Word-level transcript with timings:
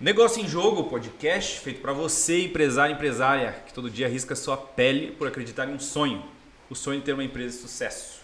Negócio 0.00 0.42
em 0.42 0.48
Jogo, 0.48 0.84
podcast 0.90 1.60
feito 1.60 1.80
para 1.80 1.92
você, 1.92 2.46
empresário 2.46 2.96
empresária, 2.96 3.52
que 3.64 3.72
todo 3.72 3.88
dia 3.88 4.06
arrisca 4.06 4.34
sua 4.34 4.56
pele 4.56 5.12
por 5.12 5.28
acreditar 5.28 5.68
em 5.68 5.74
um 5.74 5.78
sonho. 5.78 6.20
O 6.68 6.74
sonho 6.74 6.98
de 6.98 7.04
ter 7.04 7.12
uma 7.12 7.22
empresa 7.22 7.54
de 7.54 7.62
sucesso. 7.62 8.20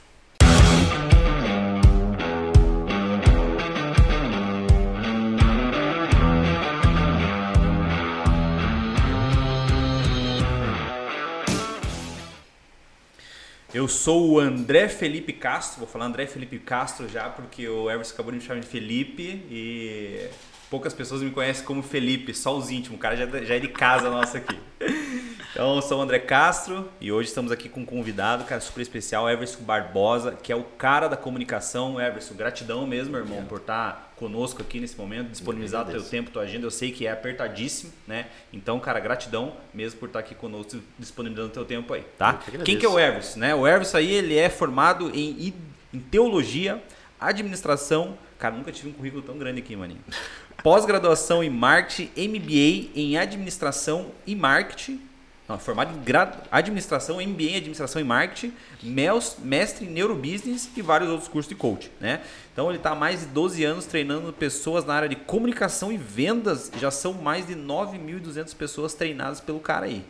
Eu 13.72 13.86
sou 13.86 14.32
o 14.32 14.40
André 14.40 14.88
Felipe 14.88 15.32
Castro, 15.32 15.78
vou 15.78 15.88
falar 15.88 16.06
André 16.06 16.26
Felipe 16.26 16.58
Castro 16.58 17.08
já, 17.08 17.30
porque 17.30 17.68
o 17.68 17.88
Everson 17.88 18.14
acabou 18.14 18.32
de 18.32 18.38
me 18.38 18.44
chamar 18.44 18.60
de 18.60 18.66
Felipe 18.66 19.46
e 19.48 20.28
poucas 20.70 20.94
pessoas 20.94 21.20
me 21.20 21.30
conhecem 21.30 21.64
como 21.64 21.82
Felipe, 21.82 22.32
só 22.32 22.56
os 22.56 22.70
íntimos, 22.70 22.96
o 22.96 23.00
cara 23.00 23.16
já, 23.16 23.26
já 23.26 23.56
é 23.56 23.58
de 23.58 23.68
casa 23.68 24.08
nossa 24.08 24.38
aqui. 24.38 24.56
Então, 25.52 25.74
eu 25.74 25.82
sou 25.82 25.98
o 25.98 26.00
André 26.00 26.20
Castro 26.20 26.88
e 27.00 27.10
hoje 27.10 27.28
estamos 27.28 27.50
aqui 27.50 27.68
com 27.68 27.80
um 27.80 27.84
convidado, 27.84 28.44
cara 28.44 28.60
super 28.60 28.80
especial, 28.80 29.28
Everson 29.28 29.64
Barbosa, 29.64 30.38
que 30.40 30.52
é 30.52 30.56
o 30.56 30.62
cara 30.62 31.08
da 31.08 31.16
comunicação. 31.16 32.00
Everson, 32.00 32.34
gratidão 32.34 32.86
mesmo, 32.86 33.12
meu 33.12 33.20
irmão, 33.20 33.44
por 33.44 33.58
estar 33.58 34.14
conosco 34.16 34.62
aqui 34.62 34.78
nesse 34.78 34.96
momento, 34.96 35.30
disponibilizar 35.30 35.88
o 35.88 35.90
teu 35.90 36.02
tempo, 36.04 36.30
tua 36.30 36.42
agenda. 36.42 36.66
Eu 36.66 36.70
sei 36.70 36.92
que 36.92 37.04
é 37.04 37.10
apertadíssimo, 37.10 37.92
né? 38.06 38.26
Então, 38.52 38.78
cara, 38.78 39.00
gratidão 39.00 39.54
mesmo 39.74 39.98
por 39.98 40.06
estar 40.06 40.20
aqui 40.20 40.36
conosco, 40.36 40.80
disponibilizando 40.96 41.50
o 41.50 41.54
teu 41.54 41.64
tempo 41.64 41.92
aí, 41.92 42.04
tá? 42.16 42.34
Que 42.34 42.58
Quem 42.58 42.78
que 42.78 42.86
é 42.86 42.88
o 42.88 42.98
Everson, 42.98 43.40
né? 43.40 43.52
O 43.52 43.66
Everson 43.66 43.96
aí, 43.96 44.12
ele 44.12 44.38
é 44.38 44.48
formado 44.48 45.10
em, 45.12 45.52
em 45.92 45.98
teologia, 45.98 46.80
administração. 47.18 48.16
Cara, 48.38 48.54
nunca 48.54 48.70
tive 48.70 48.88
um 48.88 48.92
currículo 48.92 49.22
tão 49.22 49.36
grande 49.36 49.58
aqui, 49.58 49.74
maninho. 49.74 50.00
Pós-graduação 50.62 51.42
em 51.42 51.50
marketing, 51.50 52.10
MBA 52.16 52.90
em 52.94 53.16
administração 53.16 54.12
e 54.26 54.34
marketing 54.34 55.00
não, 55.50 55.58
formado 55.58 55.90
em 55.92 56.00
administração, 56.52 57.16
MBA 57.16 57.42
em 57.42 57.56
administração 57.56 58.00
e 58.00 58.04
marketing, 58.04 58.54
mestre 59.40 59.84
em 59.84 59.90
neurobusiness 59.90 60.70
e 60.76 60.80
vários 60.80 61.10
outros 61.10 61.28
cursos 61.28 61.48
de 61.48 61.56
coach, 61.56 61.90
né? 62.00 62.20
Então 62.52 62.68
ele 62.68 62.78
está 62.78 62.90
há 62.90 62.94
mais 62.94 63.22
de 63.22 63.26
12 63.26 63.64
anos 63.64 63.84
treinando 63.84 64.32
pessoas 64.32 64.84
na 64.84 64.94
área 64.94 65.08
de 65.08 65.16
comunicação 65.16 65.90
e 65.90 65.96
vendas, 65.96 66.70
já 66.78 66.92
são 66.92 67.14
mais 67.14 67.48
de 67.48 67.56
9.200 67.56 68.54
pessoas 68.54 68.94
treinadas 68.94 69.40
pelo 69.40 69.58
cara 69.58 69.86
aí. 69.86 70.04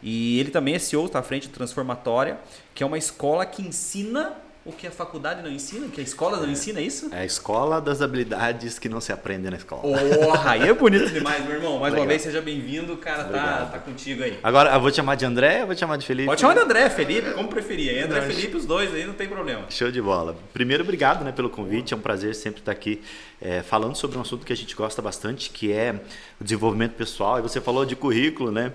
E 0.00 0.38
ele 0.38 0.52
também 0.52 0.76
é 0.76 0.78
CEO, 0.78 1.06
está 1.06 1.18
à 1.18 1.22
frente 1.24 1.48
do 1.48 1.54
Transformatória, 1.54 2.38
que 2.72 2.84
é 2.84 2.86
uma 2.86 2.98
escola 2.98 3.44
que 3.44 3.62
ensina 3.62 4.32
o 4.64 4.72
que 4.72 4.86
a 4.86 4.90
faculdade 4.90 5.42
não 5.42 5.50
ensina, 5.50 5.86
o 5.86 5.90
que 5.90 6.00
a 6.00 6.04
escola 6.04 6.38
não 6.38 6.50
ensina, 6.50 6.80
é 6.80 6.84
isso? 6.84 7.10
É 7.12 7.18
a 7.18 7.24
escola 7.24 7.82
das 7.82 8.00
habilidades 8.00 8.78
que 8.78 8.88
não 8.88 8.98
se 8.98 9.12
aprendem 9.12 9.50
na 9.50 9.58
escola. 9.58 9.82
Porra, 9.82 10.52
aí 10.52 10.62
é 10.62 10.72
bonito 10.72 11.10
demais, 11.10 11.44
meu 11.44 11.56
irmão. 11.56 11.78
Mais 11.78 11.92
Legal. 11.92 12.06
uma 12.06 12.08
vez, 12.08 12.22
seja 12.22 12.40
bem-vindo, 12.40 12.96
cara, 12.96 13.24
tá, 13.24 13.66
tá 13.66 13.78
contigo 13.78 14.22
aí. 14.22 14.38
Agora, 14.42 14.72
eu 14.72 14.80
vou 14.80 14.90
te 14.90 14.96
chamar 14.96 15.16
de 15.16 15.26
André 15.26 15.60
ou 15.60 15.66
vou 15.66 15.74
te 15.74 15.80
chamar 15.80 15.98
de 15.98 16.06
Felipe? 16.06 16.26
Pode 16.26 16.40
chamar 16.40 16.54
de 16.54 16.60
André, 16.60 16.88
Felipe, 16.88 17.32
como 17.32 17.48
preferir. 17.48 18.04
André, 18.04 18.20
não, 18.20 18.26
Felipe, 18.26 18.56
os 18.56 18.64
dois 18.64 18.94
aí, 18.94 19.04
não 19.04 19.12
tem 19.12 19.28
problema. 19.28 19.66
Show 19.68 19.90
de 19.90 20.00
bola. 20.00 20.34
Primeiro, 20.54 20.82
obrigado 20.82 21.22
né, 21.24 21.32
pelo 21.32 21.50
convite, 21.50 21.92
é 21.92 21.96
um 21.96 22.00
prazer 22.00 22.34
sempre 22.34 22.60
estar 22.60 22.72
aqui 22.72 23.02
é, 23.42 23.62
falando 23.62 23.94
sobre 23.96 24.16
um 24.16 24.22
assunto 24.22 24.46
que 24.46 24.52
a 24.52 24.56
gente 24.56 24.74
gosta 24.74 25.02
bastante, 25.02 25.50
que 25.50 25.72
é 25.72 26.00
o 26.40 26.44
desenvolvimento 26.44 26.92
pessoal. 26.92 27.38
E 27.38 27.42
você 27.42 27.60
falou 27.60 27.84
de 27.84 27.94
currículo, 27.94 28.50
né? 28.50 28.72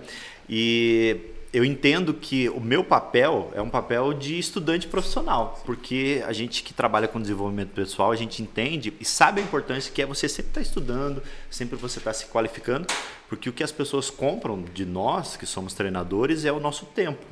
E 0.48 1.18
eu 1.52 1.66
entendo 1.66 2.14
que 2.14 2.48
o 2.50 2.60
meu 2.60 2.84
papel 2.84 3.52
é 3.56 3.62
um 3.62 3.70
papel 3.70 4.14
de 4.14 4.38
estudante 4.38 4.88
profissional, 4.88 5.60
porque 5.66 6.24
a 6.28 6.32
gente 6.32 6.62
que 6.62 6.74
trabalha 6.74 7.08
com 7.08 7.20
desenvolvimento 7.20 7.70
pessoal, 7.70 8.12
a 8.12 8.16
gente 8.16 8.42
entende 8.44 8.94
e 9.00 9.06
sabe 9.06 9.42
a 9.42 9.44
importância 9.44 9.92
que 9.92 10.02
é 10.02 10.06
você 10.06 10.30
sempre 10.30 10.52
estar 10.52 10.62
tá 10.62 10.68
estudando, 10.68 11.24
sempre 11.50 11.76
você 11.76 11.98
estar 11.98 12.12
tá 12.12 12.14
se 12.14 12.28
qualificando, 12.28 12.88
porque 13.28 13.50
o 13.50 13.54
que 13.54 13.64
as 13.64 13.72
pessoas 13.72 14.12
compram 14.12 14.64
de 14.74 14.86
nós, 14.86 15.36
que 15.36 15.48
somos 15.48 15.74
treinadores, 15.74 16.46
é 16.46 16.52
o 16.52 16.60
nosso 16.60 16.86
tempo. 16.86 17.26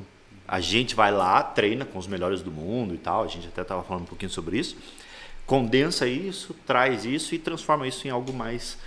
A 0.48 0.60
gente 0.60 0.96
vai 0.96 1.12
lá, 1.12 1.40
treina 1.42 1.84
com 1.84 1.98
os 1.98 2.08
melhores 2.08 2.42
do 2.42 2.50
mundo 2.50 2.94
e 2.94 2.98
tal, 2.98 3.22
a 3.22 3.28
gente 3.28 3.46
até 3.46 3.62
estava 3.62 3.84
falando 3.84 4.02
um 4.02 4.06
pouquinho 4.06 4.30
sobre 4.30 4.58
isso, 4.58 4.76
condensa 5.46 6.08
isso, 6.08 6.56
traz 6.66 7.04
isso 7.04 7.36
e 7.36 7.38
transforma 7.38 7.86
isso 7.86 8.06
em 8.08 8.10
algo 8.10 8.32
mais 8.32 8.78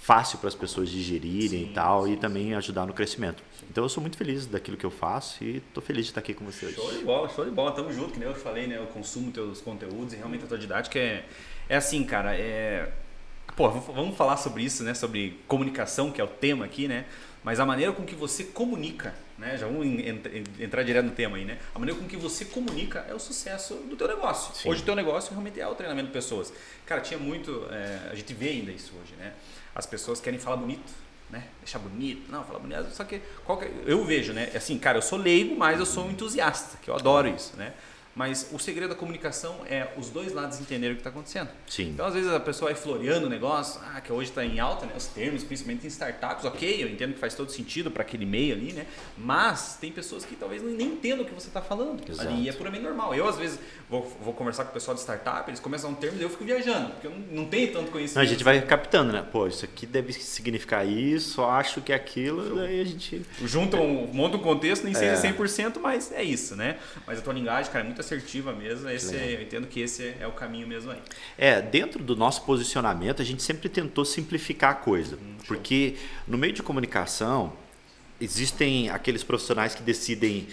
fácil 0.00 0.38
para 0.38 0.48
as 0.48 0.54
pessoas 0.54 0.88
digerirem 0.88 1.66
sim, 1.66 1.70
e 1.70 1.74
tal, 1.74 2.06
sim, 2.06 2.14
e 2.14 2.16
também 2.16 2.54
ajudar 2.54 2.86
no 2.86 2.92
crescimento. 2.92 3.40
Então 3.70 3.84
eu 3.84 3.88
sou 3.88 4.00
muito 4.00 4.16
feliz 4.16 4.46
daquilo 4.46 4.76
que 4.76 4.84
eu 4.84 4.90
faço 4.90 5.44
e 5.44 5.58
estou 5.58 5.80
feliz 5.80 6.06
de 6.06 6.10
estar 6.10 6.20
aqui 6.20 6.34
com 6.34 6.44
você 6.44 6.66
hoje. 6.66 6.74
Show 6.74 6.92
de 6.92 7.04
bola, 7.04 7.28
show 7.28 7.44
de 7.44 7.52
bola. 7.52 7.70
Tamo 7.70 7.92
junto, 7.92 8.12
que 8.12 8.18
nem 8.18 8.28
eu 8.28 8.34
falei, 8.34 8.66
né? 8.66 8.76
Eu 8.76 8.86
consumo 8.86 9.30
teus 9.30 9.60
conteúdos 9.60 10.12
e 10.12 10.16
realmente 10.16 10.42
a 10.44 10.48
tua 10.48 10.58
didática 10.58 10.98
é, 10.98 11.24
é 11.68 11.76
assim, 11.76 12.02
cara, 12.02 12.34
é... 12.34 12.90
Pô, 13.56 13.70
vamos 13.70 14.16
falar 14.16 14.36
sobre 14.38 14.64
isso, 14.64 14.82
né? 14.82 14.92
Sobre 14.92 15.38
comunicação, 15.46 16.10
que 16.10 16.20
é 16.20 16.24
o 16.24 16.26
tema 16.26 16.64
aqui, 16.64 16.88
né? 16.88 17.04
Mas 17.44 17.60
a 17.60 17.64
maneira 17.64 17.92
com 17.92 18.04
que 18.04 18.14
você 18.14 18.42
comunica, 18.42 19.14
né? 19.38 19.56
Já 19.56 19.68
vamos 19.68 19.86
entrar 20.58 20.82
direto 20.82 21.06
no 21.06 21.12
tema 21.12 21.36
aí, 21.36 21.44
né? 21.44 21.58
A 21.72 21.78
maneira 21.78 22.00
com 22.00 22.08
que 22.08 22.16
você 22.16 22.44
comunica 22.46 23.06
é 23.08 23.14
o 23.14 23.20
sucesso 23.20 23.74
do 23.88 23.94
teu 23.94 24.08
negócio. 24.08 24.52
Sim. 24.52 24.68
Hoje 24.68 24.82
o 24.82 24.84
teu 24.84 24.96
negócio 24.96 25.30
realmente 25.30 25.60
é 25.60 25.66
o 25.68 25.76
treinamento 25.76 26.08
de 26.08 26.12
pessoas. 26.12 26.52
Cara, 26.84 27.00
tinha 27.00 27.20
muito... 27.20 27.68
É... 27.70 28.10
a 28.10 28.14
gente 28.16 28.34
vê 28.34 28.48
ainda 28.48 28.72
isso 28.72 28.92
hoje, 29.00 29.14
né? 29.16 29.32
As 29.72 29.86
pessoas 29.86 30.20
querem 30.20 30.40
falar 30.40 30.56
bonito, 30.56 30.92
né? 31.30 31.44
Deixar 31.60 31.78
bonito, 31.78 32.30
não, 32.30 32.44
falar 32.44 32.58
bonito, 32.58 32.90
só 32.90 33.04
que, 33.04 33.18
que 33.20 33.70
eu 33.86 34.04
vejo, 34.04 34.32
né? 34.32 34.50
Assim, 34.54 34.78
cara, 34.78 34.98
eu 34.98 35.02
sou 35.02 35.18
leigo, 35.18 35.56
mas 35.56 35.78
eu 35.78 35.86
sou 35.86 36.04
um 36.06 36.10
entusiasta, 36.10 36.78
que 36.82 36.90
eu 36.90 36.94
adoro 36.94 37.28
isso, 37.28 37.56
né? 37.56 37.72
Mas 38.14 38.48
o 38.52 38.58
segredo 38.58 38.90
da 38.90 38.94
comunicação 38.96 39.60
é 39.68 39.88
os 39.96 40.10
dois 40.10 40.32
lados 40.32 40.60
entenderem 40.60 40.92
o 40.92 40.96
que 40.96 41.00
está 41.00 41.10
acontecendo. 41.10 41.48
Sim. 41.68 41.90
Então, 41.90 42.06
às 42.06 42.14
vezes, 42.14 42.30
a 42.30 42.40
pessoa 42.40 42.72
vai 42.72 42.80
floreando 42.80 43.26
o 43.26 43.30
negócio, 43.30 43.80
ah, 43.94 44.00
que 44.00 44.12
hoje 44.12 44.30
está 44.30 44.44
em 44.44 44.58
alta, 44.58 44.84
né? 44.84 44.92
Os 44.96 45.06
termos, 45.06 45.44
principalmente 45.44 45.86
em 45.86 45.88
startups, 45.88 46.44
ok, 46.44 46.82
eu 46.82 46.88
entendo 46.88 47.14
que 47.14 47.20
faz 47.20 47.34
todo 47.34 47.50
sentido 47.52 47.90
para 47.90 48.02
aquele 48.02 48.26
meio 48.26 48.54
ali, 48.54 48.72
né? 48.72 48.86
Mas 49.16 49.78
tem 49.80 49.92
pessoas 49.92 50.24
que 50.24 50.34
talvez 50.34 50.60
nem 50.62 50.88
entendam 50.88 51.24
o 51.24 51.28
que 51.28 51.32
você 51.32 51.46
está 51.46 51.62
falando. 51.62 52.02
Exato. 52.08 52.28
Ali, 52.28 52.42
e 52.42 52.48
é 52.48 52.52
puramente 52.52 52.82
normal. 52.82 53.14
Eu, 53.14 53.28
às 53.28 53.36
vezes, 53.36 53.60
vou, 53.88 54.02
vou 54.20 54.34
conversar 54.34 54.64
com 54.64 54.70
o 54.70 54.74
pessoal 54.74 54.94
de 54.96 55.00
startup, 55.02 55.48
eles 55.48 55.60
começam 55.60 55.90
um 55.90 55.94
termo 55.94 56.18
e 56.18 56.22
eu 56.22 56.30
fico 56.30 56.44
viajando, 56.44 56.90
porque 56.90 57.06
eu 57.06 57.12
não, 57.12 57.42
não 57.42 57.44
tenho 57.46 57.72
tanto 57.72 57.92
conhecimento. 57.92 58.16
Não, 58.16 58.22
a 58.22 58.26
gente 58.26 58.42
vai 58.42 58.60
captando, 58.60 59.12
né? 59.12 59.24
Pô, 59.30 59.46
isso 59.46 59.64
aqui 59.64 59.86
deve 59.86 60.12
significar 60.12 60.86
isso, 60.86 61.44
acho 61.44 61.80
que 61.80 61.92
é 61.92 61.94
aquilo, 61.94 62.48
Show. 62.48 62.56
daí 62.56 62.80
a 62.80 62.84
gente... 62.84 63.22
Junta 63.44 63.76
um, 63.76 64.08
monta 64.12 64.36
um 64.36 64.40
contexto, 64.40 64.82
nem 64.82 64.94
é. 64.94 65.16
seja 65.16 65.32
100%, 65.32 65.78
mas 65.80 66.10
é 66.10 66.24
isso, 66.24 66.56
né? 66.56 66.78
Mas 67.06 67.20
a 67.20 67.22
tua 67.22 67.32
linguagem, 67.32 67.70
cara, 67.70 67.84
é 67.84 67.86
muito 67.86 67.99
assertiva 68.00 68.52
mesmo 68.52 68.88
esse, 68.88 69.14
eu 69.14 69.42
entendo 69.42 69.66
que 69.66 69.80
esse 69.80 70.14
é 70.20 70.26
o 70.26 70.32
caminho 70.32 70.66
mesmo 70.66 70.90
aí. 70.90 70.98
É, 71.38 71.60
dentro 71.60 72.02
do 72.02 72.16
nosso 72.16 72.42
posicionamento, 72.42 73.22
a 73.22 73.24
gente 73.24 73.42
sempre 73.42 73.68
tentou 73.68 74.04
simplificar 74.04 74.72
a 74.72 74.74
coisa. 74.74 75.16
Hum, 75.16 75.36
porque 75.46 75.96
no 76.26 76.36
meio 76.36 76.52
de 76.52 76.62
comunicação, 76.62 77.52
existem 78.20 78.90
aqueles 78.90 79.22
profissionais 79.22 79.74
que 79.74 79.82
decidem 79.82 80.48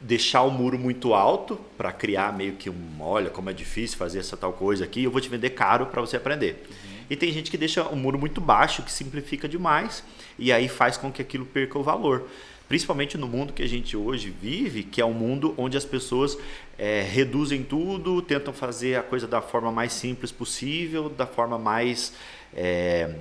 deixar 0.00 0.42
o 0.42 0.50
muro 0.50 0.78
muito 0.78 1.14
alto 1.14 1.58
para 1.76 1.90
criar 1.90 2.36
meio 2.36 2.54
que 2.54 2.68
um, 2.68 3.00
olha 3.00 3.30
como 3.30 3.48
é 3.48 3.52
difícil 3.52 3.96
fazer 3.96 4.18
essa 4.18 4.36
tal 4.36 4.52
coisa 4.52 4.84
aqui, 4.84 5.04
eu 5.04 5.10
vou 5.10 5.20
te 5.20 5.28
vender 5.28 5.50
caro 5.50 5.86
para 5.86 6.00
você 6.00 6.16
aprender. 6.16 6.66
Uhum. 6.68 6.96
E 7.08 7.16
tem 7.16 7.32
gente 7.32 7.50
que 7.50 7.56
deixa 7.56 7.82
o 7.84 7.96
muro 7.96 8.18
muito 8.18 8.40
baixo, 8.40 8.82
que 8.82 8.92
simplifica 8.92 9.48
demais 9.48 10.02
e 10.38 10.52
aí 10.52 10.68
faz 10.68 10.96
com 10.96 11.10
que 11.10 11.22
aquilo 11.22 11.46
perca 11.46 11.78
o 11.78 11.82
valor 11.82 12.28
principalmente 12.68 13.16
no 13.16 13.28
mundo 13.28 13.52
que 13.52 13.62
a 13.62 13.68
gente 13.68 13.96
hoje 13.96 14.30
vive, 14.30 14.82
que 14.82 15.00
é 15.00 15.04
um 15.04 15.12
mundo 15.12 15.54
onde 15.56 15.76
as 15.76 15.84
pessoas 15.84 16.36
é, 16.78 17.02
reduzem 17.02 17.62
tudo, 17.62 18.20
tentam 18.20 18.52
fazer 18.52 18.96
a 18.96 19.02
coisa 19.02 19.26
da 19.26 19.40
forma 19.40 19.70
mais 19.70 19.92
simples 19.92 20.32
possível, 20.32 21.08
da 21.08 21.26
forma 21.26 21.58
mais, 21.58 22.12
é, 22.54 23.14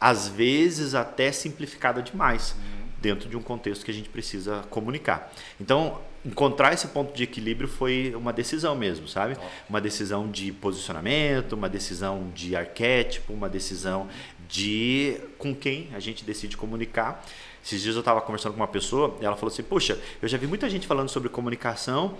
às 0.00 0.28
vezes, 0.28 0.94
até 0.94 1.30
simplificada 1.30 2.02
demais, 2.02 2.52
uhum. 2.52 2.86
dentro 3.00 3.28
de 3.28 3.36
um 3.36 3.42
contexto 3.42 3.84
que 3.84 3.90
a 3.90 3.94
gente 3.94 4.08
precisa 4.08 4.64
comunicar. 4.70 5.32
Então, 5.60 6.00
encontrar 6.24 6.72
esse 6.72 6.88
ponto 6.88 7.14
de 7.14 7.22
equilíbrio 7.22 7.68
foi 7.68 8.12
uma 8.16 8.32
decisão 8.32 8.74
mesmo, 8.74 9.06
sabe? 9.06 9.36
Uma 9.70 9.80
decisão 9.80 10.28
de 10.28 10.50
posicionamento, 10.52 11.52
uma 11.52 11.68
decisão 11.68 12.30
de 12.34 12.56
arquétipo, 12.56 13.32
uma 13.32 13.48
decisão 13.48 14.08
de 14.48 15.20
com 15.38 15.54
quem 15.54 15.88
a 15.94 16.00
gente 16.00 16.24
decide 16.24 16.56
comunicar 16.56 17.24
esses 17.66 17.82
dias 17.82 17.96
eu 17.96 18.00
estava 18.00 18.20
conversando 18.20 18.52
com 18.52 18.60
uma 18.60 18.68
pessoa 18.68 19.16
e 19.20 19.24
ela 19.24 19.34
falou 19.34 19.52
assim: 19.52 19.62
Poxa, 19.62 19.98
eu 20.22 20.28
já 20.28 20.38
vi 20.38 20.46
muita 20.46 20.70
gente 20.70 20.86
falando 20.86 21.08
sobre 21.08 21.28
comunicação. 21.28 22.16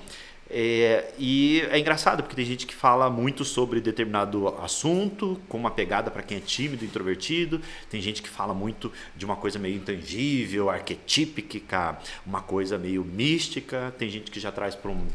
É, 0.48 1.12
e 1.19 1.60
é 1.70 1.78
engraçado 1.78 2.22
porque 2.22 2.37
tem 2.37 2.44
gente 2.44 2.66
que 2.66 2.75
fala 2.75 3.10
muito 3.10 3.44
sobre 3.44 3.81
determinado 3.81 4.48
assunto, 4.60 5.40
com 5.48 5.56
uma 5.56 5.70
pegada 5.70 6.08
para 6.10 6.22
quem 6.22 6.38
é 6.38 6.40
tímido, 6.40 6.84
introvertido. 6.84 7.60
Tem 7.88 8.00
gente 8.00 8.22
que 8.22 8.28
fala 8.28 8.52
muito 8.52 8.93
de 9.16 9.25
uma 9.25 9.37
coisa 9.37 9.58
meio 9.58 9.76
intangível, 9.76 10.69
arquetípica, 10.69 11.96
uma 12.25 12.42
coisa 12.42 12.76
meio 12.76 13.04
mística. 13.04 13.94
Tem 13.96 14.08
gente 14.08 14.31
que 14.31 14.40
já 14.40 14.50
traz 14.50 14.75
para 14.75 14.90
um, 14.90 15.06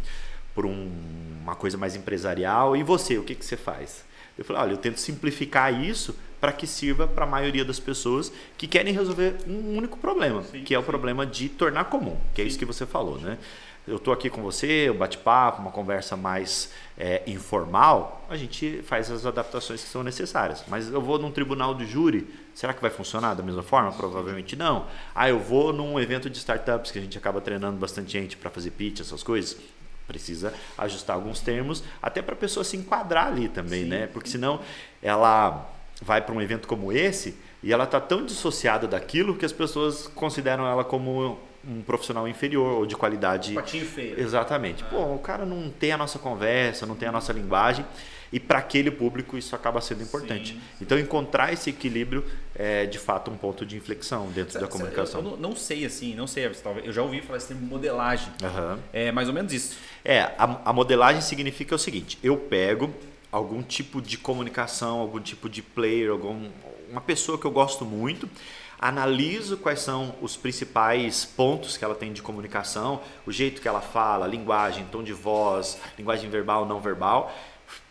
um, 0.58 0.92
uma 1.42 1.56
coisa 1.56 1.78
mais 1.78 1.96
empresarial. 1.96 2.76
E 2.78 2.84
você, 2.84 3.18
o 3.18 3.24
que, 3.24 3.36
que 3.36 3.46
você 3.46 3.58
faz? 3.58 4.06
Eu 4.38 4.46
falei: 4.46 4.62
Olha, 4.64 4.72
eu 4.72 4.78
tento 4.78 5.00
simplificar 5.00 5.74
isso 5.74 6.16
para 6.40 6.52
que 6.52 6.66
sirva 6.66 7.08
para 7.08 7.24
a 7.24 7.28
maioria 7.28 7.64
das 7.64 7.80
pessoas 7.80 8.32
que 8.58 8.68
querem 8.68 8.94
resolver 8.94 9.36
um 9.48 9.78
único 9.78 9.98
problema, 9.98 10.44
sim, 10.44 10.64
que 10.64 10.74
é 10.74 10.80
o 10.80 10.82
sim. 10.82 10.88
problema 10.88 11.26
de 11.26 11.50
tornar 11.50 11.86
comum, 11.86 12.18
que 12.34 12.42
é 12.42 12.46
isso 12.46 12.58
que 12.58 12.66
você 12.66 12.86
falou, 12.86 13.20
né? 13.20 13.38
eu 13.88 13.96
estou 13.96 14.14
aqui 14.14 14.30
com 14.30 14.42
você, 14.42 14.90
um 14.92 14.98
bate-papo, 14.98 15.62
uma 15.62 15.72
conversa 15.72 16.16
mais 16.16 16.72
é, 16.98 17.24
informal, 17.26 18.26
a 18.30 18.38
gente 18.38 18.82
faz 18.84 19.10
as 19.10 19.26
adaptações 19.26 19.84
que 19.84 19.90
são 19.90 20.04
necessárias. 20.04 20.64
Mas 20.68 20.88
eu 20.88 21.02
vou 21.02 21.18
num 21.18 21.32
tribunal 21.32 21.74
de 21.74 21.86
júri, 21.86 22.28
será 22.54 22.74
que 22.74 22.82
vai 22.82 22.92
funcionar 22.92 23.34
da 23.34 23.42
mesma 23.42 23.64
forma? 23.64 23.92
Provavelmente 23.92 24.56
não. 24.56 24.86
Ah, 25.16 25.30
eu 25.30 25.40
vou 25.40 25.74
num 25.74 26.00
evento 26.00 26.30
de 26.30 26.38
startups 26.38 26.92
que 26.92 27.00
a 27.00 27.02
gente 27.02 27.18
acaba 27.18 27.42
treinando 27.42 27.78
bastante 27.78 28.12
gente 28.12 28.38
para 28.38 28.52
fazer 28.52 28.72
pitch, 28.72 29.00
essas 29.00 29.24
coisas. 29.24 29.58
Precisa 30.12 30.54
ajustar 30.78 31.16
alguns 31.16 31.40
termos, 31.40 31.82
até 32.02 32.22
para 32.22 32.34
a 32.34 32.38
pessoa 32.38 32.66
se 32.66 32.76
enquadrar 32.76 33.28
ali 33.28 33.48
também, 33.48 33.84
Sim. 33.84 33.90
né? 33.90 34.08
Porque 34.08 34.28
senão 34.28 34.60
ela 35.02 35.72
vai 36.02 36.22
para 36.22 36.36
um 36.36 36.42
evento 36.42 36.68
como 36.68 36.92
esse 36.92 37.34
e 37.64 37.72
ela 37.72 37.86
está 37.86 38.02
tão 38.02 38.26
dissociada 38.26 38.88
daquilo 38.88 39.38
que 39.38 39.46
as 39.46 39.54
pessoas 39.54 40.08
consideram 40.08 40.68
ela 40.68 40.84
como 40.84 41.40
um 41.66 41.82
profissional 41.82 42.28
inferior 42.28 42.80
ou 42.80 42.86
de 42.86 42.98
qualidade. 42.98 43.54
Patinho 43.54 43.86
feio. 43.86 44.20
Exatamente. 44.20 44.84
Ah. 44.84 44.88
Pô, 44.90 45.14
o 45.14 45.20
cara 45.20 45.46
não 45.46 45.70
tem 45.70 45.94
a 45.94 45.98
nossa 45.98 46.20
conversa, 46.20 46.86
não 46.86 46.96
tem 46.96 47.08
a 47.08 47.12
nossa 47.12 47.32
linguagem. 47.32 47.86
E 48.32 48.40
para 48.40 48.60
aquele 48.60 48.90
público 48.90 49.38
isso 49.38 49.56
acaba 49.56 49.82
sendo 49.82 50.04
importante. 50.04 50.54
Sim. 50.54 50.62
Então 50.80 50.98
encontrar 50.98 51.52
esse 51.52 51.70
equilíbrio 51.70 52.26
é 52.56 52.86
de 52.86 52.98
fato 52.98 53.30
um 53.30 53.36
ponto 53.36 53.66
de 53.66 53.76
inflexão 53.76 54.28
dentro 54.32 54.60
da 54.60 54.68
comunicação. 54.68 55.22
Eu, 55.22 55.38
não, 55.38 55.56
sei 55.56 55.86
assim, 55.86 56.16
não 56.16 56.28
sei, 56.28 56.50
eu 56.84 56.94
já 56.94 57.02
ouvi 57.02 57.22
falar 57.22 57.38
esse 57.38 57.48
termo 57.48 57.66
modelagem. 57.66 58.30
Uhum. 58.42 58.80
É 58.94 59.12
mais 59.12 59.28
ou 59.28 59.34
menos 59.34 59.52
isso. 59.52 59.78
É, 60.04 60.22
a, 60.38 60.60
a 60.66 60.74
modelagem 60.74 61.22
significa 61.22 61.76
o 61.76 61.80
seguinte: 61.80 62.18
eu 62.24 62.38
pego 62.38 62.94
algum 63.32 63.62
tipo 63.62 64.02
de 64.02 64.18
comunicação, 64.18 65.00
algum 65.00 65.20
tipo 65.20 65.50
de 65.50 65.62
player, 65.62 66.12
algum, 66.12 66.50
uma 66.90 67.02
pessoa 67.02 67.38
que 67.38 67.46
eu 67.46 67.52
gosto 67.52 67.86
muito 67.86 68.30
analiso 68.82 69.58
quais 69.58 69.80
são 69.80 70.16
os 70.22 70.36
principais 70.36 71.24
pontos 71.24 71.78
que 71.78 71.86
ela 71.86 71.94
tem 71.94 72.12
de 72.12 72.22
comunicação, 72.24 73.00
o 73.28 73.32
jeito 73.32 73.62
que 73.62 73.68
ela 73.68 73.80
fala, 73.80 74.26
linguagem, 74.26 74.86
tom 74.92 75.04
de 75.04 75.14
voz, 75.14 75.80
linguagem 76.00 76.28
verbal, 76.32 76.66
não 76.66 76.82
verbal, 76.82 77.32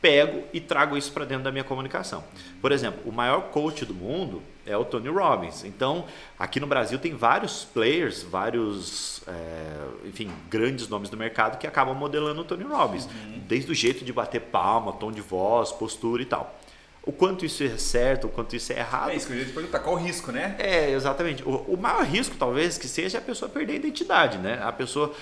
pego 0.01 0.45
e 0.53 0.61
trago 0.61 0.97
isso 0.97 1.13
para 1.13 1.25
dentro 1.25 1.45
da 1.45 1.53
minha 1.53 1.65
comunicação. 1.65 2.25
Por 2.61 2.73
exemplo, 2.73 3.01
o 3.05 3.13
maior 3.13 3.51
coach 3.51 3.85
do 3.85 3.95
mundo 3.95 4.43
é 4.65 4.77
o 4.77 4.85
Tony 4.85 5.09
Robbins. 5.09 5.65
Então, 5.65 6.07
aqui 6.39 6.59
no 6.59 6.67
Brasil 6.67 6.99
tem 6.99 7.15
vários 7.15 7.65
players, 7.65 8.23
vários, 8.23 9.23
é, 9.27 10.09
enfim, 10.09 10.31
grandes 10.49 10.89
nomes 10.89 11.11
do 11.11 11.17
mercado 11.17 11.59
que 11.59 11.67
acabam 11.67 11.95
modelando 11.95 12.41
o 12.41 12.45
Tony 12.45 12.65
Robbins, 12.65 13.05
uhum. 13.07 13.41
desde 13.47 13.71
o 13.71 13.75
jeito 13.75 14.05
de 14.05 14.13
bater 14.13 14.41
palma, 14.41 14.93
tom 14.93 15.13
de 15.13 15.21
voz, 15.21 15.73
postura 15.73 16.23
e 16.23 16.27
tal. 16.27 16.59
O 17.03 17.13
quanto 17.13 17.47
isso 17.47 17.65
é 17.65 17.79
certo, 17.79 18.27
o 18.27 18.31
quanto 18.31 18.55
isso 18.55 18.73
é 18.73 18.79
errado. 18.79 19.11
É 19.11 19.17
isso 19.17 19.27
que 19.27 19.33
eu 19.33 19.39
ia 19.39 19.45
te 19.45 19.53
perguntar, 19.53 19.79
qual 19.79 19.97
o 19.97 19.99
risco, 19.99 20.31
né? 20.31 20.55
É, 20.59 20.91
exatamente. 20.91 21.43
O, 21.43 21.57
o 21.67 21.77
maior 21.77 22.05
risco, 22.05 22.37
talvez, 22.39 22.77
que 22.77 22.87
seja 22.87 23.19
a 23.19 23.21
pessoa 23.23 23.51
perder 23.51 23.73
a 23.73 23.77
identidade, 23.77 24.37
né? 24.37 24.61
A 24.63 24.71
pessoa 24.71 25.15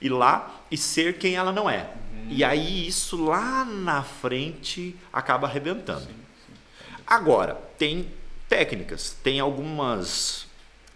ir 0.00 0.10
lá 0.10 0.62
e 0.70 0.76
ser 0.76 1.18
quem 1.18 1.36
ela 1.36 1.52
não 1.52 1.68
é. 1.68 1.90
Uhum. 2.12 2.26
E 2.28 2.44
aí 2.44 2.86
isso 2.86 3.22
lá 3.24 3.64
na 3.64 4.02
frente 4.02 4.96
acaba 5.12 5.46
arrebentando. 5.46 6.00
Sim, 6.00 6.14
sim. 6.46 6.54
Agora, 7.06 7.54
tem 7.78 8.10
técnicas, 8.48 9.16
tem 9.22 9.40
algumas, 9.40 10.46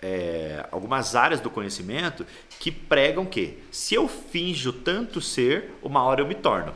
é, 0.02 0.66
algumas 0.70 1.14
áreas 1.14 1.40
do 1.40 1.50
conhecimento 1.50 2.26
que 2.58 2.70
pregam 2.70 3.24
que 3.24 3.58
se 3.70 3.94
eu 3.94 4.08
finjo 4.08 4.72
tanto 4.72 5.20
ser, 5.20 5.74
uma 5.82 6.02
hora 6.02 6.20
eu 6.20 6.26
me 6.26 6.34
torno. 6.34 6.74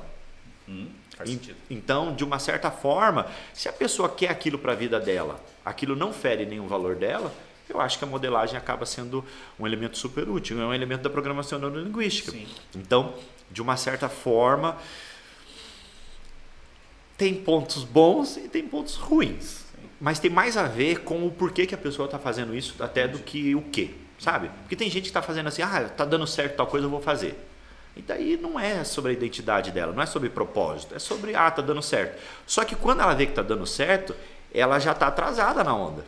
Hum. 0.69 0.88
Sentido. 1.25 1.56
Então, 1.71 2.12
de 2.15 2.25
uma 2.25 2.41
certa 2.41 2.71
forma, 2.71 3.29
se 3.53 3.69
a 3.69 3.73
pessoa 3.73 4.09
quer 4.09 4.31
aquilo 4.31 4.59
para 4.59 4.73
a 4.73 4.75
vida 4.75 4.99
dela, 4.99 5.41
aquilo 5.65 5.94
não 5.94 6.12
fere 6.12 6.44
nenhum 6.44 6.67
valor 6.67 6.97
dela, 6.97 7.32
eu 7.69 7.81
acho 7.81 7.99
que 7.99 8.05
a 8.05 8.06
modelagem 8.06 8.56
acaba 8.56 8.84
sendo 8.84 9.25
um 9.58 9.66
elemento 9.66 9.96
super 9.99 10.28
útil, 10.28 10.61
é 10.61 10.66
um 10.66 10.75
elemento 10.75 11.02
da 11.02 11.11
programação 11.11 11.58
neurolinguística. 11.58 12.31
Sim. 12.31 12.46
Então, 12.75 13.14
de 13.50 13.62
uma 13.62 13.76
certa 13.76 14.08
forma, 14.08 14.76
tem 17.16 17.34
pontos 17.34 17.84
bons 17.84 18.37
e 18.37 18.49
tem 18.49 18.66
pontos 18.66 18.96
ruins. 18.96 19.44
Sim. 19.44 19.88
Mas 20.00 20.19
tem 20.19 20.31
mais 20.31 20.56
a 20.56 20.64
ver 20.64 21.00
com 21.00 21.26
o 21.26 21.31
porquê 21.31 21.66
que 21.66 21.75
a 21.75 21.78
pessoa 21.78 22.06
está 22.06 22.19
fazendo 22.19 22.55
isso 22.55 22.75
até 22.82 23.08
do 23.08 23.19
que 23.19 23.55
o 23.55 23.62
quê, 23.62 23.94
sabe? 24.19 24.50
Porque 24.61 24.76
tem 24.76 24.90
gente 24.90 25.05
que 25.05 25.08
está 25.08 25.22
fazendo 25.22 25.49
assim, 25.49 25.62
ah, 25.62 25.82
está 25.82 26.05
dando 26.05 26.26
certo 26.26 26.56
tal 26.56 26.66
coisa, 26.66 26.87
eu 26.87 26.90
vou 26.90 27.00
fazer. 27.00 27.37
E 27.96 28.02
daí 28.02 28.37
não 28.37 28.58
é 28.58 28.82
sobre 28.82 29.12
a 29.12 29.14
identidade 29.14 29.70
dela, 29.70 29.93
não 29.93 30.02
é 30.02 30.06
sobre 30.06 30.28
propósito, 30.28 30.94
é 30.94 30.99
sobre, 30.99 31.34
ah, 31.34 31.50
tá 31.50 31.62
dando 31.62 31.81
certo. 31.81 32.20
Só 32.44 32.64
que 32.64 32.75
quando 32.75 33.00
ela 33.00 33.14
vê 33.14 33.26
que 33.26 33.32
tá 33.32 33.43
dando 33.43 33.66
certo, 33.66 34.14
ela 34.52 34.78
já 34.78 34.93
tá 34.93 35.06
atrasada 35.06 35.62
na 35.62 35.75
onda. 35.75 36.05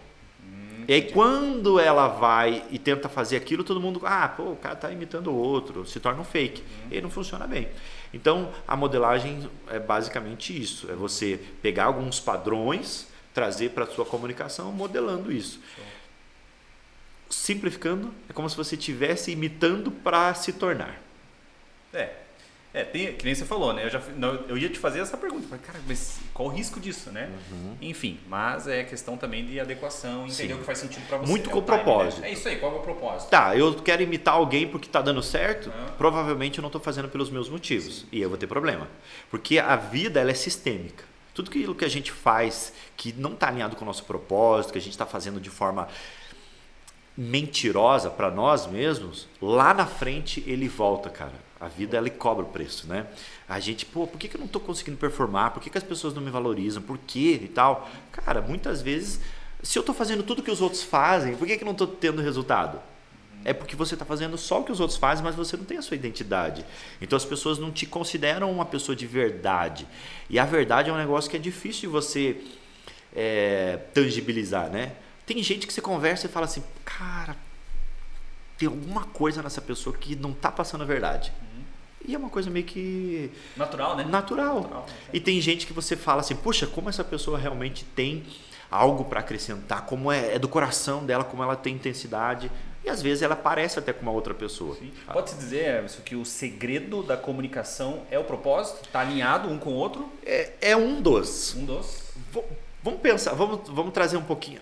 E 0.88 0.92
aí 0.92 1.10
quando 1.10 1.80
ela 1.80 2.08
vai 2.08 2.64
e 2.70 2.78
tenta 2.78 3.08
fazer 3.08 3.36
aquilo, 3.36 3.64
todo 3.64 3.80
mundo, 3.80 4.00
ah, 4.04 4.28
pô, 4.28 4.52
o 4.52 4.56
cara 4.56 4.76
tá 4.76 4.90
imitando 4.90 5.30
o 5.30 5.34
outro, 5.36 5.86
se 5.86 5.98
torna 5.98 6.20
um 6.20 6.24
fake. 6.24 6.62
Hum. 6.62 6.88
E 6.90 7.00
não 7.00 7.10
funciona 7.10 7.46
bem. 7.46 7.68
Então, 8.14 8.52
a 8.66 8.76
modelagem 8.76 9.50
é 9.68 9.78
basicamente 9.78 10.58
isso, 10.58 10.90
é 10.90 10.94
você 10.94 11.40
pegar 11.60 11.84
alguns 11.84 12.20
padrões, 12.20 13.08
trazer 13.34 13.70
para 13.70 13.84
a 13.84 13.86
sua 13.86 14.04
comunicação, 14.04 14.72
modelando 14.72 15.32
isso. 15.32 15.60
Simplificando, 17.28 18.14
é 18.28 18.32
como 18.32 18.48
se 18.48 18.56
você 18.56 18.76
estivesse 18.76 19.32
imitando 19.32 19.90
para 19.90 20.32
se 20.34 20.52
tornar. 20.52 21.02
É. 21.92 22.25
É, 22.76 22.84
tem, 22.84 23.10
que 23.14 23.24
nem 23.24 23.34
você 23.34 23.46
falou, 23.46 23.72
né? 23.72 23.86
Eu, 23.86 23.88
já, 23.88 24.02
eu 24.48 24.58
ia 24.58 24.68
te 24.68 24.78
fazer 24.78 25.00
essa 25.00 25.16
pergunta. 25.16 25.48
Falei, 25.48 25.64
cara, 25.64 25.80
mas 25.88 26.18
qual 26.34 26.50
o 26.50 26.52
risco 26.52 26.78
disso, 26.78 27.10
né? 27.10 27.30
Uhum. 27.50 27.74
Enfim, 27.80 28.20
mas 28.28 28.68
é 28.68 28.84
questão 28.84 29.16
também 29.16 29.46
de 29.46 29.58
adequação, 29.58 30.26
entender 30.26 30.48
Sim. 30.48 30.52
o 30.52 30.58
que 30.58 30.64
faz 30.64 30.76
sentido 30.76 31.08
para 31.08 31.16
você. 31.16 31.30
Muito 31.30 31.48
é 31.48 31.52
com 31.54 31.62
propósito. 31.62 32.20
Né? 32.20 32.28
É 32.28 32.32
isso 32.34 32.46
aí, 32.46 32.56
qual 32.56 32.74
é 32.74 32.76
o 32.76 32.80
propósito? 32.80 33.30
Tá, 33.30 33.56
eu 33.56 33.74
quero 33.76 34.02
imitar 34.02 34.34
alguém 34.34 34.68
porque 34.68 34.90
tá 34.90 35.00
dando 35.00 35.22
certo, 35.22 35.68
uhum. 35.70 35.86
provavelmente 35.96 36.58
eu 36.58 36.62
não 36.62 36.68
estou 36.68 36.82
fazendo 36.82 37.08
pelos 37.08 37.30
meus 37.30 37.48
motivos. 37.48 38.00
Sim. 38.00 38.08
E 38.12 38.20
eu 38.20 38.28
vou 38.28 38.36
ter 38.36 38.46
problema. 38.46 38.86
Porque 39.30 39.58
a 39.58 39.74
vida, 39.76 40.20
ela 40.20 40.30
é 40.30 40.34
sistêmica. 40.34 41.04
Tudo 41.32 41.48
aquilo 41.48 41.74
que 41.74 41.84
a 41.84 41.88
gente 41.88 42.12
faz 42.12 42.74
que 42.94 43.10
não 43.14 43.32
está 43.32 43.48
alinhado 43.48 43.74
com 43.74 43.84
o 43.84 43.86
nosso 43.86 44.04
propósito, 44.04 44.72
que 44.72 44.78
a 44.78 44.82
gente 44.82 44.92
está 44.92 45.06
fazendo 45.06 45.40
de 45.40 45.48
forma 45.48 45.88
mentirosa 47.16 48.10
para 48.10 48.30
nós 48.30 48.66
mesmos, 48.66 49.26
lá 49.40 49.72
na 49.72 49.86
frente 49.86 50.44
ele 50.46 50.68
volta, 50.68 51.08
cara 51.08 51.45
a 51.60 51.68
vida 51.68 51.96
ela 51.96 52.10
cobra 52.10 52.44
o 52.44 52.48
preço, 52.48 52.86
né? 52.86 53.06
A 53.48 53.58
gente, 53.58 53.86
pô, 53.86 54.06
por 54.06 54.18
que, 54.18 54.28
que 54.28 54.36
eu 54.36 54.38
não 54.38 54.46
estou 54.46 54.60
conseguindo 54.60 54.96
performar? 54.98 55.52
Por 55.52 55.62
que, 55.62 55.70
que 55.70 55.78
as 55.78 55.84
pessoas 55.84 56.12
não 56.12 56.20
me 56.22 56.30
valorizam? 56.30 56.82
Por 56.82 56.98
quê 56.98 57.40
e 57.42 57.48
tal? 57.48 57.88
Cara, 58.12 58.42
muitas 58.42 58.82
vezes, 58.82 59.20
se 59.62 59.78
eu 59.78 59.80
estou 59.80 59.94
fazendo 59.94 60.22
tudo 60.22 60.42
que 60.42 60.50
os 60.50 60.60
outros 60.60 60.82
fazem, 60.82 61.34
por 61.34 61.46
que, 61.46 61.56
que 61.56 61.62
eu 61.62 61.66
não 61.66 61.72
estou 61.72 61.86
tendo 61.86 62.20
resultado? 62.20 62.80
É 63.44 63.52
porque 63.52 63.76
você 63.76 63.94
está 63.94 64.04
fazendo 64.04 64.36
só 64.36 64.60
o 64.60 64.64
que 64.64 64.72
os 64.72 64.80
outros 64.80 64.98
fazem, 64.98 65.24
mas 65.24 65.34
você 65.34 65.56
não 65.56 65.64
tem 65.64 65.78
a 65.78 65.82
sua 65.82 65.94
identidade. 65.94 66.66
Então 67.00 67.16
as 67.16 67.24
pessoas 67.24 67.58
não 67.58 67.70
te 67.70 67.86
consideram 67.86 68.50
uma 68.50 68.64
pessoa 68.64 68.94
de 68.94 69.06
verdade. 69.06 69.86
E 70.28 70.38
a 70.38 70.44
verdade 70.44 70.90
é 70.90 70.92
um 70.92 70.96
negócio 70.96 71.30
que 71.30 71.36
é 71.36 71.40
difícil 71.40 71.82
de 71.82 71.86
você 71.86 72.42
é, 73.14 73.78
tangibilizar, 73.94 74.68
né? 74.68 74.92
Tem 75.24 75.42
gente 75.42 75.66
que 75.66 75.72
você 75.72 75.80
conversa 75.80 76.26
e 76.26 76.28
fala 76.28 76.46
assim, 76.46 76.62
cara, 76.84 77.36
tem 78.58 78.68
alguma 78.68 79.04
coisa 79.04 79.42
nessa 79.42 79.60
pessoa 79.60 79.96
que 79.96 80.16
não 80.16 80.30
está 80.30 80.50
passando 80.50 80.82
a 80.82 80.86
verdade. 80.86 81.32
E 82.06 82.14
é 82.14 82.18
uma 82.18 82.30
coisa 82.30 82.48
meio 82.48 82.64
que. 82.64 83.30
Natural, 83.56 83.96
né? 83.96 84.04
Natural. 84.04 84.60
Natural 84.60 84.86
e 85.12 85.20
tem 85.20 85.40
gente 85.40 85.66
que 85.66 85.72
você 85.72 85.96
fala 85.96 86.20
assim, 86.20 86.36
puxa, 86.36 86.66
como 86.66 86.88
essa 86.88 87.02
pessoa 87.02 87.38
realmente 87.38 87.84
tem 87.84 88.24
algo 88.70 89.04
para 89.04 89.20
acrescentar, 89.20 89.86
como 89.86 90.10
é, 90.10 90.34
é, 90.34 90.38
do 90.38 90.48
coração 90.48 91.04
dela, 91.04 91.24
como 91.24 91.42
ela 91.42 91.56
tem 91.56 91.74
intensidade. 91.74 92.50
E 92.84 92.88
às 92.88 93.02
vezes 93.02 93.22
ela 93.22 93.34
parece 93.34 93.80
até 93.80 93.92
com 93.92 94.02
uma 94.02 94.12
outra 94.12 94.32
pessoa. 94.32 94.76
Pode-se 95.12 95.36
dizer 95.36 95.84
isso 95.84 96.02
que 96.02 96.14
o 96.14 96.24
segredo 96.24 97.02
da 97.02 97.16
comunicação 97.16 98.02
é 98.10 98.18
o 98.18 98.22
propósito? 98.22 98.84
Está 98.84 99.00
alinhado 99.00 99.48
um 99.48 99.58
com 99.58 99.70
o 99.70 99.74
outro? 99.74 100.08
É, 100.24 100.52
é 100.60 100.76
um 100.76 101.02
dos. 101.02 101.56
Um 101.56 101.64
dos. 101.64 102.04
vamos 102.80 103.00
pensar, 103.00 103.34
vamos, 103.34 103.68
vamos 103.68 103.92
trazer 103.92 104.16
um 104.16 104.22
pouquinho 104.22 104.60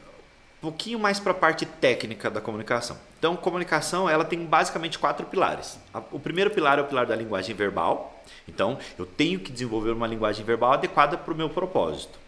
pouquinho 0.64 0.98
mais 0.98 1.20
para 1.20 1.32
a 1.32 1.34
parte 1.34 1.66
técnica 1.66 2.30
da 2.30 2.40
comunicação. 2.40 2.96
Então, 3.18 3.36
comunicação 3.36 4.08
ela 4.08 4.24
tem 4.24 4.42
basicamente 4.46 4.98
quatro 4.98 5.26
pilares. 5.26 5.78
O 6.10 6.18
primeiro 6.18 6.50
pilar 6.50 6.78
é 6.78 6.82
o 6.82 6.86
pilar 6.86 7.04
da 7.04 7.14
linguagem 7.14 7.54
verbal. 7.54 8.24
Então, 8.48 8.78
eu 8.98 9.04
tenho 9.04 9.38
que 9.40 9.52
desenvolver 9.52 9.90
uma 9.90 10.06
linguagem 10.06 10.42
verbal 10.42 10.72
adequada 10.72 11.18
para 11.18 11.34
o 11.34 11.36
meu 11.36 11.50
propósito. 11.50 12.18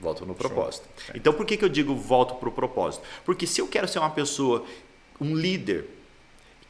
Volto 0.00 0.26
no 0.26 0.34
propósito. 0.34 0.88
Show. 0.98 1.14
Então, 1.14 1.32
por 1.32 1.46
que, 1.46 1.56
que 1.56 1.64
eu 1.64 1.68
digo 1.68 1.94
volto 1.94 2.34
para 2.34 2.48
o 2.48 2.52
propósito? 2.52 3.04
Porque 3.24 3.46
se 3.46 3.60
eu 3.60 3.68
quero 3.68 3.86
ser 3.86 4.00
uma 4.00 4.10
pessoa, 4.10 4.64
um 5.20 5.36
líder 5.36 5.88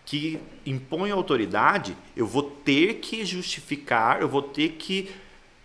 que 0.05 0.39
impõe 0.67 1.11
autoridade, 1.11 1.97
eu 2.15 2.27
vou 2.27 2.43
ter 2.43 2.97
que 2.97 3.25
justificar, 3.25 4.21
eu 4.21 4.29
vou 4.29 4.43
ter 4.43 4.73
que 4.73 5.11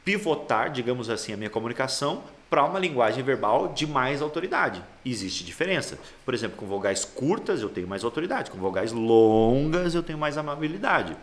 pivotar, 0.05 0.71
digamos 0.71 1.09
assim, 1.09 1.33
a 1.33 1.37
minha 1.37 1.49
comunicação 1.49 2.23
para 2.49 2.65
uma 2.65 2.79
linguagem 2.79 3.23
verbal 3.23 3.69
de 3.69 3.85
mais 3.85 4.21
autoridade. 4.21 4.81
Existe 5.05 5.43
diferença. 5.43 5.99
Por 6.25 6.33
exemplo, 6.33 6.57
com 6.57 6.65
vogais 6.65 7.05
curtas 7.05 7.61
eu 7.61 7.69
tenho 7.69 7.87
mais 7.87 8.03
autoridade, 8.03 8.49
com 8.49 8.57
vogais 8.57 8.91
longas 8.91 9.93
eu 9.93 10.01
tenho 10.01 10.17
mais 10.17 10.37
amabilidade. 10.37 11.15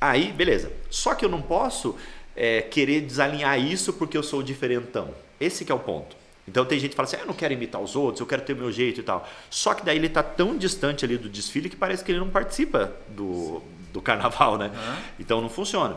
Aí, 0.00 0.32
beleza. 0.32 0.72
Só 0.90 1.14
que 1.14 1.24
eu 1.24 1.28
não 1.28 1.42
posso 1.42 1.96
é, 2.34 2.62
querer 2.62 3.00
desalinhar 3.00 3.58
isso 3.58 3.92
porque 3.92 4.16
eu 4.16 4.22
sou 4.22 4.42
diferentão. 4.42 5.14
Esse 5.40 5.64
que 5.64 5.72
é 5.72 5.74
o 5.74 5.78
ponto. 5.78 6.16
Então 6.46 6.64
tem 6.64 6.78
gente 6.78 6.90
que 6.90 6.96
fala 6.96 7.06
assim, 7.06 7.16
ah, 7.16 7.20
eu 7.20 7.26
não 7.26 7.34
quero 7.34 7.52
imitar 7.52 7.80
os 7.80 7.94
outros, 7.94 8.20
eu 8.20 8.26
quero 8.26 8.40
ter 8.42 8.56
meu 8.56 8.72
jeito 8.72 9.00
e 9.00 9.02
tal. 9.02 9.28
Só 9.50 9.74
que 9.74 9.84
daí 9.84 9.96
ele 9.96 10.06
está 10.06 10.22
tão 10.22 10.56
distante 10.56 11.04
ali 11.04 11.18
do 11.18 11.28
desfile 11.28 11.68
que 11.68 11.76
parece 11.76 12.02
que 12.02 12.10
ele 12.10 12.20
não 12.20 12.30
participa 12.30 12.92
do, 13.08 13.60
do 13.92 14.00
carnaval, 14.00 14.56
né? 14.56 14.70
Uhum. 14.74 14.96
Então 15.20 15.40
não 15.42 15.50
funciona. 15.50 15.96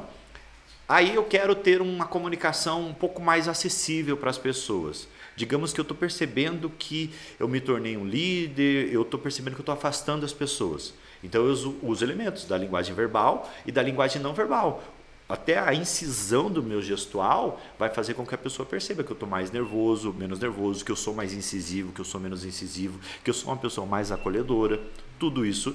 Aí 0.92 1.16
eu 1.16 1.24
quero 1.24 1.56
ter 1.56 1.82
uma 1.82 2.06
comunicação 2.06 2.86
um 2.86 2.94
pouco 2.94 3.22
mais 3.22 3.48
acessível 3.48 4.18
para 4.18 4.30
as 4.30 4.38
pessoas. 4.38 5.08
Digamos 5.38 5.72
que 5.72 5.80
eu 5.80 5.84
estou 5.84 5.96
percebendo 5.96 6.70
que 6.70 7.14
eu 7.40 7.48
me 7.48 7.62
tornei 7.62 7.96
um 7.96 8.06
líder, 8.06 8.92
eu 8.92 9.04
estou 9.04 9.18
percebendo 9.18 9.54
que 9.54 9.62
eu 9.62 9.64
estou 9.64 9.74
afastando 9.74 10.26
as 10.26 10.34
pessoas. 10.34 10.94
Então 11.24 11.46
eu 11.46 11.54
uso 11.54 11.78
os 11.82 12.02
elementos 12.02 12.44
da 12.44 12.58
linguagem 12.58 12.94
verbal 12.94 13.50
e 13.66 13.72
da 13.72 13.82
linguagem 13.82 14.22
não 14.22 14.34
verbal. 14.34 14.84
Até 15.30 15.58
a 15.58 15.74
incisão 15.74 16.52
do 16.52 16.62
meu 16.62 16.82
gestual 16.82 17.62
vai 17.80 17.88
fazer 17.88 18.14
com 18.14 18.26
que 18.26 18.36
a 18.36 18.38
pessoa 18.38 18.66
perceba 18.66 19.02
que 19.02 19.12
eu 19.12 19.14
estou 19.14 19.30
mais 19.30 19.50
nervoso, 19.50 20.12
menos 20.12 20.40
nervoso, 20.40 20.84
que 20.84 20.92
eu 20.92 20.98
sou 20.98 21.14
mais 21.14 21.32
incisivo, 21.32 21.94
que 21.94 22.02
eu 22.02 22.06
sou 22.06 22.20
menos 22.20 22.44
incisivo, 22.44 23.00
que 23.24 23.30
eu 23.30 23.34
sou 23.34 23.50
uma 23.50 23.58
pessoa 23.58 23.88
mais 23.88 24.12
acolhedora. 24.12 24.78
Tudo 25.18 25.46
isso 25.46 25.74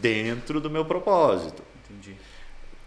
dentro 0.00 0.58
do 0.58 0.70
meu 0.70 0.86
propósito. 0.86 1.62
Entendi. 1.84 2.16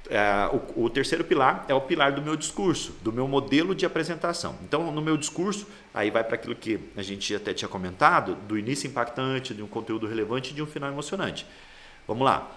É, 0.09 0.49
o, 0.75 0.85
o, 0.85 0.89
terceiro 0.89 1.23
pilar 1.23 1.65
é 1.67 1.73
o 1.73 1.81
pilar 1.81 2.13
do 2.13 2.21
meu 2.21 2.35
discurso, 2.35 2.93
do 3.01 3.11
meu 3.11 3.27
modelo 3.27 3.75
de 3.75 3.85
apresentação. 3.85 4.55
Então, 4.63 4.91
no 4.91 5.01
meu 5.01 5.17
discurso, 5.17 5.67
aí 5.93 6.09
vai 6.09 6.23
para 6.23 6.35
aquilo 6.35 6.55
que 6.55 6.79
a 6.95 7.01
gente 7.01 7.35
até 7.35 7.53
tinha 7.53 7.67
comentado, 7.67 8.35
do 8.47 8.57
início 8.57 8.87
impactante, 8.87 9.53
de 9.53 9.61
um 9.61 9.67
conteúdo 9.67 10.07
relevante 10.07 10.51
e 10.51 10.53
de 10.53 10.61
um 10.61 10.65
final 10.65 10.89
emocionante. 10.89 11.45
Vamos 12.07 12.25
lá. 12.25 12.49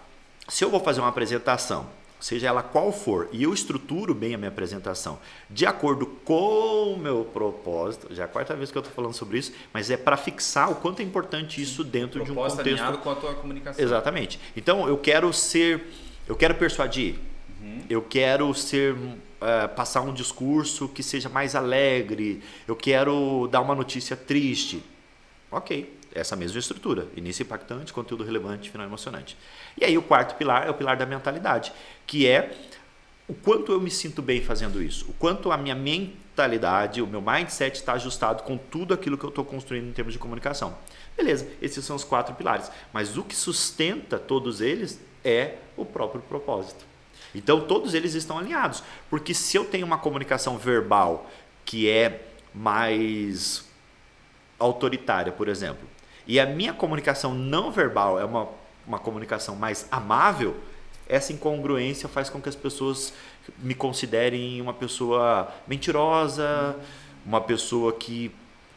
Se 0.49 0.64
eu 0.64 0.71
vou 0.71 0.80
fazer 0.80 1.00
uma 1.00 1.09
apresentação, 1.09 1.88
seja 2.21 2.49
ela 2.49 2.62
qual 2.62 2.92
for, 2.92 3.28
e 3.33 3.42
eu 3.42 3.52
estruturo 3.52 4.14
bem 4.14 4.35
a 4.35 4.38
minha 4.38 4.50
apresentação 4.50 5.19
de 5.49 5.66
acordo 5.66 6.07
com 6.07 6.95
o 6.95 6.99
meu 6.99 7.25
propósito, 7.25 8.14
já 8.14 8.23
é 8.23 8.26
a 8.26 8.28
quarta 8.28 8.54
vez 8.54 8.71
que 8.71 8.76
eu 8.76 8.80
estou 8.80 8.95
falando 8.95 9.14
sobre 9.14 9.38
isso, 9.38 9.52
mas 9.73 9.90
é 9.90 9.97
para 9.97 10.16
fixar 10.16 10.71
o 10.71 10.76
quanto 10.76 11.00
é 11.00 11.02
importante 11.04 11.61
isso 11.61 11.83
dentro 11.83 12.23
de 12.23 12.30
um 12.30 12.35
contexto. 12.35 12.61
alinhado 12.61 12.99
com 12.99 13.11
a 13.11 13.14
tua 13.14 13.35
comunicação. 13.35 13.83
Exatamente. 13.83 14.38
Então, 14.57 14.87
eu 14.87 14.99
quero 14.99 15.33
ser, 15.33 15.88
eu 16.28 16.37
quero 16.37 16.54
persuadir, 16.54 17.16
uhum. 17.61 17.83
eu 17.88 18.02
quero 18.02 18.52
ser 18.55 18.97
Uh, 19.40 19.67
passar 19.75 20.02
um 20.02 20.12
discurso 20.12 20.87
que 20.87 21.02
seja 21.02 21.26
mais 21.26 21.55
alegre, 21.55 22.43
eu 22.69 22.76
quero 22.76 23.49
dar 23.50 23.62
uma 23.62 23.75
notícia 23.75 24.14
triste. 24.14 24.85
Ok, 25.50 25.99
essa 26.14 26.37
mesma 26.37 26.59
estrutura: 26.59 27.07
início 27.17 27.43
impactante, 27.43 27.93
conteúdo 27.93 28.25
relevante, 28.25 28.71
final 28.71 28.87
emocionante. 28.87 29.37
E 29.81 29.85
aí 29.85 29.97
o 29.97 30.02
quarto 30.02 30.37
pilar 30.37 30.67
é 30.67 30.71
o 30.71 30.75
pilar 30.75 30.97
da 30.97 31.07
mentalidade, 31.07 31.73
que 32.07 32.26
é 32.26 32.55
o 33.29 33.35
quanto 33.35 33.71
eu 33.73 33.81
me 33.81 33.90
sinto 33.90 34.21
bem 34.21 34.43
fazendo 34.43 34.83
isso, 34.83 35.09
o 35.09 35.12
quanto 35.14 35.52
a 35.52 35.57
minha 35.57 35.75
mentalidade, 35.75 37.00
o 37.00 37.07
meu 37.07 37.23
mindset 37.23 37.76
está 37.76 37.93
ajustado 37.93 38.43
com 38.43 38.57
tudo 38.57 38.93
aquilo 38.93 39.17
que 39.17 39.25
eu 39.25 39.29
estou 39.29 39.45
construindo 39.45 39.88
em 39.88 39.93
termos 39.93 40.12
de 40.12 40.19
comunicação. 40.19 40.76
Beleza, 41.17 41.49
esses 41.62 41.85
são 41.85 41.95
os 41.95 42.02
quatro 42.02 42.35
pilares, 42.35 42.71
mas 42.93 43.17
o 43.17 43.23
que 43.23 43.37
sustenta 43.37 44.19
todos 44.19 44.61
eles 44.61 45.00
é 45.25 45.55
o 45.76 45.85
próprio 45.85 46.21
propósito. 46.23 46.89
Então 47.35 47.61
todos 47.61 47.95
eles 47.95 48.15
estão 48.15 48.39
alinhados, 48.39 48.83
porque 49.09 49.35
se 49.35 49.57
eu 49.57 49.65
tenho 49.65 49.87
uma 49.87 49.99
comunicação 49.99 50.59
verbal 50.59 51.31
que 51.65 51.89
é 51.89 52.27
mais 52.55 53.65
autoritária, 54.59 55.33
por 55.33 55.49
exemplo, 55.49 55.89
e 56.27 56.39
a 56.39 56.47
minha 56.47 56.73
comunicação 56.73 57.35
não 57.35 57.71
verbal 57.71 58.19
é 58.19 58.25
uma, 58.25 58.49
uma 58.87 58.99
comunicação 58.99 59.57
mais 59.57 59.87
amável, 59.91 60.57
essa 61.09 61.33
incongruência 61.33 62.09
faz 62.09 62.31
com 62.31 62.41
que 62.41 62.49
as 62.49 62.55
pessoas 62.55 63.13
me 63.59 63.75
considerem 63.75 64.61
uma 64.61 64.73
pessoa 64.73 65.53
mentirosa, 65.67 66.77
uma 67.27 67.41
pessoa 67.41 67.93
que, 67.93 68.31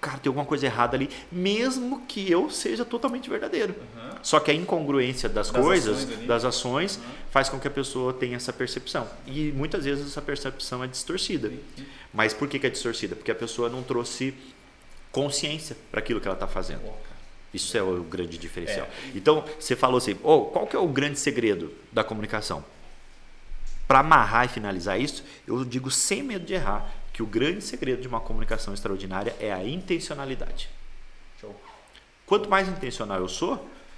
cara, 0.04 0.18
tem 0.18 0.30
alguma 0.30 0.46
coisa 0.46 0.66
errada 0.66 0.98
ali, 0.98 1.10
mesmo 1.32 2.02
que 2.06 2.30
eu 2.30 2.50
seja 2.50 2.84
totalmente 2.84 3.30
verdadeiro. 3.30 3.74
Uhum. 3.74 4.12
Só 4.22 4.38
que 4.40 4.52
a 4.52 4.54
incongruência 4.54 5.30
das, 5.30 5.50
das 5.50 5.64
coisas, 5.64 6.04
ações 6.04 6.28
das 6.28 6.46
ações, 6.46 6.98
uhum. 6.98 7.04
faz 7.32 7.48
com 7.48 7.58
que 7.58 7.68
a 7.68 7.72
pessoa 7.72 8.12
tenha 8.12 8.36
essa 8.36 8.52
percepção. 8.52 9.08
E 9.26 9.54
muitas 9.54 9.86
vezes 9.86 10.08
essa 10.08 10.22
percepção 10.22 10.84
é 10.84 10.88
distorcida. 10.88 11.48
Uhum. 11.48 11.86
Mas 12.14 12.34
por 12.34 12.50
que, 12.50 12.60
que 12.60 12.68
é 12.68 12.70
distorcida? 12.70 13.16
Porque 13.16 13.32
a 13.32 13.36
pessoa 13.36 13.70
não 13.70 13.82
trouxe 13.82 14.34
consciência 15.12 15.78
para 15.90 16.00
aquilo 16.02 16.20
que 16.20 16.28
ela 16.28 16.36
está 16.36 16.48
fazendo. 16.48 16.82
Isso 17.54 17.78
é 17.78 17.82
o 17.82 18.04
grande 18.04 18.38
diferencial. 18.38 18.88
É. 18.88 19.12
Então, 19.16 19.46
você 19.60 19.76
falou 19.76 19.98
assim, 20.00 20.18
oh, 20.24 20.42
qual 20.46 20.68
que 20.68 20.76
é 20.76 20.80
o 20.80 20.88
grande 20.88 21.20
segredo 21.20 21.72
da 21.92 22.04
comunicação? 22.04 22.66
Para 23.88 24.00
amarrar 24.00 24.46
e 24.46 24.48
finalizar 24.48 25.00
isso, 25.00 25.24
eu 25.48 25.64
digo 25.64 25.92
sem 25.92 26.24
medo 26.24 26.46
de 26.46 26.56
errar 26.56 26.92
que 27.14 27.22
o 27.22 27.26
grande 27.26 27.64
segredo 27.64 28.02
de 28.02 28.08
uma 28.08 28.20
comunicação 28.20 28.74
extraordinária 28.74 29.36
é 29.40 29.54
a 29.54 29.64
intencionalidade. 29.64 30.68
Show. 31.40 31.56
Quanto 32.26 32.50
mais 32.50 32.68
intencional 32.68 33.20
eu 33.20 33.28
sou, 33.28 33.54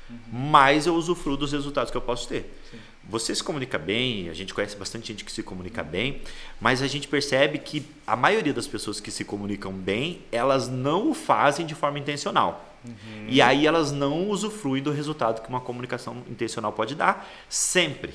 uhum. 0.09 0.17
mais 0.31 0.85
eu 0.85 0.93
usufruo 0.93 1.37
dos 1.37 1.53
resultados 1.53 1.89
que 1.89 1.97
eu 1.97 2.01
posso 2.01 2.27
ter. 2.27 2.53
Sim. 2.69 2.77
Você 3.07 3.33
se 3.35 3.43
comunica 3.43 3.77
bem, 3.77 4.29
a 4.29 4.33
gente 4.33 4.53
conhece 4.53 4.75
bastante 4.75 5.07
gente 5.07 5.23
que 5.23 5.31
se 5.31 5.43
comunica 5.43 5.83
bem, 5.83 6.21
mas 6.59 6.81
a 6.81 6.87
gente 6.87 7.07
percebe 7.07 7.59
que 7.59 7.85
a 8.05 8.15
maioria 8.15 8.53
das 8.53 8.67
pessoas 8.67 8.99
que 8.99 9.11
se 9.11 9.23
comunicam 9.23 9.71
bem, 9.71 10.23
elas 10.31 10.67
não 10.67 11.11
o 11.11 11.13
fazem 11.13 11.65
de 11.65 11.75
forma 11.75 11.99
intencional. 11.99 12.75
Uhum. 12.83 13.27
E 13.29 13.41
aí 13.41 13.65
elas 13.65 13.91
não 13.91 14.29
usufruem 14.29 14.81
do 14.81 14.91
resultado 14.91 15.41
que 15.41 15.49
uma 15.49 15.61
comunicação 15.61 16.23
intencional 16.29 16.73
pode 16.73 16.95
dar, 16.95 17.29
sempre. 17.47 18.13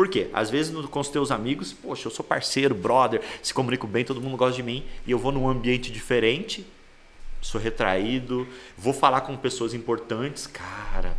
Por 0.00 0.08
quê? 0.08 0.30
Às 0.32 0.48
vezes 0.48 0.74
com 0.86 0.98
os 0.98 1.10
teus 1.10 1.30
amigos, 1.30 1.74
poxa, 1.74 2.06
eu 2.06 2.10
sou 2.10 2.24
parceiro, 2.24 2.74
brother, 2.74 3.20
se 3.42 3.52
comunico 3.52 3.86
bem, 3.86 4.02
todo 4.02 4.18
mundo 4.18 4.34
gosta 4.34 4.56
de 4.56 4.62
mim, 4.62 4.82
e 5.06 5.10
eu 5.10 5.18
vou 5.18 5.30
num 5.30 5.46
ambiente 5.46 5.92
diferente, 5.92 6.66
sou 7.42 7.60
retraído, 7.60 8.48
vou 8.78 8.94
falar 8.94 9.20
com 9.20 9.36
pessoas 9.36 9.74
importantes, 9.74 10.46
cara, 10.46 11.14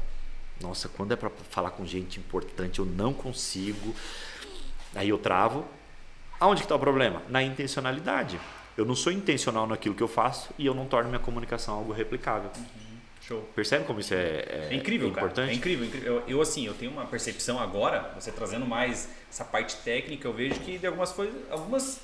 nossa, 0.59 0.89
quando 0.89 1.11
é 1.11 1.15
para 1.15 1.29
falar 1.51 1.69
com 1.69 1.85
gente 1.85 2.19
importante, 2.19 2.79
eu 2.79 2.85
não 2.85 3.13
consigo. 3.13 3.93
Aí 4.95 5.09
eu 5.09 5.19
travo. 5.19 5.63
Aonde 6.39 6.61
que 6.61 6.65
está 6.65 6.75
o 6.75 6.79
problema? 6.79 7.21
Na 7.29 7.43
intencionalidade. 7.43 8.39
Eu 8.75 8.83
não 8.83 8.95
sou 8.95 9.13
intencional 9.13 9.67
naquilo 9.67 9.93
que 9.93 10.01
eu 10.01 10.07
faço 10.07 10.49
e 10.57 10.65
eu 10.65 10.73
não 10.73 10.87
torno 10.87 11.07
minha 11.07 11.19
comunicação 11.19 11.75
algo 11.75 11.93
replicável. 11.93 12.49
Uhum. 12.57 12.90
Show. 13.21 13.41
Percebe 13.55 13.85
como 13.85 13.99
isso 13.99 14.13
é, 14.13 14.17
é, 14.17 14.67
é 14.71 14.75
incrível, 14.75 15.07
é 15.07 15.11
importante? 15.11 15.35
Cara. 15.35 15.51
É 15.51 15.53
incrível. 15.53 15.85
incrível. 15.85 16.15
Eu, 16.15 16.23
eu, 16.27 16.41
assim, 16.41 16.65
eu 16.65 16.73
tenho 16.73 16.91
uma 16.91 17.05
percepção 17.05 17.59
agora, 17.59 18.11
você 18.19 18.31
trazendo 18.31 18.65
mais 18.65 19.07
essa 19.29 19.45
parte 19.45 19.75
técnica, 19.77 20.27
eu 20.27 20.33
vejo 20.33 20.55
que 20.61 20.77
de 20.77 20.87
algumas 20.87 21.11
coisas, 21.11 21.35
algumas 21.51 22.01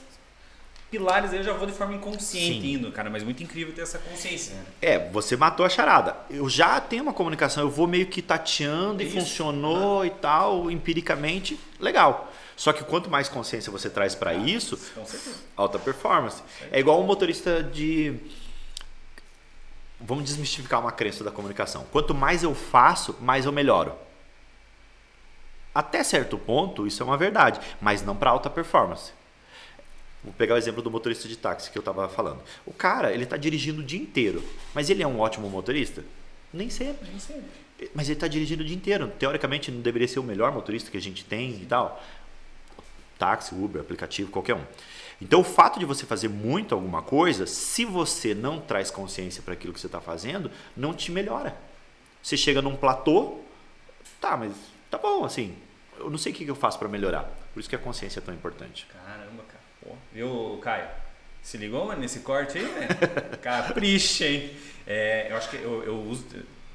pilares 0.89 1.33
eu 1.33 1.43
já 1.43 1.53
vou 1.53 1.67
de 1.67 1.73
forma 1.73 1.95
inconsciente 1.95 2.61
Sim. 2.61 2.73
indo, 2.73 2.91
cara, 2.91 3.09
mas 3.09 3.23
muito 3.23 3.43
incrível 3.43 3.73
ter 3.73 3.81
essa 3.81 3.97
consciência. 3.97 4.55
É, 4.81 5.09
você 5.09 5.35
matou 5.35 5.65
a 5.65 5.69
charada. 5.69 6.15
Eu 6.29 6.47
já 6.47 6.79
tenho 6.79 7.03
uma 7.03 7.13
comunicação, 7.13 7.63
eu 7.63 7.69
vou 7.69 7.87
meio 7.87 8.07
que 8.07 8.21
tateando 8.21 9.01
e 9.03 9.09
funcionou 9.09 10.01
ah. 10.01 10.07
e 10.07 10.11
tal, 10.11 10.71
empiricamente, 10.71 11.59
legal. 11.79 12.31
Só 12.55 12.73
que 12.73 12.83
quanto 12.83 13.09
mais 13.09 13.27
consciência 13.29 13.71
você 13.71 13.89
traz 13.89 14.15
para 14.15 14.31
ah, 14.31 14.35
isso, 14.35 14.79
alta 15.55 15.77
performance. 15.77 16.41
É 16.71 16.79
igual 16.79 16.99
um 17.01 17.05
motorista 17.05 17.61
de 17.61 18.15
Vamos 19.99 20.25
desmistificar 20.25 20.79
uma 20.79 20.91
crença 20.91 21.23
da 21.23 21.31
comunicação. 21.31 21.85
Quanto 21.91 22.13
mais 22.13 22.43
eu 22.43 22.53
faço, 22.53 23.15
mais 23.19 23.45
eu 23.45 23.51
melhoro. 23.51 23.93
Até 25.73 26.03
certo 26.03 26.37
ponto, 26.37 26.87
isso 26.87 27.03
é 27.03 27.05
uma 27.05 27.17
verdade, 27.17 27.59
mas 27.79 28.03
não 28.03 28.15
para 28.15 28.31
alta 28.31 28.49
performance. 28.49 29.11
Vou 30.23 30.33
pegar 30.33 30.55
o 30.55 30.57
exemplo 30.57 30.81
do 30.81 30.89
motorista 30.89 31.27
de 31.27 31.37
táxi 31.37 31.71
que 31.71 31.77
eu 31.77 31.81
estava 31.81 32.09
falando. 32.09 32.41
O 32.65 32.73
cara, 32.73 33.13
ele 33.13 33.23
está 33.23 33.37
dirigindo 33.37 33.81
o 33.81 33.83
dia 33.83 33.99
inteiro, 33.99 34.43
mas 34.73 34.89
ele 34.89 35.03
é 35.03 35.07
um 35.07 35.19
ótimo 35.19 35.49
motorista? 35.49 36.03
Nem 36.53 36.69
sempre. 36.69 37.07
Nem 37.09 37.19
sempre. 37.19 37.49
Mas 37.93 38.07
ele 38.07 38.13
está 38.15 38.27
dirigindo 38.27 38.63
o 38.63 38.65
dia 38.65 38.75
inteiro. 38.75 39.07
Teoricamente, 39.19 39.71
não 39.71 39.81
deveria 39.81 40.07
ser 40.07 40.19
o 40.19 40.23
melhor 40.23 40.51
motorista 40.51 40.89
que 40.89 40.97
a 40.97 41.01
gente 41.01 41.23
tem 41.23 41.61
e 41.61 41.65
tal. 41.65 42.03
Táxi, 43.19 43.53
Uber, 43.53 43.81
aplicativo, 43.81 44.31
qualquer 44.31 44.55
um. 44.55 44.63
Então, 45.21 45.41
o 45.41 45.43
fato 45.43 45.79
de 45.79 45.85
você 45.85 46.05
fazer 46.05 46.27
muito 46.29 46.75
alguma 46.75 47.01
coisa, 47.01 47.47
se 47.47 47.83
você 47.85 48.35
não 48.35 48.59
traz 48.59 48.91
consciência 48.91 49.41
para 49.41 49.53
aquilo 49.53 49.73
que 49.73 49.79
você 49.79 49.87
está 49.87 49.99
fazendo, 49.99 50.51
não 50.75 50.93
te 50.93 51.11
melhora. 51.11 51.57
Você 52.21 52.37
chega 52.37 52.61
num 52.61 52.75
platô, 52.75 53.39
tá, 54.21 54.37
mas 54.37 54.53
tá 54.91 54.97
bom, 54.97 55.25
assim, 55.25 55.55
eu 55.97 56.09
não 56.09 56.17
sei 56.17 56.31
o 56.31 56.35
que 56.35 56.45
eu 56.45 56.55
faço 56.55 56.77
para 56.77 56.87
melhorar. 56.87 57.23
Por 57.53 57.59
isso 57.59 57.69
que 57.69 57.75
a 57.75 57.79
consciência 57.79 58.19
é 58.19 58.21
tão 58.21 58.33
importante. 58.33 58.85
Caramba, 58.85 59.43
cara. 59.43 59.63
Pô, 59.83 59.95
viu, 60.13 60.59
Caio? 60.61 60.87
Se 61.41 61.57
ligou, 61.57 61.85
mano, 61.85 62.01
nesse 62.01 62.19
corte 62.19 62.57
aí, 62.57 62.65
né? 62.65 62.87
Capricha, 63.41 64.25
hein? 64.25 64.51
É, 64.85 65.31
eu 65.31 65.37
acho 65.37 65.49
que 65.49 65.55
eu, 65.55 65.83
eu 65.83 65.95
uso, 66.01 66.25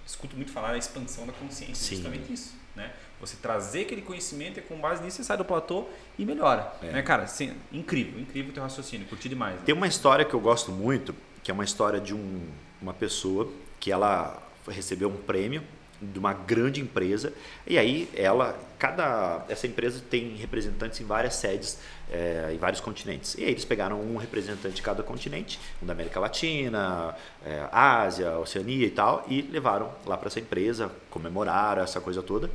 escuto 0.07 0.35
muito 0.35 0.51
falar 0.51 0.73
da 0.73 0.79
expansão 0.79 1.27
da 1.27 1.33
consciência, 1.33 1.75
Sim. 1.75 1.97
justamente 1.97 2.33
isso, 2.33 2.55
né? 2.75 2.93
Você 3.23 3.37
trazer 3.37 3.83
aquele 3.83 4.02
conhecimento 4.02 4.59
e 4.59 4.62
com 4.62 4.76
base 4.79 5.00
nisso 5.02 5.19
você 5.19 5.25
sai 5.25 5.37
do 5.37 5.45
platô 5.45 5.87
e 6.19 6.26
melhora, 6.26 6.73
é. 6.83 6.87
né, 6.87 7.02
cara? 7.02 7.23
Assim, 7.23 7.55
incrível, 7.73 8.21
incrível 8.21 8.50
o 8.50 8.52
teu 8.52 8.62
raciocínio, 8.64 9.07
curti 9.07 9.29
demais. 9.29 9.55
Né? 9.55 9.62
Tem 9.64 9.75
uma 9.75 9.87
história 9.87 10.25
que 10.25 10.35
eu 10.35 10.41
gosto 10.41 10.73
muito, 10.73 11.14
que 11.41 11.49
é 11.49 11.55
uma 11.55 11.62
história 11.62 12.00
de 12.00 12.12
um, 12.12 12.41
uma 12.81 12.93
pessoa 12.93 13.49
que 13.79 13.93
ela 13.93 14.43
recebeu 14.69 15.09
um 15.09 15.17
prêmio 15.17 15.62
de 16.00 16.19
uma 16.19 16.33
grande 16.33 16.81
empresa 16.81 17.33
e 17.64 17.79
aí 17.79 18.09
ela 18.14 18.59
cada 18.76 19.45
essa 19.49 19.69
empresa 19.69 20.02
tem 20.11 20.35
representantes 20.35 21.00
em 21.00 21.05
várias 21.05 21.37
sedes 21.37 21.79
é, 22.11 22.50
em 22.52 22.59
vários 22.59 22.81
continentes 22.81 23.37
e 23.38 23.45
aí 23.45 23.50
eles 23.50 23.64
pegaram 23.64 24.00
um 24.00 24.17
representante 24.17 24.75
de 24.75 24.83
cada 24.83 25.02
continente 25.05 25.61
um 25.81 25.87
da 25.87 25.93
América 25.93 26.19
Latina 26.19 27.14
é, 27.47 27.69
Ásia 27.71 28.37
Oceania 28.38 28.87
e 28.87 28.91
tal 28.91 29.25
e 29.29 29.43
levaram 29.43 29.93
lá 30.05 30.17
para 30.17 30.26
essa 30.26 30.41
empresa 30.41 30.91
comemoraram 31.09 31.83
essa 31.83 32.00
coisa 32.00 32.21
toda 32.21 32.50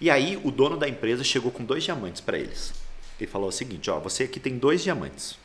e 0.00 0.10
aí 0.10 0.40
o 0.42 0.50
dono 0.50 0.76
da 0.76 0.88
empresa 0.88 1.24
chegou 1.24 1.50
com 1.50 1.64
dois 1.64 1.84
diamantes 1.84 2.20
para 2.20 2.38
eles 2.38 2.72
ele 3.18 3.30
falou 3.30 3.48
o 3.48 3.52
seguinte 3.52 3.90
ó 3.90 3.98
você 3.98 4.24
aqui 4.24 4.38
tem 4.38 4.58
dois 4.58 4.82
diamantes 4.82 5.38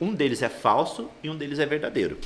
um 0.00 0.12
deles 0.12 0.42
é 0.42 0.48
falso 0.48 1.10
e 1.22 1.30
um 1.30 1.36
deles 1.36 1.58
é 1.58 1.66
verdadeiro 1.66 2.18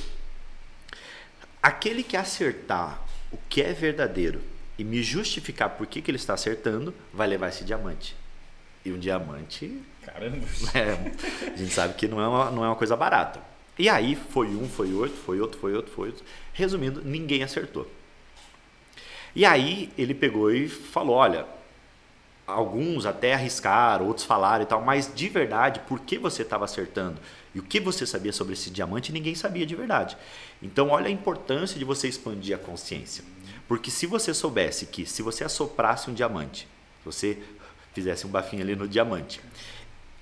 aquele 1.61 2.03
que 2.03 2.17
acertar 2.17 3.01
o 3.31 3.37
que 3.49 3.61
é 3.61 3.73
verdadeiro 3.73 4.41
e 4.77 4.83
me 4.83 5.01
justificar 5.01 5.71
por 5.71 5.87
que, 5.87 6.01
que 6.01 6.11
ele 6.11 6.17
está 6.17 6.33
acertando, 6.35 6.93
vai 7.11 7.27
levar 7.27 7.49
esse 7.49 7.63
diamante. 7.63 8.15
E 8.85 8.91
um 8.91 8.99
diamante. 8.99 9.81
Caramba! 10.03 10.45
É, 10.73 11.51
a 11.51 11.57
gente 11.57 11.73
sabe 11.73 11.95
que 11.95 12.07
não 12.07 12.21
é, 12.21 12.27
uma, 12.27 12.51
não 12.51 12.63
é 12.63 12.67
uma 12.67 12.75
coisa 12.75 12.95
barata. 12.95 13.41
E 13.77 13.89
aí 13.89 14.15
foi 14.15 14.47
um, 14.47 14.67
foi 14.69 14.93
outro, 14.93 15.17
foi 15.17 15.39
outro, 15.39 15.59
foi 15.59 15.73
outro, 15.75 15.91
foi 15.91 16.07
outro. 16.09 16.23
Resumindo, 16.53 17.01
ninguém 17.03 17.43
acertou. 17.43 17.89
E 19.35 19.45
aí 19.45 19.91
ele 19.97 20.13
pegou 20.13 20.51
e 20.51 20.67
falou: 20.67 21.15
olha, 21.15 21.45
alguns 22.45 23.05
até 23.05 23.33
arriscaram, 23.33 24.07
outros 24.07 24.25
falaram 24.25 24.63
e 24.63 24.67
tal, 24.67 24.81
mas 24.81 25.11
de 25.13 25.27
verdade, 25.27 25.81
por 25.87 25.99
que 25.99 26.17
você 26.17 26.43
estava 26.43 26.65
acertando? 26.65 27.19
E 27.53 27.59
o 27.59 27.63
que 27.63 27.79
você 27.79 28.05
sabia 28.05 28.31
sobre 28.31 28.53
esse 28.53 28.69
diamante, 28.69 29.11
ninguém 29.11 29.35
sabia 29.35 29.65
de 29.65 29.75
verdade. 29.75 30.17
Então, 30.61 30.89
olha 30.89 31.07
a 31.07 31.11
importância 31.11 31.77
de 31.77 31.83
você 31.83 32.07
expandir 32.07 32.55
a 32.55 32.59
consciência. 32.59 33.23
Porque 33.67 33.91
se 33.91 34.05
você 34.05 34.33
soubesse 34.33 34.85
que 34.85 35.05
se 35.05 35.21
você 35.21 35.43
assoprasse 35.43 36.09
um 36.09 36.13
diamante, 36.13 36.67
você 37.03 37.37
fizesse 37.93 38.25
um 38.25 38.29
bafinho 38.29 38.61
ali 38.61 38.75
no 38.75 38.87
diamante, 38.87 39.41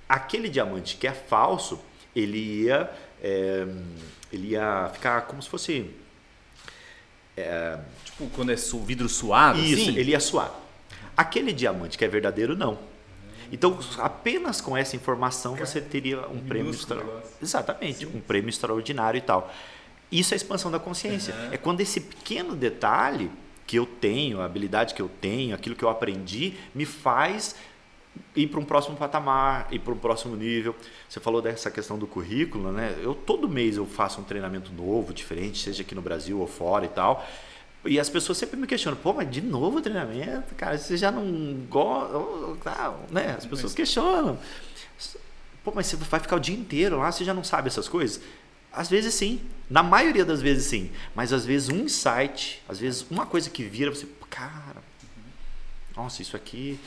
aquele 0.08 0.50
diamante 0.50 0.98
que 0.98 1.08
é 1.08 1.12
falso, 1.12 1.80
ele 2.16 2.64
ia, 2.64 2.90
é, 3.22 3.68
ele 4.32 4.52
ia 4.52 4.90
ficar 4.94 5.22
como 5.24 5.42
se 5.42 5.50
fosse. 5.50 5.92
É, 7.36 7.78
tipo 8.18 8.30
quando 8.36 8.52
é 8.52 8.56
vidro 8.86 9.10
suado? 9.10 9.60
Isso, 9.60 9.90
assim? 9.90 9.98
ele 9.98 10.12
ia 10.12 10.20
suar. 10.20 10.54
Aquele 11.16 11.54
diamante 11.54 11.98
que 11.98 12.06
é 12.06 12.08
verdadeiro, 12.08 12.56
não. 12.56 12.78
Então, 13.52 13.78
apenas 14.00 14.60
com 14.60 14.76
essa 14.76 14.96
informação 14.96 15.56
você 15.56 15.80
teria 15.80 16.28
um 16.28 16.40
prêmio 16.40 16.72
extraordinário. 16.72 17.28
Exatamente, 17.42 18.00
Sim. 18.00 18.12
um 18.16 18.20
prêmio 18.20 18.50
extraordinário 18.50 19.18
e 19.18 19.22
tal. 19.22 19.54
Isso 20.12 20.34
é 20.34 20.36
a 20.36 20.38
expansão 20.38 20.72
da 20.72 20.80
consciência. 20.80 21.34
Uhum. 21.34 21.54
É 21.54 21.58
quando 21.58 21.82
esse 21.82 22.02
pequeno 22.02 22.56
detalhe 22.56 23.30
que 23.66 23.78
eu 23.78 23.86
tenho, 23.86 24.42
a 24.42 24.46
habilidade 24.46 24.94
que 24.94 25.02
eu 25.02 25.10
tenho, 25.22 25.56
aquilo 25.56 25.76
que 25.76 25.84
eu 25.84 25.90
aprendi, 25.90 26.54
me 26.74 26.86
faz 26.86 27.56
ir 28.36 28.48
para 28.48 28.60
um 28.60 28.66
próximo 28.66 28.96
patamar, 28.96 29.68
ir 29.72 29.80
para 29.80 29.94
um 29.94 29.98
próximo 29.98 30.36
nível. 30.36 30.76
Você 31.08 31.20
falou 31.20 31.42
dessa 31.42 31.70
questão 31.70 31.98
do 31.98 32.08
currículo, 32.08 32.72
né? 32.72 32.96
Eu 33.02 33.14
todo 33.14 33.48
mês 33.48 33.78
eu 33.78 33.86
faço 33.86 34.22
um 34.22 34.24
treinamento 34.24 34.72
novo, 34.72 35.14
diferente, 35.14 35.60
seja 35.60 35.82
aqui 35.82 35.96
no 35.96 36.02
Brasil 36.02 36.40
ou 36.40 36.48
fora 36.48 36.86
e 36.86 36.90
tal. 36.90 37.26
E 37.86 38.00
as 38.00 38.10
pessoas 38.10 38.38
sempre 38.38 38.58
me 38.58 38.66
questionam, 38.66 38.98
pô, 38.98 39.14
mas 39.14 39.30
de 39.30 39.42
novo 39.42 39.82
treinamento, 39.82 40.56
cara, 40.56 40.78
você 40.78 40.98
já 40.98 41.12
não 41.12 41.66
gosta, 41.70 42.94
né? 43.12 43.36
As 43.38 43.46
pessoas 43.46 43.74
questionam. 43.74 44.38
Pô, 45.64 45.72
mas 45.74 45.88
você 45.88 45.96
vai 45.96 46.20
ficar 46.20 46.36
o 46.36 46.40
dia 46.40 46.56
inteiro 46.56 46.98
lá, 46.98 47.12
você 47.12 47.24
já 47.24 47.34
não 47.34 47.44
sabe 47.44 47.68
essas 47.68 47.88
coisas? 47.88 48.22
Às 48.72 48.90
vezes 48.90 49.14
sim, 49.14 49.40
na 49.70 49.82
maioria 49.82 50.26
das 50.26 50.42
vezes 50.42 50.66
sim, 50.66 50.92
mas 51.16 51.32
às 51.32 51.46
vezes 51.46 51.70
um 51.70 51.78
insight, 51.78 52.62
às 52.68 52.80
vezes 52.80 53.06
uma 53.10 53.26
coisa 53.26 53.50
que 53.50 53.64
vira, 53.64 53.90
você, 53.90 54.06
cara, 54.30 54.84
nossa, 55.96 56.22
isso 56.22 56.36
aqui 56.36 56.80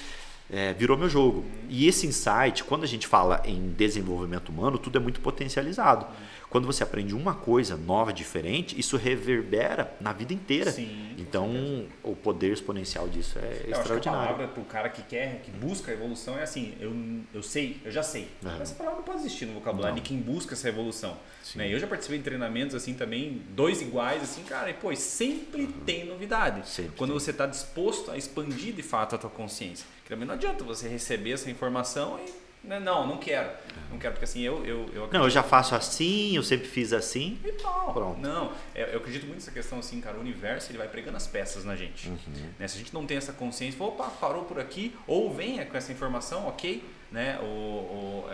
é, 0.50 0.72
virou 0.72 0.96
meu 0.96 1.08
jogo. 1.08 1.44
E 1.68 1.86
esse 1.86 2.06
insight, 2.06 2.64
quando 2.64 2.84
a 2.84 2.86
gente 2.86 3.06
fala 3.06 3.42
em 3.44 3.70
desenvolvimento 3.70 4.50
humano, 4.50 4.78
tudo 4.78 4.98
é 4.98 5.00
muito 5.00 5.20
potencializado. 5.20 6.06
Quando 6.50 6.66
você 6.66 6.82
aprende 6.82 7.14
uma 7.14 7.34
coisa 7.34 7.76
nova, 7.76 8.12
diferente, 8.12 8.78
isso 8.78 8.96
reverbera 8.96 9.94
na 10.00 10.12
vida 10.12 10.32
inteira. 10.32 10.70
Sim, 10.70 11.14
então, 11.18 11.86
o 12.02 12.16
poder 12.16 12.52
exponencial 12.52 13.08
disso 13.08 13.38
é 13.38 13.64
eu 13.66 13.72
extraordinário. 13.72 13.92
Acho 13.92 14.00
que 14.02 14.08
a 14.08 14.12
palavra 14.12 14.48
para 14.48 14.62
o 14.62 14.64
cara 14.64 14.88
que 14.88 15.02
quer, 15.02 15.42
que 15.42 15.50
busca 15.50 15.90
a 15.90 15.94
evolução 15.94 16.38
é 16.38 16.42
assim: 16.42 16.74
eu, 16.80 16.94
eu 17.34 17.42
sei, 17.42 17.80
eu 17.84 17.90
já 17.90 18.02
sei. 18.02 18.28
Uhum. 18.42 18.62
Essa 18.62 18.74
palavra 18.74 18.98
não 18.98 19.04
pode 19.04 19.20
existir 19.20 19.46
no 19.46 19.54
vocabulário 19.54 19.96
de 19.96 20.02
quem 20.02 20.18
busca 20.18 20.54
essa 20.54 20.68
evolução. 20.68 21.16
Né? 21.54 21.72
Eu 21.72 21.78
já 21.78 21.86
participei 21.86 22.18
de 22.18 22.24
treinamentos 22.24 22.74
assim 22.74 22.94
também, 22.94 23.42
dois 23.50 23.82
iguais, 23.82 24.22
assim, 24.22 24.42
cara, 24.44 24.70
e 24.70 24.74
pô, 24.74 24.94
sempre 24.96 25.62
uhum. 25.62 25.72
tem 25.84 26.06
novidade. 26.06 26.66
Sempre 26.68 26.92
Quando 26.96 27.10
tem. 27.10 27.20
você 27.20 27.30
está 27.30 27.46
disposto 27.46 28.10
a 28.10 28.16
expandir 28.16 28.74
de 28.74 28.82
fato 28.82 29.14
a 29.14 29.18
tua 29.18 29.30
consciência. 29.30 29.86
Que 30.04 30.10
também 30.10 30.26
não 30.26 30.34
adianta 30.34 30.64
você 30.64 30.88
receber 30.88 31.32
essa 31.32 31.50
informação 31.50 32.18
e 32.26 32.47
não, 32.64 33.06
não 33.06 33.16
quero. 33.18 33.50
Não 33.90 33.98
quero, 33.98 34.14
porque 34.14 34.24
assim, 34.24 34.42
eu, 34.42 34.64
eu, 34.64 34.90
eu 34.92 35.08
Não, 35.12 35.24
eu 35.24 35.30
já 35.30 35.42
faço 35.42 35.74
assim, 35.74 36.36
eu 36.36 36.42
sempre 36.42 36.66
fiz 36.68 36.92
assim. 36.92 37.38
E 37.44 37.52
tal. 37.52 37.92
Pronto. 37.92 38.20
Não, 38.20 38.52
é, 38.74 38.94
eu 38.94 38.98
acredito 38.98 39.22
muito 39.22 39.36
nessa 39.36 39.50
questão 39.50 39.78
assim, 39.78 40.00
cara, 40.00 40.16
o 40.16 40.20
universo 40.20 40.70
ele 40.70 40.78
vai 40.78 40.88
pregando 40.88 41.16
as 41.16 41.26
peças 41.26 41.64
na 41.64 41.74
gente. 41.76 42.08
Uhum. 42.08 42.18
Né? 42.58 42.68
Se 42.68 42.76
a 42.76 42.78
gente 42.78 42.92
não 42.92 43.06
tem 43.06 43.16
essa 43.16 43.32
consciência, 43.32 43.82
opa, 43.82 44.04
parou 44.20 44.44
por 44.44 44.60
aqui, 44.60 44.94
ou 45.06 45.32
venha 45.32 45.64
com 45.64 45.76
essa 45.76 45.92
informação, 45.92 46.46
ok, 46.46 46.84
né? 47.10 47.38
O, 47.40 47.44
o, 47.44 48.30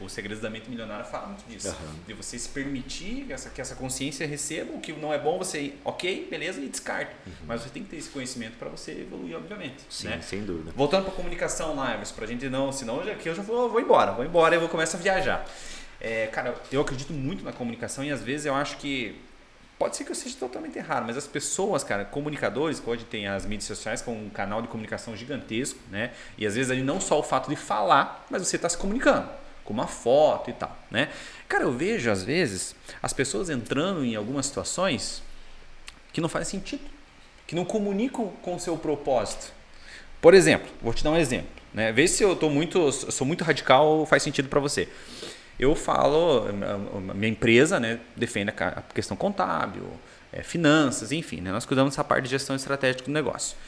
o 0.00 0.08
Segredos 0.08 0.42
da 0.42 0.50
Mente 0.50 0.68
Milionária 0.68 1.04
fala 1.04 1.28
muito 1.28 1.44
disso. 1.48 1.68
Uhum. 1.68 2.00
De 2.06 2.14
você 2.14 2.38
se 2.38 2.48
permitir 2.48 3.24
que 3.26 3.32
essa, 3.32 3.50
que 3.50 3.60
essa 3.60 3.74
consciência 3.74 4.26
receba 4.26 4.72
o 4.72 4.80
que 4.80 4.92
não 4.92 5.12
é 5.12 5.18
bom, 5.18 5.38
você, 5.38 5.74
ok, 5.84 6.28
beleza, 6.30 6.60
e 6.60 6.68
descarta. 6.68 7.12
Uhum. 7.26 7.32
Mas 7.46 7.62
você 7.62 7.70
tem 7.70 7.82
que 7.82 7.90
ter 7.90 7.96
esse 7.96 8.10
conhecimento 8.10 8.56
para 8.58 8.68
você 8.68 8.92
evoluir, 8.92 9.36
obviamente. 9.36 9.84
Sim, 9.88 10.08
né? 10.08 10.20
sem 10.22 10.44
dúvida. 10.44 10.72
Voltando 10.76 11.04
para 11.04 11.14
comunicação 11.14 11.74
lá, 11.74 11.94
Everson, 11.94 12.14
para 12.14 12.24
a 12.24 12.28
gente 12.28 12.48
não, 12.48 12.72
senão 12.72 13.00
que 13.20 13.28
eu 13.28 13.34
já 13.34 13.42
vou, 13.42 13.70
vou 13.70 13.80
embora, 13.80 14.12
vou 14.12 14.24
embora 14.24 14.54
e 14.54 14.58
vou 14.58 14.68
começar 14.68 14.98
a 14.98 15.00
viajar. 15.00 15.48
É, 16.00 16.26
cara, 16.28 16.54
eu 16.72 16.80
acredito 16.80 17.12
muito 17.12 17.44
na 17.44 17.52
comunicação 17.52 18.02
e 18.04 18.10
às 18.10 18.22
vezes 18.22 18.46
eu 18.46 18.54
acho 18.54 18.76
que 18.78 19.20
Pode 19.80 19.96
ser 19.96 20.04
que 20.04 20.10
eu 20.10 20.14
seja 20.14 20.36
totalmente 20.38 20.76
errado, 20.76 21.06
mas 21.06 21.16
as 21.16 21.26
pessoas, 21.26 21.82
cara, 21.82 22.04
comunicadores, 22.04 22.78
que 22.78 22.90
hoje 22.90 23.02
tem 23.02 23.26
as 23.26 23.46
mídias 23.46 23.64
sociais 23.64 24.02
com 24.02 24.12
um 24.12 24.28
canal 24.28 24.60
de 24.60 24.68
comunicação 24.68 25.16
gigantesco, 25.16 25.78
né? 25.90 26.12
E 26.36 26.46
às 26.46 26.54
vezes 26.54 26.70
ali 26.70 26.82
não 26.82 27.00
só 27.00 27.18
o 27.18 27.22
fato 27.22 27.48
de 27.48 27.56
falar, 27.56 28.26
mas 28.28 28.46
você 28.46 28.56
está 28.56 28.68
se 28.68 28.76
comunicando 28.76 29.26
com 29.70 29.74
uma 29.74 29.86
foto 29.86 30.50
e 30.50 30.52
tal, 30.52 30.76
né? 30.90 31.08
Cara, 31.48 31.62
eu 31.62 31.72
vejo 31.72 32.10
às 32.10 32.24
vezes 32.24 32.74
as 33.00 33.12
pessoas 33.12 33.48
entrando 33.48 34.04
em 34.04 34.16
algumas 34.16 34.46
situações 34.46 35.22
que 36.12 36.20
não 36.20 36.28
fazem 36.28 36.58
sentido, 36.58 36.82
que 37.46 37.54
não 37.54 37.64
comunicam 37.64 38.32
com 38.42 38.56
o 38.56 38.60
seu 38.60 38.76
propósito. 38.76 39.52
Por 40.20 40.34
exemplo, 40.34 40.68
vou 40.82 40.92
te 40.92 41.04
dar 41.04 41.12
um 41.12 41.16
exemplo, 41.16 41.48
né? 41.72 41.92
Vê 41.92 42.08
se 42.08 42.24
eu 42.24 42.34
tô 42.34 42.50
muito, 42.50 42.90
sou 42.90 43.24
muito 43.24 43.44
radical, 43.44 44.04
faz 44.06 44.24
sentido 44.24 44.48
para 44.48 44.58
você 44.58 44.88
eu 45.60 45.74
falo, 45.74 46.46
minha 47.14 47.30
empresa 47.30 47.78
né, 47.78 48.00
defende 48.16 48.50
a 48.58 48.82
questão 48.94 49.14
contábil, 49.14 49.82
é, 50.32 50.42
finanças, 50.42 51.12
enfim, 51.12 51.42
né, 51.42 51.52
nós 51.52 51.66
cuidamos 51.66 51.92
dessa 51.92 52.02
parte 52.02 52.24
de 52.24 52.30
gestão 52.30 52.56
estratégica 52.56 53.04
do 53.04 53.10
negócio. 53.10 53.58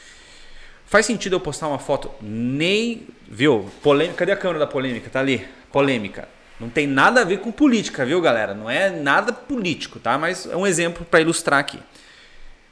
Faz 0.87 1.05
sentido 1.05 1.37
eu 1.37 1.41
postar 1.41 1.69
uma 1.69 1.79
foto 1.79 2.11
nem, 2.21 3.07
viu? 3.29 3.71
Polêmica, 3.83 4.19
cadê 4.19 4.33
a 4.33 4.37
câmera 4.37 4.61
da 4.61 4.67
polêmica? 4.67 5.09
Tá 5.11 5.21
ali, 5.21 5.47
polêmica. 5.73 6.29
Não 6.61 6.69
tem 6.71 6.87
nada 6.87 7.23
a 7.23 7.25
ver 7.25 7.41
com 7.41 7.51
política, 7.51 8.05
viu, 8.07 8.21
galera? 8.21 8.55
Não 8.55 8.71
é 8.71 8.91
nada 8.91 9.33
político, 9.33 9.99
tá? 9.99 10.17
Mas 10.17 10.47
é 10.47 10.57
um 10.57 10.67
exemplo 10.67 11.05
para 11.05 11.21
ilustrar 11.21 11.59
aqui. 11.59 11.81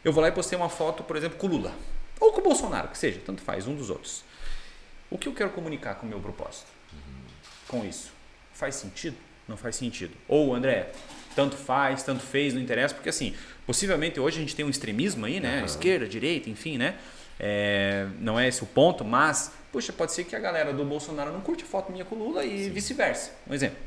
Eu 0.04 0.12
vou 0.12 0.22
lá 0.22 0.28
e 0.28 0.32
postei 0.32 0.56
uma 0.56 0.68
foto, 0.68 1.02
por 1.02 1.16
exemplo, 1.16 1.36
com 1.38 1.46
o 1.46 1.50
Lula 1.50 1.72
ou 2.20 2.32
com 2.32 2.40
o 2.40 2.44
Bolsonaro, 2.44 2.88
que 2.88 2.98
seja, 2.98 3.20
tanto 3.24 3.42
faz, 3.42 3.66
um 3.66 3.74
dos 3.74 3.88
outros. 3.88 4.22
O 5.10 5.18
que 5.18 5.26
eu 5.26 5.32
quero 5.32 5.50
comunicar 5.50 5.94
com 5.94 6.06
o 6.06 6.08
meu 6.08 6.20
propósito? 6.20 6.66
Com 7.66 7.84
isso 7.84 8.10
Faz 8.60 8.74
sentido? 8.74 9.16
Não 9.48 9.56
faz 9.56 9.74
sentido. 9.76 10.12
Ou, 10.28 10.54
André, 10.54 10.92
tanto 11.34 11.56
faz, 11.56 12.02
tanto 12.02 12.22
fez, 12.22 12.52
não 12.52 12.60
interessa, 12.60 12.94
porque 12.94 13.08
assim, 13.08 13.34
possivelmente 13.66 14.20
hoje 14.20 14.36
a 14.36 14.40
gente 14.40 14.54
tem 14.54 14.66
um 14.66 14.68
extremismo 14.68 15.24
aí, 15.24 15.40
né? 15.40 15.60
Uhum. 15.60 15.64
Esquerda, 15.64 16.06
direita, 16.06 16.50
enfim, 16.50 16.76
né? 16.76 16.96
É, 17.42 18.06
não 18.18 18.38
é 18.38 18.46
esse 18.46 18.62
o 18.62 18.66
ponto, 18.66 19.02
mas, 19.02 19.50
puxa, 19.72 19.94
pode 19.94 20.12
ser 20.12 20.24
que 20.24 20.36
a 20.36 20.38
galera 20.38 20.74
do 20.74 20.84
Bolsonaro 20.84 21.32
não 21.32 21.40
curte 21.40 21.64
a 21.64 21.66
foto 21.66 21.90
minha 21.90 22.04
com 22.04 22.14
o 22.14 22.18
Lula 22.18 22.44
e 22.44 22.68
vice-versa. 22.68 23.32
Um 23.48 23.54
exemplo. 23.54 23.78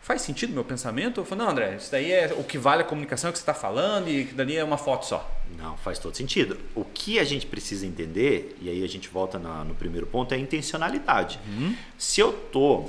Faz 0.00 0.22
sentido 0.22 0.52
meu 0.52 0.64
pensamento? 0.64 1.20
Eu 1.20 1.24
falo, 1.24 1.42
não, 1.42 1.50
André, 1.50 1.76
isso 1.76 1.90
daí 1.90 2.10
é 2.10 2.32
o 2.36 2.44
que 2.44 2.58
vale 2.58 2.82
a 2.82 2.84
comunicação 2.84 3.30
é 3.30 3.32
que 3.32 3.38
você 3.38 3.42
está 3.42 3.54
falando 3.54 4.08
e 4.08 4.26
que 4.26 4.34
dali 4.34 4.56
é 4.56 4.62
uma 4.62 4.78
foto 4.78 5.06
só. 5.06 5.28
Não, 5.58 5.76
faz 5.76 5.98
todo 5.98 6.16
sentido. 6.16 6.58
O 6.74 6.84
que 6.84 7.18
a 7.18 7.24
gente 7.24 7.46
precisa 7.46 7.84
entender, 7.84 8.56
e 8.60 8.68
aí 8.68 8.84
a 8.84 8.88
gente 8.88 9.08
volta 9.08 9.38
na, 9.38 9.64
no 9.64 9.74
primeiro 9.74 10.06
ponto, 10.06 10.32
é 10.32 10.36
a 10.36 10.40
intencionalidade. 10.40 11.40
Uhum. 11.46 11.76
Se 11.98 12.20
eu 12.20 12.32
tô 12.32 12.88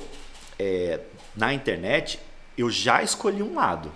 é, 0.58 1.00
na 1.36 1.54
internet, 1.54 2.20
eu 2.58 2.70
já 2.70 3.02
escolhi 3.02 3.42
um 3.42 3.56
lado. 3.56 3.92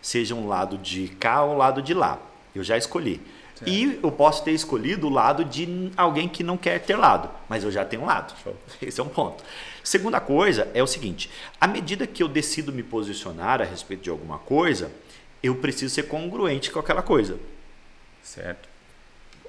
Seja 0.00 0.34
um 0.34 0.46
lado 0.46 0.78
de 0.78 1.08
cá 1.08 1.42
ou 1.44 1.54
um 1.54 1.56
lado 1.56 1.82
de 1.82 1.92
lá. 1.92 2.20
Eu 2.54 2.62
já 2.62 2.76
escolhi. 2.76 3.20
E 3.66 3.98
eu 4.02 4.12
posso 4.12 4.44
ter 4.44 4.52
escolhido 4.52 5.06
o 5.06 5.10
lado 5.10 5.44
de 5.44 5.90
alguém 5.96 6.28
que 6.28 6.42
não 6.42 6.56
quer 6.56 6.78
ter 6.80 6.96
lado, 6.96 7.30
mas 7.48 7.64
eu 7.64 7.70
já 7.70 7.84
tenho 7.84 8.02
um 8.02 8.06
lado. 8.06 8.34
Show. 8.42 8.56
Esse 8.80 9.00
é 9.00 9.02
um 9.02 9.08
ponto. 9.08 9.42
Segunda 9.82 10.20
coisa 10.20 10.68
é 10.74 10.82
o 10.82 10.86
seguinte: 10.86 11.30
à 11.60 11.66
medida 11.66 12.06
que 12.06 12.22
eu 12.22 12.28
decido 12.28 12.72
me 12.72 12.82
posicionar 12.82 13.60
a 13.60 13.64
respeito 13.64 14.02
de 14.02 14.10
alguma 14.10 14.38
coisa, 14.38 14.92
eu 15.42 15.54
preciso 15.56 15.94
ser 15.94 16.04
congruente 16.04 16.70
com 16.70 16.78
aquela 16.78 17.02
coisa. 17.02 17.38
Certo. 18.22 18.68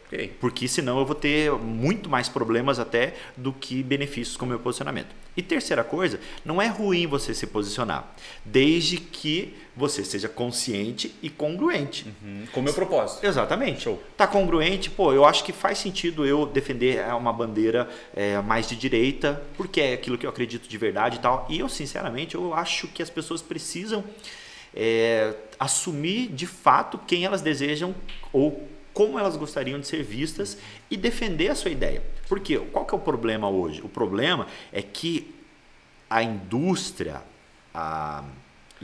Okay. 0.08 0.30
Porque 0.39 0.67
senão 0.67 0.98
eu 1.00 1.06
vou 1.06 1.15
ter 1.15 1.52
muito 1.52 2.10
mais 2.10 2.28
problemas 2.28 2.80
até 2.80 3.13
do 3.38 3.54
que 3.54 3.84
benefícios 3.84 4.36
com 4.36 4.45
o 4.45 4.50
meu 4.50 4.60
posicionamento. 4.60 5.18
E 5.38 5.42
terceira 5.42 5.84
coisa, 5.84 6.20
não 6.44 6.62
é 6.62 6.68
ruim 6.68 7.08
você 7.08 7.34
se 7.34 7.48
posicionar, 7.48 8.13
desde 8.44 8.98
que 8.98 9.56
você 9.76 10.04
seja 10.04 10.28
consciente 10.28 11.15
e 11.22 11.30
congruente. 11.30 12.06
Uhum. 12.22 12.46
Com 12.52 12.60
o 12.60 12.63
meu 12.63 12.74
propósito. 12.74 13.26
Exatamente. 13.26 13.84
Show. 13.84 14.02
Tá 14.18 14.28
congruente, 14.28 14.89
pô, 14.89 15.13
eu 15.13 15.24
acho 15.24 15.44
que 15.44 15.54
faz 15.54 15.78
sentido 15.78 16.26
eu 16.26 16.46
defender 16.46 17.02
uma 17.13 17.32
bandeira 17.32 17.88
é, 18.13 18.42
mais 18.42 18.68
de 18.68 18.76
direita, 18.76 19.42
porque 19.56 19.80
é 19.80 19.94
aquilo 19.94 20.18
que 20.18 20.26
eu 20.26 20.30
acredito 20.30 20.68
de 20.68 20.78
verdade 20.78 21.18
e 21.18 21.20
tal. 21.20 21.46
E 21.50 21.60
eu, 21.60 21.70
sinceramente, 21.70 22.36
eu 22.36 22.54
acho 22.54 22.88
que 22.88 23.02
as 23.02 23.10
pessoas 23.10 23.42
precisam 23.42 24.04
é, 24.76 25.34
assumir 25.60 26.28
de 26.28 26.46
fato 26.46 27.00
quem 27.08 27.24
elas 27.24 27.42
desejam 27.42 27.96
ou 28.34 28.68
como 28.99 29.17
elas 29.17 29.38
gostariam 29.38 29.79
de 29.79 29.88
ser 29.88 30.03
vistas 30.03 30.57
e 30.91 30.97
defender 30.97 31.47
a 31.47 31.55
sua 31.55 31.71
ideia. 31.71 32.03
Porque 32.27 32.57
qual 32.57 32.83
que 32.83 32.93
é 32.93 32.97
o 32.97 32.99
problema 32.99 33.47
hoje? 33.47 33.79
O 33.81 33.88
problema 33.88 34.45
é 34.73 34.81
que 34.81 35.33
a 36.09 36.21
indústria, 36.21 37.21
a, 37.73 38.25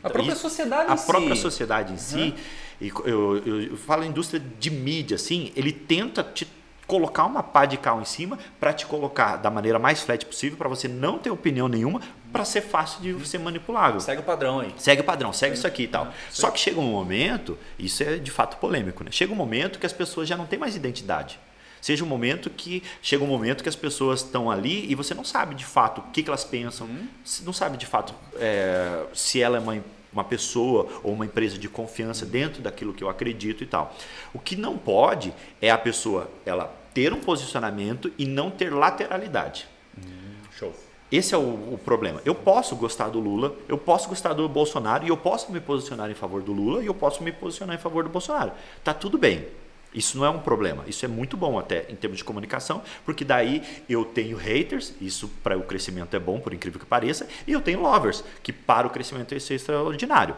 a 0.01 0.09
própria 0.09 0.37
sociedade 0.37 0.89
a 0.89 0.95
em 0.95 1.05
própria 1.05 1.35
si. 1.35 1.41
sociedade 1.41 1.91
em 1.91 1.97
si, 1.97 2.33
e 2.79 2.87
eu, 3.03 3.37
eu, 3.45 3.61
eu 3.63 3.75
falo 3.75 4.05
indústria 4.05 4.41
de 4.57 4.71
mídia, 4.71 5.15
assim, 5.15 5.51
ele 5.53 5.73
tenta 5.73 6.23
te 6.23 6.47
colocar 6.87 7.25
uma 7.25 7.43
pá 7.43 7.65
de 7.65 7.75
cal 7.75 8.01
em 8.01 8.05
cima 8.05 8.39
para 8.57 8.71
te 8.71 8.85
colocar 8.85 9.35
da 9.35 9.51
maneira 9.51 9.77
mais 9.77 10.01
flat 10.01 10.25
possível 10.25 10.57
para 10.57 10.69
você 10.69 10.87
não 10.87 11.19
ter 11.19 11.29
opinião 11.29 11.67
nenhuma 11.67 11.99
para 12.35 12.43
ser 12.43 12.59
fácil 12.59 12.99
de 12.99 13.25
ser 13.25 13.37
manipulável. 13.37 13.97
Segue 14.01 14.19
o 14.19 14.23
padrão 14.23 14.59
aí. 14.59 14.73
Segue 14.77 14.99
o 14.99 15.05
padrão, 15.05 15.31
segue 15.31 15.55
isso 15.55 15.65
aqui 15.65 15.83
e 15.83 15.87
tal. 15.87 16.11
Só 16.29 16.51
que 16.51 16.59
chega 16.59 16.77
um 16.81 16.91
momento, 16.91 17.57
isso 17.79 18.03
é 18.03 18.17
de 18.17 18.29
fato 18.29 18.57
polêmico, 18.57 19.05
né? 19.05 19.09
Chega 19.09 19.31
um 19.31 19.37
momento 19.37 19.79
que 19.79 19.85
as 19.85 19.93
pessoas 19.93 20.27
já 20.27 20.35
não 20.35 20.45
têm 20.45 20.59
mais 20.59 20.75
identidade. 20.75 21.39
Seja 21.79 22.03
um 22.03 22.07
momento 22.07 22.49
que 22.49 22.83
chega 23.01 23.23
um 23.23 23.27
momento 23.27 23.63
que 23.63 23.69
as 23.69 23.75
pessoas 23.75 24.19
estão 24.19 24.51
ali 24.51 24.85
e 24.91 24.95
você 24.95 25.13
não 25.13 25.23
sabe 25.23 25.55
de 25.55 25.63
fato 25.63 26.01
o 26.01 26.03
que, 26.11 26.23
que 26.23 26.29
elas 26.29 26.43
pensam, 26.43 26.87
hum. 26.87 27.07
não 27.43 27.53
sabe 27.53 27.77
de 27.77 27.85
fato 27.85 28.13
é, 28.35 29.05
se 29.13 29.41
ela 29.41 29.55
é 29.55 29.59
uma 29.61 29.81
uma 30.11 30.23
pessoa 30.23 30.87
ou 31.03 31.11
uma 31.11 31.25
empresa 31.25 31.57
de 31.57 31.67
confiança 31.67 32.25
dentro 32.25 32.61
daquilo 32.61 32.93
que 32.93 33.03
eu 33.03 33.09
acredito 33.09 33.63
e 33.63 33.67
tal. 33.67 33.93
O 34.33 34.39
que 34.39 34.55
não 34.55 34.77
pode 34.77 35.33
é 35.61 35.69
a 35.69 35.77
pessoa 35.77 36.31
ela 36.45 36.73
ter 36.93 37.11
um 37.11 37.19
posicionamento 37.19 38.09
e 38.17 38.25
não 38.25 38.49
ter 38.49 38.73
lateralidade. 38.73 39.67
Hum, 39.97 40.47
show. 40.57 40.73
Esse 41.11 41.35
é 41.35 41.37
o, 41.37 41.73
o, 41.73 41.79
problema. 41.83 42.21
Eu 42.25 42.33
posso 42.33 42.75
gostar 42.75 43.09
do 43.09 43.19
Lula, 43.19 43.55
eu 43.67 43.77
posso 43.77 44.09
gostar 44.09 44.33
do 44.33 44.49
Bolsonaro 44.49 45.05
e 45.05 45.09
eu 45.09 45.17
posso 45.17 45.51
me 45.51 45.59
posicionar 45.59 46.09
em 46.09 46.15
favor 46.15 46.41
do 46.41 46.51
Lula 46.51 46.83
e 46.83 46.87
eu 46.87 46.95
posso 46.95 47.23
me 47.23 47.31
posicionar 47.31 47.75
em 47.75 47.79
favor 47.79 48.03
do 48.03 48.09
Bolsonaro. 48.09 48.51
Tá 48.83 48.93
tudo 48.93 49.17
bem. 49.17 49.45
Isso 49.93 50.17
não 50.17 50.25
é 50.25 50.29
um 50.29 50.39
problema. 50.39 50.83
Isso 50.87 51.05
é 51.05 51.07
muito 51.07 51.37
bom 51.37 51.57
até 51.57 51.85
em 51.89 51.95
termos 51.95 52.17
de 52.17 52.23
comunicação, 52.23 52.81
porque 53.05 53.23
daí 53.23 53.63
eu 53.87 54.03
tenho 54.03 54.35
haters, 54.35 54.93
isso 54.99 55.29
para 55.41 55.57
o 55.57 55.63
crescimento 55.63 56.13
é 56.15 56.19
bom, 56.19 56.39
por 56.39 56.53
incrível 56.53 56.79
que 56.79 56.85
pareça, 56.85 57.27
e 57.47 57.53
eu 57.53 57.61
tenho 57.61 57.81
lovers, 57.81 58.21
que 58.43 58.51
para 58.51 58.85
o 58.85 58.89
crescimento 58.89 59.33
isso 59.33 59.53
é 59.53 59.55
extraordinário. 59.55 60.35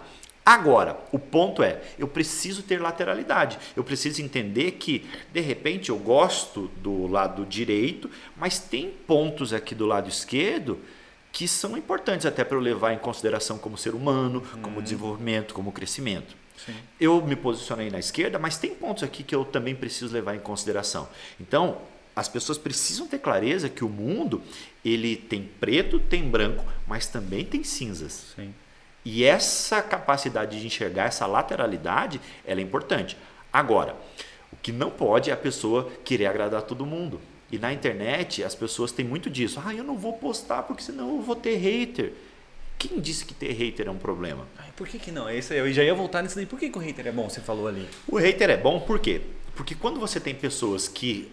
Agora, 0.48 0.98
o 1.12 1.20
ponto 1.20 1.62
é, 1.62 1.82
eu 2.00 2.08
preciso 2.08 2.64
ter 2.64 2.82
lateralidade. 2.82 3.60
Eu 3.76 3.84
preciso 3.84 4.22
entender 4.22 4.72
que, 4.72 5.06
de 5.34 5.42
repente, 5.42 5.90
eu 5.90 5.98
gosto 5.98 6.72
do 6.78 7.06
lado 7.06 7.46
direito, 7.46 8.10
mas 8.34 8.58
tem 8.58 8.90
pontos 9.06 9.52
aqui 9.52 9.76
do 9.76 9.86
lado 9.86 10.08
esquerdo 10.08 10.80
que 11.34 11.50
são 11.50 11.78
importantes 11.78 12.26
até 12.26 12.46
para 12.46 12.56
eu 12.56 12.62
levar 12.62 12.94
em 12.94 12.98
consideração 12.98 13.58
como 13.58 13.78
ser 13.78 13.94
humano, 13.94 14.42
como 14.62 14.78
uhum. 14.78 14.82
desenvolvimento, 14.82 15.54
como 15.54 15.70
crescimento. 15.70 16.34
Sim. 16.66 16.76
Eu 16.98 17.22
me 17.22 17.36
posicionei 17.36 17.90
na 17.90 18.00
esquerda, 18.00 18.40
mas 18.40 18.58
tem 18.58 18.74
pontos 18.74 19.04
aqui 19.04 19.24
que 19.24 19.36
eu 19.36 19.44
também 19.44 19.76
preciso 19.76 20.14
levar 20.14 20.34
em 20.34 20.40
consideração. 20.40 21.10
Então, 21.42 21.80
as 22.16 22.30
pessoas 22.30 22.58
precisam 22.58 23.06
ter 23.06 23.20
clareza 23.20 23.68
que 23.68 23.84
o 23.84 23.90
mundo 23.90 24.42
ele 24.86 25.18
tem 25.18 25.44
preto, 25.60 26.00
tem 26.00 26.24
branco, 26.24 26.64
mas 26.88 27.06
também 27.06 27.44
tem 27.44 27.66
cinzas. 27.66 28.34
Sim. 28.34 28.54
E 29.10 29.24
essa 29.24 29.82
capacidade 29.82 30.60
de 30.60 30.68
enxergar 30.68 31.06
essa 31.06 31.26
lateralidade, 31.26 32.20
ela 32.46 32.60
é 32.60 32.64
importante. 32.64 33.16
Agora, 33.54 33.96
o 34.52 34.58
que 34.58 34.70
não 34.70 34.90
pode 34.90 35.30
é 35.30 35.34
a 35.34 35.38
pessoa 35.38 35.90
querer 36.04 36.26
agradar 36.26 36.64
todo 36.64 36.86
mundo. 36.86 37.22
E 37.50 37.58
na 37.58 37.72
internet 37.72 38.44
as 38.44 38.54
pessoas 38.54 38.92
têm 38.92 39.06
muito 39.06 39.30
disso. 39.30 39.64
Ah, 39.66 39.74
eu 39.74 39.82
não 39.82 39.98
vou 39.98 40.12
postar 40.12 40.64
porque 40.64 40.84
senão 40.84 41.08
eu 41.16 41.22
vou 41.22 41.38
ter 41.38 41.56
hater. 41.56 42.12
Quem 42.78 43.00
disse 43.00 43.24
que 43.24 43.34
ter 43.34 43.54
hater 43.54 43.88
é 43.88 43.90
um 43.90 43.98
problema? 43.98 44.46
Ai, 44.58 44.72
por 44.76 44.86
que, 44.86 45.00
que 45.00 45.10
não? 45.10 45.30
Esse, 45.30 45.56
eu 45.56 45.72
já 45.72 45.86
ia 45.86 45.96
voltar 45.96 46.22
nisso 46.22 46.36
daí. 46.36 46.46
Por 46.46 46.60
que, 46.60 46.70
que 46.70 46.78
o 46.78 46.82
hater 46.82 47.08
é 47.08 47.12
bom? 47.14 47.30
Você 47.30 47.40
falou 47.40 47.66
ali. 47.66 47.88
O 48.10 48.18
hater 48.18 48.50
é 48.50 48.58
bom 48.58 48.82
por 48.82 49.00
quê? 49.00 49.22
Porque 49.56 49.74
quando 49.74 50.02
você 50.02 50.20
tem 50.20 50.36
pessoas 50.36 50.90
que 50.90 51.32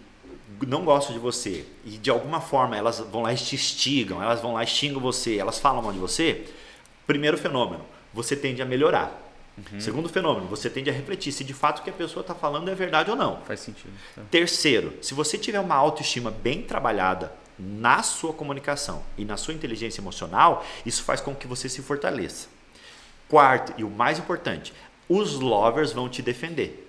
não 0.65 0.85
gostam 0.85 1.13
de 1.13 1.19
você 1.19 1.65
e 1.83 1.97
de 1.97 2.09
alguma 2.09 2.39
forma 2.39 2.77
elas 2.77 3.01
vão 3.01 3.23
lá 3.23 3.33
e 3.33 3.35
te 3.35 3.55
instigam, 3.55 4.23
elas 4.23 4.39
vão 4.39 4.53
lá 4.53 4.63
e 4.63 4.67
xingam 4.67 5.01
você, 5.01 5.37
elas 5.37 5.59
falam 5.59 5.81
mal 5.81 5.91
de 5.91 5.99
você, 5.99 6.45
primeiro 7.05 7.37
fenômeno, 7.37 7.85
você 8.13 8.35
tende 8.35 8.61
a 8.61 8.65
melhorar. 8.65 9.21
Uhum. 9.57 9.79
Segundo 9.79 10.09
fenômeno, 10.09 10.47
você 10.47 10.69
tende 10.69 10.89
a 10.89 10.93
refletir 10.93 11.31
se 11.31 11.43
de 11.43 11.53
fato 11.53 11.79
o 11.79 11.83
que 11.83 11.89
a 11.89 11.93
pessoa 11.93 12.21
está 12.21 12.35
falando 12.35 12.69
é 12.69 12.75
verdade 12.75 13.09
ou 13.09 13.15
não. 13.15 13.41
Faz 13.41 13.61
sentido. 13.61 13.93
Tá. 14.13 14.21
Terceiro, 14.29 14.93
se 15.01 15.13
você 15.13 15.37
tiver 15.37 15.59
uma 15.59 15.75
autoestima 15.75 16.29
bem 16.29 16.61
trabalhada, 16.61 17.31
na 17.57 18.03
sua 18.03 18.33
comunicação 18.33 19.01
e 19.17 19.23
na 19.23 19.37
sua 19.37 19.53
inteligência 19.53 20.01
emocional, 20.01 20.65
isso 20.85 21.03
faz 21.03 21.21
com 21.21 21.33
que 21.33 21.47
você 21.47 21.69
se 21.69 21.81
fortaleça. 21.81 22.47
Quarto, 23.29 23.73
e 23.77 23.83
o 23.83 23.89
mais 23.89 24.19
importante, 24.19 24.73
os 25.07 25.39
lovers 25.39 25.91
vão 25.91 26.09
te 26.09 26.21
defender. 26.21 26.84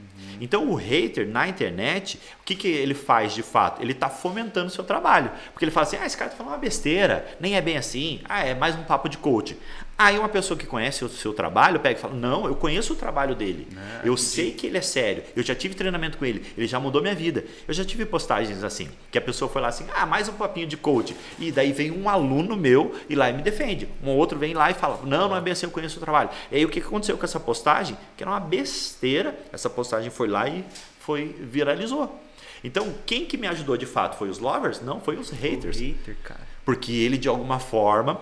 Uhum. 0.00 0.36
Então 0.40 0.70
o 0.70 0.74
hater 0.74 1.26
na 1.26 1.48
internet, 1.48 2.20
o 2.40 2.44
que, 2.44 2.54
que 2.54 2.68
ele 2.68 2.94
faz 2.94 3.34
de 3.34 3.42
fato? 3.42 3.82
Ele 3.82 3.92
está 3.92 4.08
fomentando 4.08 4.66
o 4.66 4.70
seu 4.70 4.84
trabalho. 4.84 5.30
Porque 5.52 5.64
ele 5.64 5.72
fala 5.72 5.86
assim: 5.86 5.96
ah, 6.00 6.06
esse 6.06 6.16
cara 6.16 6.30
está 6.30 6.36
falando 6.36 6.54
uma 6.54 6.60
besteira, 6.60 7.26
nem 7.40 7.56
é 7.56 7.60
bem 7.60 7.76
assim, 7.76 8.20
ah, 8.28 8.44
é 8.44 8.54
mais 8.54 8.76
um 8.76 8.84
papo 8.84 9.08
de 9.08 9.18
coach. 9.18 9.56
Aí 10.00 10.16
uma 10.16 10.28
pessoa 10.28 10.56
que 10.56 10.64
conhece 10.64 11.04
o 11.04 11.08
seu 11.08 11.34
trabalho 11.34 11.80
pega 11.80 11.98
e 11.98 12.00
fala: 12.00 12.14
Não, 12.14 12.46
eu 12.46 12.54
conheço 12.54 12.92
o 12.92 12.96
trabalho 12.96 13.34
dele. 13.34 13.66
Ah, 13.76 14.02
eu 14.04 14.16
sei 14.16 14.52
que 14.52 14.64
ele 14.64 14.78
é 14.78 14.80
sério. 14.80 15.24
Eu 15.34 15.42
já 15.42 15.56
tive 15.56 15.74
treinamento 15.74 16.16
com 16.16 16.24
ele. 16.24 16.46
Ele 16.56 16.68
já 16.68 16.78
mudou 16.78 17.02
minha 17.02 17.16
vida. 17.16 17.44
Eu 17.66 17.74
já 17.74 17.84
tive 17.84 18.06
postagens 18.06 18.62
assim, 18.62 18.88
que 19.10 19.18
a 19.18 19.20
pessoa 19.20 19.50
foi 19.50 19.60
lá 19.60 19.66
assim: 19.66 19.86
Ah, 19.92 20.06
mais 20.06 20.28
um 20.28 20.34
papinho 20.34 20.68
de 20.68 20.76
coach. 20.76 21.16
E 21.36 21.50
daí 21.50 21.72
vem 21.72 21.90
um 21.90 22.08
aluno 22.08 22.56
meu 22.56 22.94
e 23.08 23.16
lá 23.16 23.28
e 23.28 23.32
me 23.32 23.42
defende. 23.42 23.88
Um 24.00 24.10
outro 24.10 24.38
vem 24.38 24.54
lá 24.54 24.70
e 24.70 24.74
fala: 24.74 25.00
Não, 25.04 25.30
não 25.30 25.36
é 25.36 25.40
bem 25.40 25.52
assim, 25.52 25.66
eu 25.66 25.72
conheço 25.72 25.96
o 25.96 26.00
trabalho. 26.00 26.30
E 26.52 26.56
aí 26.58 26.64
o 26.64 26.68
que 26.68 26.78
aconteceu 26.78 27.18
com 27.18 27.24
essa 27.24 27.40
postagem? 27.40 27.98
Que 28.16 28.22
era 28.22 28.30
uma 28.30 28.38
besteira. 28.38 29.36
Essa 29.52 29.68
postagem 29.68 30.10
foi 30.10 30.28
lá 30.28 30.48
e 30.48 30.64
foi 31.00 31.34
viralizou. 31.40 32.22
Então, 32.62 32.94
quem 33.04 33.24
que 33.24 33.36
me 33.36 33.48
ajudou 33.48 33.76
de 33.76 33.86
fato 33.86 34.16
foi 34.16 34.28
os 34.28 34.38
lovers? 34.38 34.80
Não, 34.80 35.00
foi 35.00 35.16
os 35.16 35.30
haters. 35.30 35.76
O 35.76 35.80
hater, 35.80 36.16
cara. 36.22 36.40
Porque 36.64 36.92
ele 36.92 37.16
de 37.18 37.28
alguma 37.28 37.58
forma 37.58 38.20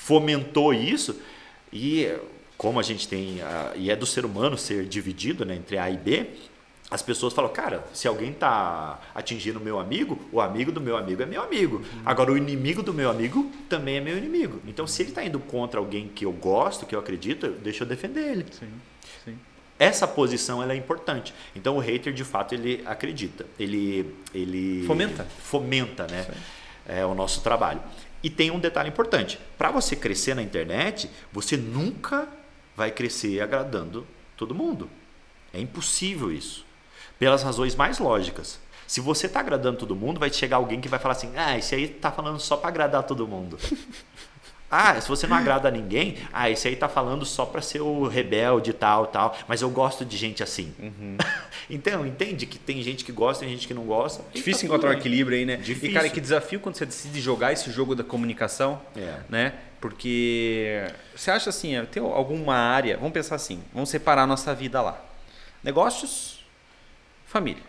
fomentou 0.00 0.72
isso 0.72 1.20
e 1.70 2.10
como 2.56 2.80
a 2.80 2.82
gente 2.82 3.06
tem 3.06 3.42
a, 3.42 3.72
e 3.76 3.90
é 3.90 3.96
do 3.96 4.06
ser 4.06 4.24
humano 4.24 4.56
ser 4.56 4.86
dividido 4.86 5.44
né, 5.44 5.54
entre 5.54 5.78
A 5.78 5.90
e 5.90 5.96
B 5.96 6.30
as 6.90 7.02
pessoas 7.02 7.32
falam, 7.32 7.52
cara, 7.52 7.84
se 7.92 8.08
alguém 8.08 8.32
está 8.32 8.98
atingindo 9.14 9.60
meu 9.60 9.78
amigo, 9.78 10.18
o 10.32 10.40
amigo 10.40 10.72
do 10.72 10.80
meu 10.80 10.96
amigo 10.96 11.22
é 11.22 11.26
meu 11.26 11.40
amigo. 11.40 11.76
Uhum. 11.76 12.02
Agora, 12.04 12.32
o 12.32 12.36
inimigo 12.36 12.82
do 12.82 12.92
meu 12.92 13.08
amigo 13.08 13.48
também 13.68 13.98
é 13.98 14.00
meu 14.00 14.18
inimigo. 14.18 14.60
Então, 14.66 14.88
se 14.88 15.02
ele 15.02 15.10
está 15.10 15.24
indo 15.24 15.38
contra 15.38 15.78
alguém 15.78 16.08
que 16.08 16.24
eu 16.24 16.32
gosto, 16.32 16.84
que 16.84 16.94
eu 16.94 16.98
acredito, 16.98 17.48
deixa 17.62 17.84
eu 17.84 17.88
defender 17.88 18.32
ele. 18.32 18.46
Sim, 18.50 18.68
sim. 19.24 19.38
Essa 19.78 20.08
posição 20.08 20.60
ela 20.60 20.72
é 20.72 20.76
importante. 20.76 21.32
Então, 21.54 21.76
o 21.76 21.78
hater, 21.78 22.12
de 22.12 22.24
fato, 22.24 22.56
ele 22.56 22.82
acredita. 22.84 23.46
Ele, 23.56 24.12
ele 24.34 24.84
fomenta. 24.84 25.24
Fomenta 25.38 26.06
né? 26.08 26.26
É, 26.88 27.06
o 27.06 27.14
nosso 27.14 27.40
trabalho. 27.40 27.80
E 28.22 28.28
tem 28.30 28.50
um 28.50 28.58
detalhe 28.58 28.88
importante: 28.88 29.38
para 29.56 29.70
você 29.70 29.96
crescer 29.96 30.34
na 30.34 30.42
internet, 30.42 31.10
você 31.32 31.56
nunca 31.56 32.28
vai 32.76 32.90
crescer 32.90 33.40
agradando 33.40 34.06
todo 34.36 34.54
mundo. 34.54 34.90
É 35.52 35.60
impossível 35.60 36.32
isso. 36.32 36.64
Pelas 37.18 37.42
razões 37.42 37.74
mais 37.74 37.98
lógicas. 37.98 38.58
Se 38.86 39.00
você 39.00 39.26
está 39.26 39.40
agradando 39.40 39.78
todo 39.78 39.94
mundo, 39.94 40.18
vai 40.18 40.32
chegar 40.32 40.56
alguém 40.56 40.80
que 40.80 40.88
vai 40.88 40.98
falar 40.98 41.12
assim: 41.12 41.32
ah, 41.36 41.56
esse 41.56 41.74
aí 41.74 41.84
está 41.84 42.10
falando 42.10 42.40
só 42.40 42.56
para 42.56 42.68
agradar 42.68 43.02
todo 43.04 43.26
mundo. 43.26 43.58
Ah, 44.70 45.00
se 45.00 45.08
você 45.08 45.26
não 45.26 45.36
agrada 45.36 45.66
a 45.66 45.70
ninguém, 45.70 46.16
ah, 46.32 46.48
esse 46.48 46.68
aí 46.68 46.76
tá 46.76 46.88
falando 46.88 47.26
só 47.26 47.44
para 47.44 47.60
ser 47.60 47.80
o 47.80 48.06
rebelde 48.06 48.70
e 48.70 48.72
tal, 48.72 49.08
tal. 49.08 49.36
Mas 49.48 49.62
eu 49.62 49.70
gosto 49.70 50.04
de 50.04 50.16
gente 50.16 50.44
assim. 50.44 50.72
Uhum. 50.78 51.16
então, 51.68 52.06
entende 52.06 52.46
que 52.46 52.56
tem 52.56 52.80
gente 52.80 53.04
que 53.04 53.10
gosta 53.10 53.44
e 53.44 53.48
gente 53.48 53.66
que 53.66 53.74
não 53.74 53.82
gosta. 53.82 54.22
Difícil 54.32 54.60
tá 54.60 54.66
encontrar 54.66 54.90
um 54.90 54.92
equilíbrio 54.92 55.36
aí, 55.36 55.44
né? 55.44 55.56
Difícil. 55.56 55.90
E, 55.90 55.92
cara, 55.94 56.08
que 56.08 56.20
desafio 56.20 56.60
quando 56.60 56.76
você 56.76 56.86
decide 56.86 57.20
jogar 57.20 57.52
esse 57.52 57.68
jogo 57.72 57.96
da 57.96 58.04
comunicação, 58.04 58.80
é. 58.96 59.18
né? 59.28 59.54
Porque 59.80 60.86
você 61.16 61.32
acha 61.32 61.50
assim, 61.50 61.72
tem 61.90 62.00
alguma 62.00 62.54
área, 62.54 62.96
vamos 62.96 63.12
pensar 63.12 63.34
assim, 63.34 63.60
vamos 63.72 63.88
separar 63.88 64.22
a 64.22 64.26
nossa 64.26 64.54
vida 64.54 64.80
lá. 64.80 65.02
Negócios, 65.64 66.44
família. 67.26 67.62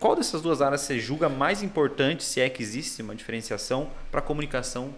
Qual 0.00 0.16
dessas 0.16 0.42
duas 0.42 0.60
áreas 0.60 0.80
você 0.80 0.98
julga 0.98 1.28
mais 1.28 1.62
importante, 1.62 2.24
se 2.24 2.40
é 2.40 2.50
que 2.50 2.62
existe 2.62 3.00
uma 3.00 3.14
diferenciação, 3.14 3.90
para 4.10 4.20
a 4.20 4.22
comunicação 4.22 4.92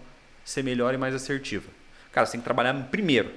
ser 0.45 0.63
melhor 0.63 0.93
e 0.93 0.97
mais 0.97 1.13
assertiva. 1.13 1.69
Cara, 2.11 2.25
você 2.25 2.33
tem 2.33 2.39
que 2.39 2.45
trabalhar 2.45 2.73
primeiro 2.89 3.29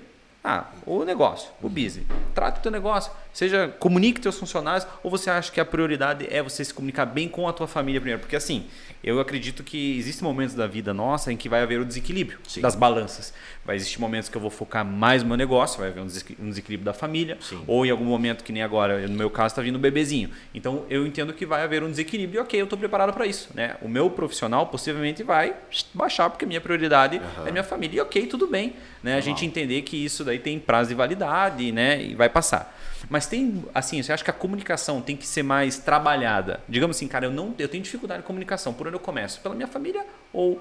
Ah, 0.45 0.67
o 0.87 1.05
negócio, 1.05 1.51
o 1.61 1.69
business. 1.69 2.07
Trata 2.33 2.61
o 2.61 2.63
teu 2.63 2.71
negócio, 2.71 3.11
seja 3.39 3.69
comunique 3.79 4.21
teus 4.21 4.37
funcionários 4.37 4.85
ou 5.01 5.09
você 5.09 5.31
acha 5.31 5.53
que 5.53 5.61
a 5.61 5.65
prioridade 5.65 6.27
é 6.29 6.43
você 6.43 6.65
se 6.65 6.75
comunicar 6.75 7.07
bem 7.07 7.29
com 7.29 7.47
a 7.47 7.53
tua 7.53 7.69
família 7.69 8.01
primeiro? 8.01 8.19
Porque 8.21 8.35
assim, 8.35 8.67
eu 9.03 9.21
acredito 9.21 9.63
que 9.63 9.97
existem 9.97 10.27
momentos 10.27 10.57
da 10.57 10.67
vida 10.67 10.93
nossa 10.93 11.33
em 11.33 11.37
que 11.37 11.49
vai 11.49 11.63
haver 11.63 11.79
o 11.79 11.85
desequilíbrio 11.85 12.41
Sim. 12.49 12.61
das 12.61 12.75
balanças. 12.75 13.33
Vai 13.65 13.77
existir 13.77 14.01
momentos 14.01 14.29
que 14.29 14.37
eu 14.37 14.41
vou 14.41 14.51
focar 14.51 14.85
mais 14.85 15.23
no 15.23 15.29
meu 15.29 15.37
negócio, 15.37 15.79
vai 15.79 15.91
haver 15.91 16.03
um 16.03 16.07
desequilíbrio 16.49 16.85
da 16.85 16.93
família, 16.93 17.39
Sim. 17.41 17.63
ou 17.65 17.87
em 17.87 17.91
algum 17.91 18.07
momento 18.07 18.43
que 18.43 18.51
nem 18.51 18.61
agora, 18.61 19.07
no 19.07 19.15
meu 19.15 19.31
caso 19.31 19.53
está 19.53 19.63
vindo 19.63 19.77
o 19.77 19.79
um 19.79 19.83
bebezinho. 19.83 20.31
Então 20.53 20.85
eu 20.91 21.07
entendo 21.07 21.33
que 21.33 21.47
vai 21.47 21.63
haver 21.63 21.85
um 21.85 21.91
desequilíbrio 21.91 22.41
e 22.41 22.43
ok, 22.43 22.61
eu 22.61 22.65
estou 22.65 22.77
preparado 22.77 23.13
para 23.13 23.25
isso. 23.25 23.51
Né? 23.55 23.77
O 23.81 23.89
meu 23.89 24.11
profissional 24.11 24.67
possivelmente 24.67 25.23
vai 25.23 25.55
baixar 25.95 26.29
porque 26.29 26.45
a 26.45 26.49
minha 26.49 26.61
prioridade 26.61 27.19
uhum. 27.19 27.47
é 27.47 27.53
minha 27.53 27.63
família 27.63 27.99
e 27.99 28.01
ok, 28.01 28.27
tudo 28.27 28.49
bem. 28.49 28.75
Né? 29.01 29.15
A 29.15 29.21
gente 29.21 29.47
entender 29.47 29.83
que 29.83 29.97
isso 29.97 30.25
daí 30.25 30.41
tem 30.41 30.59
prazo 30.59 30.89
de 30.89 30.97
validade 30.97 31.71
né? 31.71 32.03
e 32.03 32.17
vai 32.17 32.29
passar. 32.29 32.77
Mas 33.09 33.27
tem, 33.27 33.65
assim, 33.75 34.03
você 34.03 34.13
acha 34.13 34.23
que 34.23 34.31
a 34.31 34.35
comunicação 34.35 35.01
tem 35.01 35.17
que 35.17 35.27
ser 35.27 35.43
mais 35.43 35.79
trabalhada? 35.79 36.61
Digamos 36.69 36.97
assim, 36.97 37.09
cara, 37.09 37.27
eu 37.27 37.31
não, 37.31 37.55
eu 37.59 37.69
tenho 37.69 37.83
dificuldade 37.83 38.21
de 38.21 38.27
comunicação. 38.27 38.75
Por 38.75 38.87
onde 38.87 38.97
eu 38.97 39.01
começo? 39.01 39.41
Pela 39.41 39.55
minha 39.55 39.69
família 39.69 40.05
ou 40.33 40.61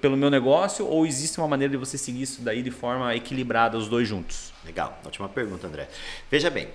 pelo 0.00 0.16
meu 0.16 0.30
negócio? 0.30 0.86
Ou 0.86 1.04
existe 1.04 1.38
uma 1.38 1.48
maneira 1.48 1.72
de 1.72 1.76
você 1.76 1.98
seguir 1.98 2.22
isso 2.22 2.42
daí 2.42 2.62
de 2.62 2.70
forma 2.70 3.14
equilibrada, 3.14 3.76
os 3.76 3.88
dois 3.88 4.06
juntos? 4.06 4.52
Legal. 4.64 5.00
Última 5.04 5.28
pergunta, 5.28 5.66
André. 5.66 5.88
Veja 6.30 6.48
bem, 6.48 6.66
o 6.66 6.70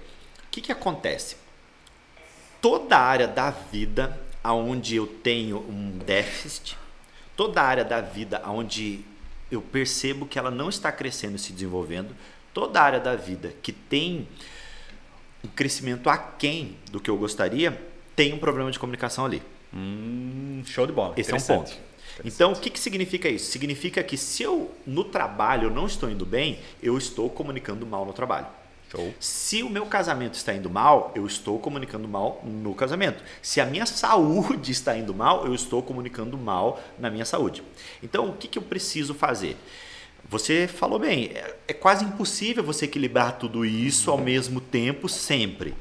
que, 0.51 0.59
que 0.59 0.71
acontece? 0.71 1.38
Toda 2.62 2.97
área 2.97 3.27
da 3.27 3.51
vida 3.51 4.19
onde 4.43 4.95
eu 4.95 5.07
tenho 5.07 5.59
um 5.59 5.97
déficit, 5.99 6.77
toda 7.38 7.62
área 7.62 7.85
da 7.85 8.01
vida 8.01 8.41
onde 8.47 9.05
eu 9.51 9.62
percebo 9.62 10.25
que 10.25 10.38
ela 10.38 10.51
não 10.51 10.67
está 10.67 10.91
crescendo 10.91 11.35
e 11.35 11.39
se 11.39 11.53
desenvolvendo, 11.53 12.15
toda 12.53 12.81
área 12.81 12.99
da 12.99 13.15
vida 13.15 13.53
que 13.62 13.71
tem 13.71 14.27
um 15.43 15.47
crescimento 15.47 16.10
aquém 16.10 16.75
do 16.91 16.99
que 16.99 17.10
eu 17.10 17.17
gostaria, 17.17 17.80
tem 18.15 18.34
um 18.34 18.38
problema 18.39 18.71
de 18.71 18.80
comunicação 18.80 19.25
ali. 19.25 19.41
Hum, 19.73 20.62
show 20.65 20.86
de 20.86 20.93
bola. 20.93 21.13
Esse 21.17 21.32
é 21.32 21.36
um 21.36 21.41
ponto. 21.41 21.71
Então, 22.25 22.52
o 22.52 22.56
que, 22.56 22.69
que 22.69 22.80
significa 22.80 23.30
isso? 23.30 23.52
Significa 23.52 24.04
que 24.04 24.17
se 24.17 24.43
eu 24.43 24.71
no 24.86 25.04
trabalho 25.04 25.67
eu 25.67 25.71
não 25.71 25.86
estou 25.86 26.10
indo 26.10 26.25
bem, 26.25 26.60
eu 26.82 26.97
estou 26.97 27.30
comunicando 27.30 27.86
mal 27.86 28.06
no 28.06 28.12
trabalho. 28.12 28.47
Show. 28.91 29.13
Se 29.19 29.62
o 29.62 29.69
meu 29.69 29.86
casamento 29.86 30.34
está 30.34 30.54
indo 30.54 30.69
mal, 30.69 31.12
eu 31.15 31.25
estou 31.25 31.60
comunicando 31.60 32.08
mal 32.08 32.41
no 32.43 32.73
casamento. 32.73 33.23
Se 33.41 33.62
a 33.62 33.65
minha 33.65 33.86
saúde 33.88 34.71
está 34.71 34.97
indo 34.97 35.13
mal, 35.13 35.45
eu 35.45 35.54
estou 35.54 35.82
comunicando 35.82 36.38
mal 36.38 36.82
na 36.97 37.10
minha 37.10 37.25
saúde. 37.25 37.63
Então, 38.02 38.30
o 38.30 38.34
que, 38.34 38.47
que 38.47 38.58
eu 38.58 38.63
preciso 38.63 39.13
fazer? 39.13 39.56
Você 40.27 40.67
falou 40.67 40.99
bem, 40.99 41.32
é, 41.34 41.55
é 41.67 41.73
quase 41.73 42.05
impossível 42.05 42.63
você 42.63 42.86
equilibrar 42.86 43.38
tudo 43.38 43.65
isso 43.65 44.12
ao 44.12 44.17
mesmo 44.17 44.60
tempo 44.60 45.08
sempre. 45.08 45.73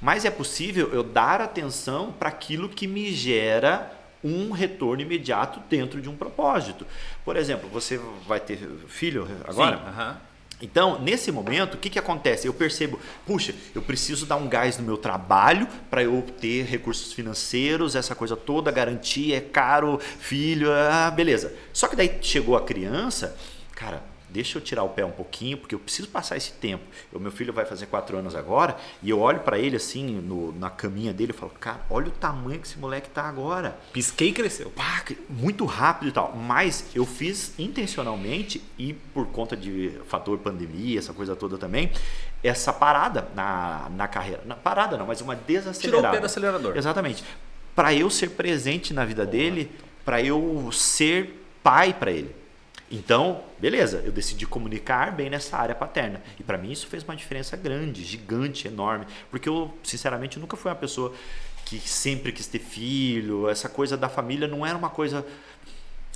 Mas 0.00 0.24
é 0.24 0.30
possível 0.30 0.92
eu 0.92 1.02
dar 1.02 1.40
atenção 1.40 2.12
para 2.12 2.28
aquilo 2.28 2.68
que 2.68 2.86
me 2.86 3.12
gera 3.12 3.90
um 4.22 4.52
retorno 4.52 5.02
imediato 5.02 5.60
dentro 5.68 6.00
de 6.00 6.08
um 6.08 6.16
propósito. 6.16 6.86
Por 7.24 7.36
exemplo, 7.36 7.68
você 7.68 8.00
vai 8.26 8.40
ter 8.40 8.58
filho 8.88 9.28
agora? 9.46 9.76
Sim, 9.76 9.82
uh 9.82 9.98
-huh. 9.98 10.16
Então, 10.62 11.00
nesse 11.00 11.30
momento, 11.32 11.74
o 11.74 11.78
que, 11.78 11.90
que 11.90 11.98
acontece? 11.98 12.46
Eu 12.46 12.54
percebo, 12.54 12.98
puxa, 13.26 13.54
eu 13.74 13.82
preciso 13.82 14.24
dar 14.24 14.36
um 14.36 14.48
gás 14.48 14.78
no 14.78 14.84
meu 14.84 14.96
trabalho 14.96 15.66
para 15.90 16.02
eu 16.02 16.22
ter 16.40 16.64
recursos 16.64 17.12
financeiros, 17.12 17.94
essa 17.94 18.14
coisa 18.14 18.36
toda, 18.36 18.70
garantia, 18.70 19.36
é 19.36 19.40
caro, 19.40 19.98
filho, 19.98 20.72
ah, 20.72 21.10
beleza. 21.10 21.52
Só 21.72 21.88
que 21.88 21.96
daí 21.96 22.18
chegou 22.22 22.56
a 22.56 22.62
criança, 22.62 23.36
cara, 23.74 24.02
deixa 24.34 24.58
eu 24.58 24.62
tirar 24.62 24.82
o 24.82 24.88
pé 24.88 25.04
um 25.04 25.12
pouquinho, 25.12 25.56
porque 25.56 25.74
eu 25.74 25.78
preciso 25.78 26.08
passar 26.08 26.36
esse 26.36 26.52
tempo. 26.52 26.82
O 27.12 27.20
meu 27.20 27.30
filho 27.30 27.52
vai 27.52 27.64
fazer 27.64 27.86
quatro 27.86 28.16
anos 28.16 28.34
agora, 28.34 28.76
e 29.00 29.10
eu 29.10 29.20
olho 29.20 29.40
para 29.40 29.58
ele 29.58 29.76
assim, 29.76 30.04
no, 30.20 30.52
na 30.58 30.68
caminha 30.70 31.12
dele, 31.12 31.30
e 31.30 31.34
falo, 31.34 31.52
cara, 31.60 31.80
olha 31.88 32.08
o 32.08 32.10
tamanho 32.10 32.58
que 32.58 32.66
esse 32.66 32.78
moleque 32.78 33.08
tá 33.10 33.22
agora. 33.22 33.78
Pisquei 33.92 34.30
e 34.30 34.32
cresceu. 34.32 34.70
Pá, 34.70 35.04
muito 35.28 35.64
rápido 35.64 36.08
e 36.08 36.12
tal. 36.12 36.34
Mas 36.34 36.86
eu 36.94 37.06
fiz 37.06 37.56
intencionalmente, 37.58 38.60
e 38.76 38.92
por 38.92 39.26
conta 39.26 39.56
de 39.56 39.92
fator 40.08 40.36
pandemia, 40.38 40.98
essa 40.98 41.12
coisa 41.12 41.36
toda 41.36 41.56
também, 41.56 41.92
essa 42.42 42.72
parada 42.72 43.28
na, 43.36 43.88
na 43.90 44.08
carreira. 44.08 44.42
Na 44.44 44.56
parada 44.56 44.96
não, 44.96 45.06
mas 45.06 45.20
uma 45.20 45.36
desacelerada. 45.36 45.98
Tirou 45.98 46.10
o 46.10 46.12
pé 46.12 46.20
do 46.20 46.26
acelerador. 46.26 46.76
Exatamente. 46.76 47.24
Para 47.74 47.94
eu 47.94 48.10
ser 48.10 48.30
presente 48.30 48.92
na 48.92 49.04
vida 49.04 49.24
dele, 49.24 49.70
para 50.04 50.20
eu 50.22 50.70
ser 50.72 51.40
pai 51.62 51.92
para 51.92 52.10
ele. 52.10 52.43
Então, 52.94 53.42
beleza, 53.58 54.02
eu 54.06 54.12
decidi 54.12 54.46
comunicar 54.46 55.10
bem 55.10 55.28
nessa 55.28 55.56
área 55.56 55.74
paterna. 55.74 56.22
E 56.38 56.44
para 56.44 56.56
mim 56.56 56.70
isso 56.70 56.86
fez 56.86 57.02
uma 57.02 57.16
diferença 57.16 57.56
grande, 57.56 58.04
gigante, 58.04 58.68
enorme. 58.68 59.04
Porque 59.32 59.48
eu, 59.48 59.76
sinceramente, 59.82 60.38
nunca 60.38 60.56
fui 60.56 60.70
uma 60.70 60.76
pessoa 60.76 61.12
que 61.64 61.80
sempre 61.80 62.30
quis 62.30 62.46
ter 62.46 62.60
filho. 62.60 63.48
Essa 63.48 63.68
coisa 63.68 63.96
da 63.96 64.08
família 64.08 64.46
não 64.46 64.64
era 64.64 64.78
uma 64.78 64.90
coisa, 64.90 65.26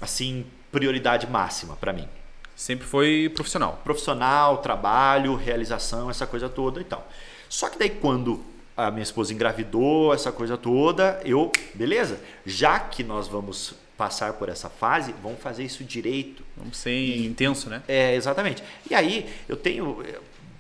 assim, 0.01 0.47
prioridade 0.71 1.27
máxima 1.27 1.75
para 1.75 1.93
mim. 1.93 2.09
Sempre 2.55 2.87
foi 2.87 3.29
profissional. 3.35 3.81
Profissional, 3.83 4.59
trabalho, 4.59 5.35
realização, 5.35 6.09
essa 6.09 6.29
coisa 6.29 6.49
toda 6.49 6.81
e 6.81 6.85
tal. 6.85 7.09
Só 7.49 7.69
que 7.69 7.77
daí 7.77 7.91
quando 7.91 8.41
a 8.77 8.89
minha 8.93 9.03
esposa 9.03 9.35
engravidou, 9.35 10.15
essa 10.15 10.31
coisa 10.31 10.57
toda, 10.57 11.21
eu, 11.25 11.51
beleza, 11.75 12.21
já 12.47 12.79
que 12.79 13.03
nós 13.03 13.27
vamos 13.27 13.75
passar 13.99 14.35
por 14.35 14.49
essa 14.49 14.71
fase, 14.71 15.13
vão 15.21 15.37
fazer 15.37 15.65
isso 15.65 15.83
direito. 15.83 16.45
Vamos 16.57 16.79
ser 16.79 16.93
e, 16.93 17.27
intenso, 17.27 17.69
né? 17.69 17.83
É, 17.89 18.15
exatamente. 18.15 18.63
E 18.89 18.95
aí, 18.95 19.29
eu 19.49 19.57
tenho. 19.57 20.03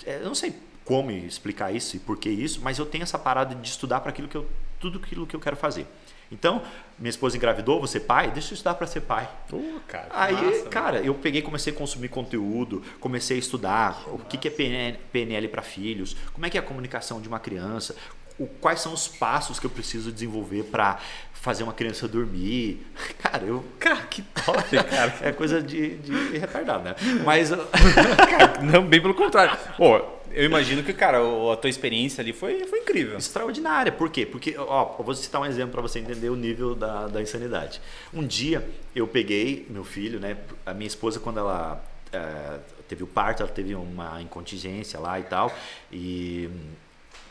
Eu 0.04 0.24
não 0.24 0.34
sei 0.34 0.52
como 0.84 1.10
explicar 1.10 1.72
isso 1.72 1.96
e 1.96 1.98
por 2.00 2.18
que 2.18 2.28
isso, 2.28 2.60
mas 2.62 2.78
eu 2.78 2.84
tenho 2.84 3.04
essa 3.04 3.18
parada 3.18 3.54
de 3.54 3.68
estudar 3.68 4.00
para 4.00 4.10
aquilo 4.10 4.26
que 4.26 4.36
eu. 4.36 4.46
tudo 4.80 4.98
aquilo 4.98 5.26
que 5.26 5.36
eu 5.36 5.40
quero 5.40 5.56
fazer. 5.56 5.86
Então, 6.30 6.62
minha 6.98 7.08
esposa 7.08 7.36
engravidou, 7.36 7.80
você 7.80 7.98
pai, 7.98 8.30
deixa 8.30 8.52
eu 8.52 8.54
estudar 8.54 8.74
para 8.74 8.86
ser 8.86 9.00
pai. 9.00 9.28
Uh, 9.50 9.80
cara, 9.86 10.08
Aí, 10.10 10.34
massa, 10.34 10.68
cara, 10.68 11.00
eu 11.00 11.14
peguei, 11.14 11.40
comecei 11.40 11.72
a 11.72 11.76
consumir 11.76 12.08
conteúdo, 12.08 12.82
comecei 13.00 13.36
a 13.36 13.40
estudar 13.40 14.02
que 14.04 14.10
o 14.10 14.18
que, 14.18 14.36
que 14.36 14.48
é 14.48 14.50
PNL, 14.50 14.98
PNL 15.10 15.48
para 15.48 15.62
filhos, 15.62 16.14
como 16.34 16.44
é 16.44 16.50
que 16.50 16.58
é 16.58 16.60
a 16.60 16.62
comunicação 16.62 17.20
de 17.20 17.28
uma 17.28 17.38
criança, 17.38 17.96
o, 18.38 18.46
quais 18.46 18.80
são 18.80 18.92
os 18.92 19.08
passos 19.08 19.58
que 19.58 19.66
eu 19.66 19.70
preciso 19.70 20.12
desenvolver 20.12 20.64
para 20.64 21.00
fazer 21.40 21.62
uma 21.62 21.72
criança 21.72 22.08
dormir. 22.08 22.86
Cara, 23.18 23.44
eu. 23.44 23.64
Cara, 23.78 24.02
que 24.02 24.22
top, 24.22 24.62
cara. 24.84 25.14
é 25.22 25.32
coisa 25.32 25.62
de, 25.62 25.96
de 25.98 26.38
retardado, 26.38 26.84
né? 26.84 26.94
Mas. 27.24 27.50
cara, 28.30 28.62
não, 28.62 28.84
bem 28.86 29.00
pelo 29.00 29.14
contrário. 29.14 29.56
Pô, 29.76 30.00
eu 30.32 30.44
imagino 30.44 30.82
que, 30.82 30.92
cara, 30.92 31.18
a 31.18 31.56
tua 31.56 31.68
experiência 31.68 32.22
ali 32.22 32.32
foi, 32.32 32.64
foi 32.64 32.80
incrível. 32.80 33.18
Extraordinária. 33.18 33.92
Por 33.92 34.10
quê? 34.10 34.24
Porque, 34.24 34.54
ó, 34.56 34.96
eu 34.98 35.04
vou 35.04 35.14
citar 35.14 35.40
um 35.40 35.46
exemplo 35.46 35.72
para 35.72 35.82
você 35.82 35.98
entender 35.98 36.30
o 36.30 36.36
nível 36.36 36.74
da, 36.74 37.06
da 37.06 37.20
insanidade. 37.20 37.80
Um 38.12 38.26
dia 38.26 38.66
eu 38.94 39.06
peguei 39.06 39.66
meu 39.68 39.84
filho, 39.84 40.18
né? 40.18 40.36
A 40.64 40.72
minha 40.72 40.86
esposa, 40.86 41.20
quando 41.20 41.38
ela 41.38 41.82
é, 42.12 42.58
teve 42.88 43.02
o 43.02 43.06
parto, 43.06 43.42
ela 43.42 43.52
teve 43.52 43.74
uma 43.74 44.20
incontingência 44.22 44.98
lá 44.98 45.18
e 45.18 45.24
tal. 45.24 45.54
E 45.92 46.48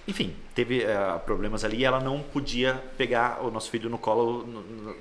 enfim, 0.07 0.33
teve 0.55 0.83
uh, 0.85 1.19
problemas 1.25 1.63
ali 1.63 1.77
e 1.77 1.85
ela 1.85 1.99
não 1.99 2.21
podia 2.21 2.75
pegar 2.97 3.43
o 3.43 3.51
nosso 3.51 3.69
filho 3.69 3.89
no 3.89 3.97
colo 3.97 4.45
no, 4.45 4.61
no, 4.61 4.95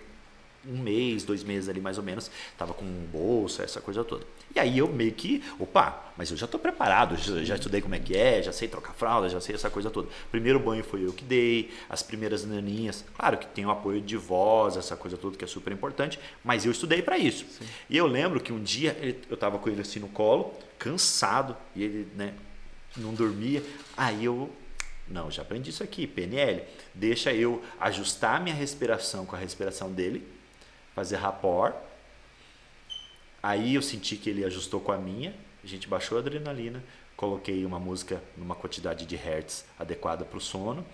um 0.68 0.78
mês, 0.78 1.24
dois 1.24 1.44
meses 1.44 1.68
ali 1.68 1.80
mais 1.80 1.96
ou 1.96 2.04
menos, 2.04 2.30
tava 2.58 2.74
com 2.74 2.84
bolsa, 2.84 3.62
essa 3.62 3.80
coisa 3.80 4.02
toda. 4.02 4.24
E 4.54 4.58
aí 4.58 4.78
eu 4.78 4.88
meio 4.88 5.12
que, 5.12 5.42
opa, 5.58 6.12
mas 6.16 6.30
eu 6.30 6.36
já 6.36 6.46
estou 6.46 6.58
preparado, 6.58 7.16
já, 7.16 7.44
já, 7.44 7.54
estudei 7.54 7.80
como 7.80 7.94
é 7.94 7.98
que 7.98 8.16
é, 8.16 8.42
já 8.42 8.52
sei 8.52 8.66
trocar 8.68 8.94
fralda, 8.94 9.28
já 9.28 9.40
sei 9.40 9.54
essa 9.54 9.70
coisa 9.70 9.90
toda. 9.90 10.08
Primeiro 10.30 10.58
banho 10.58 10.82
foi 10.82 11.04
eu 11.04 11.12
que 11.12 11.24
dei, 11.24 11.70
as 11.88 12.02
primeiras 12.02 12.44
naninhas, 12.44 13.04
claro 13.16 13.38
que 13.38 13.46
tem 13.46 13.64
o 13.66 13.70
apoio 13.70 14.00
de 14.00 14.16
voz, 14.16 14.76
essa 14.76 14.96
coisa 14.96 15.16
toda 15.16 15.36
que 15.36 15.44
é 15.44 15.48
super 15.48 15.72
importante, 15.72 16.18
mas 16.42 16.64
eu 16.64 16.72
estudei 16.72 17.02
para 17.02 17.18
isso. 17.18 17.44
Sim. 17.50 17.66
E 17.88 17.96
eu 17.96 18.06
lembro 18.06 18.40
que 18.40 18.52
um 18.52 18.62
dia 18.62 18.96
eu 19.28 19.34
estava 19.34 19.58
com 19.58 19.68
ele 19.68 19.82
assim 19.82 20.00
no 20.00 20.08
colo, 20.08 20.52
cansado, 20.78 21.56
e 21.74 21.84
ele, 21.84 22.08
né, 22.16 22.34
não 22.96 23.14
dormia, 23.14 23.62
aí 23.96 24.24
eu 24.24 24.50
não, 25.08 25.30
já 25.30 25.42
aprendi 25.42 25.70
isso 25.70 25.82
aqui, 25.82 26.06
PNL. 26.06 26.64
Deixa 26.94 27.32
eu 27.32 27.62
ajustar 27.80 28.42
minha 28.42 28.54
respiração 28.54 29.24
com 29.24 29.36
a 29.36 29.38
respiração 29.38 29.92
dele, 29.92 30.26
fazer 30.94 31.16
rapport. 31.16 31.74
Aí 33.42 33.76
eu 33.76 33.82
senti 33.82 34.16
que 34.16 34.28
ele 34.28 34.44
ajustou 34.44 34.80
com 34.80 34.90
a 34.90 34.98
minha, 34.98 35.32
a 35.62 35.66
gente 35.66 35.86
baixou 35.86 36.18
a 36.18 36.20
adrenalina, 36.20 36.82
coloquei 37.16 37.64
uma 37.64 37.78
música 37.78 38.20
numa 38.36 38.56
quantidade 38.56 39.06
de 39.06 39.14
hertz 39.14 39.64
adequada 39.78 40.24
para 40.24 40.38
o 40.38 40.40
sono. 40.40 40.84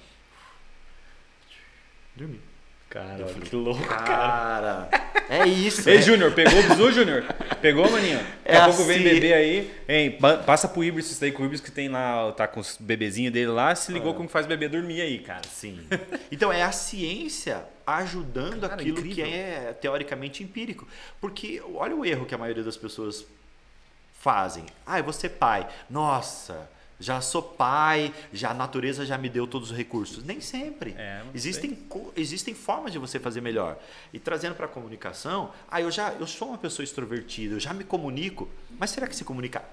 Dormi. 2.15 2.52
Cara, 2.93 3.27
falei, 3.27 3.49
que 3.49 3.57
louco, 3.57 3.83
cara. 3.87 4.05
cara. 4.05 4.89
É 5.27 5.49
isso. 5.49 5.89
Ei, 5.89 5.97
né? 5.97 6.03
Júnior, 6.03 6.31
pegou 6.33 6.61
o 6.61 6.63
bizu, 6.63 6.93
Júnior? 6.93 7.25
Pegou, 7.63 7.91
maninho? 7.91 8.19
Daqui 8.19 8.37
é 8.45 8.57
a 8.59 8.67
pouco 8.67 8.83
assim. 8.83 8.93
vem 8.93 9.03
bebê 9.03 9.33
aí. 9.33 9.75
Hein, 9.89 10.19
passa 10.45 10.69
pro 10.69 10.85
Ibris 10.85 11.11
isso 11.11 11.19
daí, 11.19 11.33
com 11.33 11.43
o 11.43 11.47
Ibris 11.47 11.63
que 11.63 11.71
tem 11.71 11.89
lá, 11.89 12.31
tá 12.33 12.47
com 12.47 12.61
os 12.61 12.77
bebezinhos 12.79 13.33
dele 13.33 13.47
lá, 13.47 13.75
se 13.75 13.91
ligou 13.91 14.13
é. 14.13 14.15
como 14.15 14.29
faz 14.29 14.45
o 14.45 14.49
bebê 14.51 14.69
dormir 14.69 15.01
aí, 15.01 15.21
cara. 15.21 15.41
Sim. 15.49 15.81
Então 16.31 16.53
é 16.53 16.63
a 16.63 16.73
ciência 16.73 17.65
ajudando 17.87 18.69
cara, 18.69 18.75
aquilo 18.75 18.99
incrível. 18.99 19.25
que 19.25 19.33
é 19.33 19.75
teoricamente 19.81 20.43
empírico. 20.43 20.87
Porque 21.19 21.63
olha 21.75 21.97
o 21.97 22.05
erro 22.05 22.27
que 22.27 22.35
a 22.35 22.39
maioria 22.39 22.63
das 22.63 22.77
pessoas 22.77 23.25
fazem. 24.21 24.67
Ah, 24.87 24.99
eu 24.99 25.05
vou 25.05 25.13
ser 25.13 25.31
pai. 25.31 25.67
Nossa, 25.89 26.69
já 27.03 27.21
sou 27.21 27.43
pai, 27.43 28.15
já 28.33 28.51
a 28.51 28.55
natureza 28.55 29.05
já 29.05 29.19
me 29.19 29.29
deu 29.29 29.47
todos 29.47 29.71
os 29.71 29.77
recursos. 29.77 30.25
Nem 30.25 30.41
sempre. 30.41 30.95
É, 30.97 31.23
existem, 31.35 31.77
existem 32.17 32.55
formas 32.55 32.93
de 32.93 32.99
você 32.99 33.19
fazer 33.19 33.41
melhor. 33.41 33.79
E 34.13 34.19
trazendo 34.19 34.55
para 34.55 34.67
a 34.67 34.69
comunicação, 34.69 35.53
ah, 35.71 35.81
eu 35.81 35.91
já 35.91 36.13
eu 36.13 36.27
sou 36.27 36.49
uma 36.49 36.59
pessoa 36.59 36.85
extrovertida, 36.85 37.57
eu 37.57 37.61
já 37.61 37.75
me 37.75 37.85
comunico, 37.85 38.49
mas 38.79 38.91
será 38.91 39.07
que 39.07 39.17
se 39.17 39.25
comunica 39.25 39.65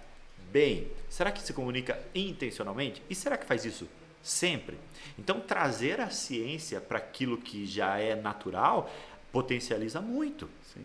bem? 0.52 0.88
Será 1.10 1.32
que 1.32 1.42
se 1.42 1.54
comunica 1.54 2.00
intencionalmente? 2.15 3.02
E 3.10 3.15
será 3.15 3.38
que 3.38 3.46
faz 3.46 3.63
isso 3.63 3.88
sempre? 4.24 4.78
Então, 5.18 5.39
trazer 5.39 6.02
a 6.02 6.10
ciência 6.10 6.82
para 6.82 6.98
aquilo 6.98 7.38
que 7.38 7.65
já 7.65 7.98
é 7.98 8.15
natural 8.15 8.92
potencializa 9.32 10.02
muito 10.02 10.50
Sim, 10.74 10.84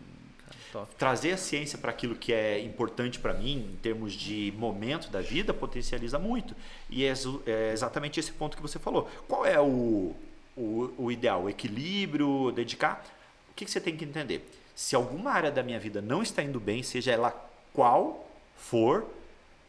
top. 0.75 0.95
trazer 0.97 1.31
a 1.31 1.37
ciência 1.37 1.77
para 1.77 1.91
aquilo 1.91 2.15
que 2.15 2.33
é 2.33 2.59
importante 2.59 3.19
para 3.19 3.33
mim, 3.33 3.69
em 3.73 3.75
termos 3.77 4.13
de 4.13 4.53
momento 4.57 5.09
da 5.09 5.21
vida, 5.21 5.53
potencializa 5.53 6.19
muito. 6.19 6.53
E 6.89 7.05
é, 7.05 7.13
é 7.45 7.71
exatamente 7.71 8.19
esse 8.19 8.31
ponto 8.33 8.57
que 8.57 8.61
você 8.61 8.77
falou. 8.77 9.09
Qual 9.27 9.45
é 9.45 9.59
o, 9.59 10.13
o, 10.57 10.93
o 10.97 11.11
ideal? 11.11 11.43
O 11.43 11.49
equilíbrio, 11.49 12.51
dedicar? 12.51 13.05
O 13.51 13.53
que, 13.55 13.63
que 13.63 13.71
você 13.71 13.79
tem 13.79 13.95
que 13.95 14.03
entender? 14.03 14.45
Se 14.75 14.95
alguma 14.95 15.31
área 15.31 15.49
da 15.49 15.63
minha 15.63 15.79
vida 15.79 16.01
não 16.01 16.21
está 16.21 16.43
indo 16.43 16.59
bem, 16.59 16.83
seja 16.83 17.11
ela 17.11 17.31
qual 17.73 18.29
for, 18.57 19.05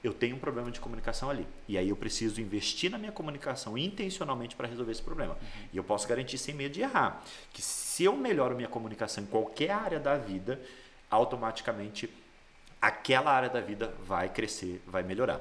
eu 0.03 0.13
tenho 0.13 0.37
um 0.37 0.39
problema 0.39 0.71
de 0.71 0.81
comunicação 0.81 1.31
ali. 1.31 1.47
E 1.69 1.79
aí 1.79 1.89
eu 1.89 1.97
preciso 1.97 2.41
investir 2.41 2.91
na 2.91 2.99
minha 2.99 3.13
comunicação 3.13 3.79
intencionalmente 3.79 4.57
para 4.57 4.67
resolver 4.67 4.91
esse 4.91 5.03
problema. 5.03 5.37
E 5.73 5.77
eu 5.77 5.85
posso 5.85 6.09
garantir 6.09 6.39
sem 6.39 6.55
medo 6.55 6.73
de 6.73 6.81
errar, 6.81 7.23
que 7.53 7.63
se 7.63 8.05
eu 8.05 8.17
melhoro 8.17 8.57
minha 8.57 8.69
comunicação 8.69 9.23
em 9.23 9.27
qualquer 9.27 9.71
área 9.71 10.01
da 10.01 10.17
vida, 10.17 10.61
automaticamente 11.11 12.11
aquela 12.81 13.33
área 13.33 13.49
da 13.49 13.61
vida 13.61 13.95
vai 14.07 14.29
crescer, 14.29 14.83
vai 14.87 15.03
melhorar. 15.03 15.41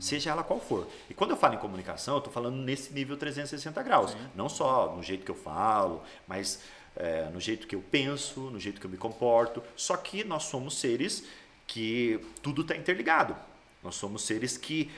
Seja 0.00 0.30
ela 0.30 0.42
qual 0.42 0.60
for. 0.60 0.88
E 1.10 1.14
quando 1.14 1.32
eu 1.32 1.36
falo 1.36 1.54
em 1.54 1.58
comunicação, 1.58 2.14
eu 2.14 2.18
estou 2.18 2.32
falando 2.32 2.56
nesse 2.56 2.92
nível 2.92 3.16
360 3.16 3.82
graus. 3.82 4.16
Não 4.34 4.48
só 4.48 4.94
no 4.94 5.02
jeito 5.02 5.24
que 5.24 5.30
eu 5.30 5.34
falo, 5.34 6.02
mas 6.26 6.62
é, 6.96 7.28
no 7.32 7.40
jeito 7.40 7.66
que 7.66 7.74
eu 7.74 7.82
penso, 7.90 8.40
no 8.50 8.58
jeito 8.58 8.80
que 8.80 8.86
eu 8.86 8.90
me 8.90 8.96
comporto. 8.96 9.62
Só 9.76 9.96
que 9.96 10.24
nós 10.24 10.44
somos 10.44 10.78
seres 10.78 11.24
que 11.66 12.20
tudo 12.42 12.62
está 12.62 12.76
interligado. 12.76 13.36
Nós 13.82 13.96
somos 13.96 14.22
seres 14.22 14.56
que 14.56 14.90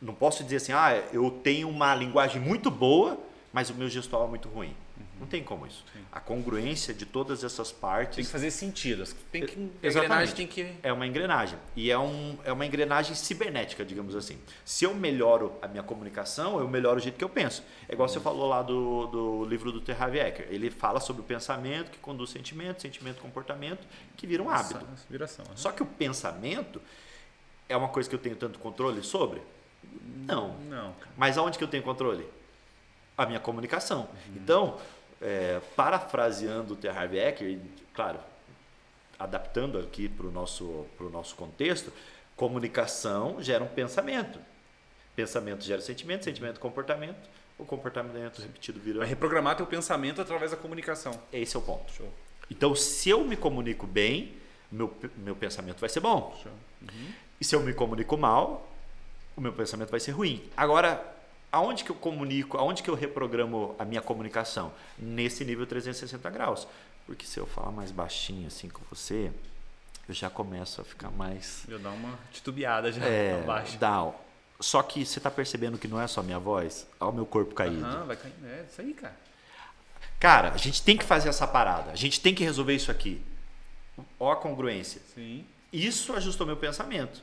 não 0.00 0.14
posso 0.14 0.44
dizer 0.44 0.56
assim, 0.56 0.72
ah, 0.72 0.92
eu 1.12 1.30
tenho 1.30 1.68
uma 1.68 1.94
linguagem 1.94 2.40
muito 2.40 2.70
boa, 2.70 3.18
mas 3.52 3.70
o 3.70 3.74
meu 3.74 3.88
gestual 3.88 4.26
é 4.26 4.28
muito 4.28 4.48
ruim. 4.48 4.74
Não 5.20 5.26
tem 5.26 5.44
como 5.44 5.66
isso. 5.66 5.84
A 6.10 6.18
congruência 6.18 6.94
de 6.94 7.04
todas 7.04 7.44
essas 7.44 7.70
partes 7.70 8.16
Tem 8.16 8.24
que 8.24 8.30
fazer 8.30 8.50
sentido. 8.50 9.04
Tem 9.30 9.44
que, 9.44 9.52
Exatamente. 9.82 9.86
engrenagem 9.86 10.34
tem 10.34 10.46
que. 10.46 10.72
é 10.82 10.90
uma 10.90 11.06
engrenagem. 11.06 11.58
E 11.76 11.90
é, 11.90 11.98
um, 11.98 12.38
é 12.42 12.50
uma 12.50 12.64
engrenagem 12.64 13.14
cibernética, 13.14 13.84
digamos 13.84 14.16
assim. 14.16 14.38
Se 14.64 14.86
eu 14.86 14.94
melhoro 14.94 15.52
a 15.60 15.68
minha 15.68 15.82
comunicação, 15.82 16.58
eu 16.58 16.66
melhoro 16.66 16.96
o 16.96 17.00
jeito 17.02 17.18
que 17.18 17.24
eu 17.24 17.28
penso. 17.28 17.62
É 17.86 17.92
igual 17.92 18.08
você 18.08 18.18
falou 18.18 18.48
lá 18.48 18.62
do, 18.62 19.06
do 19.08 19.44
livro 19.44 19.70
do 19.70 19.82
Terry 19.82 20.20
Ecker. 20.20 20.46
Ele 20.50 20.70
fala 20.70 21.00
sobre 21.00 21.20
o 21.20 21.24
pensamento 21.24 21.90
que 21.90 21.98
conduz 21.98 22.30
sentimento, 22.30 22.80
sentimento, 22.80 23.20
comportamento, 23.20 23.86
que 24.16 24.26
vira 24.26 24.42
um 24.42 24.48
hábito. 24.48 24.86
Essa 24.94 25.06
viração. 25.10 25.44
aham. 25.44 25.56
Só 25.56 25.70
que 25.70 25.82
o 25.82 25.86
pensamento 25.86 26.80
é 27.68 27.76
uma 27.76 27.88
coisa 27.88 28.08
que 28.08 28.14
eu 28.14 28.18
tenho 28.18 28.36
tanto 28.36 28.58
controle 28.58 29.02
sobre? 29.02 29.42
Não. 30.26 30.56
Não. 30.60 30.94
Mas 31.14 31.36
aonde 31.36 31.58
que 31.58 31.64
eu 31.64 31.68
tenho 31.68 31.82
controle? 31.82 32.26
A 33.18 33.26
minha 33.26 33.38
comunicação. 33.38 34.08
Então, 34.34 34.78
é, 35.20 35.60
parafraseando 35.76 36.74
o 36.74 36.76
T. 36.76 36.88
Harv 36.88 37.14
Eker, 37.14 37.58
claro, 37.94 38.18
adaptando 39.18 39.78
aqui 39.78 40.08
para 40.08 40.26
o 40.26 40.30
nosso, 40.30 40.86
pro 40.96 41.10
nosso 41.10 41.34
contexto, 41.34 41.92
comunicação 42.36 43.42
gera 43.42 43.62
um 43.62 43.68
pensamento. 43.68 44.38
Pensamento 45.14 45.62
gera 45.64 45.82
sentimento, 45.82 46.24
sentimento 46.24 46.58
comportamento, 46.58 47.28
o 47.58 47.64
comportamento 47.64 48.40
repetido 48.40 48.80
vira... 48.80 49.00
Vai 49.00 49.08
reprogramar 49.08 49.56
teu 49.56 49.66
pensamento 49.66 50.22
através 50.22 50.52
da 50.52 50.56
comunicação. 50.56 51.20
Esse 51.32 51.56
é 51.56 51.58
o 51.58 51.62
ponto. 51.62 51.92
Show. 51.92 52.10
Então, 52.50 52.74
se 52.74 53.10
eu 53.10 53.22
me 53.24 53.36
comunico 53.36 53.86
bem, 53.86 54.34
meu, 54.72 54.96
meu 55.18 55.36
pensamento 55.36 55.78
vai 55.78 55.88
ser 55.88 56.00
bom. 56.00 56.38
Show. 56.42 56.52
E 57.38 57.44
se 57.44 57.54
eu 57.54 57.60
me 57.60 57.74
comunico 57.74 58.16
mal, 58.16 58.66
o 59.36 59.40
meu 59.40 59.52
pensamento 59.52 59.90
vai 59.90 60.00
ser 60.00 60.12
ruim. 60.12 60.48
Agora, 60.56 61.04
aonde 61.52 61.84
que 61.84 61.90
eu 61.90 61.96
comunico, 61.96 62.56
aonde 62.56 62.82
que 62.82 62.90
eu 62.90 62.94
reprogramo 62.94 63.74
a 63.78 63.84
minha 63.84 64.00
comunicação? 64.00 64.72
Nesse 64.98 65.44
nível 65.44 65.66
360 65.66 66.28
graus. 66.30 66.66
Porque 67.06 67.26
se 67.26 67.38
eu 67.40 67.46
falar 67.46 67.70
mais 67.72 67.90
baixinho 67.90 68.46
assim 68.46 68.68
com 68.68 68.82
você, 68.90 69.30
eu 70.08 70.14
já 70.14 70.30
começo 70.30 70.80
a 70.80 70.84
ficar 70.84 71.10
mais 71.10 71.64
Eu 71.68 71.78
dar 71.78 71.90
uma 71.90 72.18
titubeada 72.32 72.92
já 72.92 73.04
é, 73.04 73.40
abaixo. 73.42 73.76
down. 73.78 74.14
Só 74.60 74.82
que 74.82 75.04
você 75.06 75.18
está 75.18 75.30
percebendo 75.30 75.78
que 75.78 75.88
não 75.88 76.00
é 76.00 76.06
só 76.06 76.22
minha 76.22 76.38
voz, 76.38 76.86
olha 77.00 77.10
o 77.10 77.14
meu 77.14 77.26
corpo 77.26 77.54
caído. 77.54 77.84
Aham, 77.84 78.04
vai 78.04 78.16
cair. 78.16 78.34
É 78.44 78.66
isso 78.70 78.80
aí, 78.80 78.92
cara. 78.92 79.16
Cara, 80.18 80.52
a 80.52 80.56
gente 80.58 80.82
tem 80.82 80.98
que 80.98 81.04
fazer 81.04 81.30
essa 81.30 81.46
parada. 81.46 81.90
A 81.92 81.96
gente 81.96 82.20
tem 82.20 82.34
que 82.34 82.44
resolver 82.44 82.74
isso 82.74 82.90
aqui. 82.90 83.22
Ó 84.18 84.30
a 84.30 84.36
congruência. 84.36 85.00
Sim. 85.14 85.46
Isso 85.72 86.12
ajustou 86.12 86.46
meu 86.46 86.58
pensamento. 86.58 87.22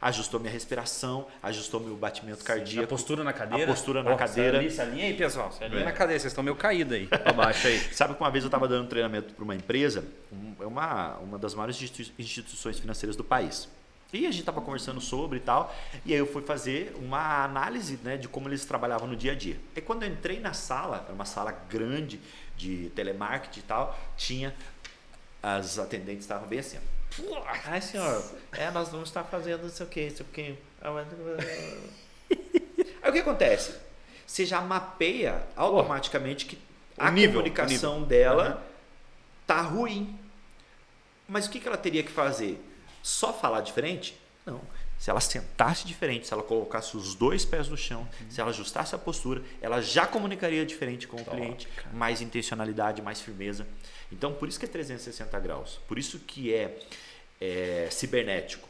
Ajustou 0.00 0.40
minha 0.40 0.50
respiração, 0.52 1.26
ajustou 1.42 1.78
meu 1.78 1.94
batimento 1.94 2.40
A 2.40 2.44
cardíaco. 2.44 2.88
postura 2.88 3.22
na 3.22 3.34
cadeira. 3.34 3.64
A 3.70 3.74
postura 3.74 4.02
na 4.02 4.12
Ó, 4.12 4.16
cadeira. 4.16 4.56
Alinha, 4.56 4.70
se 4.70 4.80
alinha 4.80 5.04
aí, 5.04 5.14
pessoal. 5.14 5.52
Se 5.52 5.62
alinha 5.62 5.82
É. 5.82 5.84
na 5.84 5.92
cadeira. 5.92 6.18
Vocês 6.18 6.30
estão 6.32 6.42
meio 6.42 6.56
caídos 6.56 6.94
aí. 6.94 7.06
Pra 7.06 7.32
baixo 7.34 7.66
aí. 7.66 7.78
Sabe 7.92 8.14
que 8.14 8.20
uma 8.20 8.30
vez 8.30 8.42
eu 8.42 8.48
estava 8.48 8.66
dando 8.66 8.88
treinamento 8.88 9.34
para 9.34 9.44
uma 9.44 9.54
empresa, 9.54 10.02
um- 10.32 10.54
é 10.58 10.64
uma, 10.66 11.16
uma 11.18 11.38
das 11.38 11.54
maiores 11.54 11.76
institui- 11.82 12.14
instituições 12.18 12.78
financeiras 12.78 13.14
do 13.14 13.22
país. 13.22 13.68
E 14.12 14.20
a 14.26 14.30
gente 14.30 14.40
estava 14.40 14.60
conversando 14.62 15.00
sobre 15.02 15.36
e 15.38 15.40
tal, 15.40 15.72
e 16.04 16.12
aí 16.14 16.18
eu 16.18 16.26
fui 16.26 16.42
fazer 16.42 16.96
uma 16.98 17.44
análise 17.44 17.96
né, 18.02 18.16
de 18.16 18.26
como 18.26 18.48
eles 18.48 18.64
trabalhavam 18.64 19.06
no 19.06 19.14
dia 19.14 19.32
a 19.32 19.34
dia. 19.36 19.56
E 19.76 19.80
quando 19.80 20.02
eu 20.02 20.08
entrei 20.08 20.40
na 20.40 20.52
sala, 20.52 21.02
era 21.04 21.12
uma 21.14 21.24
sala 21.26 21.52
grande 21.68 22.18
de 22.56 22.90
telemarketing 22.96 23.60
e 23.60 23.62
tal, 23.64 23.96
tinha 24.16 24.52
as 25.42 25.78
atendentes 25.78 26.22
estavam 26.24 26.48
bem 26.48 26.58
assim, 26.58 26.78
ó. 26.78 26.99
Ai, 27.64 27.80
senhor, 27.80 28.24
é, 28.52 28.70
nós 28.70 28.88
vamos 28.88 29.08
estar 29.08 29.24
fazendo 29.24 29.62
não 29.62 29.68
sei 29.70 29.86
o 29.86 29.88
que, 29.88 30.08
não 30.10 30.16
sei 30.16 30.26
o 30.26 30.28
que. 30.28 30.58
Aí 33.02 33.10
o 33.10 33.12
que 33.12 33.18
acontece? 33.18 33.74
Você 34.26 34.46
já 34.46 34.60
mapeia 34.60 35.42
automaticamente 35.56 36.46
que 36.46 36.56
O 36.56 36.60
a 37.02 37.10
nível, 37.10 37.40
comunicação 37.42 38.02
dela 38.02 38.44
Aham. 38.44 38.62
tá 39.46 39.60
ruim. 39.62 40.18
Mas 41.28 41.46
o 41.46 41.50
que 41.50 41.60
que 41.60 41.66
ela 41.68 41.76
teria 41.76 42.02
que 42.02 42.10
fazer? 42.12 42.60
Só 43.02 43.32
falar 43.32 43.60
diferente? 43.62 44.16
Não. 44.46 44.60
Se 45.00 45.08
ela 45.08 45.18
sentasse 45.20 45.86
diferente, 45.86 46.26
se 46.26 46.32
ela 46.34 46.42
colocasse 46.42 46.94
os 46.94 47.14
dois 47.14 47.42
pés 47.42 47.68
no 47.70 47.76
chão, 47.76 48.02
Uhum. 48.20 48.30
se 48.30 48.38
ela 48.38 48.50
ajustasse 48.50 48.94
a 48.94 48.98
postura, 48.98 49.42
ela 49.62 49.80
já 49.80 50.06
comunicaria 50.06 50.64
diferente 50.66 51.08
com 51.08 51.16
o 51.16 51.24
Top, 51.24 51.34
cliente, 51.34 51.66
cara. 51.68 51.88
mais 51.96 52.20
intencionalidade, 52.20 53.00
mais 53.00 53.18
firmeza. 53.18 53.66
Então, 54.12 54.34
por 54.34 54.46
isso 54.46 54.58
que 54.60 54.66
é 54.66 54.68
360 54.68 55.40
graus. 55.40 55.80
Por 55.88 55.98
isso 55.98 56.18
que 56.18 56.52
é, 56.52 56.78
é 57.40 57.88
cibernético. 57.90 58.68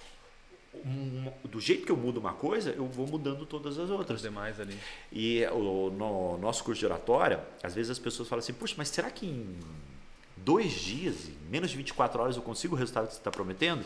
Um- 0.85 1.33
do 1.49 1.61
jeito 1.61 1.85
que 1.85 1.91
eu 1.91 1.97
mudo 1.97 2.21
uma 2.21 2.33
coisa, 2.33 2.71
eu 2.71 2.87
vou 2.87 3.09
mudando 3.09 3.45
todas 3.45 3.77
as 3.77 3.87
Os 3.87 3.91
outras. 3.91 4.23
demais 4.23 4.61
ali. 4.61 4.79
E 5.11 5.45
o, 5.47 5.91
no 5.91 6.39
nosso 6.39 6.63
curso 6.63 6.79
de 6.79 6.87
oratória, 6.87 7.41
às 7.61 7.75
vezes 7.75 7.91
as 7.91 7.99
pessoas 7.99 8.29
falam 8.29 8.39
assim: 8.39 8.53
Puxa, 8.53 8.77
mas 8.79 8.89
será 8.89 9.11
que 9.11 9.27
em 9.27 9.59
dois 10.37 10.71
dias, 10.71 11.27
em 11.29 11.51
menos 11.51 11.71
de 11.73 11.77
24 11.77 12.23
horas, 12.23 12.37
eu 12.37 12.43
consigo 12.43 12.77
o 12.77 12.79
resultado 12.79 13.09
que 13.09 13.15
você 13.15 13.19
está 13.19 13.33
prometendo? 13.33 13.85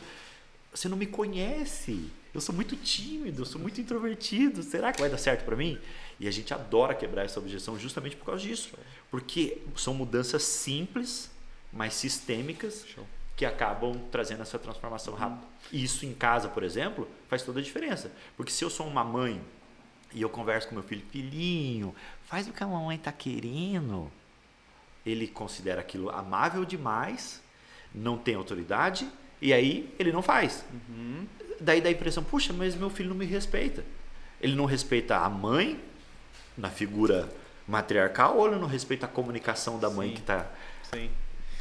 Você 0.75 0.89
não 0.89 0.97
me 0.97 1.07
conhece. 1.07 2.11
Eu 2.35 2.41
sou 2.41 2.53
muito 2.53 2.75
tímido, 2.75 3.43
eu 3.43 3.47
sou 3.47 3.61
muito 3.61 3.81
introvertido. 3.81 4.61
Será 4.65 4.93
que 4.93 5.01
vai 5.01 5.09
dar 5.09 5.19
certo 5.19 5.45
para 5.45 5.55
mim? 5.55 5.79
E 6.19 6.27
a 6.27 6.33
gente 6.33 6.53
adora 6.53 6.95
quebrar 6.95 7.25
essa 7.25 7.39
objeção 7.39 7.79
justamente 7.79 8.17
por 8.17 8.27
causa 8.27 8.43
disso. 8.43 8.73
Porque 9.09 9.63
são 9.77 9.95
mudanças 9.95 10.43
simples, 10.43 11.31
mas 11.73 11.95
sistêmicas, 11.95 12.85
Show. 12.89 13.07
que 13.37 13.47
acabam 13.47 14.01
trazendo 14.11 14.43
essa 14.43 14.59
transformação 14.59 15.15
rápida. 15.15 15.47
E 15.71 15.85
isso 15.85 16.05
em 16.05 16.13
casa, 16.13 16.49
por 16.49 16.65
exemplo, 16.65 17.09
faz 17.29 17.43
toda 17.43 17.61
a 17.61 17.63
diferença. 17.63 18.11
Porque 18.37 18.51
se 18.51 18.65
eu 18.65 18.71
sou 18.71 18.89
uma 18.89 19.05
mãe 19.05 19.41
e 20.13 20.23
eu 20.23 20.29
converso 20.29 20.67
com 20.67 20.75
meu 20.75 20.83
filho, 20.83 21.07
filhinho, 21.13 21.95
faz 22.27 22.49
o 22.49 22.53
que 22.53 22.65
a 22.65 22.67
mamãe 22.67 22.97
está 22.97 23.13
querendo. 23.13 24.11
Ele 25.07 25.29
considera 25.29 25.81
aquilo 25.83 26.11
amável 26.11 26.65
demais, 26.65 27.41
não 27.95 28.19
tem 28.19 28.35
autoridade, 28.35 29.09
e 29.41 29.53
aí 29.53 29.93
ele 29.99 30.13
não 30.13 30.23
faz. 30.23 30.65
Daí 31.61 31.81
dá 31.81 31.89
a 31.89 31.93
impressão, 31.93 32.23
puxa, 32.23 32.53
mas 32.53 32.75
meu 32.75 32.91
filho 32.91 33.09
não 33.11 33.17
me 33.17 33.25
respeita. 33.27 33.85
Ele 34.41 34.55
não 34.55 34.65
respeita 34.65 35.17
a 35.17 35.29
mãe, 35.29 35.81
na 36.57 36.71
figura 36.71 37.29
matriarcal, 37.67 38.37
ou 38.37 38.47
ele 38.49 38.57
não 38.57 38.67
respeita 38.67 39.07
a 39.07 39.09
comunicação 39.09 39.79
da 39.79 39.89
mãe 39.91 40.09
Sim. 40.09 40.15
que 40.15 40.21
está 40.21 40.47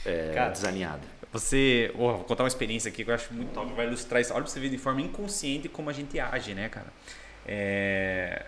é, 0.06 0.50
desalinhada. 0.50 1.02
Você. 1.32 1.92
ó, 1.96 2.14
vou 2.14 2.24
contar 2.26 2.44
uma 2.44 2.48
experiência 2.48 2.90
aqui 2.90 3.04
que 3.04 3.10
eu 3.10 3.16
acho 3.16 3.34
muito 3.34 3.54
top. 3.54 3.74
Vai 3.74 3.88
ilustrar 3.88 4.22
isso. 4.22 4.34
Olha 4.34 4.44
pra 4.44 4.52
você 4.52 4.60
ver 4.60 4.70
de 4.70 4.78
forma 4.78 5.02
inconsciente 5.02 5.68
como 5.68 5.90
a 5.90 5.94
gente 5.94 6.20
age, 6.20 6.54
né, 6.54 6.70
cara? 6.70 6.88
É, 7.46 8.46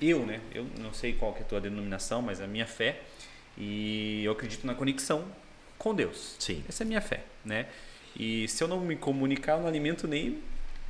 Eu, 0.00 0.24
né? 0.24 0.40
Eu 0.54 0.66
não 0.78 0.92
sei 0.92 1.12
qual 1.12 1.32
que 1.32 1.40
é 1.40 1.42
a 1.42 1.46
tua 1.46 1.60
denominação, 1.60 2.22
mas 2.22 2.40
a 2.40 2.46
minha 2.46 2.66
fé. 2.66 3.02
E 3.58 4.24
eu 4.24 4.32
acredito 4.32 4.66
na 4.66 4.74
conexão 4.74 5.24
com 5.78 5.94
Deus. 5.94 6.36
Sim. 6.38 6.64
Essa 6.68 6.82
é 6.82 6.84
a 6.84 6.88
minha 6.88 7.00
fé, 7.00 7.24
né? 7.44 7.66
E 8.18 8.48
se 8.48 8.62
eu 8.62 8.68
não 8.68 8.80
me 8.80 8.96
comunicar, 8.96 9.52
eu 9.54 9.60
não 9.60 9.68
alimento 9.68 10.08
nem 10.08 10.42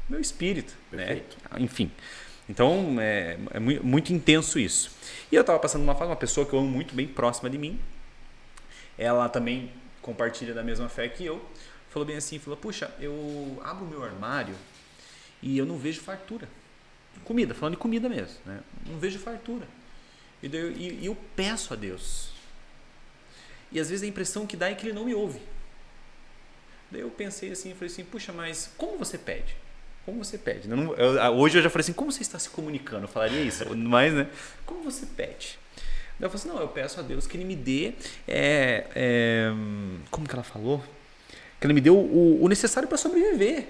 meu 0.08 0.20
espírito. 0.20 0.74
Perfeito. 0.90 1.36
Né? 1.50 1.62
Enfim. 1.62 1.90
Então 2.48 2.96
é, 3.00 3.38
é 3.50 3.58
muito, 3.58 3.84
muito, 3.84 4.12
intenso 4.12 4.58
isso. 4.58 4.92
E 5.30 5.34
eu 5.34 5.40
estava 5.40 5.58
passando 5.58 5.82
uma 5.82 5.94
fase, 5.94 6.10
uma 6.10 6.16
pessoa 6.16 6.46
que 6.46 6.52
eu 6.52 6.60
amo 6.60 6.68
muito, 6.68 6.94
bem 6.94 7.06
próxima 7.06 7.50
de 7.50 7.58
mim. 7.58 7.80
Ela 8.96 9.28
também 9.28 9.72
compartilha 10.00 10.54
da 10.54 10.62
mesma 10.62 10.88
fé 10.88 11.08
que 11.08 11.24
eu. 11.24 11.44
Falou 11.90 12.06
bem 12.06 12.16
assim: 12.16 12.38
falou, 12.38 12.56
puxa, 12.56 12.94
eu 13.00 13.60
abro 13.64 13.84
o 13.84 13.88
meu 13.88 14.04
armário 14.04 14.54
e 15.42 15.58
eu 15.58 15.66
não 15.66 15.76
vejo 15.76 16.00
fartura. 16.00 16.48
Comida, 17.24 17.54
falando 17.54 17.74
de 17.74 17.80
comida 17.80 18.08
mesmo. 18.08 18.36
Né? 18.44 18.60
Não 18.86 18.98
vejo 18.98 19.18
fartura. 19.18 19.66
E, 20.42 20.48
daí, 20.48 20.72
e, 20.76 21.02
e 21.02 21.06
eu 21.06 21.16
peço 21.34 21.72
a 21.72 21.76
Deus. 21.76 22.30
E 23.72 23.80
às 23.80 23.90
vezes 23.90 24.02
a 24.02 24.06
impressão 24.06 24.46
que 24.46 24.56
dá 24.56 24.70
é 24.70 24.74
que 24.74 24.86
ele 24.86 24.92
não 24.92 25.04
me 25.04 25.14
ouve. 25.14 25.40
Daí 26.90 27.00
eu 27.00 27.10
pensei 27.10 27.50
assim, 27.50 27.74
falei 27.74 27.92
assim, 27.92 28.04
puxa, 28.04 28.32
mas 28.32 28.70
como 28.76 28.96
você 28.96 29.18
pede? 29.18 29.56
Como 30.04 30.22
você 30.22 30.38
pede? 30.38 30.70
Eu 30.70 30.76
não, 30.76 30.94
eu, 30.94 31.32
hoje 31.34 31.58
eu 31.58 31.62
já 31.62 31.68
falei 31.68 31.82
assim, 31.82 31.92
como 31.92 32.12
você 32.12 32.22
está 32.22 32.38
se 32.38 32.48
comunicando? 32.48 33.04
Eu 33.04 33.08
falaria 33.08 33.40
isso, 33.42 33.68
mas 33.76 34.14
né? 34.14 34.28
Como 34.64 34.82
você 34.82 35.04
pede? 35.04 35.58
Daí 36.18 36.26
eu 36.26 36.30
falei 36.30 36.34
assim, 36.34 36.48
não, 36.48 36.60
eu 36.60 36.68
peço 36.68 37.00
a 37.00 37.02
Deus 37.02 37.26
que 37.26 37.36
ele 37.36 37.44
me 37.44 37.56
dê, 37.56 37.92
é, 38.26 38.86
é, 38.94 39.50
como 40.10 40.28
que 40.28 40.34
ela 40.34 40.44
falou? 40.44 40.82
Que 41.60 41.66
ele 41.66 41.74
me 41.74 41.80
dê 41.80 41.90
o, 41.90 42.38
o 42.40 42.48
necessário 42.48 42.88
para 42.88 42.96
sobreviver. 42.96 43.66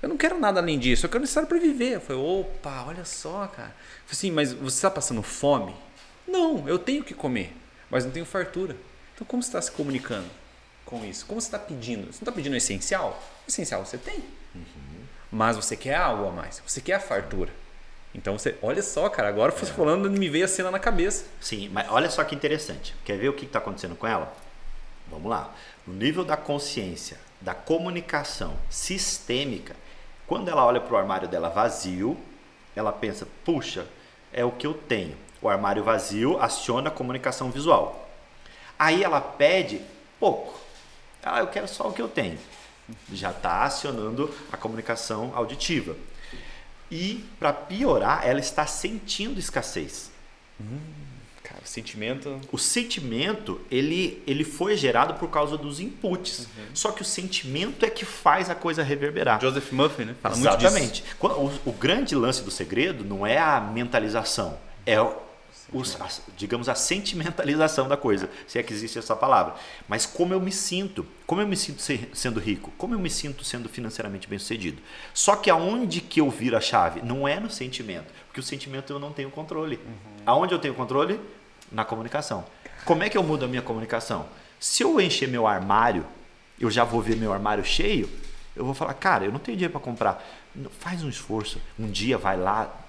Eu 0.00 0.08
não 0.08 0.16
quero 0.16 0.38
nada 0.38 0.60
além 0.60 0.78
disso, 0.78 1.06
eu 1.06 1.10
quero 1.10 1.20
o 1.20 1.22
necessário 1.22 1.48
para 1.48 1.58
viver. 1.58 1.94
Eu 1.94 2.00
falei, 2.00 2.22
opa, 2.22 2.84
olha 2.86 3.04
só, 3.04 3.46
cara. 3.48 3.68
Eu 3.68 4.06
falei 4.06 4.12
assim, 4.12 4.30
mas 4.30 4.52
você 4.52 4.76
está 4.76 4.90
passando 4.90 5.22
fome? 5.22 5.74
Não, 6.26 6.68
eu 6.68 6.78
tenho 6.78 7.02
que 7.02 7.14
comer, 7.14 7.54
mas 7.90 8.04
não 8.04 8.12
tenho 8.12 8.24
fartura. 8.24 8.76
Então, 9.14 9.26
como 9.26 9.42
você 9.42 9.48
está 9.48 9.62
se 9.62 9.70
comunicando 9.70 10.28
com 10.84 11.04
isso? 11.04 11.24
Como 11.26 11.40
você 11.40 11.46
está 11.46 11.58
pedindo? 11.58 12.06
Você 12.06 12.18
não 12.18 12.30
está 12.30 12.32
pedindo 12.32 12.54
o 12.54 12.56
essencial? 12.56 13.22
O 13.46 13.48
essencial 13.48 13.84
você 13.84 13.96
tem. 13.96 14.24
Uhum. 14.54 15.04
Mas 15.30 15.56
você 15.56 15.76
quer 15.76 15.96
algo 15.96 16.28
a 16.28 16.32
mais. 16.32 16.62
Você 16.66 16.80
quer 16.80 16.94
a 16.94 17.00
fartura. 17.00 17.52
Então, 18.14 18.38
você, 18.38 18.56
olha 18.62 18.82
só, 18.82 19.08
cara, 19.08 19.28
agora 19.28 19.50
você 19.50 19.70
é. 19.70 19.74
falando, 19.74 20.10
me 20.10 20.28
veio 20.28 20.44
a 20.44 20.48
cena 20.48 20.70
na 20.70 20.78
cabeça. 20.78 21.24
Sim, 21.40 21.68
mas 21.70 21.90
olha 21.90 22.08
só 22.08 22.22
que 22.22 22.34
interessante. 22.34 22.94
Quer 23.04 23.18
ver 23.18 23.28
o 23.28 23.32
que 23.32 23.44
está 23.44 23.58
acontecendo 23.58 23.96
com 23.96 24.06
ela? 24.06 24.32
Vamos 25.08 25.28
lá. 25.28 25.52
No 25.86 25.94
nível 25.94 26.24
da 26.24 26.36
consciência, 26.36 27.18
da 27.40 27.54
comunicação 27.54 28.54
sistêmica, 28.70 29.74
quando 30.26 30.48
ela 30.48 30.64
olha 30.64 30.80
para 30.80 30.94
o 30.94 30.96
armário 30.96 31.28
dela 31.28 31.48
vazio, 31.48 32.16
ela 32.74 32.92
pensa: 32.92 33.26
puxa, 33.44 33.86
é 34.32 34.44
o 34.44 34.52
que 34.52 34.66
eu 34.66 34.74
tenho. 34.74 35.16
O 35.42 35.48
armário 35.48 35.84
vazio 35.84 36.40
aciona 36.40 36.88
a 36.88 36.92
comunicação 36.92 37.50
visual. 37.50 38.03
Aí 38.78 39.02
ela 39.02 39.20
pede 39.20 39.80
pouco. 40.18 40.60
Ah, 41.22 41.40
eu 41.40 41.46
quero 41.46 41.66
só 41.66 41.88
o 41.88 41.92
que 41.92 42.02
eu 42.02 42.08
tenho. 42.08 42.38
Já 43.12 43.30
está 43.30 43.62
acionando 43.62 44.32
a 44.52 44.56
comunicação 44.56 45.32
auditiva. 45.34 45.96
E, 46.90 47.24
para 47.38 47.52
piorar, 47.52 48.26
ela 48.26 48.40
está 48.40 48.66
sentindo 48.66 49.40
escassez. 49.40 50.10
Hum, 50.60 50.78
cara, 51.42 51.62
o 51.64 51.66
sentimento. 51.66 52.40
O 52.52 52.58
sentimento, 52.58 53.60
ele, 53.70 54.22
ele 54.26 54.44
foi 54.44 54.76
gerado 54.76 55.14
por 55.14 55.28
causa 55.30 55.56
dos 55.56 55.80
inputs. 55.80 56.40
Uhum. 56.40 56.64
Só 56.74 56.92
que 56.92 57.00
o 57.00 57.04
sentimento 57.04 57.86
é 57.86 57.90
que 57.90 58.04
faz 58.04 58.50
a 58.50 58.54
coisa 58.54 58.82
reverberar. 58.82 59.40
Joseph 59.40 59.72
Muffin, 59.72 60.04
né? 60.04 60.14
Fala 60.20 60.36
Exatamente. 60.36 61.02
O, 61.18 61.50
o 61.70 61.72
grande 61.72 62.14
lance 62.14 62.42
do 62.42 62.50
segredo 62.50 63.02
não 63.02 63.26
é 63.26 63.38
a 63.38 63.60
mentalização, 63.60 64.58
é 64.84 65.00
os, 65.72 66.00
a, 66.00 66.08
digamos, 66.36 66.68
a 66.68 66.74
sentimentalização 66.74 67.88
da 67.88 67.96
coisa, 67.96 68.28
se 68.46 68.58
é 68.58 68.62
que 68.62 68.72
existe 68.72 68.98
essa 68.98 69.16
palavra. 69.16 69.54
Mas 69.88 70.06
como 70.06 70.32
eu 70.32 70.40
me 70.40 70.52
sinto, 70.52 71.06
como 71.26 71.40
eu 71.40 71.46
me 71.46 71.56
sinto 71.56 71.80
ser, 71.80 72.10
sendo 72.12 72.38
rico, 72.38 72.72
como 72.76 72.94
eu 72.94 72.98
me 72.98 73.10
sinto 73.10 73.44
sendo 73.44 73.68
financeiramente 73.68 74.28
bem 74.28 74.38
sucedido. 74.38 74.80
Só 75.12 75.36
que 75.36 75.50
aonde 75.50 76.00
que 76.00 76.20
eu 76.20 76.30
viro 76.30 76.56
a 76.56 76.60
chave? 76.60 77.02
Não 77.02 77.26
é 77.26 77.40
no 77.40 77.50
sentimento, 77.50 78.12
porque 78.26 78.40
o 78.40 78.42
sentimento 78.42 78.92
eu 78.92 78.98
não 78.98 79.12
tenho 79.12 79.30
controle. 79.30 79.76
Uhum. 79.76 80.22
Aonde 80.26 80.54
eu 80.54 80.58
tenho 80.58 80.74
controle? 80.74 81.20
Na 81.72 81.84
comunicação. 81.84 82.44
Como 82.84 83.02
é 83.02 83.08
que 83.08 83.16
eu 83.16 83.22
mudo 83.22 83.44
a 83.44 83.48
minha 83.48 83.62
comunicação? 83.62 84.26
Se 84.60 84.82
eu 84.82 85.00
encher 85.00 85.28
meu 85.28 85.46
armário, 85.46 86.06
eu 86.60 86.70
já 86.70 86.84
vou 86.84 87.00
ver 87.00 87.16
meu 87.16 87.32
armário 87.32 87.64
cheio, 87.64 88.08
eu 88.54 88.64
vou 88.64 88.74
falar, 88.74 88.94
cara, 88.94 89.24
eu 89.24 89.32
não 89.32 89.38
tenho 89.38 89.56
dinheiro 89.56 89.72
para 89.72 89.80
comprar. 89.80 90.24
Faz 90.78 91.02
um 91.02 91.08
esforço. 91.08 91.60
Um 91.78 91.90
dia 91.90 92.16
vai 92.16 92.36
lá, 92.36 92.83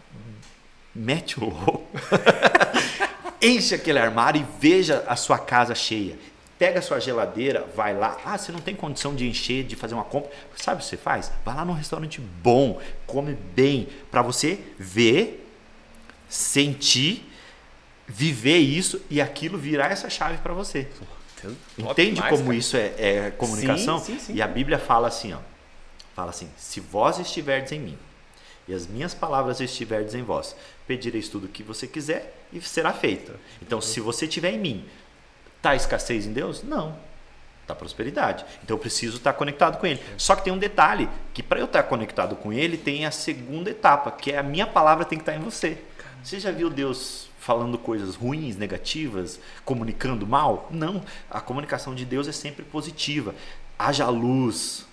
mete 0.96 1.40
o 1.40 1.50
louco, 1.50 1.86
enche 3.42 3.76
aquele 3.76 4.00
armário 4.00 4.42
e 4.42 4.60
veja 4.60 5.04
a 5.08 5.16
sua 5.16 5.38
casa 5.38 5.76
cheia. 5.76 6.18
Pega 6.58 6.80
a 6.80 6.82
sua 6.82 7.02
geladeira, 7.02 7.68
vai 7.76 7.94
lá. 7.94 8.18
Ah, 8.24 8.38
você 8.38 8.50
não 8.50 8.62
tem 8.62 8.74
condição 8.74 9.14
de 9.14 9.28
encher, 9.28 9.66
de 9.66 9.76
fazer 9.76 9.94
uma 9.94 10.06
compra. 10.06 10.32
Sabe 10.56 10.78
o 10.78 10.84
que 10.84 10.90
você 10.90 10.96
faz? 10.96 11.30
Vai 11.44 11.54
lá 11.54 11.66
num 11.66 11.74
restaurante 11.74 12.22
bom, 12.22 12.80
come 13.06 13.34
bem, 13.34 13.90
para 14.10 14.22
você 14.22 14.58
ver, 14.80 15.46
sentir, 16.30 17.30
viver 18.08 18.60
isso 18.60 19.02
e 19.10 19.20
aquilo 19.20 19.58
virar 19.58 19.92
essa 19.92 20.10
chave 20.10 20.38
para 20.38 20.54
você. 20.54 20.88
Entende 21.78 22.16
demais, 22.16 22.32
como 22.32 22.46
cara. 22.46 22.56
isso 22.56 22.78
é, 22.78 22.94
é 22.98 23.32
comunicação? 23.32 24.00
Sim, 24.00 24.14
sim, 24.14 24.20
sim. 24.20 24.34
E 24.36 24.42
a 24.42 24.48
Bíblia 24.48 24.80
fala 24.80 25.10
assim, 25.10 25.34
ó. 25.34 25.40
Fala 26.16 26.30
assim: 26.30 26.50
se 26.58 26.80
vós 26.80 27.20
estiverdes 27.20 27.74
em 27.74 27.80
mim 27.80 27.98
e 28.68 28.74
as 28.74 28.88
minhas 28.88 29.14
palavras 29.14 29.60
estiverdes 29.60 30.16
em 30.16 30.24
vós, 30.24 30.56
pedireis 30.88 31.30
tudo 31.30 31.46
o 31.46 31.50
que 31.50 31.64
você 31.64 31.88
quiser 31.88 32.46
e 32.52 32.62
será 32.62 32.94
feito. 32.94 33.34
Então, 33.62 33.82
se 33.82 34.00
você 34.00 34.28
tiver 34.28 34.52
em 34.52 34.60
mim, 34.60 34.86
está 35.58 35.76
escassez 35.76 36.26
em 36.26 36.34
Deus? 36.34 36.64
Não. 36.64 36.96
Está 37.66 37.74
prosperidade. 37.74 38.46
Então 38.64 38.76
eu 38.76 38.80
preciso 38.80 39.18
estar 39.18 39.34
tá 39.34 39.38
conectado 39.40 39.80
com 39.80 39.88
Ele. 39.88 40.00
Só 40.18 40.36
que 40.36 40.44
tem 40.44 40.54
um 40.54 40.58
detalhe: 40.58 41.10
que 41.34 41.42
para 41.42 41.60
eu 41.60 41.66
estar 41.66 41.82
tá 41.82 41.90
conectado 41.90 42.36
com 42.36 42.54
Ele, 42.54 42.78
tem 42.78 43.08
a 43.08 43.12
segunda 43.12 43.72
etapa, 43.72 44.12
que 44.12 44.32
é 44.32 44.38
a 44.38 44.44
minha 44.44 44.68
palavra 44.68 45.04
tem 45.04 45.18
que 45.18 45.24
estar 45.24 45.32
tá 45.32 45.38
em 45.40 45.42
você. 45.42 45.80
Você 46.24 46.40
já 46.40 46.52
viu 46.52 46.70
Deus 46.70 47.28
falando 47.40 47.80
coisas 47.80 48.16
ruins, 48.16 48.56
negativas, 48.56 49.40
comunicando 49.64 50.28
mal? 50.28 50.68
Não. 50.70 51.04
A 51.30 51.42
comunicação 51.42 51.96
de 51.96 52.06
Deus 52.06 52.28
é 52.28 52.32
sempre 52.32 52.64
positiva. 52.64 53.34
Haja 53.80 54.08
luz, 54.10 54.86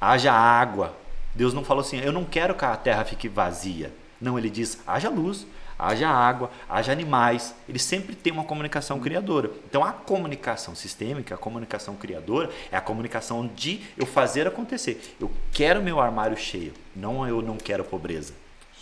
haja 0.00 0.32
água. 0.32 0.96
Deus 1.34 1.52
não 1.52 1.64
falou 1.64 1.80
assim: 1.80 1.98
eu 1.98 2.12
não 2.12 2.24
quero 2.24 2.54
que 2.54 2.64
a 2.64 2.76
terra 2.76 3.04
fique 3.04 3.28
vazia. 3.28 3.92
Não, 4.20 4.38
ele 4.38 4.50
diz: 4.50 4.78
haja 4.86 5.08
luz, 5.08 5.46
haja 5.78 6.08
água, 6.08 6.50
haja 6.68 6.92
animais. 6.92 7.54
Ele 7.68 7.78
sempre 7.78 8.14
tem 8.14 8.32
uma 8.32 8.44
comunicação 8.44 9.00
criadora. 9.00 9.50
Então 9.68 9.82
a 9.82 9.92
comunicação 9.92 10.74
sistêmica, 10.74 11.34
a 11.34 11.38
comunicação 11.38 11.96
criadora, 11.96 12.50
é 12.70 12.76
a 12.76 12.80
comunicação 12.80 13.46
de 13.54 13.80
eu 13.96 14.06
fazer 14.06 14.46
acontecer. 14.46 15.16
Eu 15.20 15.30
quero 15.52 15.82
meu 15.82 16.00
armário 16.00 16.36
cheio, 16.36 16.74
não 16.94 17.26
eu 17.26 17.40
não 17.40 17.56
quero 17.56 17.84
pobreza. 17.84 18.34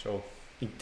Show. 0.02 0.24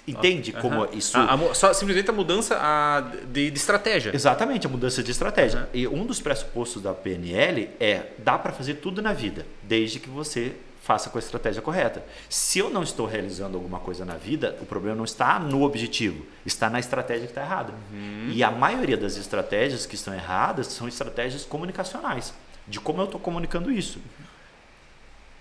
Entende 0.09 0.55
ah, 0.57 0.61
como 0.63 0.81
uh 0.81 0.87
-huh. 0.87 0.97
isso. 0.97 1.19
A, 1.19 1.35
a, 1.35 1.55
só 1.55 1.71
simplesmente 1.75 2.09
a 2.09 2.13
mudança 2.13 2.57
a, 2.59 3.03
de, 3.31 3.51
de, 3.51 3.59
estratégia. 3.59 4.11
Exatamente, 4.15 4.67
a 4.67 4.71
mudança 4.71 5.03
de 5.03 5.11
estratégia. 5.11 5.61
Uh 5.61 5.63
-huh. 5.65 5.69
E 5.75 5.89
um 5.89 6.07
dos 6.07 6.19
pressupostos 6.19 6.83
da 6.83 6.95
PNL 6.95 7.69
é 7.79 8.05
dá 8.17 8.39
para 8.39 8.53
fazer 8.53 8.75
tudo 8.77 9.03
na 9.03 9.13
vida, 9.13 9.47
desde 9.63 10.01
que 10.01 10.09
você 10.09 10.55
faça 10.87 11.11
com 11.11 11.18
a 11.18 11.20
estratégia 11.20 11.61
correta. 11.61 12.05
Se 12.30 12.61
eu 12.61 12.70
não 12.70 12.84
estou 12.84 13.07
realizando 13.07 13.57
alguma 13.57 13.80
coisa 13.80 14.05
na 14.05 14.14
vida, 14.14 14.57
o 14.61 14.66
problema 14.66 14.95
não 14.97 15.05
está 15.05 15.37
no 15.37 15.62
objetivo, 15.64 16.24
está 16.47 16.70
na 16.70 16.78
estratégia 16.78 17.24
que 17.24 17.32
está 17.32 17.43
errada. 17.43 17.74
Uhum. 17.93 18.30
E 18.30 18.45
a 18.45 18.53
maioria 18.53 18.97
das 18.97 19.16
estratégias 19.16 19.84
que 19.84 19.97
estão 19.97 20.14
erradas 20.14 20.68
são 20.68 20.87
estratégias 20.87 21.45
comunicacionais, 21.45 22.32
de 22.68 22.78
como 22.78 23.01
eu 23.01 23.07
estou 23.07 23.18
comunicando 23.18 23.72
isso, 23.72 24.01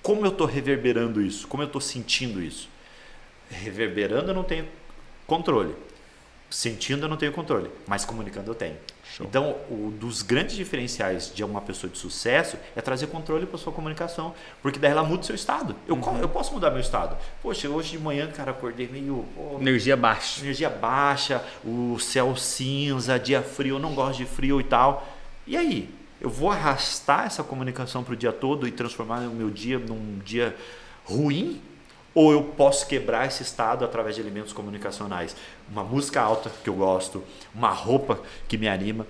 como 0.02 0.26
eu 0.26 0.32
estou 0.32 0.48
reverberando 0.48 1.22
isso, 1.22 1.48
como 1.48 1.62
eu 1.62 1.68
estou 1.68 1.82
sentindo 1.82 2.42
isso. 2.42 2.68
Reverberando 3.48 4.32
eu 4.32 4.34
não 4.34 4.44
tenho 4.44 4.68
controle, 5.28 5.76
sentindo 6.50 7.06
eu 7.06 7.10
não 7.10 7.18
tenho 7.18 7.32
controle, 7.32 7.70
mas 7.86 8.04
comunicando 8.04 8.50
eu 8.50 8.56
tenho. 8.56 8.78
Show. 9.16 9.26
Então, 9.26 9.56
um 9.72 9.92
dos 9.92 10.22
grandes 10.22 10.58
diferenciais 10.58 11.32
de 11.34 11.42
uma 11.42 11.62
pessoa 11.62 11.90
de 11.90 11.98
sucesso 11.98 12.58
é 12.76 12.82
trazer 12.82 13.08
controle 13.08 13.46
para 13.46 13.58
sua 13.58 13.72
comunicação, 13.72 14.36
porque 14.62 14.78
daí 14.78 14.92
ela 14.92 15.04
muda 15.04 15.22
o 15.22 15.26
seu 15.26 15.36
estado. 15.36 15.74
Eu, 15.88 15.96
uhum. 15.96 16.20
eu 16.20 16.28
posso 16.28 16.54
mudar 16.54 16.70
meu 16.70 16.82
estado. 16.82 17.16
Poxa, 17.42 17.70
hoje 17.70 17.92
de 17.92 17.98
manhã, 17.98 18.28
cara, 18.28 18.52
acordei 18.52 18.90
meio. 18.90 19.24
Oh, 19.38 19.58
energia 19.62 19.96
baixa. 19.96 20.42
Energia 20.42 20.70
baixa, 20.70 21.42
o 21.64 21.98
céu 21.98 22.36
cinza, 22.36 23.18
dia 23.18 23.42
frio, 23.42 23.76
eu 23.76 23.80
não 23.80 23.96
gosto 23.96 24.18
de 24.18 24.26
frio 24.26 24.60
e 24.60 24.66
tal. 24.66 25.08
E 25.48 25.56
aí? 25.56 25.90
Eu 26.20 26.30
vou 26.30 26.52
arrastar 26.52 27.26
essa 27.26 27.44
comunicação 27.44 28.04
para 28.04 28.14
o 28.14 28.18
dia 28.18 28.34
todo 28.34 28.68
e 28.68 28.72
transformar 28.72 29.20
o 29.20 29.32
meu 29.32 29.50
dia 29.50 29.80
num 29.80 30.20
dia 30.26 30.54
ruim? 31.06 31.62
Ou 32.14 32.32
eu 32.32 32.44
posso 32.44 32.88
quebrar 32.88 33.28
esse 33.28 33.44
estado 33.44 33.86
através 33.86 34.16
de 34.16 34.22
elementos 34.22 34.52
comunicacionais. 34.52 35.36
Uma 35.70 35.84
música 35.84 36.22
alta 36.22 36.52
que 36.64 36.70
eu 36.70 36.76
gosto, 36.76 37.24
uma 37.54 37.70
roupa 37.70 38.20
que 38.48 38.58
me 38.58 38.68
anima. 38.68 39.08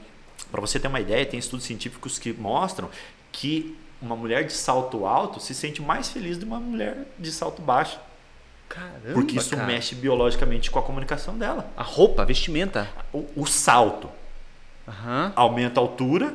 Para 0.52 0.62
você 0.62 0.80
ter 0.80 0.88
uma 0.88 1.00
ideia, 1.00 1.26
tem 1.26 1.40
estudos 1.40 1.66
científicos 1.66 2.18
que 2.18 2.32
mostram 2.34 2.90
que 3.32 3.78
uma 4.02 4.16
mulher 4.16 4.46
de 4.46 4.54
salto 4.54 5.06
alto 5.06 5.40
se 5.40 5.54
sente 5.54 5.82
mais 5.82 6.10
feliz 6.10 6.38
do 6.38 6.46
que 6.46 6.52
uma 6.52 6.60
mulher 6.60 6.98
de 7.18 7.32
salto 7.32 7.62
baixo. 7.62 8.00
Caramba, 8.70 9.14
Porque 9.14 9.38
isso 9.38 9.56
cara. 9.56 9.66
mexe 9.66 9.96
biologicamente 9.96 10.72
com 10.72 10.80
a 10.80 10.82
comunicação 10.82 11.38
dela. 11.38 11.70
A 11.78 11.84
roupa, 11.84 12.24
a 12.24 12.26
vestimenta. 12.26 12.90
O, 13.14 13.26
o 13.36 13.46
salto 13.46 14.10
uhum. 14.88 15.32
aumenta 15.36 15.80
a 15.80 15.84
altura, 15.84 16.34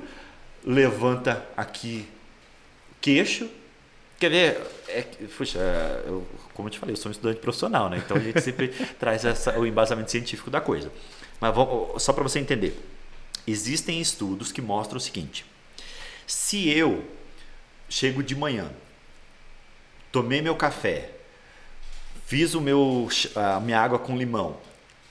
levanta 0.64 1.44
aqui 1.56 2.08
queixo. 3.00 3.48
Quer 4.20 4.28
ver? 4.28 4.60
É, 4.86 5.00
puxa, 5.36 5.58
eu, 6.04 6.26
como 6.52 6.68
eu 6.68 6.72
te 6.72 6.78
falei, 6.78 6.92
eu 6.92 6.96
sou 6.98 7.08
um 7.08 7.12
estudante 7.12 7.40
profissional, 7.40 7.88
né? 7.88 8.02
Então 8.04 8.18
a 8.18 8.20
gente 8.20 8.38
sempre 8.42 8.68
traz 9.00 9.24
essa, 9.24 9.58
o 9.58 9.66
embasamento 9.66 10.10
científico 10.10 10.50
da 10.50 10.60
coisa. 10.60 10.92
Mas 11.40 11.54
vamos, 11.54 12.02
só 12.02 12.12
para 12.12 12.22
você 12.22 12.38
entender. 12.38 12.78
Existem 13.46 13.98
estudos 13.98 14.52
que 14.52 14.60
mostram 14.60 14.98
o 14.98 15.00
seguinte: 15.00 15.46
se 16.26 16.68
eu 16.68 17.02
chego 17.88 18.22
de 18.22 18.36
manhã, 18.36 18.70
tomei 20.12 20.42
meu 20.42 20.54
café, 20.54 21.12
fiz 22.26 22.52
o 22.52 22.60
meu, 22.60 23.08
a 23.34 23.58
minha 23.58 23.80
água 23.80 23.98
com 23.98 24.18
limão, 24.18 24.58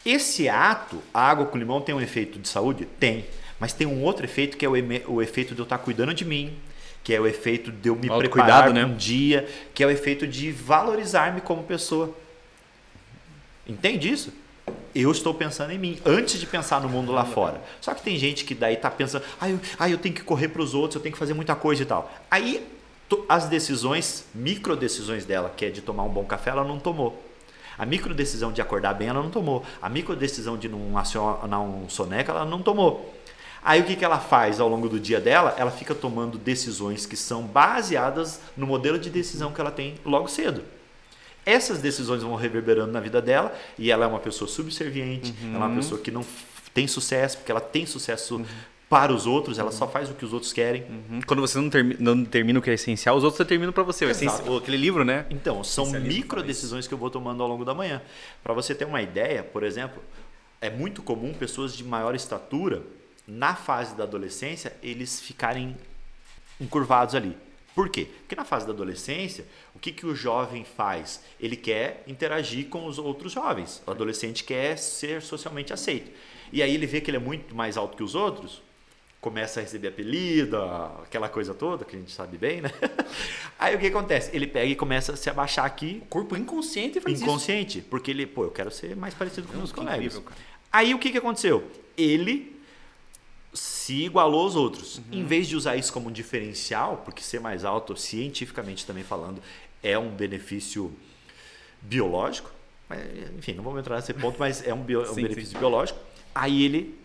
esse 0.05 0.47
ato, 0.47 1.01
a 1.11 1.21
água 1.21 1.47
com 1.47 1.57
limão, 1.57 1.81
tem 1.81 1.95
um 1.95 2.01
efeito 2.01 2.37
de 2.37 2.47
saúde? 2.47 2.85
Tem. 2.85 3.25
Mas 3.59 3.73
tem 3.73 3.87
um 3.87 4.03
outro 4.03 4.23
efeito 4.23 4.55
que 4.55 4.63
é 4.63 4.69
o, 4.69 4.73
o 5.07 5.19
efeito 5.19 5.55
de 5.55 5.59
eu 5.59 5.63
estar 5.63 5.79
cuidando 5.79 6.13
de 6.13 6.23
mim, 6.23 6.55
que 7.03 7.13
é 7.13 7.19
o 7.19 7.25
efeito 7.27 7.71
de 7.71 7.89
eu 7.89 7.95
me 7.95 8.07
preparar 8.07 8.71
né? 8.73 8.85
um 8.85 8.95
dia, 8.95 9.47
que 9.73 9.83
é 9.83 9.87
o 9.87 9.89
efeito 9.89 10.27
de 10.27 10.51
valorizar-me 10.51 11.41
como 11.41 11.63
pessoa. 11.63 12.15
Entende 13.67 14.11
isso? 14.11 14.33
Eu 14.93 15.11
estou 15.11 15.33
pensando 15.33 15.71
em 15.71 15.77
mim, 15.77 15.99
antes 16.05 16.39
de 16.39 16.45
pensar 16.45 16.81
no 16.81 16.89
mundo 16.89 17.11
lá 17.11 17.25
fora. 17.25 17.61
Só 17.79 17.93
que 17.93 18.01
tem 18.01 18.17
gente 18.17 18.43
que 18.43 18.53
daí 18.53 18.73
está 18.73 18.89
pensando, 18.89 19.23
ah 19.39 19.49
eu, 19.49 19.59
ah, 19.77 19.89
eu 19.89 19.97
tenho 19.97 20.13
que 20.13 20.23
correr 20.23 20.47
para 20.49 20.61
os 20.61 20.73
outros, 20.73 20.95
eu 20.95 21.01
tenho 21.01 21.13
que 21.13 21.19
fazer 21.19 21.33
muita 21.33 21.55
coisa 21.55 21.81
e 21.83 21.85
tal. 21.85 22.11
Aí 22.29 22.65
as 23.27 23.47
decisões, 23.47 24.25
micro 24.33 24.75
decisões 24.75 25.25
dela, 25.25 25.51
que 25.55 25.65
é 25.65 25.69
de 25.69 25.81
tomar 25.81 26.03
um 26.03 26.09
bom 26.09 26.25
café, 26.25 26.51
ela 26.51 26.63
não 26.63 26.79
tomou. 26.79 27.23
A 27.77 27.85
micro 27.85 28.13
decisão 28.13 28.51
de 28.51 28.61
acordar 28.61 28.93
bem, 28.93 29.07
ela 29.07 29.23
não 29.23 29.29
tomou. 29.29 29.63
A 29.81 29.87
micro 29.87 30.13
decisão 30.15 30.57
de 30.57 30.67
não 30.67 30.97
acionar 30.97 31.61
um 31.61 31.87
soneca, 31.87 32.33
ela 32.33 32.45
não 32.45 32.61
tomou. 32.61 33.15
Aí 33.63 33.81
o 33.81 33.83
que, 33.83 33.95
que 33.95 34.05
ela 34.05 34.19
faz 34.19 34.59
ao 34.59 34.69
longo 34.69 34.87
do 34.87 34.99
dia 34.99 35.19
dela? 35.19 35.55
Ela 35.57 35.71
fica 35.71 35.93
tomando 35.93 36.37
decisões 36.37 37.05
que 37.05 37.17
são 37.17 37.43
baseadas 37.43 38.39
no 38.55 38.65
modelo 38.65 38.97
de 38.97 39.09
decisão 39.09 39.51
que 39.51 39.59
ela 39.59 39.71
tem 39.71 39.95
logo 40.05 40.27
cedo. 40.27 40.63
Essas 41.45 41.79
decisões 41.79 42.21
vão 42.21 42.35
reverberando 42.35 42.91
na 42.91 42.99
vida 42.99 43.21
dela 43.21 43.53
e 43.77 43.91
ela 43.91 44.05
é 44.05 44.07
uma 44.07 44.19
pessoa 44.19 44.47
subserviente, 44.47 45.33
uhum. 45.41 45.55
ela 45.55 45.55
é 45.55 45.57
uma 45.57 45.67
uhum. 45.67 45.75
pessoa 45.75 45.99
que 45.99 46.11
não 46.11 46.23
tem 46.73 46.87
sucesso, 46.87 47.37
porque 47.37 47.51
ela 47.51 47.61
tem 47.61 47.85
sucesso 47.85 48.37
uhum. 48.37 48.45
para 48.87 49.11
os 49.11 49.25
outros, 49.25 49.57
ela 49.57 49.71
uhum. 49.71 49.75
só 49.75 49.87
faz 49.87 50.09
o 50.09 50.13
que 50.13 50.23
os 50.23 50.31
outros 50.31 50.53
querem. 50.53 50.83
Uhum. 50.83 51.19
Quando 51.25 51.41
você 51.41 51.57
não, 51.57 51.69
termi 51.69 51.95
não 51.99 52.23
termina 52.23 52.59
o 52.59 52.61
que 52.61 52.69
é 52.69 52.73
essencial, 52.73 53.17
os 53.17 53.23
outros 53.23 53.45
terminam 53.47 53.73
para 53.73 53.83
você. 53.83 54.05
Exato. 54.05 54.57
aquele 54.57 54.77
livro, 54.77 55.03
né? 55.03 55.25
Então, 55.29 55.63
são 55.63 55.89
micro 55.91 56.43
decisões 56.43 56.87
que 56.87 56.93
eu 56.93 56.97
vou 56.97 57.09
tomando 57.09 57.41
ao 57.41 57.49
longo 57.49 57.65
da 57.65 57.73
manhã. 57.73 58.01
Para 58.43 58.53
você 58.53 58.75
ter 58.75 58.85
uma 58.85 59.01
ideia, 59.01 59.43
por 59.43 59.63
exemplo, 59.63 60.01
é 60.61 60.69
muito 60.69 61.01
comum 61.01 61.33
pessoas 61.33 61.75
de 61.75 61.83
maior 61.83 62.13
estatura, 62.13 62.83
na 63.29 63.55
fase 63.55 63.95
da 63.95 64.03
adolescência, 64.03 64.75
eles 64.81 65.21
ficarem 65.21 65.77
encurvados 66.59 67.13
ali. 67.13 67.37
Por 67.75 67.87
quê? 67.87 68.07
Porque 68.21 68.35
na 68.35 68.43
fase 68.43 68.65
da 68.65 68.73
adolescência, 68.73 69.45
o 69.75 69.79
que, 69.79 69.91
que 69.91 70.05
o 70.05 70.15
jovem 70.15 70.65
faz? 70.65 71.21
Ele 71.39 71.55
quer 71.55 72.03
interagir 72.07 72.67
com 72.67 72.85
os 72.87 72.97
outros 72.97 73.31
jovens. 73.31 73.81
O 73.85 73.91
adolescente 73.91 74.43
quer 74.43 74.77
ser 74.77 75.21
socialmente 75.21 75.71
aceito. 75.71 76.11
E 76.51 76.63
aí 76.63 76.73
ele 76.73 76.87
vê 76.87 76.99
que 76.99 77.11
ele 77.11 77.17
é 77.17 77.19
muito 77.19 77.55
mais 77.55 77.77
alto 77.77 77.95
que 77.95 78.03
os 78.03 78.15
outros, 78.15 78.63
começa 79.21 79.59
a 79.59 79.63
receber 79.63 79.89
apelido, 79.89 80.57
aquela 81.03 81.29
coisa 81.29 81.53
toda 81.53 81.85
que 81.85 81.95
a 81.95 81.99
gente 81.99 82.11
sabe 82.11 82.37
bem, 82.37 82.61
né? 82.61 82.71
Aí 83.59 83.75
o 83.75 83.79
que 83.79 83.87
acontece? 83.87 84.33
Ele 84.33 84.47
pega 84.47 84.71
e 84.71 84.75
começa 84.75 85.11
a 85.11 85.15
se 85.17 85.29
abaixar 85.29 85.65
aqui. 85.65 86.01
O 86.03 86.05
corpo 86.05 86.37
inconsciente 86.37 87.01
faz 87.01 87.21
Inconsciente, 87.21 87.79
isso. 87.79 87.87
porque 87.89 88.11
ele, 88.11 88.25
pô, 88.25 88.45
eu 88.45 88.51
quero 88.51 88.71
ser 88.71 88.95
mais 88.95 89.13
parecido 89.13 89.47
com 89.47 89.57
meus 89.57 89.73
colegas. 89.73 90.15
Incrível, 90.15 90.23
aí 90.71 90.93
o 90.93 90.99
que, 90.99 91.11
que 91.11 91.17
aconteceu? 91.17 91.69
Ele 91.97 92.58
se 93.53 94.05
igualou 94.05 94.41
aos 94.43 94.55
outros. 94.55 94.97
Uhum. 94.97 95.03
Em 95.11 95.25
vez 95.25 95.47
de 95.47 95.55
usar 95.55 95.75
isso 95.75 95.91
como 95.91 96.09
um 96.09 96.11
diferencial, 96.11 97.01
porque 97.03 97.21
ser 97.21 97.39
mais 97.39 97.65
alto, 97.65 97.95
cientificamente 97.95 98.85
também 98.85 99.03
falando, 99.03 99.41
é 99.81 99.97
um 99.97 100.09
benefício 100.09 100.93
biológico. 101.81 102.51
Enfim, 103.37 103.53
não 103.53 103.63
vamos 103.63 103.79
entrar 103.79 103.97
nesse 103.97 104.13
ponto, 104.13 104.37
mas 104.39 104.65
é 104.65 104.73
um, 104.73 104.83
bio, 104.83 105.05
sim, 105.07 105.11
um 105.11 105.15
benefício 105.15 105.53
sim. 105.53 105.57
biológico. 105.57 105.99
Aí 106.33 106.63
ele, 106.63 106.97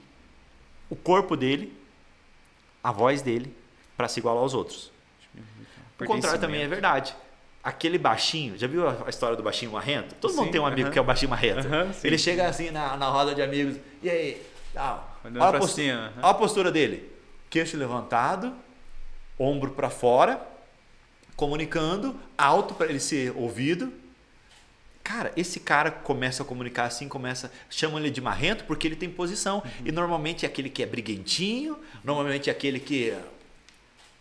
o 0.90 0.96
corpo 0.96 1.36
dele, 1.36 1.72
a 2.82 2.92
voz 2.92 3.22
dele, 3.22 3.54
para 3.96 4.08
se 4.08 4.20
igualar 4.20 4.42
aos 4.42 4.54
outros. 4.54 4.92
O 5.98 6.04
contrário 6.04 6.40
também 6.40 6.62
é 6.62 6.68
verdade. 6.68 7.14
Aquele 7.62 7.96
baixinho, 7.96 8.58
já 8.58 8.66
viu 8.66 8.86
a 8.86 9.08
história 9.08 9.36
do 9.36 9.42
baixinho 9.42 9.72
marrento? 9.72 10.14
Todo 10.16 10.32
sim, 10.32 10.40
mundo 10.40 10.50
tem 10.50 10.60
um 10.60 10.66
amigo 10.66 10.82
uh 10.82 10.90
-huh. 10.90 10.92
que 10.92 10.98
é 10.98 11.02
o 11.02 11.04
baixinho 11.04 11.30
marrento. 11.30 11.66
Uh 11.66 11.70
-huh, 11.70 12.04
ele 12.04 12.18
chega 12.18 12.46
assim 12.46 12.70
na, 12.70 12.94
na 12.96 13.08
roda 13.08 13.34
de 13.34 13.40
amigos, 13.40 13.78
e 14.02 14.10
aí, 14.10 14.42
tal 14.74 15.13
Olha 15.24 15.42
a, 15.42 15.52
postura, 15.58 16.12
olha 16.16 16.30
a 16.30 16.34
postura 16.34 16.72
dele. 16.72 17.10
Queixo 17.48 17.76
levantado, 17.76 18.54
ombro 19.38 19.70
para 19.70 19.88
fora, 19.88 20.40
comunicando, 21.34 22.18
alto 22.36 22.74
para 22.74 22.86
ele 22.86 23.00
ser 23.00 23.32
ouvido. 23.36 23.92
Cara, 25.02 25.32
esse 25.36 25.60
cara 25.60 25.90
começa 25.90 26.42
a 26.42 26.46
comunicar 26.46 26.84
assim, 26.84 27.08
começa, 27.08 27.52
chamam 27.68 27.98
ele 27.98 28.10
de 28.10 28.20
marrento 28.20 28.64
porque 28.64 28.86
ele 28.86 28.96
tem 28.96 29.08
posição. 29.08 29.56
Uhum. 29.56 29.86
E 29.86 29.92
normalmente 29.92 30.44
é 30.44 30.48
aquele 30.48 30.68
que 30.68 30.82
é 30.82 30.86
briguentinho, 30.86 31.78
normalmente 32.02 32.48
é 32.48 32.52
aquele 32.52 32.80
que 32.80 33.14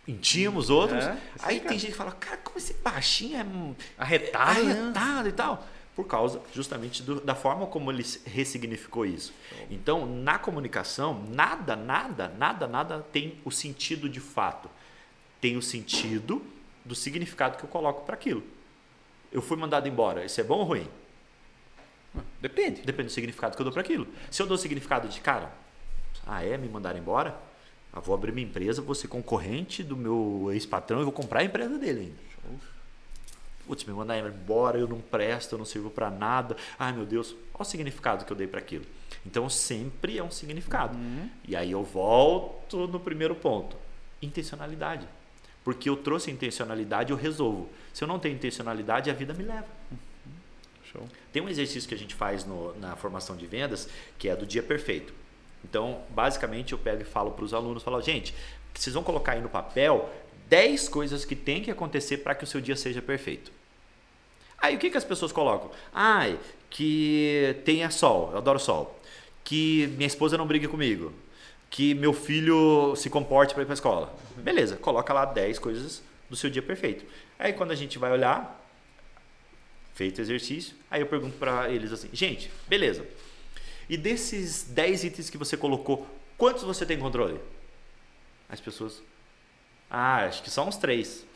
intima 0.06 0.58
os 0.58 0.70
outros. 0.70 1.04
É, 1.04 1.16
Aí 1.42 1.60
tem 1.60 1.78
gente 1.78 1.92
que 1.92 1.96
fala, 1.96 2.12
cara, 2.12 2.36
como 2.38 2.58
esse 2.58 2.74
baixinho 2.74 3.38
é 3.38 4.02
arretado, 4.02 4.60
é 4.60 4.72
arretado 4.72 5.22
né? 5.24 5.28
e 5.28 5.32
tal 5.32 5.66
por 5.94 6.06
causa 6.06 6.40
justamente 6.52 7.02
do, 7.02 7.20
da 7.20 7.34
forma 7.34 7.66
como 7.66 7.90
ele 7.90 8.04
ressignificou 8.24 9.06
isso. 9.06 9.32
Então, 9.70 10.06
na 10.06 10.38
comunicação, 10.38 11.24
nada, 11.28 11.76
nada, 11.76 12.28
nada, 12.36 12.66
nada 12.66 13.06
tem 13.12 13.38
o 13.44 13.50
sentido 13.50 14.08
de 14.08 14.20
fato. 14.20 14.68
Tem 15.40 15.56
o 15.56 15.62
sentido 15.62 16.42
do 16.84 16.94
significado 16.94 17.56
que 17.56 17.64
eu 17.64 17.68
coloco 17.68 18.04
para 18.04 18.14
aquilo. 18.14 18.42
Eu 19.30 19.40
fui 19.40 19.56
mandado 19.56 19.88
embora, 19.88 20.24
isso 20.24 20.40
é 20.40 20.44
bom 20.44 20.58
ou 20.58 20.64
ruim? 20.64 20.88
Depende. 22.40 22.82
Depende 22.82 23.08
do 23.08 23.12
significado 23.12 23.54
que 23.54 23.62
eu 23.62 23.64
dou 23.64 23.72
para 23.72 23.82
aquilo. 23.82 24.06
Se 24.30 24.42
eu 24.42 24.46
dou 24.46 24.56
o 24.56 24.58
significado 24.58 25.08
de, 25.08 25.20
cara, 25.20 25.52
ah, 26.26 26.44
é, 26.44 26.56
me 26.56 26.68
mandar 26.68 26.96
embora? 26.96 27.38
Eu 27.94 28.02
vou 28.02 28.14
abrir 28.14 28.32
minha 28.32 28.46
empresa, 28.46 28.82
vou 28.82 28.94
ser 28.94 29.06
concorrente 29.06 29.82
do 29.82 29.96
meu 29.96 30.48
ex-patrão 30.52 31.00
e 31.00 31.04
vou 31.04 31.12
comprar 31.12 31.40
a 31.40 31.44
empresa 31.44 31.78
dele 31.78 32.00
ainda 32.00 32.33
putz, 33.66 33.84
me 33.84 33.92
mandar 33.92 34.18
embora, 34.18 34.78
eu 34.78 34.88
não 34.88 35.00
presto, 35.00 35.54
eu 35.54 35.58
não 35.58 35.64
sirvo 35.64 35.90
para 35.90 36.10
nada. 36.10 36.56
Ai 36.78 36.92
meu 36.92 37.04
Deus, 37.06 37.34
olha 37.54 37.62
o 37.62 37.64
significado 37.64 38.24
que 38.24 38.32
eu 38.32 38.36
dei 38.36 38.46
para 38.46 38.60
aquilo. 38.60 38.84
Então 39.26 39.48
sempre 39.48 40.18
é 40.18 40.22
um 40.22 40.30
significado. 40.30 40.96
Uhum. 40.96 41.28
E 41.46 41.56
aí 41.56 41.70
eu 41.72 41.82
volto 41.82 42.86
no 42.86 43.00
primeiro 43.00 43.34
ponto: 43.34 43.76
intencionalidade. 44.20 45.06
Porque 45.62 45.88
eu 45.88 45.96
trouxe 45.96 46.30
intencionalidade, 46.30 47.10
eu 47.10 47.16
resolvo. 47.16 47.68
Se 47.92 48.04
eu 48.04 48.08
não 48.08 48.18
tenho 48.18 48.34
intencionalidade, 48.34 49.10
a 49.10 49.14
vida 49.14 49.32
me 49.32 49.44
leva. 49.44 49.66
Uhum. 49.90 49.98
Show. 50.92 51.08
Tem 51.32 51.42
um 51.42 51.48
exercício 51.48 51.88
que 51.88 51.94
a 51.94 51.98
gente 51.98 52.14
faz 52.14 52.44
no, 52.44 52.78
na 52.78 52.96
formação 52.96 53.36
de 53.36 53.46
vendas 53.46 53.88
que 54.18 54.28
é 54.28 54.36
do 54.36 54.46
dia 54.46 54.62
perfeito. 54.62 55.12
Então, 55.64 56.02
basicamente, 56.10 56.72
eu 56.72 56.78
pego 56.78 57.00
e 57.00 57.04
falo 57.04 57.30
para 57.30 57.44
os 57.44 57.54
alunos, 57.54 57.82
falo, 57.82 58.00
gente, 58.02 58.34
vocês 58.74 58.92
vão 58.92 59.02
colocar 59.02 59.32
aí 59.32 59.40
no 59.40 59.48
papel 59.48 60.10
10 60.48 60.88
coisas 60.88 61.24
que 61.24 61.34
tem 61.34 61.62
que 61.62 61.70
acontecer 61.70 62.18
para 62.18 62.34
que 62.34 62.44
o 62.44 62.46
seu 62.46 62.60
dia 62.60 62.76
seja 62.76 63.00
perfeito. 63.00 63.50
Aí 64.58 64.76
o 64.76 64.78
que, 64.78 64.90
que 64.90 64.96
as 64.96 65.04
pessoas 65.04 65.32
colocam? 65.32 65.70
Ai, 65.92 66.38
que 66.70 67.56
tenha 67.64 67.90
sol, 67.90 68.30
eu 68.32 68.38
adoro 68.38 68.58
sol. 68.58 68.98
Que 69.42 69.88
minha 69.96 70.06
esposa 70.06 70.38
não 70.38 70.46
brigue 70.46 70.66
comigo. 70.66 71.12
Que 71.70 71.94
meu 71.94 72.12
filho 72.12 72.94
se 72.96 73.10
comporte 73.10 73.52
para 73.52 73.62
ir 73.62 73.66
para 73.66 73.74
escola. 73.74 74.14
Beleza, 74.36 74.76
coloca 74.76 75.12
lá 75.12 75.24
10 75.24 75.58
coisas 75.58 76.02
do 76.30 76.36
seu 76.36 76.48
dia 76.48 76.62
perfeito. 76.62 77.04
Aí 77.38 77.52
quando 77.52 77.72
a 77.72 77.74
gente 77.74 77.98
vai 77.98 78.10
olhar, 78.10 78.60
feito 79.94 80.18
o 80.18 80.20
exercício, 80.20 80.74
aí 80.90 81.00
eu 81.00 81.06
pergunto 81.06 81.36
para 81.36 81.70
eles 81.70 81.92
assim: 81.92 82.08
gente, 82.12 82.50
beleza. 82.68 83.06
E 83.88 83.96
desses 83.96 84.64
10 84.64 85.04
itens 85.04 85.30
que 85.30 85.36
você 85.36 85.56
colocou, 85.56 86.06
quantos 86.38 86.62
você 86.62 86.86
tem 86.86 86.98
controle? 86.98 87.38
As 88.48 88.60
pessoas 88.60 89.02
ah, 89.90 90.24
acho 90.24 90.42
que 90.42 90.50
só 90.50 90.66
uns 90.66 90.76
três. 90.76 91.26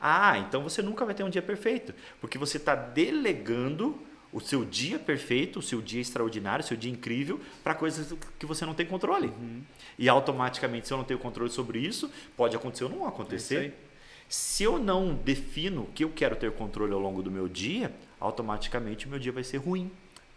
Ah, 0.00 0.38
então 0.38 0.62
você 0.62 0.82
nunca 0.82 1.04
vai 1.04 1.14
ter 1.14 1.22
um 1.22 1.30
dia 1.30 1.42
perfeito, 1.42 1.94
porque 2.20 2.38
você 2.38 2.56
está 2.56 2.74
delegando 2.74 4.00
o 4.32 4.40
seu 4.40 4.64
dia 4.64 4.98
perfeito, 4.98 5.58
o 5.58 5.62
seu 5.62 5.82
dia 5.82 6.00
extraordinário, 6.00 6.64
o 6.64 6.66
seu 6.66 6.76
dia 6.76 6.90
incrível 6.90 7.40
para 7.64 7.74
coisas 7.74 8.14
que 8.38 8.46
você 8.46 8.64
não 8.64 8.74
tem 8.74 8.86
controle. 8.86 9.26
Uhum. 9.26 9.62
E 9.98 10.08
automaticamente, 10.08 10.86
se 10.86 10.92
eu 10.94 10.98
não 10.98 11.04
tenho 11.04 11.18
controle 11.18 11.50
sobre 11.50 11.80
isso, 11.80 12.10
pode 12.36 12.54
acontecer 12.54 12.84
ou 12.84 12.90
não 12.90 13.06
acontecer. 13.06 13.74
É 13.86 13.90
se 14.30 14.62
eu 14.62 14.78
não 14.78 15.12
defino 15.12 15.88
que 15.92 16.04
eu 16.04 16.10
quero 16.10 16.36
ter 16.36 16.52
controle 16.52 16.92
ao 16.92 17.00
longo 17.00 17.20
do 17.20 17.32
meu 17.32 17.48
dia, 17.48 17.92
automaticamente 18.20 19.06
o 19.06 19.08
meu 19.08 19.18
dia 19.18 19.32
vai 19.32 19.42
ser 19.42 19.56
ruim. 19.56 19.90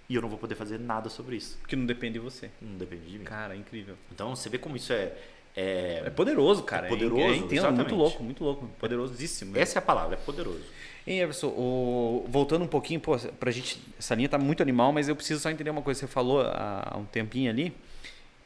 E 0.10 0.16
eu 0.16 0.22
não 0.22 0.28
vou 0.28 0.40
poder 0.40 0.56
fazer 0.56 0.80
nada 0.80 1.10
sobre 1.10 1.36
isso. 1.36 1.60
Porque 1.60 1.76
não 1.76 1.86
depende 1.86 2.14
de 2.14 2.20
você. 2.20 2.50
Não 2.60 2.76
depende 2.76 3.06
de 3.06 3.20
mim. 3.20 3.24
Cara, 3.24 3.54
é 3.54 3.58
incrível. 3.58 3.96
Então 4.12 4.36
você 4.36 4.50
vê 4.50 4.58
como 4.58 4.76
isso 4.76 4.92
é, 4.92 5.16
é, 5.56 6.04
é 6.06 6.10
poderoso, 6.10 6.64
cara. 6.64 6.88
É 6.88 6.90
poderoso. 6.90 7.22
É, 7.22 7.36
entendo, 7.36 7.72
muito 7.72 7.96
louco, 7.96 8.24
muito 8.24 8.44
louco. 8.44 8.68
Poderosíssimo. 8.80 9.58
Essa 9.58 9.78
é 9.78 9.80
a 9.80 9.82
palavra, 9.82 10.16
é 10.16 10.18
poderoso. 10.18 10.64
Hein, 11.06 11.20
Everson, 11.20 11.48
o... 11.48 12.26
voltando 12.30 12.64
um 12.64 12.68
pouquinho, 12.68 13.00
pô, 13.00 13.18
pra 13.40 13.52
gente. 13.52 13.82
Essa 14.00 14.16
linha 14.16 14.30
tá 14.30 14.38
muito 14.38 14.64
animal, 14.64 14.92
mas 14.92 15.10
eu 15.10 15.16
preciso 15.16 15.40
só 15.40 15.50
entender 15.52 15.70
uma 15.70 15.82
coisa. 15.82 16.00
Você 16.00 16.08
falou 16.08 16.42
há 16.42 16.96
um 16.98 17.06
tempinho 17.06 17.50
ali 17.50 17.74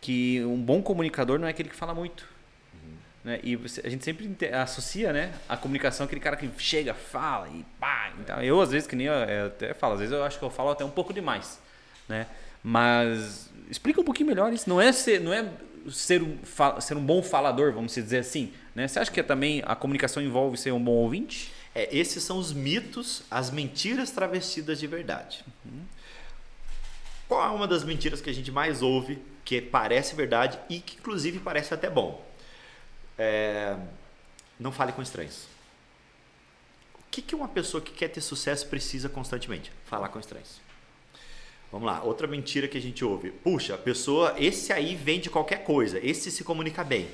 que 0.02 0.44
um 0.44 0.62
bom 0.62 0.82
comunicador 0.82 1.40
não 1.40 1.48
é 1.48 1.52
aquele 1.52 1.70
que 1.70 1.76
fala 1.76 1.94
muito. 1.94 2.28
Uhum. 2.74 2.94
Né? 3.24 3.40
E 3.44 3.56
a 3.84 3.90
gente 3.90 4.04
sempre 4.04 4.30
associa 4.54 5.14
né, 5.14 5.34
a 5.48 5.56
comunicação 5.56 6.06
aquele 6.06 6.22
cara 6.22 6.36
que 6.36 6.50
chega, 6.58 6.94
fala 6.94 7.48
e 7.50 7.66
pá. 7.80 8.12
Então, 8.20 8.42
eu, 8.42 8.60
às 8.60 8.72
vezes, 8.72 8.88
que 8.88 8.96
nem 8.96 9.08
eu, 9.08 9.14
eu 9.14 9.48
até 9.48 9.74
falo, 9.74 9.94
às 9.94 10.00
vezes 10.00 10.14
eu 10.14 10.24
acho 10.24 10.38
que 10.38 10.46
eu 10.46 10.50
falo 10.50 10.72
até 10.72 10.84
um 10.84 10.90
pouco 10.90 11.14
demais. 11.14 11.60
Né? 12.08 12.28
Mas 12.64 13.50
explica 13.70 14.02
um 14.02 14.04
pouquinho 14.04 14.28
melhor 14.28 14.52
isso. 14.52 14.70
Não 14.70 14.80
é 14.80 14.92
ser, 14.92 15.20
não 15.20 15.34
é 15.34 15.50
ser, 15.90 16.22
um, 16.22 16.38
ser 16.80 16.98
um 16.98 17.06
bom 17.06 17.22
falador, 17.22 17.72
vamos 17.74 17.94
dizer 17.94 18.20
assim. 18.20 18.54
Né? 18.76 18.88
Você 18.88 19.00
acha 19.00 19.12
que 19.12 19.22
também 19.24 19.64
a 19.66 19.76
comunicação 19.76 20.22
envolve 20.22 20.58
ser 20.58 20.72
um 20.72 20.84
bom 20.84 20.92
ouvinte? 20.92 21.52
É, 21.74 21.96
esses 21.96 22.24
são 22.24 22.38
os 22.38 22.54
mitos, 22.54 23.24
as 23.30 23.52
mentiras 23.52 24.12
travestidas 24.12 24.80
de 24.80 24.88
verdade. 24.88 25.44
Uhum. 25.66 25.84
Qual 27.28 27.44
é 27.44 27.50
uma 27.50 27.68
das 27.68 27.84
mentiras 27.84 28.22
que 28.22 28.30
a 28.30 28.34
gente 28.34 28.52
mais 28.52 28.82
ouve, 28.82 29.22
que 29.44 29.62
parece 29.62 30.16
verdade 30.16 30.58
e 30.70 30.80
que 30.80 30.98
inclusive 30.98 31.40
parece 31.40 31.74
até 31.74 31.90
bom? 31.90 32.26
É, 33.18 33.76
não 34.60 34.72
fale 34.72 34.92
com 34.92 35.02
estranhos. 35.02 35.46
O 36.96 37.04
que, 37.12 37.22
que 37.22 37.36
uma 37.36 37.48
pessoa 37.48 37.82
que 37.82 37.92
quer 37.92 38.08
ter 38.08 38.22
sucesso 38.22 38.68
precisa 38.68 39.10
constantemente? 39.10 39.72
Falar 39.86 40.10
com 40.10 40.20
estranhos. 40.20 40.67
Vamos 41.72 41.86
lá, 41.86 42.02
outra 42.02 42.28
mentira 42.28 42.68
que 42.68 42.78
a 42.78 42.82
gente 42.82 43.04
ouve. 43.04 43.32
Puxa, 43.32 43.76
a 43.76 43.78
pessoa, 43.78 44.36
esse 44.38 44.72
aí 44.72 44.96
vende 44.96 45.30
qualquer 45.30 45.64
coisa, 45.64 46.00
esse 46.04 46.32
se 46.32 46.44
comunica 46.44 46.84
bem. 46.84 47.08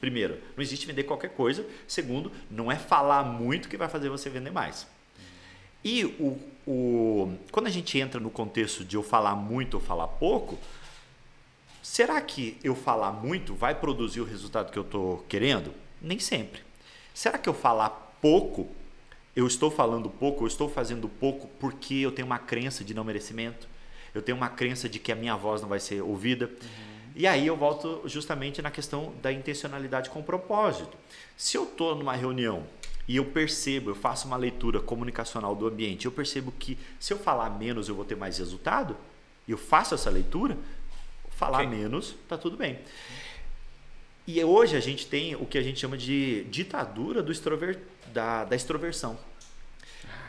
Primeiro, 0.00 0.38
não 0.56 0.62
existe 0.62 0.86
vender 0.86 1.04
qualquer 1.04 1.30
coisa. 1.30 1.66
Segundo, 1.86 2.30
não 2.50 2.70
é 2.70 2.76
falar 2.76 3.24
muito 3.24 3.68
que 3.68 3.76
vai 3.76 3.88
fazer 3.88 4.08
você 4.08 4.30
vender 4.30 4.50
mais. 4.50 4.86
E 5.84 6.04
o, 6.04 6.38
o, 6.66 7.38
quando 7.50 7.66
a 7.66 7.70
gente 7.70 7.98
entra 7.98 8.20
no 8.20 8.30
contexto 8.30 8.84
de 8.84 8.96
eu 8.96 9.02
falar 9.02 9.34
muito 9.34 9.74
ou 9.74 9.80
falar 9.80 10.06
pouco, 10.06 10.58
será 11.82 12.20
que 12.20 12.58
eu 12.62 12.74
falar 12.74 13.12
muito 13.12 13.54
vai 13.54 13.74
produzir 13.74 14.20
o 14.20 14.24
resultado 14.24 14.70
que 14.70 14.78
eu 14.78 14.82
estou 14.82 15.24
querendo? 15.28 15.72
Nem 16.00 16.18
sempre. 16.18 16.62
Será 17.14 17.38
que 17.38 17.48
eu 17.48 17.54
falar 17.54 17.90
pouco, 18.20 18.68
eu 19.38 19.46
estou 19.46 19.70
falando 19.70 20.10
pouco, 20.10 20.42
eu 20.42 20.48
estou 20.48 20.68
fazendo 20.68 21.08
pouco 21.08 21.46
porque 21.60 21.94
eu 21.94 22.10
tenho 22.10 22.26
uma 22.26 22.40
crença 22.40 22.82
de 22.82 22.92
não 22.92 23.04
merecimento? 23.04 23.68
Eu 24.12 24.20
tenho 24.20 24.36
uma 24.36 24.48
crença 24.48 24.88
de 24.88 24.98
que 24.98 25.12
a 25.12 25.14
minha 25.14 25.36
voz 25.36 25.62
não 25.62 25.68
vai 25.68 25.78
ser 25.78 26.02
ouvida? 26.02 26.46
Uhum. 26.46 27.12
E 27.14 27.24
aí 27.24 27.46
eu 27.46 27.56
volto 27.56 28.02
justamente 28.06 28.60
na 28.60 28.68
questão 28.68 29.12
da 29.22 29.32
intencionalidade 29.32 30.10
com 30.10 30.20
propósito. 30.24 30.96
Se 31.36 31.56
eu 31.56 31.62
estou 31.62 31.94
numa 31.94 32.16
reunião 32.16 32.66
e 33.06 33.14
eu 33.14 33.26
percebo, 33.26 33.90
eu 33.90 33.94
faço 33.94 34.26
uma 34.26 34.36
leitura 34.36 34.80
comunicacional 34.80 35.54
do 35.54 35.68
ambiente, 35.68 36.06
eu 36.06 36.10
percebo 36.10 36.50
que 36.50 36.76
se 36.98 37.12
eu 37.12 37.18
falar 37.18 37.48
menos 37.50 37.88
eu 37.88 37.94
vou 37.94 38.04
ter 38.04 38.16
mais 38.16 38.38
resultado, 38.38 38.96
e 39.46 39.52
eu 39.52 39.58
faço 39.58 39.94
essa 39.94 40.10
leitura, 40.10 40.58
falar 41.30 41.58
okay. 41.58 41.78
menos, 41.78 42.16
tá 42.28 42.36
tudo 42.36 42.56
bem. 42.56 42.80
E 44.26 44.42
hoje 44.42 44.76
a 44.76 44.80
gente 44.80 45.06
tem 45.06 45.36
o 45.36 45.46
que 45.46 45.56
a 45.56 45.62
gente 45.62 45.78
chama 45.78 45.96
de 45.96 46.42
ditadura 46.50 47.22
do 47.22 47.30
extrover, 47.30 47.78
da, 48.12 48.44
da 48.44 48.56
extroversão. 48.56 49.16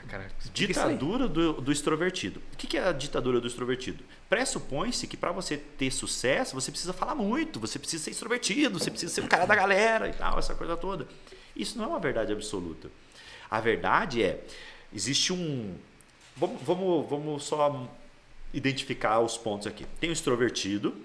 Cara, 0.10 0.28
ditadura 0.52 1.28
do, 1.28 1.54
do 1.62 1.72
extrovertido. 1.72 2.42
O 2.54 2.58
que 2.58 2.78
é 2.78 2.88
a 2.88 2.92
ditadura 2.92 3.40
do 3.40 3.46
extrovertido? 3.46 4.04
Pressupõe-se 4.28 5.06
que 5.06 5.16
para 5.16 5.32
você 5.32 5.56
ter 5.56 5.92
sucesso, 5.92 6.56
você 6.56 6.72
precisa 6.72 6.94
falar 6.94 7.14
muito, 7.14 7.60
você 7.60 7.78
precisa 7.78 8.04
ser 8.06 8.12
extrovertido, 8.12 8.80
você 8.80 8.90
precisa 8.90 9.14
ser 9.14 9.22
o 9.22 9.28
cara 9.28 9.46
da 9.46 9.56
galera 9.56 10.10
e 10.10 10.14
tal, 10.14 10.40
essa 10.40 10.56
coisa 10.56 10.76
toda. 10.76 11.08
Isso 11.56 11.78
não 11.78 11.86
é 11.86 11.88
uma 11.90 12.00
verdade 12.00 12.34
absoluta. 12.34 12.90
A 13.52 13.60
verdade 13.60 14.24
é, 14.24 14.44
existe 14.94 15.32
um. 15.32 15.76
Vamos, 16.36 16.62
vamos, 16.64 17.10
vamos 17.10 17.44
só 17.44 17.88
identificar 18.54 19.20
os 19.20 19.38
pontos 19.38 19.68
aqui. 19.68 19.86
Tem 20.00 20.10
o 20.10 20.14
extrovertido, 20.14 20.96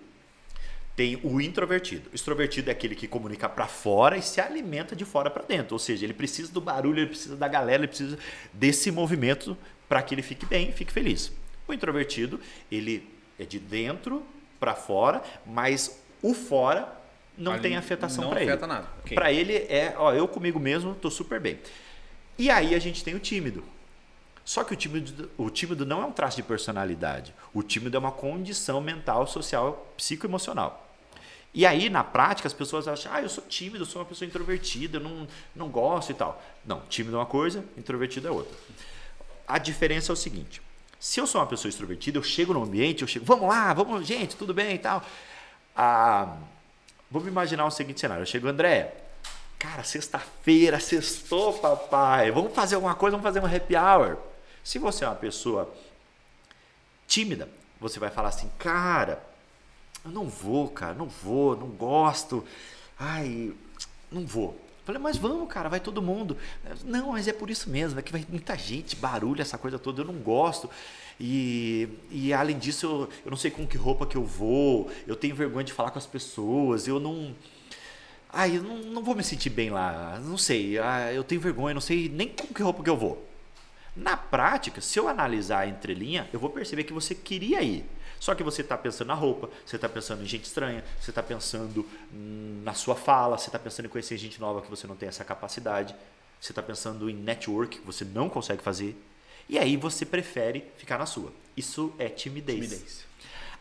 tem 0.97 1.19
o 1.23 1.41
introvertido. 1.41 2.09
O 2.13 2.15
extrovertido 2.15 2.71
é 2.71 2.73
aquele 2.73 2.95
que 2.95 3.09
comunica 3.09 3.49
para 3.49 3.67
fora 3.67 4.17
e 4.17 4.23
se 4.23 4.41
alimenta 4.41 4.95
de 4.95 5.05
fora 5.05 5.29
para 5.29 5.43
dentro. 5.43 5.75
Ou 5.75 5.79
seja, 5.79 6.05
ele 6.05 6.15
precisa 6.15 6.53
do 6.53 6.61
barulho, 6.61 7.01
ele 7.01 7.09
precisa 7.09 7.37
da 7.37 7.49
galera, 7.49 7.81
ele 7.81 7.89
precisa 7.89 8.19
desse 8.53 8.91
movimento 8.91 9.57
para 9.89 10.03
que 10.03 10.15
ele 10.15 10.23
fique 10.23 10.47
bem, 10.47 10.73
fique 10.73 10.93
feliz. 10.93 11.33
O 11.67 11.73
introvertido, 11.73 12.41
ele 12.71 13.09
é 13.39 13.45
de 13.45 13.59
dentro 13.59 14.23
para 14.61 14.75
fora, 14.75 15.23
mas 15.45 16.01
o 16.23 16.33
fora 16.33 16.89
não 17.37 17.53
Ali 17.53 17.63
tem 17.63 17.77
afetação 17.77 18.31
para 18.31 18.41
ele. 18.41 18.47
Não 18.47 18.55
afeta 18.55 18.67
nada. 18.67 18.89
Okay. 19.01 19.15
Para 19.17 19.33
ele 19.33 19.55
é, 19.55 19.95
ó, 19.99 20.13
eu 20.13 20.29
comigo 20.29 20.61
mesmo 20.61 20.93
estou 20.93 21.11
super 21.11 21.41
bem. 21.41 21.59
E 22.39 22.51
aí 22.51 22.75
a 22.75 22.79
gente 22.79 23.03
tem 23.03 23.15
o 23.15 23.19
tímido. 23.19 23.65
Só 24.45 24.63
que 24.63 24.75
o 24.75 24.77
tímido, 24.77 25.31
o 25.39 25.49
tímido 25.51 25.87
não 25.87 26.03
é 26.03 26.07
um 26.07 26.13
traço 26.13 26.37
de 26.37 26.43
personalidade. 26.43 27.35
O 27.53 27.63
tímido 27.63 27.97
é 27.97 27.99
uma 27.99 28.13
condição 28.13 28.81
mental, 28.81 29.27
social, 29.27 29.93
psicoemocional. 29.97 30.84
E 31.55 31.65
aí, 31.65 31.89
na 31.89 32.03
prática, 32.03 32.49
as 32.49 32.53
pessoas 32.53 32.89
acham, 32.89 33.13
ah, 33.15 33.23
eu 33.23 33.29
sou 33.29 33.45
tímido, 33.45 33.85
eu 33.85 33.87
sou 33.87 34.03
uma 34.03 34.09
pessoa 34.09 34.27
introvertida, 34.27 34.99
eu 34.99 35.03
não, 35.03 35.29
não 35.55 35.69
gosto 35.69 36.11
e 36.11 36.15
tal. 36.15 36.43
Não, 36.67 36.81
tímido 36.89 37.17
é 37.17 37.21
uma 37.21 37.27
coisa, 37.27 37.65
introvertido 37.79 38.27
é 38.27 38.31
outra. 38.31 38.55
A 39.47 39.59
diferença 39.59 40.11
é 40.11 40.15
o 40.15 40.17
seguinte: 40.17 40.61
se 40.99 41.21
eu 41.21 41.27
sou 41.27 41.41
uma 41.41 41.47
pessoa 41.47 41.69
extrovertida, 41.69 42.19
eu 42.19 42.23
chego 42.23 42.53
no 42.53 42.65
ambiente, 42.65 43.03
eu 43.03 43.09
chego, 43.09 43.25
vamos 43.25 43.49
lá, 43.49 43.73
vamos, 43.73 44.05
gente, 44.05 44.35
tudo 44.35 44.53
bem 44.53 44.75
e 44.75 44.79
tal. 44.79 45.03
Ah, 45.77 46.37
Vamos 47.15 47.29
imaginar 47.29 47.65
o 47.65 47.71
seguinte 47.71 48.01
cenário. 48.01 48.23
Eu 48.23 48.27
chego, 48.27 48.49
André, 48.49 48.93
cara, 49.57 49.85
sexta-feira, 49.85 50.81
sextou, 50.81 51.53
papai. 51.53 52.33
Vamos 52.33 52.53
fazer 52.53 52.75
alguma 52.75 52.97
coisa, 52.97 53.17
vamos 53.17 53.23
fazer 53.23 53.39
um 53.39 53.57
happy 53.57 53.77
hour. 53.77 54.19
Se 54.65 54.81
você 54.81 55.05
é 55.05 55.09
uma 55.09 55.15
pessoa 55.15 55.73
tímida, 57.07 57.49
você 57.81 58.01
vai 58.01 58.11
falar 58.11 58.31
assim, 58.31 58.51
cara, 58.59 59.23
eu 60.05 60.11
não 60.11 60.29
vou, 60.29 60.69
cara, 60.69 60.95
não 60.95 61.07
vou, 61.07 61.57
não 61.57 61.69
gosto. 61.69 62.45
Ai, 62.99 63.53
não 64.11 64.27
vou. 64.27 64.61
Falei, 64.85 65.01
mas 65.01 65.17
vamos, 65.17 65.49
cara, 65.49 65.69
vai 65.69 65.81
todo 65.81 66.03
mundo. 66.03 66.37
Não, 66.85 67.13
mas 67.13 67.27
é 67.27 67.33
por 67.33 67.49
isso 67.49 67.71
mesmo, 67.71 67.99
é 67.99 68.03
que 68.03 68.13
vai 68.13 68.25
muita 68.29 68.57
gente, 68.57 68.97
barulho, 68.97 69.41
essa 69.41 69.57
coisa 69.57 69.79
toda, 69.79 70.03
eu 70.03 70.05
não 70.05 70.15
gosto. 70.15 70.69
E, 71.19 71.89
e 72.11 72.35
além 72.35 72.59
disso, 72.59 72.87
eu, 72.87 73.09
eu 73.25 73.31
não 73.31 73.37
sei 73.37 73.51
com 73.51 73.67
que 73.67 73.79
roupa 73.79 74.05
que 74.05 74.17
eu 74.17 74.25
vou, 74.25 74.91
eu 75.07 75.17
tenho 75.17 75.35
vergonha 75.35 75.65
de 75.65 75.73
falar 75.73 75.91
com 75.91 75.99
as 75.99 76.07
pessoas, 76.07 76.87
eu 76.87 77.01
não. 77.01 77.35
Ai, 78.31 78.59
eu 78.59 78.63
não, 78.63 78.77
não 78.77 79.03
vou 79.03 79.15
me 79.15 79.23
sentir 79.23 79.49
bem 79.49 79.71
lá, 79.71 80.21
não 80.23 80.37
sei, 80.37 80.79
ah, 80.79 81.13
eu 81.13 81.25
tenho 81.25 81.41
vergonha, 81.41 81.73
não 81.73 81.81
sei 81.81 82.09
nem 82.09 82.29
com 82.29 82.53
que 82.53 82.63
roupa 82.63 82.83
que 82.83 82.91
eu 82.91 82.97
vou. 82.97 83.27
Na 83.97 84.17
prática, 84.17 84.81
se 84.81 84.99
eu 84.99 85.09
analisar 85.09 85.61
a 85.61 85.67
entrelinha, 85.69 86.29
eu 86.33 86.41
vou 86.41 86.51
perceber 86.51 86.85
que 86.85 86.93
você 86.93 87.15
queria 87.15 87.63
ir. 87.63 87.87
Só 88.25 88.35
que 88.35 88.43
você 88.43 88.63
está 88.63 88.79
pensando 88.79 89.09
na 89.09 89.15
roupa, 89.15 89.51
você 89.67 89.77
está 89.77 89.87
pensando 89.87 90.23
em 90.23 90.27
gente 90.27 90.45
estranha, 90.47 90.83
você 90.99 91.11
está 91.11 91.23
pensando 91.23 91.87
na 92.11 92.73
sua 92.73 92.97
fala, 92.97 93.37
você 93.37 93.51
está 93.51 93.59
pensando 93.59 93.85
em 93.85 93.89
conhecer 93.91 94.17
gente 94.17 94.41
nova 94.41 94.63
que 94.63 94.71
você 94.71 94.87
não 94.87 94.97
tem 94.97 95.11
essa 95.11 95.23
capacidade, 95.23 95.95
você 96.41 96.51
está 96.51 96.63
pensando 96.63 97.11
em 97.11 97.13
network 97.13 97.81
que 97.81 97.87
você 97.87 98.03
não 98.03 98.31
consegue 98.31 98.63
fazer. 98.63 98.97
E 99.47 99.59
aí 99.59 99.77
você 99.77 100.07
prefere 100.07 100.65
ficar 100.79 100.97
na 100.97 101.05
sua. 101.05 101.35
Isso 101.55 101.93
é 101.99 102.09
timidez. 102.09 102.71
timidez. 102.71 103.05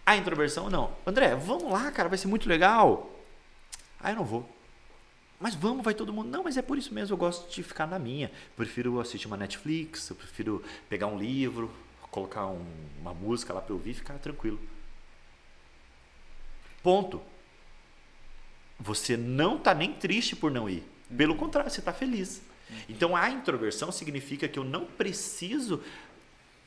A 0.06 0.16
introversão, 0.16 0.70
não. 0.70 0.94
André, 1.06 1.36
vamos 1.36 1.70
lá, 1.70 1.92
cara, 1.92 2.08
vai 2.08 2.18
ser 2.18 2.30
muito 2.30 2.48
legal. 2.48 3.12
Ah, 4.00 4.12
eu 4.12 4.16
não 4.16 4.24
vou. 4.24 4.50
Mas 5.42 5.56
vamos, 5.56 5.84
vai 5.84 5.94
todo 5.94 6.14
mundo. 6.14 6.30
Não, 6.30 6.42
mas 6.42 6.56
é 6.56 6.62
por 6.62 6.78
isso 6.78 6.94
mesmo, 6.94 7.14
eu 7.14 7.18
gosto 7.18 7.54
de 7.54 7.62
ficar 7.64 7.86
na 7.86 8.00
minha. 8.00 8.28
Eu 8.28 8.56
prefiro 8.56 9.02
assistir 9.02 9.28
uma 9.28 9.36
Netflix, 9.36 10.10
eu 10.10 10.16
prefiro 10.16 10.64
pegar 10.88 11.08
um 11.08 11.18
livro, 11.18 11.70
colocar 12.14 12.46
um, 12.46 12.64
uma 13.02 13.12
música 13.12 13.52
lá 13.52 13.60
para 13.60 13.74
ouvir 13.74 13.90
e 13.90 13.96
ficar 13.96 14.14
tranquilo. 14.20 14.60
Ponto. 16.84 17.20
Você 18.80 19.18
não 19.18 19.58
está 19.58 19.74
nem 19.74 19.94
triste 19.94 20.36
por 20.36 20.52
não 20.52 20.70
ir. 20.70 20.84
Pelo 21.18 21.36
contrário, 21.36 21.72
você 21.72 21.80
está 21.80 21.92
feliz. 21.92 22.42
Então 22.88 23.16
a 23.16 23.30
introversão 23.30 23.92
significa 23.92 24.48
que 24.48 24.60
eu 24.60 24.64
não 24.64 24.86
preciso 24.86 25.84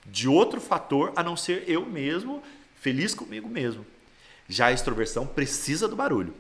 de 0.05 0.29
outro 0.29 0.61
fator 0.61 1.13
a 1.15 1.23
não 1.23 1.37
ser 1.37 1.65
eu 1.69 1.87
mesmo 1.87 2.43
feliz 2.81 3.15
comigo 3.15 3.49
mesmo. 3.49 3.87
Já 4.49 4.67
a 4.67 4.73
extroversão 4.73 5.27
precisa 5.27 5.87
do 5.87 5.95
barulho. 5.95 6.35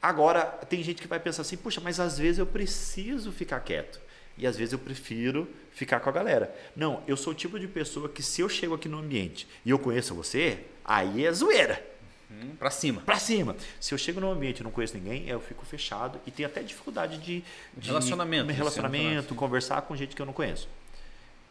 Agora, 0.00 0.44
tem 0.68 0.82
gente 0.82 1.02
que 1.02 1.08
vai 1.08 1.20
pensar 1.20 1.42
assim: 1.42 1.58
puxa, 1.58 1.80
mas 1.80 2.00
às 2.00 2.16
vezes 2.18 2.38
eu 2.38 2.46
preciso 2.46 3.32
ficar 3.32 3.60
quieto. 3.60 4.00
E 4.40 4.46
às 4.46 4.56
vezes 4.56 4.72
eu 4.72 4.78
prefiro 4.78 5.46
ficar 5.70 6.00
com 6.00 6.08
a 6.08 6.12
galera. 6.12 6.54
Não, 6.74 7.02
eu 7.06 7.14
sou 7.14 7.34
o 7.34 7.36
tipo 7.36 7.60
de 7.60 7.68
pessoa 7.68 8.08
que 8.08 8.22
se 8.22 8.40
eu 8.40 8.48
chego 8.48 8.74
aqui 8.74 8.88
no 8.88 8.98
ambiente 8.98 9.46
e 9.66 9.70
eu 9.70 9.78
conheço 9.78 10.14
você, 10.14 10.60
aí 10.82 11.26
é 11.26 11.32
zoeira. 11.32 11.86
Hum, 12.30 12.52
pra 12.58 12.70
cima. 12.70 13.02
Pra 13.02 13.18
cima. 13.18 13.54
Se 13.78 13.92
eu 13.92 13.98
chego 13.98 14.18
num 14.18 14.32
ambiente 14.32 14.60
e 14.60 14.62
não 14.62 14.70
conheço 14.70 14.96
ninguém, 14.96 15.28
eu 15.28 15.40
fico 15.40 15.66
fechado 15.66 16.18
e 16.26 16.30
tenho 16.30 16.48
até 16.48 16.62
dificuldade 16.62 17.18
de, 17.18 17.44
de 17.76 17.88
relacionamento, 17.88 18.50
relacionamento, 18.50 19.34
conversar 19.34 19.82
com 19.82 19.94
gente 19.94 20.16
que 20.16 20.22
eu 20.22 20.26
não 20.26 20.32
conheço. 20.32 20.66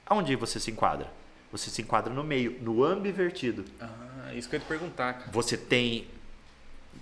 Aonde 0.04 0.36
você 0.36 0.60
se 0.60 0.72
enquadra? 0.72 1.12
Você 1.52 1.70
se 1.70 1.84
enquadra 1.84 2.12
no 2.12 2.24
meio, 2.24 2.58
no 2.60 2.84
ambivertido. 2.84 3.66
Ah, 3.80 4.34
isso 4.34 4.50
que 4.50 4.56
eu 4.56 4.60
ia 4.60 4.66
te 4.66 4.68
perguntar, 4.68 5.14
cara. 5.14 5.32
Você 5.32 5.56
tem 5.56 6.08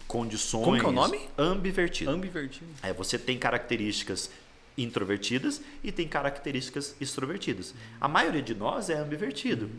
condições. 0.06 0.66
Como 0.66 0.78
que 0.78 0.86
é 0.86 0.90
o 0.90 0.92
nome? 0.92 1.30
Ambivertido. 1.38 2.12
Ambivertido. 2.12 2.70
É, 2.84 2.92
você 2.92 3.18
tem 3.18 3.38
características 3.38 4.30
introvertidas 4.78 5.62
e 5.84 5.92
tem 5.92 6.08
características 6.08 6.96
extrovertidas. 7.02 7.74
A 8.00 8.08
maioria 8.08 8.42
de 8.42 8.54
nós 8.54 8.90
é 8.90 8.96
ambivertido. 8.96 9.70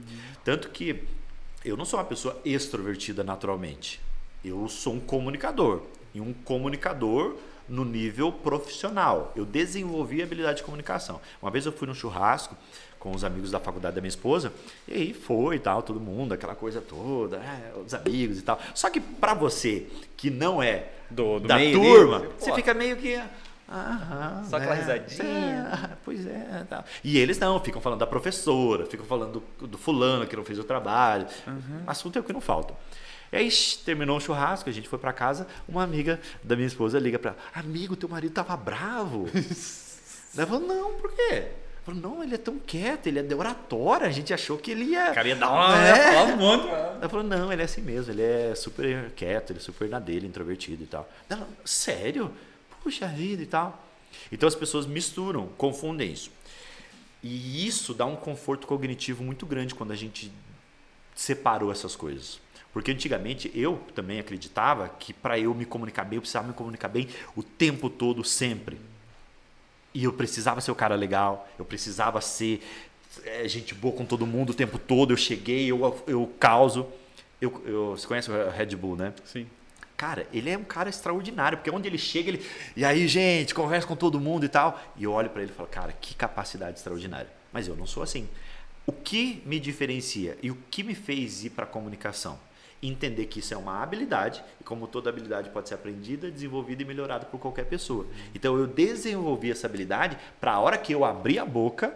Tanto 0.44 0.70
que 0.70 1.04
eu 1.64 1.76
não 1.76 1.84
sou 1.84 1.98
uma 1.98 2.04
pessoa 2.04 2.40
extrovertida 2.44 3.22
naturalmente. 3.22 4.00
Eu 4.44 4.68
sou 4.68 4.94
um 4.94 5.00
comunicador. 5.00 5.82
E 6.14 6.20
um 6.20 6.32
comunicador 6.32 7.36
no 7.68 7.84
nível 7.84 8.32
profissional. 8.32 9.32
Eu 9.36 9.44
desenvolvi 9.44 10.22
a 10.22 10.24
habilidade 10.24 10.58
de 10.58 10.62
comunicação. 10.64 11.20
Uma 11.40 11.50
vez 11.50 11.66
eu 11.66 11.72
fui 11.72 11.86
num 11.86 11.94
churrasco 11.94 12.56
com 12.98 13.14
os 13.14 13.22
amigos 13.22 13.50
da 13.50 13.60
faculdade 13.60 13.94
da 13.94 14.00
minha 14.00 14.08
esposa, 14.08 14.52
e 14.86 14.94
aí 14.94 15.14
foi 15.14 15.56
e 15.56 15.58
tal, 15.60 15.82
todo 15.82 16.00
mundo, 16.00 16.34
aquela 16.34 16.54
coisa 16.54 16.80
toda, 16.80 17.36
é, 17.36 17.72
os 17.78 17.94
amigos 17.94 18.38
e 18.40 18.42
tal. 18.42 18.58
Só 18.74 18.90
que 18.90 19.00
para 19.00 19.34
você 19.34 19.86
que 20.16 20.30
não 20.30 20.60
é 20.60 20.88
do, 21.08 21.38
do 21.38 21.46
da 21.46 21.58
turma, 21.58 22.20
dele, 22.20 22.32
você 22.38 22.52
fica 22.54 22.74
meio 22.74 22.96
que 22.96 23.20
Aham, 23.70 24.44
Só 24.48 24.56
aquela 24.56 24.74
né? 24.74 24.80
risadinha. 24.80 25.90
É, 25.92 25.96
pois 26.04 26.26
é. 26.26 26.64
Tá. 26.68 26.84
E 27.04 27.18
eles 27.18 27.38
não, 27.38 27.60
ficam 27.60 27.80
falando 27.80 28.00
da 28.00 28.06
professora, 28.06 28.86
ficam 28.86 29.04
falando 29.04 29.42
do, 29.60 29.66
do 29.66 29.78
fulano 29.78 30.26
que 30.26 30.34
não 30.34 30.44
fez 30.44 30.58
o 30.58 30.64
trabalho. 30.64 31.26
Uhum. 31.46 31.82
Assunto 31.86 32.16
é 32.16 32.20
o 32.20 32.24
que 32.24 32.32
não 32.32 32.40
falta. 32.40 32.74
E 33.30 33.36
aí 33.36 33.50
terminou 33.84 34.16
o 34.16 34.20
churrasco, 34.20 34.70
a 34.70 34.72
gente 34.72 34.88
foi 34.88 34.98
para 34.98 35.12
casa, 35.12 35.46
uma 35.68 35.82
amiga 35.82 36.18
da 36.42 36.56
minha 36.56 36.66
esposa 36.66 36.98
liga 36.98 37.18
para 37.18 37.34
amigo, 37.54 37.94
teu 37.94 38.08
marido 38.08 38.32
tava 38.32 38.56
bravo. 38.56 39.28
Ela 40.36 40.46
falou, 40.46 40.66
não, 40.66 40.94
por 40.94 41.12
quê? 41.12 41.48
Falou, 41.84 42.00
não, 42.00 42.22
ele 42.22 42.34
é 42.34 42.38
tão 42.38 42.58
quieto, 42.58 43.06
ele 43.06 43.18
é 43.18 43.22
de 43.22 43.34
oratória, 43.34 44.06
a 44.06 44.10
gente 44.10 44.32
achou 44.32 44.56
que 44.56 44.70
ele 44.70 44.84
ia. 44.84 45.10
O 45.10 45.14
cara 45.14 45.28
ia 45.28 45.36
dar 45.36 45.50
uma. 45.50 45.76
É. 45.76 46.12
Falar 46.12 46.24
um 46.24 46.36
monte. 46.36 46.68
Ela 46.68 47.08
falou, 47.08 47.24
não, 47.24 47.52
ele 47.52 47.62
é 47.62 47.64
assim 47.64 47.80
mesmo, 47.80 48.12
ele 48.12 48.22
é 48.22 48.54
super 48.54 49.10
quieto, 49.12 49.50
ele 49.50 49.58
é 49.58 49.62
super 49.62 49.88
na 49.88 49.98
dele, 49.98 50.26
introvertido 50.26 50.82
e 50.82 50.86
tal. 50.86 51.08
Ela, 51.28 51.48
sério? 51.64 52.30
Puxa 52.88 53.06
vida 53.06 53.42
e 53.42 53.46
tal. 53.46 53.84
Então 54.32 54.46
as 54.46 54.54
pessoas 54.54 54.86
misturam, 54.86 55.48
confundem 55.58 56.10
isso. 56.10 56.30
E 57.22 57.66
isso 57.66 57.92
dá 57.92 58.06
um 58.06 58.16
conforto 58.16 58.66
cognitivo 58.66 59.22
muito 59.22 59.44
grande 59.44 59.74
quando 59.74 59.92
a 59.92 59.96
gente 59.96 60.32
separou 61.14 61.70
essas 61.70 61.94
coisas. 61.94 62.40
Porque 62.72 62.90
antigamente 62.90 63.50
eu 63.54 63.76
também 63.94 64.18
acreditava 64.18 64.88
que 64.88 65.12
para 65.12 65.38
eu 65.38 65.52
me 65.54 65.66
comunicar 65.66 66.04
bem, 66.04 66.16
eu 66.16 66.22
precisava 66.22 66.48
me 66.48 66.54
comunicar 66.54 66.88
bem 66.88 67.08
o 67.36 67.42
tempo 67.42 67.90
todo, 67.90 68.24
sempre. 68.24 68.80
E 69.92 70.04
eu 70.04 70.12
precisava 70.12 70.62
ser 70.62 70.70
o 70.70 70.74
cara 70.74 70.94
legal, 70.94 71.46
eu 71.58 71.66
precisava 71.66 72.22
ser 72.22 72.62
é, 73.22 73.46
gente 73.46 73.74
boa 73.74 73.94
com 73.94 74.06
todo 74.06 74.26
mundo 74.26 74.50
o 74.50 74.54
tempo 74.54 74.78
todo. 74.78 75.12
Eu 75.12 75.16
cheguei, 75.18 75.70
eu, 75.70 76.02
eu 76.06 76.32
causo. 76.38 76.86
Eu, 77.38 77.62
eu, 77.66 77.90
você 77.90 78.06
conhece 78.06 78.30
o 78.30 78.50
Red 78.50 78.76
Bull, 78.76 78.96
né? 78.96 79.12
Sim. 79.26 79.46
Cara, 79.98 80.28
ele 80.32 80.48
é 80.48 80.56
um 80.56 80.62
cara 80.62 80.88
extraordinário, 80.88 81.58
porque 81.58 81.72
onde 81.72 81.88
ele 81.88 81.98
chega, 81.98 82.28
ele. 82.28 82.46
E 82.76 82.84
aí, 82.84 83.08
gente, 83.08 83.52
conversa 83.52 83.84
com 83.84 83.96
todo 83.96 84.20
mundo 84.20 84.46
e 84.46 84.48
tal. 84.48 84.80
E 84.96 85.02
eu 85.02 85.12
olho 85.12 85.28
para 85.28 85.42
ele 85.42 85.50
e 85.50 85.54
falo, 85.54 85.68
cara, 85.68 85.92
que 85.92 86.14
capacidade 86.14 86.78
extraordinária. 86.78 87.28
Mas 87.52 87.66
eu 87.66 87.74
não 87.74 87.84
sou 87.84 88.04
assim. 88.04 88.28
O 88.86 88.92
que 88.92 89.42
me 89.44 89.58
diferencia 89.58 90.38
e 90.40 90.52
o 90.52 90.58
que 90.70 90.84
me 90.84 90.94
fez 90.94 91.44
ir 91.44 91.50
para 91.50 91.64
a 91.64 91.66
comunicação? 91.66 92.38
Entender 92.80 93.26
que 93.26 93.40
isso 93.40 93.52
é 93.52 93.56
uma 93.56 93.82
habilidade, 93.82 94.40
e 94.60 94.64
como 94.64 94.86
toda 94.86 95.10
habilidade 95.10 95.50
pode 95.50 95.68
ser 95.68 95.74
aprendida, 95.74 96.30
desenvolvida 96.30 96.80
e 96.80 96.86
melhorada 96.86 97.26
por 97.26 97.40
qualquer 97.40 97.64
pessoa. 97.64 98.06
Então 98.32 98.56
eu 98.56 98.68
desenvolvi 98.68 99.50
essa 99.50 99.66
habilidade 99.66 100.16
para 100.40 100.52
a 100.52 100.60
hora 100.60 100.78
que 100.78 100.94
eu 100.94 101.04
abrir 101.04 101.40
a 101.40 101.44
boca, 101.44 101.92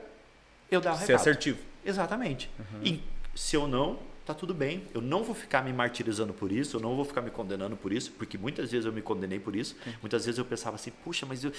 eu 0.69 0.81
dar 0.81 0.91
o 0.91 0.95
recado. 0.95 1.07
Ser 1.07 1.15
assertivo. 1.15 1.61
Exatamente. 1.85 2.51
Uhum. 2.59 2.83
E 2.85 3.03
se 3.33 3.55
eu 3.55 3.69
não, 3.69 4.01
tá 4.33 4.39
tudo 4.39 4.55
bem. 4.55 4.83
Eu 4.95 5.01
não 5.01 5.22
vou 5.22 5.35
ficar 5.35 5.62
me 5.62 5.72
martirizando 5.72 6.33
por 6.33 6.51
isso, 6.51 6.76
eu 6.76 6.80
não 6.80 6.97
vou 6.97 7.05
ficar 7.05 7.20
me 7.20 7.30
condenando 7.30 7.76
por 7.76 7.93
isso, 7.93 8.12
porque 8.12 8.37
muitas 8.39 8.70
vezes 8.70 8.87
eu 8.87 8.93
me 8.93 9.03
condenei 9.03 9.39
por 9.39 9.55
isso. 9.55 9.76
Muitas 10.01 10.24
vezes 10.24 10.39
eu 10.39 10.45
pensava 10.45 10.76
assim, 10.76 10.91
puxa, 11.05 11.26
mas 11.26 11.45
eu, 11.45 11.53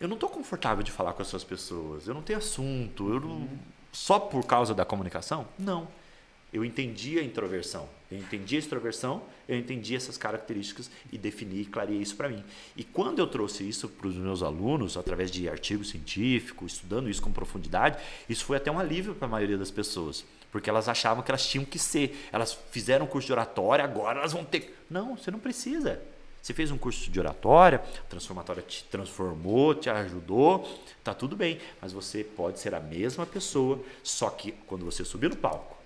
eu 0.00 0.08
não 0.08 0.14
estou 0.14 0.28
confortável 0.28 0.82
de 0.82 0.90
falar 0.90 1.12
com 1.12 1.22
essas 1.22 1.44
pessoas, 1.44 2.06
eu 2.06 2.14
não 2.14 2.22
tenho 2.22 2.38
assunto, 2.38 3.12
eu 3.12 3.20
não, 3.20 3.48
só 3.92 4.18
por 4.18 4.44
causa 4.44 4.74
da 4.74 4.84
comunicação? 4.84 5.46
Não. 5.58 5.88
Eu 6.52 6.64
entendi 6.64 7.16
a 7.16 7.22
introversão, 7.22 7.88
eu 8.10 8.18
entendi 8.18 8.56
a 8.56 8.58
extroversão, 8.58 9.22
eu 9.48 9.56
entendi 9.56 9.94
essas 9.94 10.18
características 10.18 10.90
e 11.12 11.16
defini 11.16 11.60
e 11.60 11.64
clareei 11.64 12.00
isso 12.00 12.16
para 12.16 12.28
mim. 12.28 12.42
E 12.76 12.82
quando 12.82 13.20
eu 13.20 13.26
trouxe 13.28 13.68
isso 13.68 13.88
para 13.88 14.08
os 14.08 14.16
meus 14.16 14.42
alunos, 14.42 14.96
através 14.96 15.30
de 15.30 15.48
artigo 15.48 15.84
científico, 15.84 16.66
estudando 16.66 17.08
isso 17.08 17.22
com 17.22 17.30
profundidade, 17.30 18.02
isso 18.28 18.44
foi 18.44 18.56
até 18.56 18.68
um 18.68 18.80
alívio 18.80 19.14
para 19.14 19.28
a 19.28 19.30
maioria 19.30 19.56
das 19.56 19.70
pessoas 19.70 20.24
porque 20.50 20.68
elas 20.68 20.88
achavam 20.88 21.22
que 21.22 21.30
elas 21.30 21.46
tinham 21.46 21.64
que 21.64 21.78
ser. 21.78 22.28
Elas 22.32 22.58
fizeram 22.70 23.04
um 23.04 23.08
curso 23.08 23.26
de 23.26 23.32
oratória, 23.32 23.84
agora 23.84 24.18
elas 24.18 24.32
vão 24.32 24.44
ter. 24.44 24.84
Não, 24.88 25.16
você 25.16 25.30
não 25.30 25.38
precisa. 25.38 26.00
Você 26.42 26.54
fez 26.54 26.70
um 26.70 26.78
curso 26.78 27.10
de 27.10 27.20
oratória, 27.20 27.82
a 27.98 28.08
transformatória 28.08 28.62
te 28.62 28.84
transformou, 28.84 29.74
te 29.74 29.90
ajudou, 29.90 30.66
tá 31.04 31.12
tudo 31.12 31.36
bem. 31.36 31.60
Mas 31.80 31.92
você 31.92 32.24
pode 32.24 32.58
ser 32.58 32.74
a 32.74 32.80
mesma 32.80 33.26
pessoa, 33.26 33.78
só 34.02 34.30
que 34.30 34.52
quando 34.66 34.84
você 34.84 35.04
subir 35.04 35.28
no 35.28 35.36
palco, 35.36 35.76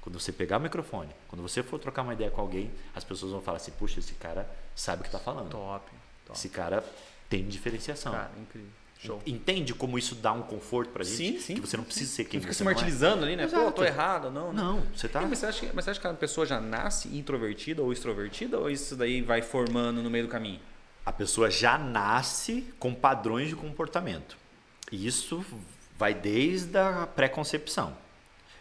quando 0.00 0.18
você 0.18 0.32
pegar 0.32 0.56
o 0.56 0.60
microfone, 0.60 1.10
quando 1.28 1.42
você 1.42 1.62
for 1.62 1.78
trocar 1.78 2.02
uma 2.02 2.14
ideia 2.14 2.30
com 2.30 2.40
alguém, 2.40 2.70
as 2.94 3.04
pessoas 3.04 3.32
vão 3.32 3.42
falar 3.42 3.58
assim: 3.58 3.72
puxa, 3.72 4.00
esse 4.00 4.14
cara 4.14 4.48
sabe 4.74 5.00
o 5.00 5.02
que 5.02 5.08
está 5.08 5.18
falando. 5.18 5.50
Top, 5.50 5.84
top. 6.24 6.38
Esse 6.38 6.48
cara 6.48 6.82
tem 7.28 7.46
diferenciação. 7.46 8.12
Cara, 8.12 8.30
incrível. 8.40 8.70
Show. 9.02 9.22
Entende 9.26 9.72
como 9.72 9.98
isso 9.98 10.14
dá 10.14 10.30
um 10.30 10.42
conforto 10.42 10.90
pra 10.90 11.02
gente? 11.02 11.40
Sim, 11.40 11.40
sim. 11.40 11.54
Que 11.54 11.60
você 11.60 11.76
não 11.76 11.84
precisa 11.84 12.12
ser 12.12 12.24
quem 12.24 12.38
não 12.38 12.42
fica 12.42 12.52
você 12.52 12.58
se 12.58 12.64
martirizando 12.64 13.24
é. 13.24 13.28
ali, 13.28 13.36
né? 13.36 13.44
Exato. 13.44 13.64
Pô, 13.64 13.72
tô 13.72 13.84
errado, 13.84 14.30
não. 14.30 14.52
Não, 14.52 14.76
não 14.76 14.86
você 14.94 15.08
tá. 15.08 15.22
Mas, 15.22 15.38
você 15.38 15.46
acha 15.46 15.66
que, 15.66 15.74
mas 15.74 15.84
você 15.84 15.90
acha 15.92 16.00
que 16.00 16.06
a 16.06 16.12
pessoa 16.12 16.46
já 16.46 16.60
nasce 16.60 17.08
introvertida 17.08 17.82
ou 17.82 17.92
extrovertida 17.94 18.58
ou 18.58 18.68
isso 18.70 18.94
daí 18.94 19.22
vai 19.22 19.40
formando 19.40 20.02
no 20.02 20.10
meio 20.10 20.24
do 20.26 20.30
caminho? 20.30 20.60
A 21.04 21.12
pessoa 21.12 21.50
já 21.50 21.78
nasce 21.78 22.66
com 22.78 22.94
padrões 22.94 23.48
de 23.48 23.56
comportamento. 23.56 24.36
E 24.92 25.06
isso 25.06 25.42
vai 25.96 26.12
desde 26.12 26.76
a 26.76 27.06
pré-concepção. 27.06 27.96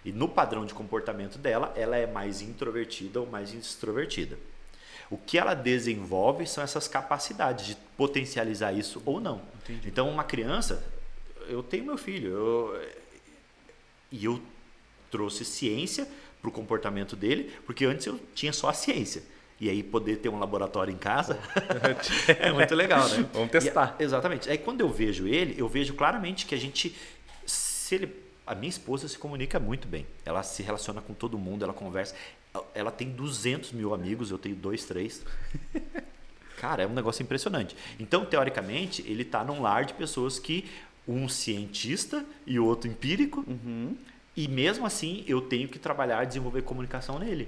E 0.06 0.14
no 0.14 0.30
padrão 0.30 0.66
de 0.66 0.74
comportamento 0.74 1.38
dela, 1.38 1.74
ela 1.76 1.98
é 1.98 2.08
mais 2.08 2.42
introvertida 2.42 3.20
ou 3.20 3.28
mais 3.28 3.54
extrovertida. 3.54 4.38
O 5.10 5.18
que 5.18 5.38
ela 5.38 5.54
desenvolve 5.54 6.46
são 6.46 6.64
essas 6.64 6.88
capacidades 6.88 7.66
de 7.66 7.78
potencializar 7.98 8.74
isso 8.74 9.02
ou 9.06 9.20
não. 9.20 9.42
Entendi. 9.64 9.88
Então, 9.88 10.10
uma 10.10 10.24
criança, 10.24 10.84
eu 11.48 11.64
tenho 11.64 11.86
meu 11.86 11.98
filho, 11.98 12.30
eu, 12.30 12.90
e 14.12 14.26
eu 14.26 14.42
trouxe 15.10 15.44
ciência 15.44 16.08
para 16.42 16.50
o 16.50 16.52
comportamento 16.52 17.16
dele, 17.16 17.54
porque 17.66 17.86
antes 17.86 18.06
eu 18.06 18.20
tinha 18.34 18.54
só 18.54 18.70
a 18.70 18.74
ciência. 18.74 19.24
E 19.60 19.70
aí 19.70 19.84
poder 19.84 20.18
ter 20.18 20.30
um 20.30 20.40
laboratório 20.40 20.94
em 20.94 20.98
casa 20.98 21.38
é 22.40 22.52
muito 22.52 22.74
legal, 22.74 23.08
né? 23.10 23.28
Vamos 23.34 23.52
testar. 23.52 23.96
E, 24.00 24.04
exatamente. 24.04 24.50
Aí 24.50 24.58
quando 24.58 24.82
eu 24.82 24.90
vejo 24.90 25.28
ele, 25.28 25.60
eu 25.60 25.68
vejo 25.68 25.94
claramente 25.96 26.46
que 26.46 26.56
a 26.56 26.58
gente, 26.58 26.96
se 27.46 27.96
ele, 27.96 28.16
a 28.48 28.56
minha 28.56 28.70
esposa 28.70 29.08
se 29.10 29.18
comunica 29.18 29.60
muito 29.60 29.86
bem. 29.86 30.08
Ela 30.24 30.44
se 30.44 30.64
relaciona 30.64 31.02
com 31.02 31.14
todo 31.14 31.38
mundo, 31.38 31.64
ela 31.64 31.74
conversa. 31.74 32.16
Ela 32.74 32.92
tem 32.92 33.12
200 33.12 33.72
mil 33.72 33.94
amigos, 33.94 34.32
eu 34.32 34.38
tenho 34.38 34.56
dois, 34.56 34.86
três. 34.86 35.24
Cara, 36.58 36.84
é 36.84 36.88
um 36.88 36.94
negócio 36.94 37.24
impressionante. 37.24 37.76
Então, 38.00 38.26
teoricamente, 38.26 39.02
ele 39.08 39.22
está 39.22 39.44
num 39.44 39.62
lar 39.62 39.86
de 39.86 39.94
pessoas 39.94 40.40
que 40.40 40.70
um 41.08 41.30
cientista 41.30 42.26
e 42.46 42.60
o 42.60 42.66
outro 42.66 42.90
empírico. 42.90 43.44
Uhum. 43.48 43.96
E 44.36 44.48
mesmo 44.48 44.86
assim, 44.86 45.24
eu 45.28 45.42
tenho 45.42 45.68
que 45.68 45.80
trabalhar 45.80 46.24
e 46.24 46.28
desenvolver 46.28 46.62
comunicação 46.64 47.18
nele. 47.18 47.48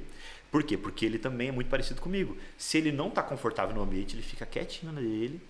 Por 0.50 0.64
quê? 0.64 0.78
Porque 0.78 1.06
ele 1.06 1.18
também 1.18 1.50
é 1.50 1.52
muito 1.52 1.70
parecido 1.70 2.02
comigo. 2.02 2.38
Se 2.58 2.78
ele 2.78 2.92
não 2.92 3.08
está 3.08 3.24
confortável 3.24 3.76
no 3.76 3.82
ambiente, 3.82 4.16
ele 4.16 4.24
fica 4.24 4.46
quietinho 4.46 4.92
nele 4.92 5.42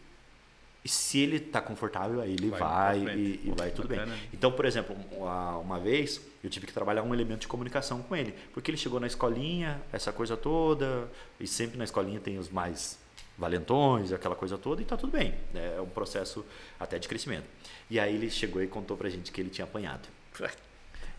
e 0.84 0.90
se 0.90 1.20
ele 1.20 1.38
está 1.38 1.62
confortável, 1.62 2.22
aí 2.22 2.32
ele 2.34 2.50
vai, 2.50 3.00
vai 3.00 3.16
e, 3.16 3.42
e, 3.46 3.54
vai 3.56 3.70
tudo 3.70 3.88
bem. 3.88 4.00
Então, 4.34 4.52
por 4.52 4.66
exemplo, 4.66 4.96
uma 5.62 5.80
vez 5.80 6.20
eu 6.44 6.50
tive 6.50 6.66
que 6.66 6.74
trabalhar 6.74 7.04
um 7.04 7.14
elemento 7.14 7.42
de 7.42 7.48
comunicação 7.48 8.02
com 8.02 8.16
ele, 8.16 8.34
porque 8.52 8.72
ele 8.72 8.78
chegou 8.78 9.00
na 9.00 9.06
escolinha, 9.06 9.80
essa 9.94 10.12
coisa 10.12 10.36
toda, 10.36 11.08
e 11.40 11.46
sempre 11.46 11.78
na 11.78 11.84
escolinha 11.84 12.20
tem 12.20 12.40
os 12.40 12.50
mais 12.50 12.98
valentões, 13.38 14.12
aquela 14.12 14.36
coisa 14.36 14.58
toda, 14.58 14.82
e 14.82 14.84
está 14.84 14.98
tudo 14.98 15.12
bem. 15.12 15.36
Né? 15.54 15.76
É 15.78 15.82
um 15.82 15.90
processo 15.90 16.44
até 16.80 16.98
de 16.98 17.08
crescimento. 17.08 17.46
E 17.90 18.00
aí 18.00 18.16
ele 18.16 18.30
chegou 18.30 18.62
e 18.62 18.68
contou 18.68 18.98
pra 18.98 19.08
gente 19.10 19.32
que 19.32 19.40
ele 19.40 19.52
tinha 19.52 19.66
apanhado. 19.66 20.08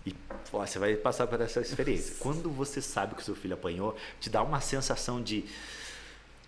E 0.04 0.14
ó, 0.52 0.66
você 0.66 0.80
vai 0.80 0.96
passar 0.96 1.28
por 1.28 1.40
essa 1.40 1.60
experiência. 1.60 2.16
Quando 2.18 2.50
você 2.50 2.82
sabe 2.82 3.14
que 3.14 3.22
o 3.22 3.24
seu 3.24 3.36
filho 3.36 3.54
apanhou, 3.54 3.96
te 4.20 4.28
dá 4.28 4.42
uma 4.42 4.60
sensação 4.60 5.22
de 5.22 5.44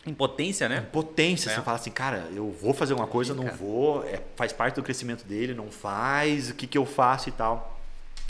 Impotência, 0.07 0.69
né? 0.69 0.79
Impotência. 0.79 1.51
É. 1.51 1.55
Você 1.55 1.63
fala 1.63 1.79
assim, 1.79 1.91
cara, 1.91 2.29
eu 2.35 2.51
vou 2.51 2.75
fazer 2.75 2.95
uma 2.95 3.07
coisa, 3.07 3.35
não 3.35 3.47
vou, 3.49 4.05
é, 4.05 4.21
faz 4.37 4.53
parte 4.53 4.75
do 4.77 4.83
crescimento 4.83 5.25
dele, 5.25 5.55
não 5.55 5.71
faz, 5.71 6.51
o 6.51 6.55
que, 6.55 6.67
que 6.67 6.77
eu 6.77 6.85
faço 6.85 7.29
e 7.29 7.33
tal. 7.33 7.81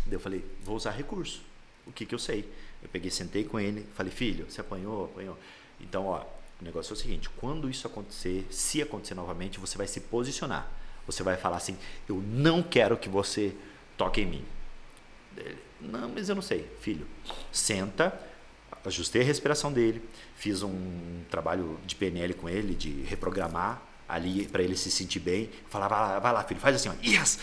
Daí 0.07 0.14
eu 0.14 0.20
falei, 0.20 0.45
vou 0.62 0.77
usar 0.77 0.93
recurso. 0.93 1.43
O 1.87 1.93
que, 1.93 2.07
que 2.07 2.14
eu 2.14 2.18
sei? 2.18 2.49
Eu 2.83 2.89
peguei, 2.89 3.11
sentei 3.11 3.45
com 3.45 3.59
ele, 3.59 3.87
falei, 3.95 4.12
filho, 4.12 4.47
você 4.49 4.61
apanhou, 4.61 5.07
apanhou. 5.07 5.39
Então, 5.81 6.07
ó, 6.07 6.25
o 6.61 6.64
negócio 6.64 6.93
é 6.93 6.95
o 6.95 6.97
seguinte: 6.97 7.29
quando 7.31 7.68
isso 7.68 7.87
acontecer, 7.87 8.47
se 8.51 8.81
acontecer 8.81 9.14
novamente, 9.14 9.59
você 9.59 9.77
vai 9.77 9.87
se 9.87 10.01
posicionar. 10.01 10.68
Você 11.07 11.22
vai 11.22 11.37
falar 11.37 11.57
assim, 11.57 11.77
eu 12.09 12.16
não 12.16 12.62
quero 12.62 12.97
que 12.97 13.09
você 13.09 13.55
toque 13.97 14.22
em 14.22 14.27
mim. 14.27 14.45
Não, 15.81 16.09
mas 16.09 16.29
eu 16.29 16.35
não 16.35 16.43
sei, 16.43 16.70
filho. 16.81 17.07
Senta, 17.53 18.18
ajustei 18.85 19.22
a 19.22 19.24
respiração 19.24 19.72
dele, 19.72 20.03
fiz 20.37 20.62
um 20.62 21.22
trabalho 21.30 21.78
de 21.87 21.95
PNL 21.95 22.35
com 22.35 22.49
ele, 22.49 22.74
de 22.74 23.03
reprogramar 23.03 23.82
ali 24.09 24.47
para 24.47 24.62
ele 24.62 24.76
se 24.76 24.91
sentir 24.91 25.20
bem. 25.20 25.51
Falava, 25.68 25.95
vai 25.95 26.09
lá, 26.09 26.18
vai 26.18 26.32
lá, 26.32 26.45
filho, 26.45 26.61
faz 26.61 26.76
assim, 26.76 26.89
ó, 26.89 26.95
yes! 27.03 27.39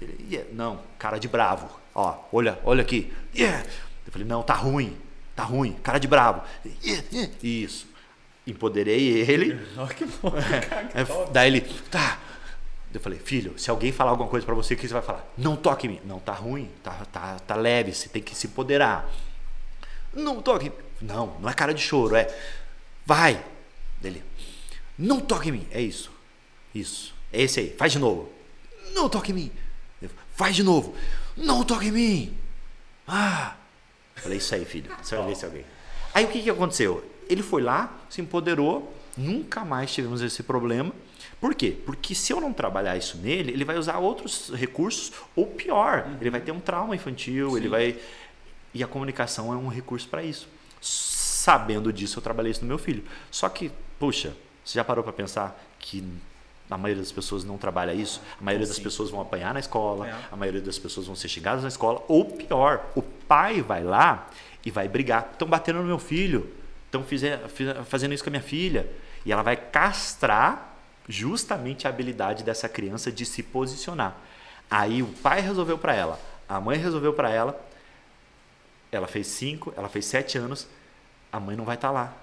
Ele, 0.00 0.26
yeah. 0.30 0.50
Não, 0.52 0.80
cara 0.98 1.18
de 1.18 1.28
bravo, 1.28 1.68
ó, 1.94 2.18
olha, 2.32 2.58
olha 2.64 2.82
aqui, 2.82 3.12
yeah! 3.34 3.64
Eu 4.06 4.12
falei, 4.12 4.26
não, 4.26 4.42
tá 4.42 4.54
ruim, 4.54 4.96
tá 5.34 5.42
ruim, 5.42 5.72
cara 5.82 5.98
de 5.98 6.06
bravo, 6.06 6.42
yeah, 6.84 7.04
yeah. 7.12 7.32
isso. 7.42 7.86
empoderei 8.46 9.20
ele. 9.22 9.58
Olha 9.76 9.94
que 9.94 10.04
bom. 10.04 10.32
É, 10.94 11.04
top. 11.04 11.32
daí 11.32 11.48
ele, 11.48 11.60
tá. 11.90 12.18
Eu 12.92 13.00
falei, 13.00 13.18
filho, 13.18 13.58
se 13.58 13.70
alguém 13.70 13.90
falar 13.90 14.12
alguma 14.12 14.28
coisa 14.28 14.46
pra 14.46 14.54
você, 14.54 14.74
o 14.74 14.76
que 14.76 14.86
você 14.86 14.92
vai 14.92 15.02
falar? 15.02 15.26
Não 15.36 15.56
toque 15.56 15.86
em 15.86 15.90
mim. 15.90 16.00
Não, 16.04 16.20
tá 16.20 16.32
ruim, 16.32 16.70
tá, 16.82 16.92
tá, 17.10 17.38
tá 17.40 17.56
leve, 17.56 17.92
você 17.92 18.08
tem 18.08 18.22
que 18.22 18.36
se 18.36 18.46
empoderar. 18.46 19.10
Não 20.14 20.40
toque 20.40 20.66
em 20.66 20.70
mim. 20.70 20.76
Não, 21.00 21.36
não 21.40 21.48
é 21.48 21.54
cara 21.54 21.74
de 21.74 21.82
choro, 21.82 22.16
é. 22.16 22.32
Vai. 23.04 23.44
Dele. 24.00 24.22
Não 24.98 25.20
toque 25.20 25.48
em 25.48 25.52
mim. 25.52 25.66
É 25.70 25.80
isso. 25.80 26.10
Isso. 26.74 27.14
É 27.32 27.42
esse 27.42 27.60
aí. 27.60 27.74
Faz 27.76 27.92
de 27.92 27.98
novo. 27.98 28.30
Não 28.94 29.08
toque 29.08 29.32
em 29.32 29.34
mim. 29.34 29.52
Faz 30.34 30.56
de 30.56 30.62
novo. 30.62 30.94
Não 31.36 31.62
toque 31.64 31.88
em 31.88 31.92
mim. 31.92 32.38
Ah. 33.06 33.56
Falei, 34.16 34.38
isso 34.38 34.54
aí, 34.54 34.64
filho. 34.64 34.90
Você 35.02 35.16
vai 35.16 35.26
ver 35.26 35.36
se 35.36 35.44
alguém. 35.44 35.64
Aí 36.12 36.24
o 36.24 36.28
que, 36.28 36.42
que 36.42 36.50
aconteceu? 36.50 37.04
Ele 37.28 37.42
foi 37.42 37.62
lá, 37.62 37.92
se 38.08 38.20
empoderou, 38.20 38.94
nunca 39.16 39.64
mais 39.64 39.92
tivemos 39.92 40.22
esse 40.22 40.42
problema. 40.42 40.92
Por 41.40 41.54
quê? 41.54 41.76
Porque 41.84 42.14
se 42.14 42.32
eu 42.32 42.40
não 42.40 42.52
trabalhar 42.52 42.96
isso 42.96 43.18
nele, 43.18 43.52
ele 43.52 43.64
vai 43.64 43.76
usar 43.76 43.98
outros 43.98 44.50
recursos, 44.54 45.12
ou 45.34 45.46
pior, 45.46 46.08
ele 46.20 46.30
vai 46.30 46.40
ter 46.40 46.52
um 46.52 46.60
trauma 46.60 46.94
infantil, 46.94 47.56
ele 47.56 47.68
vai. 47.68 47.98
E 48.74 48.82
a 48.82 48.86
comunicação 48.86 49.52
é 49.52 49.56
um 49.56 49.68
recurso 49.68 50.08
para 50.08 50.22
isso. 50.22 50.48
Sabendo 50.80 51.92
disso, 51.92 52.18
eu 52.18 52.22
trabalhei 52.22 52.50
isso 52.52 52.60
no 52.62 52.66
meu 52.66 52.78
filho. 52.78 53.04
Só 53.30 53.48
que, 53.48 53.70
puxa, 53.98 54.34
você 54.64 54.74
já 54.74 54.84
parou 54.84 55.04
para 55.04 55.12
pensar 55.12 55.58
que 55.78 56.04
a 56.68 56.76
maioria 56.76 57.02
das 57.02 57.12
pessoas 57.12 57.44
não 57.44 57.56
trabalha 57.56 57.94
isso? 57.94 58.20
A 58.40 58.42
maioria 58.44 58.66
das 58.66 58.76
Sim. 58.76 58.82
pessoas 58.82 59.10
vão 59.10 59.20
apanhar 59.20 59.54
na 59.54 59.60
escola, 59.60 60.06
Apanhar. 60.06 60.28
a 60.32 60.36
maioria 60.36 60.60
das 60.60 60.78
pessoas 60.78 61.06
vão 61.06 61.14
ser 61.14 61.28
xingadas 61.28 61.62
na 61.62 61.68
escola, 61.68 62.02
ou 62.08 62.24
pior, 62.24 62.84
o 62.96 63.02
pai 63.02 63.62
vai 63.62 63.84
lá 63.84 64.28
e 64.64 64.70
vai 64.70 64.88
brigar. 64.88 65.28
Estão 65.32 65.46
batendo 65.46 65.80
no 65.80 65.84
meu 65.84 65.98
filho, 65.98 66.50
estão 66.86 67.04
fazendo 67.84 68.14
isso 68.14 68.24
com 68.24 68.30
a 68.30 68.32
minha 68.32 68.42
filha. 68.42 68.90
E 69.24 69.32
ela 69.32 69.42
vai 69.42 69.56
castrar 69.56 70.76
justamente 71.08 71.86
a 71.86 71.90
habilidade 71.90 72.42
dessa 72.42 72.68
criança 72.68 73.12
de 73.12 73.24
se 73.26 73.42
posicionar. 73.42 74.16
Aí 74.70 75.02
o 75.02 75.06
pai 75.06 75.40
resolveu 75.40 75.76
para 75.78 75.94
ela, 75.94 76.18
a 76.48 76.58
mãe 76.60 76.78
resolveu 76.78 77.12
para 77.12 77.30
ela, 77.30 77.60
ela 78.94 79.08
fez 79.08 79.26
cinco, 79.26 79.74
ela 79.76 79.88
fez 79.88 80.04
sete 80.04 80.38
anos, 80.38 80.68
a 81.32 81.40
mãe 81.40 81.56
não 81.56 81.64
vai 81.64 81.74
estar 81.74 81.90
lá, 81.90 82.16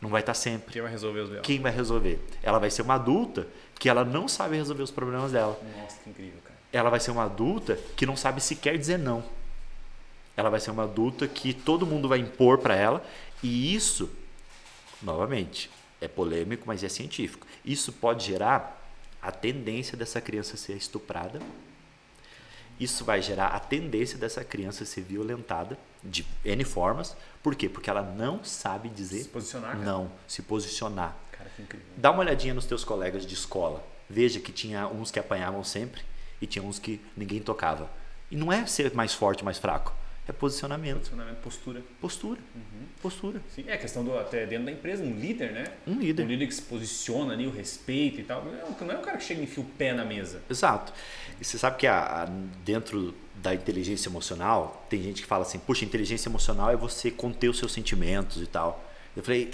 não 0.00 0.10
vai 0.10 0.20
estar 0.20 0.34
sempre. 0.34 0.72
Quem 0.72 0.82
vai 0.82 0.90
resolver 0.90 1.20
os 1.20 1.30
meus? 1.30 1.42
Quem 1.46 1.60
vai 1.60 1.70
resolver? 1.70 2.18
Ela 2.42 2.58
vai 2.58 2.70
ser 2.70 2.82
uma 2.82 2.94
adulta 2.94 3.46
que 3.78 3.88
ela 3.88 4.04
não 4.04 4.26
sabe 4.26 4.56
resolver 4.56 4.82
os 4.82 4.90
problemas 4.90 5.32
dela. 5.32 5.58
Nossa, 5.80 5.98
que 6.02 6.10
incrível, 6.10 6.40
cara. 6.42 6.58
Ela 6.72 6.90
vai 6.90 6.98
ser 6.98 7.12
uma 7.12 7.24
adulta 7.24 7.78
que 7.96 8.04
não 8.04 8.16
sabe 8.16 8.40
sequer 8.40 8.76
dizer 8.76 8.98
não. 8.98 9.22
Ela 10.36 10.50
vai 10.50 10.58
ser 10.58 10.70
uma 10.70 10.84
adulta 10.84 11.28
que 11.28 11.52
todo 11.54 11.86
mundo 11.86 12.08
vai 12.08 12.18
impor 12.18 12.58
para 12.58 12.74
ela 12.74 13.04
e 13.42 13.74
isso, 13.74 14.10
novamente, 15.02 15.70
é 16.00 16.08
polêmico, 16.08 16.64
mas 16.66 16.82
é 16.82 16.88
científico. 16.88 17.46
Isso 17.64 17.92
pode 17.92 18.24
gerar 18.26 18.80
a 19.22 19.30
tendência 19.30 19.96
dessa 19.96 20.20
criança 20.20 20.56
ser 20.56 20.76
estuprada. 20.76 21.40
Isso 22.78 23.04
vai 23.04 23.20
gerar 23.20 23.48
a 23.48 23.60
tendência 23.60 24.18
dessa 24.18 24.42
criança 24.42 24.84
ser 24.84 25.02
violentada 25.02 25.78
de 26.02 26.24
N 26.44 26.64
formas. 26.64 27.16
Por 27.42 27.54
quê? 27.54 27.68
Porque 27.68 27.88
ela 27.90 28.02
não 28.02 28.42
sabe 28.44 28.88
dizer 28.88 29.22
Se 29.22 29.28
posicionar, 29.28 29.72
cara. 29.72 29.84
não, 29.84 30.10
se 30.26 30.42
posicionar. 30.42 31.16
Cara, 31.32 31.50
que 31.56 31.62
incrível. 31.62 31.86
Dá 31.96 32.10
uma 32.10 32.20
olhadinha 32.20 32.54
nos 32.54 32.66
teus 32.66 32.84
colegas 32.84 33.24
de 33.26 33.34
escola. 33.34 33.84
Veja 34.08 34.40
que 34.40 34.52
tinha 34.52 34.86
uns 34.88 35.10
que 35.10 35.18
apanhavam 35.18 35.62
sempre 35.64 36.02
e 36.40 36.46
tinha 36.46 36.62
uns 36.64 36.78
que 36.78 37.00
ninguém 37.16 37.40
tocava. 37.40 37.90
E 38.30 38.36
não 38.36 38.52
é 38.52 38.66
ser 38.66 38.92
mais 38.94 39.14
forte, 39.14 39.44
mais 39.44 39.58
fraco. 39.58 39.94
É 40.28 40.32
posicionamento, 40.32 40.98
Posicionamento, 40.98 41.38
postura. 41.38 41.82
postura, 42.00 42.40
postura. 43.02 43.42
Sim, 43.54 43.64
é 43.66 43.72
a 43.72 43.78
questão 43.78 44.04
do 44.04 44.16
até 44.16 44.46
dentro 44.46 44.66
da 44.66 44.70
empresa, 44.72 45.02
um 45.02 45.12
líder, 45.18 45.50
né? 45.52 45.64
Um 45.86 45.94
líder. 45.98 46.24
Um 46.24 46.28
líder 46.28 46.46
que 46.46 46.54
se 46.54 46.62
posiciona 46.62 47.32
ali, 47.32 47.46
o 47.46 47.50
respeito 47.50 48.20
e 48.20 48.24
tal. 48.24 48.44
Não, 48.44 48.52
não 48.86 48.94
é 48.94 48.98
um 48.98 49.02
cara 49.02 49.16
que 49.16 49.24
chega 49.24 49.40
e 49.40 49.44
enfia 49.44 49.62
o 49.64 49.66
pé 49.66 49.92
na 49.92 50.04
mesa. 50.04 50.40
Exato. 50.48 50.92
E 51.40 51.44
você 51.44 51.58
sabe 51.58 51.78
que 51.78 51.86
a- 51.86 52.22
a- 52.22 52.24
dentro 52.64 53.12
da 53.42 53.54
inteligência 53.54 54.08
emocional, 54.08 54.86
tem 54.88 55.02
gente 55.02 55.22
que 55.22 55.28
fala 55.28 55.42
assim, 55.42 55.58
puxa, 55.58 55.84
inteligência 55.84 56.28
emocional 56.28 56.70
é 56.70 56.76
você 56.76 57.10
conter 57.10 57.48
os 57.48 57.58
seus 57.58 57.72
sentimentos 57.72 58.42
e 58.42 58.46
tal. 58.46 58.84
Eu 59.16 59.22
falei, 59.22 59.50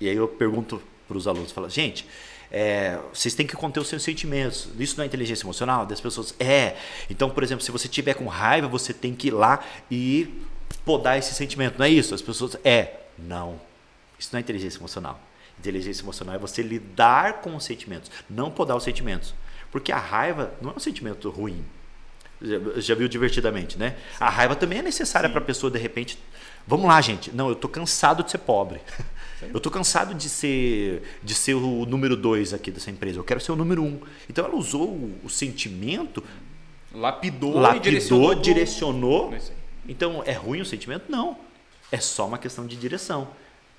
e 0.00 0.08
aí 0.08 0.16
eu 0.16 0.28
pergunto 0.28 0.82
para 1.06 1.16
os 1.16 1.26
alunos, 1.26 1.52
falo, 1.52 1.68
gente, 1.68 2.06
é, 2.50 2.98
vocês 3.12 3.34
têm 3.34 3.46
que 3.46 3.54
conter 3.54 3.80
os 3.80 3.88
seus 3.88 4.02
sentimentos. 4.02 4.68
Isso 4.78 4.96
não 4.96 5.04
é 5.04 5.06
inteligência 5.06 5.44
emocional? 5.44 5.86
Das 5.86 6.00
pessoas, 6.00 6.34
é. 6.38 6.76
Então, 7.08 7.30
por 7.30 7.42
exemplo, 7.42 7.64
se 7.64 7.70
você 7.70 7.88
tiver 7.88 8.14
com 8.14 8.26
raiva, 8.26 8.66
você 8.66 8.92
tem 8.92 9.14
que 9.14 9.28
ir 9.28 9.32
lá 9.32 9.64
e 9.90 10.42
podar 10.84 11.18
esse 11.18 11.34
sentimento. 11.34 11.78
Não 11.78 11.86
é 11.86 11.90
isso? 11.90 12.14
As 12.14 12.22
pessoas, 12.22 12.56
é. 12.64 13.00
Não. 13.18 13.60
Isso 14.18 14.30
não 14.32 14.38
é 14.38 14.40
inteligência 14.40 14.78
emocional. 14.78 15.20
Inteligência 15.58 16.02
emocional 16.02 16.34
é 16.34 16.38
você 16.38 16.62
lidar 16.62 17.40
com 17.40 17.54
os 17.54 17.64
sentimentos, 17.64 18.10
não 18.28 18.50
podar 18.50 18.76
os 18.76 18.84
sentimentos. 18.84 19.34
Porque 19.70 19.92
a 19.92 19.98
raiva 19.98 20.52
não 20.60 20.70
é 20.70 20.74
um 20.76 20.80
sentimento 20.80 21.28
ruim. 21.30 21.64
Já, 22.40 22.80
já 22.80 22.94
viu 22.94 23.08
divertidamente, 23.08 23.78
né? 23.78 23.96
A 24.20 24.30
raiva 24.30 24.54
também 24.54 24.78
é 24.78 24.82
necessária 24.82 25.28
para 25.28 25.40
a 25.40 25.44
pessoa, 25.44 25.70
de 25.70 25.78
repente. 25.78 26.18
Vamos 26.66 26.86
lá, 26.86 27.00
gente. 27.00 27.30
Não, 27.32 27.48
eu 27.48 27.54
tô 27.54 27.68
cansado 27.68 28.22
de 28.22 28.30
ser 28.30 28.38
pobre. 28.38 28.80
Eu 29.54 29.60
tô 29.60 29.70
cansado 29.70 30.14
de 30.14 30.28
ser, 30.28 31.02
de 31.22 31.34
ser 31.34 31.54
o 31.54 31.86
número 31.86 32.16
dois 32.16 32.52
aqui 32.52 32.70
dessa 32.70 32.90
empresa. 32.90 33.18
Eu 33.18 33.24
quero 33.24 33.40
ser 33.40 33.52
o 33.52 33.56
número 33.56 33.82
um. 33.82 34.00
Então 34.28 34.44
ela 34.44 34.56
usou 34.56 34.88
o, 34.88 35.20
o 35.24 35.30
sentimento, 35.30 36.22
Lapidou, 36.92 37.54
lapidou, 37.54 37.80
direcionou. 37.80 38.34
direcionou. 38.34 39.34
Então 39.86 40.22
é 40.24 40.32
ruim 40.32 40.60
o 40.60 40.66
sentimento? 40.66 41.04
Não. 41.08 41.38
É 41.92 41.98
só 41.98 42.26
uma 42.26 42.38
questão 42.38 42.66
de 42.66 42.76
direção. 42.76 43.28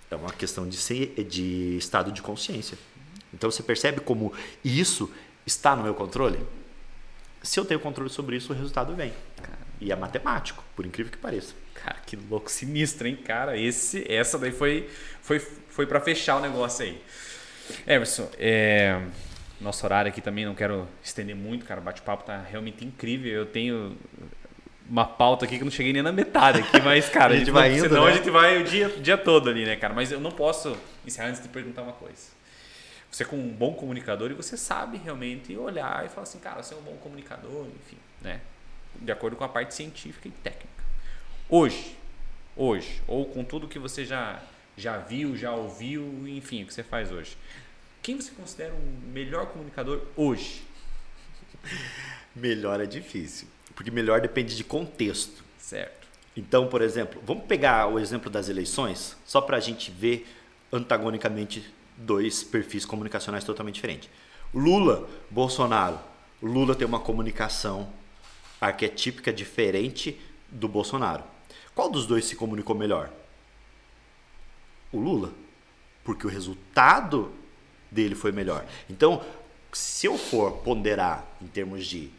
É 0.10 0.16
uma 0.16 0.32
questão 0.32 0.68
de, 0.68 0.78
ser, 0.78 1.14
de 1.28 1.78
estado 1.78 2.12
de 2.12 2.22
consciência. 2.22 2.78
Então 3.34 3.50
você 3.52 3.62
percebe 3.62 4.00
como 4.02 4.34
isso 4.64 5.12
está 5.46 5.76
no 5.76 5.84
meu 5.84 5.94
controle? 5.94 6.40
Se 7.42 7.60
eu 7.60 7.66
tenho 7.66 7.80
controle 7.80 8.10
sobre 8.10 8.36
isso, 8.36 8.52
o 8.52 8.56
resultado 8.56 8.96
vem. 8.96 9.14
E 9.82 9.92
é 9.92 9.96
matemático, 9.96 10.64
por 10.76 10.86
incrível 10.86 11.12
que 11.12 11.18
pareça. 11.18 11.54
Cara, 11.74 11.96
que 12.06 12.18
louco, 12.18 12.52
sinistro, 12.52 13.08
hein, 13.08 13.16
cara? 13.16 13.58
Esse, 13.58 14.06
essa 14.12 14.38
daí 14.38 14.52
foi, 14.52 14.90
foi, 15.22 15.40
foi 15.40 15.86
para 15.86 16.02
fechar 16.02 16.36
o 16.36 16.42
negócio 16.42 16.84
aí. 16.84 17.02
Emerson, 17.88 18.30
é, 18.38 19.02
nosso 19.62 19.86
horário 19.86 20.10
aqui 20.10 20.20
também 20.20 20.46
não 20.46 20.54
quero 20.54 20.88
estender 21.02 21.36
muito, 21.36 21.66
cara. 21.66 21.80
O 21.80 21.84
bate-papo 21.84 22.26
tá 22.26 22.42
realmente 22.42 22.84
incrível. 22.84 23.32
Eu 23.32 23.46
tenho 23.46 23.96
uma 24.90 25.06
pauta 25.06 25.46
aqui 25.46 25.56
que 25.56 25.62
eu 25.62 25.66
não 25.66 25.72
cheguei 25.72 25.94
nem 25.94 26.02
na 26.02 26.12
metade 26.12 26.60
aqui, 26.60 26.80
mas, 26.84 27.08
cara, 27.08 27.36
A 27.36 27.38
gente 27.38 27.52
vai 27.52 27.72
indo, 27.72 27.88
senão 27.88 28.06
né? 28.06 28.12
a 28.12 28.16
gente 28.16 28.30
vai 28.30 28.62
o 28.62 28.64
dia, 28.66 28.88
o 28.88 29.00
dia 29.00 29.18
todo 29.18 29.50
ali, 29.50 29.66
né, 29.66 29.78
cara? 29.78 29.94
Mas 29.94 30.12
eu 30.12 30.20
não 30.20 30.32
posso 30.32 30.76
encerrar 31.06 31.30
antes 31.30 31.42
de 31.42 31.48
perguntar 31.48 31.84
uma 31.84 31.94
coisa. 31.94 32.39
Você 33.12 33.24
é 33.24 33.28
um 33.32 33.50
bom 33.50 33.74
comunicador 33.74 34.30
e 34.30 34.34
você 34.34 34.56
sabe 34.56 34.98
realmente 34.98 35.56
olhar 35.58 36.06
e 36.06 36.10
falar 36.10 36.24
assim, 36.24 36.40
cara, 36.40 36.62
você 36.62 36.74
é 36.74 36.78
um 36.78 36.82
bom 36.82 36.96
comunicador, 36.98 37.66
enfim, 37.68 37.98
né? 38.22 38.42
De 38.96 39.12
acordo 39.12 39.36
com 39.36 39.44
a 39.44 39.50
parte 39.50 39.74
científica 39.74 40.28
e 40.28 40.32
técnica. 40.32 40.84
Hoje, 41.50 41.98
hoje, 42.56 43.02
ou 43.08 43.26
com 43.26 43.44
tudo 43.44 43.68
que 43.68 43.80
você 43.80 44.06
já, 44.06 44.42
já 44.78 44.98
viu, 44.98 45.36
já 45.36 45.52
ouviu, 45.52 46.28
enfim, 46.28 46.64
o 46.64 46.68
que 46.68 46.74
você 46.74 46.84
faz 46.84 47.12
hoje. 47.12 47.36
Quem 48.02 48.22
você 48.22 48.32
considera 48.32 48.74
um 48.74 49.12
melhor 49.12 49.48
comunicador 49.48 50.06
hoje? 50.16 50.64
Melhor 52.36 52.80
é 52.80 52.86
difícil, 52.86 53.48
porque 53.76 53.90
melhor 53.90 54.22
depende 54.22 54.56
de 54.56 54.64
contexto. 54.64 55.44
Certo. 55.58 56.08
Então, 56.38 56.68
por 56.68 56.82
exemplo, 56.82 57.22
vamos 57.26 57.46
pegar 57.46 57.88
o 57.88 58.00
exemplo 58.00 58.30
das 58.30 58.48
eleições, 58.48 59.18
só 59.26 59.42
para 59.42 59.58
a 59.58 59.60
gente 59.60 59.92
ver 59.92 60.28
antagonicamente 60.72 61.70
dois 62.00 62.44
perfis 62.44 62.86
comunicacionais 62.86 63.44
totalmente 63.44 63.76
diferentes. 63.76 64.10
Lula, 64.54 65.08
Bolsonaro. 65.30 66.00
Lula 66.42 66.74
tem 66.74 66.88
uma 66.88 67.00
comunicação 67.00 67.90
arquetípica 68.60 69.32
diferente 69.32 70.20
do 70.50 70.68
Bolsonaro. 70.68 71.24
Qual 71.76 71.90
dos 71.90 72.06
dois 72.06 72.26
se 72.26 72.36
comunicou 72.36 72.76
melhor? 72.76 73.12
O 74.92 75.00
Lula, 75.00 75.32
porque 76.04 76.26
o 76.26 76.30
resultado 76.30 77.32
dele 77.92 78.16
foi 78.16 78.32
melhor. 78.32 78.66
Então, 78.90 79.24
se 79.72 80.08
eu 80.08 80.18
for 80.18 80.54
ponderar 80.58 81.26
em 81.42 81.48
termos 81.48 81.86
de 81.86 82.10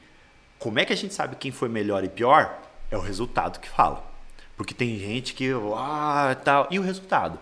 como 0.59 0.79
é 0.79 0.85
que 0.85 0.93
a 0.93 0.97
gente 0.97 1.15
sabe 1.15 1.37
quem 1.37 1.51
foi 1.51 1.69
melhor 1.69 2.05
e 2.05 2.09
pior, 2.09 2.61
é 2.91 2.97
o 2.97 3.01
resultado 3.01 3.59
que 3.59 3.69
fala. 3.69 4.09
Porque 4.57 4.75
tem 4.75 4.99
gente 4.99 5.35
que, 5.35 5.51
ah, 5.75 6.37
tal, 6.45 6.69
e 6.71 6.79
o 6.79 6.83
resultado? 6.83 7.39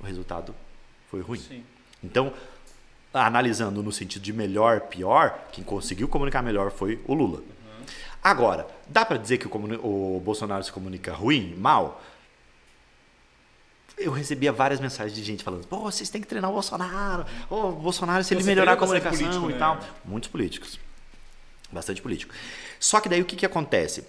O 0.00 0.04
resultado 0.04 0.54
foi 1.12 1.20
ruim. 1.20 1.38
Sim. 1.38 1.62
Então, 2.02 2.32
analisando 3.12 3.82
no 3.82 3.92
sentido 3.92 4.22
de 4.22 4.32
melhor, 4.32 4.80
pior, 4.80 5.38
quem 5.52 5.62
conseguiu 5.62 6.08
comunicar 6.08 6.42
melhor 6.42 6.70
foi 6.70 6.98
o 7.06 7.12
Lula. 7.12 7.42
Agora, 8.24 8.66
dá 8.88 9.04
para 9.04 9.18
dizer 9.18 9.36
que 9.36 9.46
o, 9.46 10.16
o 10.16 10.20
Bolsonaro 10.20 10.64
se 10.64 10.72
comunica 10.72 11.12
ruim, 11.12 11.54
mal? 11.56 12.02
Eu 13.98 14.10
recebia 14.10 14.50
várias 14.52 14.80
mensagens 14.80 15.14
de 15.14 15.22
gente 15.22 15.44
falando: 15.44 15.66
pô, 15.66 15.80
vocês 15.80 16.08
têm 16.08 16.20
que 16.20 16.26
treinar 16.26 16.50
o 16.50 16.54
Bolsonaro. 16.54 17.26
O 17.50 17.72
Bolsonaro, 17.72 18.24
se 18.24 18.32
ele 18.32 18.42
melhorar 18.42 18.72
a 18.72 18.76
comunicação 18.76 19.18
político, 19.18 19.50
e 19.50 19.52
né? 19.52 19.58
tal. 19.58 19.80
Muitos 20.04 20.30
políticos. 20.30 20.80
Bastante 21.70 22.00
político. 22.00 22.32
Só 22.80 23.00
que 23.00 23.08
daí 23.08 23.20
o 23.20 23.24
que, 23.24 23.36
que 23.36 23.44
acontece? 23.44 24.06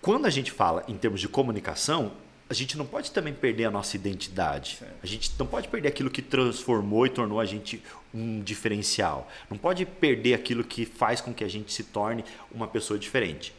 Quando 0.00 0.26
a 0.26 0.30
gente 0.30 0.52
fala 0.52 0.84
em 0.86 0.96
termos 0.96 1.20
de 1.20 1.28
comunicação, 1.28 2.12
a 2.52 2.54
gente 2.54 2.76
não 2.76 2.84
pode 2.84 3.10
também 3.10 3.32
perder 3.32 3.64
a 3.64 3.70
nossa 3.70 3.96
identidade. 3.96 4.76
Certo. 4.78 4.92
A 5.02 5.06
gente 5.06 5.32
não 5.38 5.46
pode 5.46 5.68
perder 5.68 5.88
aquilo 5.88 6.10
que 6.10 6.20
transformou 6.20 7.06
e 7.06 7.08
tornou 7.08 7.40
a 7.40 7.46
gente 7.46 7.82
um 8.12 8.42
diferencial. 8.42 9.26
Não 9.50 9.56
pode 9.56 9.86
perder 9.86 10.34
aquilo 10.34 10.62
que 10.62 10.84
faz 10.84 11.22
com 11.22 11.32
que 11.32 11.42
a 11.42 11.48
gente 11.48 11.72
se 11.72 11.82
torne 11.82 12.22
uma 12.50 12.68
pessoa 12.68 12.98
diferente. 12.98 13.54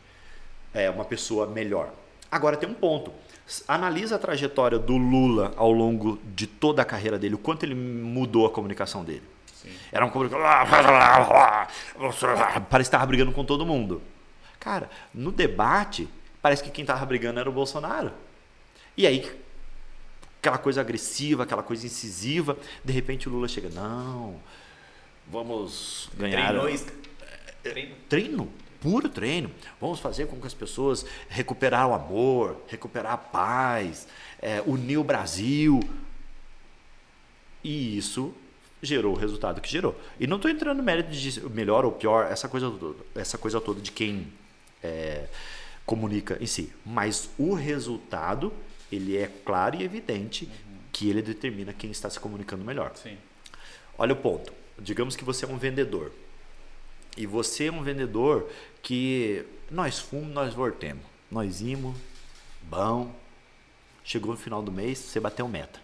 É, 0.71 0.91
uma 0.91 1.03
pessoa 1.03 1.47
melhor. 1.47 1.91
Agora 2.31 2.55
tem 2.55 2.69
um 2.69 2.73
ponto. 2.75 3.11
Analisa 3.67 4.15
a 4.15 4.19
trajetória 4.19 4.77
do 4.77 4.95
Lula 4.95 5.53
ao 5.57 5.71
longo 5.71 6.19
de 6.35 6.45
toda 6.45 6.83
a 6.83 6.85
carreira 6.85 7.17
dele, 7.17 7.33
o 7.33 7.39
quanto 7.39 7.63
ele 7.63 7.73
mudou 7.73 8.45
a 8.45 8.51
comunicação 8.51 9.03
dele. 9.03 9.23
Sim. 9.55 9.71
Era 9.91 10.05
um 10.05 10.09
comunicador. 10.11 10.45
Parece 12.69 12.89
que 12.89 12.95
estava 12.95 13.05
brigando 13.07 13.31
com 13.31 13.43
todo 13.43 13.65
mundo. 13.65 14.03
Cara, 14.59 14.87
no 15.11 15.31
debate, 15.31 16.07
parece 16.43 16.63
que 16.63 16.69
quem 16.69 16.83
estava 16.83 17.03
brigando 17.07 17.39
era 17.39 17.49
o 17.49 17.53
Bolsonaro. 17.53 18.11
E 18.95 19.07
aí, 19.07 19.31
aquela 20.39 20.57
coisa 20.57 20.81
agressiva, 20.81 21.43
aquela 21.43 21.63
coisa 21.63 21.85
incisiva, 21.85 22.57
de 22.83 22.93
repente 22.93 23.27
o 23.27 23.31
Lula 23.31 23.47
chega, 23.47 23.69
não, 23.69 24.39
vamos 25.27 26.09
ganhar. 26.17 26.49
Treinou 26.49 26.69
isso. 26.69 26.85
Treino. 27.63 27.95
Treino, 28.09 28.53
puro 28.81 29.07
treino. 29.07 29.49
Vamos 29.79 29.99
fazer 29.99 30.27
com 30.27 30.39
que 30.39 30.45
as 30.45 30.53
pessoas 30.53 31.05
recuperar 31.29 31.87
o 31.87 31.93
amor, 31.93 32.61
recuperar 32.67 33.13
a 33.13 33.17
paz, 33.17 34.07
é, 34.41 34.61
unir 34.65 34.97
o 34.97 35.03
Brasil. 35.03 35.79
E 37.63 37.97
isso 37.97 38.35
gerou 38.81 39.15
o 39.15 39.17
resultado 39.17 39.61
que 39.61 39.69
gerou. 39.71 39.95
E 40.19 40.27
não 40.27 40.35
estou 40.35 40.51
entrando 40.51 40.77
no 40.77 40.83
mérito 40.83 41.09
de 41.09 41.39
melhor 41.49 41.85
ou 41.85 41.93
pior, 41.93 42.29
essa 42.29 42.49
coisa, 42.49 42.71
essa 43.15 43.37
coisa 43.37 43.61
toda 43.61 43.79
de 43.79 43.91
quem 43.91 44.27
é, 44.83 45.27
comunica 45.85 46.37
em 46.41 46.45
si. 46.45 46.73
Mas 46.85 47.29
o 47.37 47.53
resultado, 47.53 48.51
ele 48.95 49.17
é 49.17 49.27
claro 49.45 49.75
e 49.75 49.83
evidente 49.83 50.49
que 50.91 51.09
ele 51.09 51.21
determina 51.21 51.73
quem 51.73 51.91
está 51.91 52.09
se 52.09 52.19
comunicando 52.19 52.63
melhor. 52.63 52.95
Sim. 52.95 53.17
Olha 53.97 54.13
o 54.13 54.17
ponto. 54.17 54.53
Digamos 54.77 55.15
que 55.15 55.23
você 55.23 55.45
é 55.45 55.47
um 55.47 55.57
vendedor. 55.57 56.11
E 57.15 57.25
você 57.25 57.65
é 57.65 57.71
um 57.71 57.83
vendedor 57.83 58.49
que 58.81 59.45
nós 59.69 59.99
fomos, 59.99 60.29
nós 60.29 60.53
voltemos. 60.53 61.03
Nós 61.29 61.61
imos, 61.61 61.95
bom. 62.63 63.13
Chegou 64.03 64.31
no 64.31 64.37
final 64.37 64.61
do 64.61 64.71
mês, 64.71 64.97
você 64.99 65.19
bateu 65.19 65.47
meta. 65.47 65.81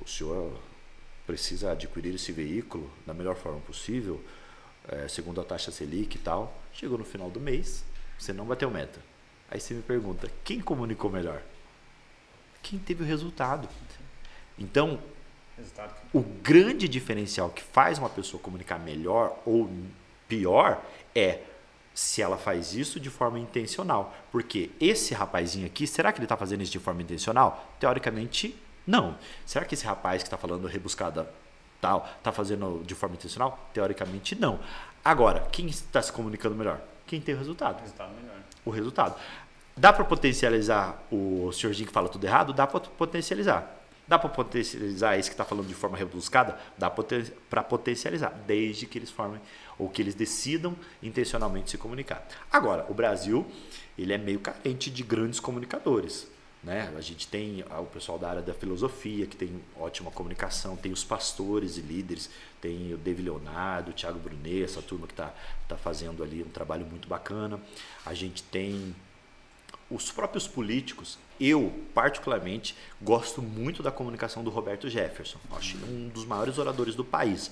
O 0.00 0.08
senhor 0.08 0.58
precisa 1.26 1.72
adquirir 1.72 2.14
esse 2.14 2.32
veículo 2.32 2.90
da 3.06 3.14
melhor 3.14 3.36
forma 3.36 3.60
possível, 3.60 4.22
é, 4.88 5.06
segundo 5.06 5.40
a 5.40 5.44
taxa 5.44 5.70
Selic 5.70 6.16
e 6.16 6.18
tal. 6.18 6.60
Chegou 6.72 6.98
no 6.98 7.04
final 7.04 7.30
do 7.30 7.38
mês, 7.38 7.84
você 8.18 8.32
não 8.32 8.44
bateu 8.44 8.70
meta. 8.70 9.00
Aí 9.50 9.60
você 9.60 9.74
me 9.74 9.82
pergunta, 9.82 10.30
quem 10.44 10.60
comunicou 10.60 11.10
melhor? 11.10 11.42
Quem 12.62 12.78
teve 12.78 13.02
o 13.02 13.06
resultado. 13.06 13.68
Então, 14.58 15.00
Resultado. 15.56 15.94
o 16.12 16.20
grande 16.20 16.88
diferencial 16.88 17.50
que 17.50 17.62
faz 17.62 17.98
uma 17.98 18.08
pessoa 18.08 18.42
comunicar 18.42 18.78
melhor 18.78 19.36
ou 19.44 19.68
pior 20.28 20.82
é 21.14 21.40
se 21.92 22.22
ela 22.22 22.38
faz 22.38 22.74
isso 22.74 23.00
de 23.00 23.10
forma 23.10 23.38
intencional. 23.38 24.14
Porque 24.30 24.70
esse 24.80 25.12
rapazinho 25.14 25.66
aqui, 25.66 25.86
será 25.86 26.12
que 26.12 26.18
ele 26.18 26.26
está 26.26 26.36
fazendo 26.36 26.62
isso 26.62 26.72
de 26.72 26.78
forma 26.78 27.02
intencional? 27.02 27.74
Teoricamente, 27.80 28.56
não. 28.86 29.16
Será 29.44 29.64
que 29.64 29.74
esse 29.74 29.84
rapaz 29.84 30.22
que 30.22 30.26
está 30.28 30.38
falando 30.38 30.66
rebuscada 30.66 31.30
tal 31.80 32.08
está 32.18 32.30
fazendo 32.30 32.82
de 32.84 32.94
forma 32.94 33.16
intencional? 33.16 33.68
Teoricamente, 33.72 34.34
não. 34.34 34.60
Agora, 35.04 35.40
quem 35.50 35.66
está 35.66 36.00
se 36.00 36.12
comunicando 36.12 36.54
melhor? 36.54 36.80
Quem 37.06 37.20
tem 37.20 37.34
o 37.34 37.38
resultado 37.38 37.80
Resultado 37.80 38.14
melhor. 38.14 38.38
O 38.64 38.70
resultado. 38.70 39.14
Dá 39.76 39.92
para 39.92 40.04
potencializar 40.04 41.02
o 41.10 41.50
senhorzinho 41.52 41.86
que 41.86 41.92
fala 41.92 42.08
tudo 42.08 42.24
errado? 42.26 42.52
Dá 42.52 42.66
para 42.66 42.80
potencializar. 42.80 43.78
Dá 44.06 44.18
para 44.18 44.28
potencializar 44.28 45.16
esse 45.18 45.30
que 45.30 45.34
está 45.34 45.44
falando 45.44 45.68
de 45.68 45.74
forma 45.74 45.96
rebuscada? 45.96 46.58
Dá 46.76 46.90
para 46.90 47.62
potencializar, 47.62 48.34
desde 48.46 48.84
que 48.84 48.98
eles 48.98 49.10
formem 49.10 49.40
ou 49.78 49.88
que 49.88 50.02
eles 50.02 50.16
decidam 50.16 50.74
intencionalmente 51.00 51.70
se 51.70 51.78
comunicar. 51.78 52.26
Agora, 52.52 52.84
o 52.88 52.94
Brasil 52.94 53.46
ele 53.96 54.12
é 54.12 54.18
meio 54.18 54.40
carente 54.40 54.90
de 54.90 55.02
grandes 55.04 55.38
comunicadores. 55.38 56.26
Né? 56.62 56.92
A 56.94 57.00
gente 57.00 57.26
tem 57.26 57.64
o 57.78 57.86
pessoal 57.86 58.18
da 58.18 58.28
área 58.28 58.42
da 58.42 58.52
filosofia, 58.52 59.26
que 59.26 59.34
tem 59.34 59.62
ótima 59.78 60.10
comunicação, 60.10 60.76
tem 60.76 60.92
os 60.92 61.02
pastores 61.02 61.78
e 61.78 61.80
líderes, 61.80 62.28
tem 62.60 62.92
o 62.92 62.98
David 62.98 63.22
Leonardo, 63.22 63.90
o 63.90 63.94
Thiago 63.94 64.18
Brunet, 64.18 64.64
essa 64.64 64.82
turma 64.82 65.06
que 65.06 65.14
está 65.14 65.32
tá 65.66 65.76
fazendo 65.76 66.22
ali 66.22 66.42
um 66.42 66.50
trabalho 66.50 66.84
muito 66.84 67.08
bacana. 67.08 67.58
A 68.04 68.12
gente 68.12 68.42
tem 68.42 68.94
os 69.90 70.12
próprios 70.12 70.46
políticos. 70.46 71.18
Eu, 71.40 71.72
particularmente, 71.94 72.76
gosto 73.00 73.40
muito 73.40 73.82
da 73.82 73.90
comunicação 73.90 74.44
do 74.44 74.50
Roberto 74.50 74.88
Jefferson. 74.88 75.38
Acho 75.52 75.78
um 75.78 76.08
dos 76.08 76.26
maiores 76.26 76.58
oradores 76.58 76.94
do 76.94 77.04
país. 77.04 77.50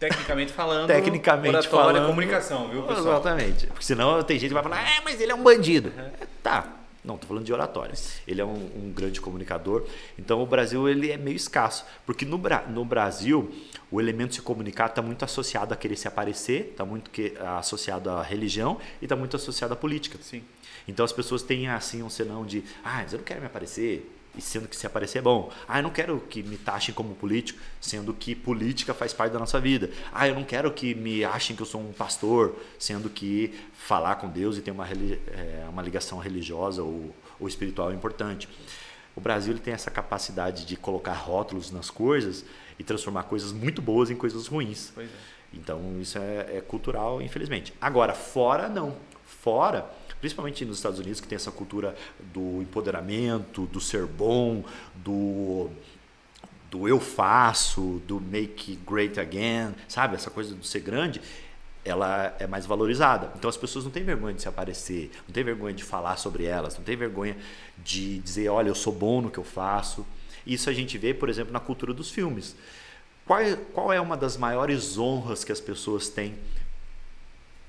Tecnicamente 0.00 0.50
falando, 0.50 0.86
Tecnicamente 0.86 1.56
oratória, 1.58 2.00
falando. 2.00 2.06
comunicação, 2.06 2.68
viu, 2.68 2.82
pessoal? 2.84 3.20
Exatamente. 3.20 3.66
Porque 3.66 3.84
senão 3.84 4.22
tem 4.22 4.38
gente 4.38 4.48
que 4.48 4.54
vai 4.54 4.62
falar, 4.62 4.80
é, 4.80 5.02
mas 5.04 5.20
ele 5.20 5.30
é 5.30 5.34
um 5.34 5.42
bandido. 5.42 5.92
É, 5.96 6.26
tá. 6.42 6.78
Não, 7.04 7.18
tô 7.18 7.26
falando 7.26 7.44
de 7.44 7.52
oratória. 7.52 7.94
Ele 8.26 8.40
é 8.40 8.44
um, 8.44 8.70
um, 8.76 8.92
grande 8.94 9.20
comunicador. 9.20 9.86
Então 10.18 10.42
o 10.42 10.46
Brasil 10.46 10.88
ele 10.88 11.10
é 11.10 11.18
meio 11.18 11.36
escasso. 11.36 11.84
Porque 12.06 12.24
no, 12.24 12.40
no 12.68 12.84
Brasil, 12.84 13.52
o 13.90 14.00
elemento 14.00 14.34
se 14.34 14.42
comunicar 14.42 14.86
está 14.86 15.02
muito 15.02 15.22
associado 15.22 15.74
a 15.74 15.76
querer 15.76 15.96
se 15.96 16.08
aparecer, 16.08 16.70
está 16.70 16.84
muito 16.84 17.10
que, 17.10 17.34
associado 17.58 18.08
à 18.10 18.22
religião 18.22 18.78
e 19.02 19.04
está 19.04 19.16
muito 19.16 19.36
associado 19.36 19.74
à 19.74 19.76
política. 19.76 20.18
Sim. 20.22 20.42
Então 20.88 21.04
as 21.04 21.12
pessoas 21.12 21.42
têm 21.42 21.68
assim 21.68 22.02
um 22.02 22.08
senão 22.10 22.44
de, 22.44 22.64
ah, 22.82 23.00
mas 23.02 23.12
eu 23.12 23.18
não 23.18 23.24
quero 23.24 23.40
me 23.40 23.46
aparecer, 23.46 24.10
e 24.36 24.40
sendo 24.40 24.68
que 24.68 24.76
se 24.76 24.86
aparecer 24.86 25.18
é 25.18 25.22
bom. 25.22 25.50
Ah, 25.66 25.78
eu 25.78 25.82
não 25.82 25.90
quero 25.90 26.20
que 26.20 26.42
me 26.42 26.56
taxem 26.56 26.94
como 26.94 27.14
político, 27.14 27.58
sendo 27.80 28.14
que 28.14 28.34
política 28.34 28.94
faz 28.94 29.12
parte 29.12 29.32
da 29.32 29.38
nossa 29.38 29.60
vida. 29.60 29.90
Ah, 30.12 30.28
eu 30.28 30.34
não 30.34 30.44
quero 30.44 30.70
que 30.72 30.94
me 30.94 31.24
achem 31.24 31.56
que 31.56 31.62
eu 31.62 31.66
sou 31.66 31.80
um 31.80 31.92
pastor, 31.92 32.56
sendo 32.78 33.10
que 33.10 33.52
falar 33.74 34.16
com 34.16 34.28
Deus 34.28 34.56
e 34.56 34.60
ter 34.60 34.70
uma, 34.70 34.86
é, 34.88 35.66
uma 35.68 35.82
ligação 35.82 36.18
religiosa 36.18 36.82
ou, 36.82 37.14
ou 37.38 37.48
espiritual 37.48 37.90
é 37.90 37.94
importante. 37.94 38.48
O 39.16 39.20
Brasil 39.20 39.52
ele 39.52 39.60
tem 39.60 39.74
essa 39.74 39.90
capacidade 39.90 40.64
de 40.64 40.76
colocar 40.76 41.12
rótulos 41.12 41.70
nas 41.70 41.90
coisas 41.90 42.44
e 42.78 42.84
transformar 42.84 43.24
coisas 43.24 43.52
muito 43.52 43.82
boas 43.82 44.10
em 44.10 44.16
coisas 44.16 44.46
ruins. 44.46 44.92
É. 44.96 45.06
Então 45.52 46.00
isso 46.00 46.16
é, 46.18 46.58
é 46.58 46.60
cultural, 46.60 47.20
infelizmente. 47.20 47.74
Agora, 47.80 48.14
fora 48.14 48.68
não. 48.68 48.96
Fora 49.24 49.90
principalmente 50.20 50.64
nos 50.64 50.76
Estados 50.76 50.98
Unidos, 50.98 51.20
que 51.20 51.26
tem 51.26 51.36
essa 51.36 51.50
cultura 51.50 51.96
do 52.32 52.60
empoderamento, 52.60 53.66
do 53.66 53.80
ser 53.80 54.06
bom, 54.06 54.62
do, 54.94 55.70
do 56.70 56.86
eu 56.86 57.00
faço, 57.00 58.00
do 58.06 58.20
make 58.20 58.78
great 58.86 59.18
again, 59.18 59.74
sabe? 59.88 60.14
Essa 60.14 60.30
coisa 60.30 60.54
do 60.54 60.64
ser 60.64 60.80
grande, 60.80 61.20
ela 61.84 62.36
é 62.38 62.46
mais 62.46 62.66
valorizada. 62.66 63.32
Então 63.36 63.48
as 63.48 63.56
pessoas 63.56 63.84
não 63.84 63.90
têm 63.90 64.04
vergonha 64.04 64.34
de 64.34 64.42
se 64.42 64.48
aparecer, 64.48 65.10
não 65.26 65.32
têm 65.32 65.42
vergonha 65.42 65.74
de 65.74 65.82
falar 65.82 66.16
sobre 66.18 66.44
elas, 66.44 66.76
não 66.76 66.84
têm 66.84 66.96
vergonha 66.96 67.36
de 67.78 68.18
dizer, 68.18 68.48
olha, 68.50 68.68
eu 68.68 68.74
sou 68.74 68.92
bom 68.92 69.22
no 69.22 69.30
que 69.30 69.38
eu 69.38 69.44
faço. 69.44 70.06
Isso 70.46 70.68
a 70.68 70.72
gente 70.72 70.98
vê, 70.98 71.14
por 71.14 71.28
exemplo, 71.28 71.52
na 71.52 71.60
cultura 71.60 71.94
dos 71.94 72.10
filmes. 72.10 72.54
Qual 73.26 73.40
qual 73.72 73.92
é 73.92 74.00
uma 74.00 74.16
das 74.16 74.36
maiores 74.36 74.98
honras 74.98 75.44
que 75.44 75.52
as 75.52 75.60
pessoas 75.60 76.08
têm 76.08 76.34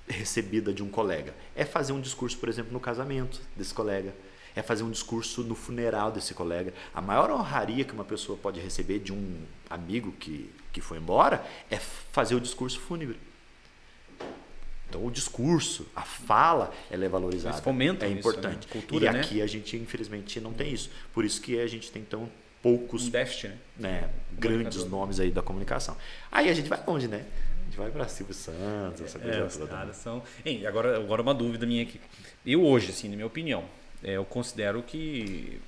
recebida 0.07 0.73
de 0.73 0.83
um 0.83 0.89
colega. 0.89 1.33
É 1.55 1.65
fazer 1.65 1.93
um 1.93 2.01
discurso, 2.01 2.37
por 2.37 2.49
exemplo, 2.49 2.71
no 2.71 2.79
casamento 2.79 3.41
desse 3.55 3.73
colega. 3.73 4.13
É 4.55 4.61
fazer 4.61 4.83
um 4.83 4.91
discurso 4.91 5.43
no 5.43 5.55
funeral 5.55 6.11
desse 6.11 6.33
colega. 6.33 6.73
A 6.93 7.01
maior 7.01 7.31
honraria 7.31 7.85
que 7.85 7.93
uma 7.93 8.03
pessoa 8.03 8.37
pode 8.37 8.59
receber 8.59 8.99
de 8.99 9.13
um 9.13 9.41
amigo 9.69 10.11
que, 10.13 10.49
que 10.73 10.81
foi 10.81 10.97
embora 10.97 11.45
é 11.69 11.77
fazer 11.77 12.35
o 12.35 12.39
discurso 12.39 12.79
fúnebre. 12.79 13.17
Então, 14.89 15.05
o 15.05 15.09
discurso, 15.09 15.87
a 15.95 16.01
fala, 16.01 16.73
ela 16.89 17.05
é 17.05 17.07
valorizada. 17.07 17.61
Fomenta 17.61 18.05
é 18.05 18.09
isso, 18.09 18.19
importante. 18.19 18.67
Né? 18.67 18.73
Cultura, 18.73 19.05
e 19.05 19.07
aqui 19.07 19.35
né? 19.35 19.43
a 19.43 19.47
gente, 19.47 19.77
infelizmente, 19.77 20.37
não 20.41 20.51
tem 20.51 20.73
isso. 20.73 20.91
Por 21.13 21.23
isso 21.23 21.39
que 21.39 21.57
a 21.57 21.67
gente 21.67 21.89
tem 21.89 22.03
tão 22.03 22.29
poucos 22.61 23.07
um 23.07 23.09
déficit, 23.09 23.47
né? 23.47 23.57
né, 24.01 24.09
grandes 24.33 24.83
nomes 24.83 25.19
aí 25.21 25.31
da 25.31 25.41
comunicação. 25.41 25.95
Aí 26.29 26.49
a 26.49 26.53
gente 26.53 26.67
vai 26.67 26.83
longe, 26.85 27.07
né? 27.07 27.25
Gente 27.71 27.79
vai 27.79 27.89
para 27.89 28.05
Silvio 28.05 28.33
Santos, 28.35 28.99
essa 28.99 29.17
coisa 29.17 29.37
é, 29.37 29.47
toda. 29.47 29.67
Caras 29.67 29.95
são... 29.95 30.21
Hein, 30.45 30.67
agora, 30.67 30.97
agora 30.97 31.21
uma 31.21 31.33
dúvida 31.33 31.65
minha 31.65 31.83
aqui. 31.83 32.01
Eu 32.45 32.65
hoje, 32.65 32.91
assim, 32.91 33.07
na 33.07 33.15
minha 33.15 33.25
opinião, 33.25 33.63
é, 34.03 34.17
eu 34.17 34.25
considero 34.25 34.83
que 34.83 35.61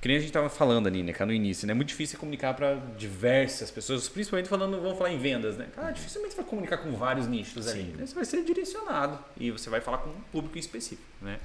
que 0.00 0.08
nem 0.08 0.16
a 0.16 0.20
gente 0.20 0.30
estava 0.30 0.48
falando 0.48 0.86
ali, 0.86 1.02
né, 1.02 1.12
cara, 1.12 1.26
no 1.26 1.32
início, 1.34 1.66
né? 1.66 1.72
É 1.72 1.74
muito 1.74 1.90
difícil 1.90 2.18
comunicar 2.18 2.54
para 2.54 2.74
diversas 2.96 3.70
pessoas, 3.70 4.08
principalmente 4.08 4.48
falando, 4.48 4.80
vamos 4.80 4.96
falar 4.96 5.12
em 5.12 5.18
vendas, 5.18 5.58
né? 5.58 5.68
Cara, 5.76 5.90
dificilmente 5.90 6.32
você 6.34 6.40
vai 6.40 6.50
comunicar 6.50 6.78
com 6.78 6.90
vários 6.92 7.26
nichos 7.26 7.68
ali. 7.68 7.82
Né? 7.82 8.06
Você 8.06 8.14
vai 8.14 8.24
ser 8.24 8.42
direcionado 8.44 9.22
e 9.36 9.50
você 9.50 9.68
vai 9.68 9.82
falar 9.82 9.98
com 9.98 10.08
um 10.08 10.20
público 10.32 10.58
específico, 10.58 11.06
né? 11.20 11.38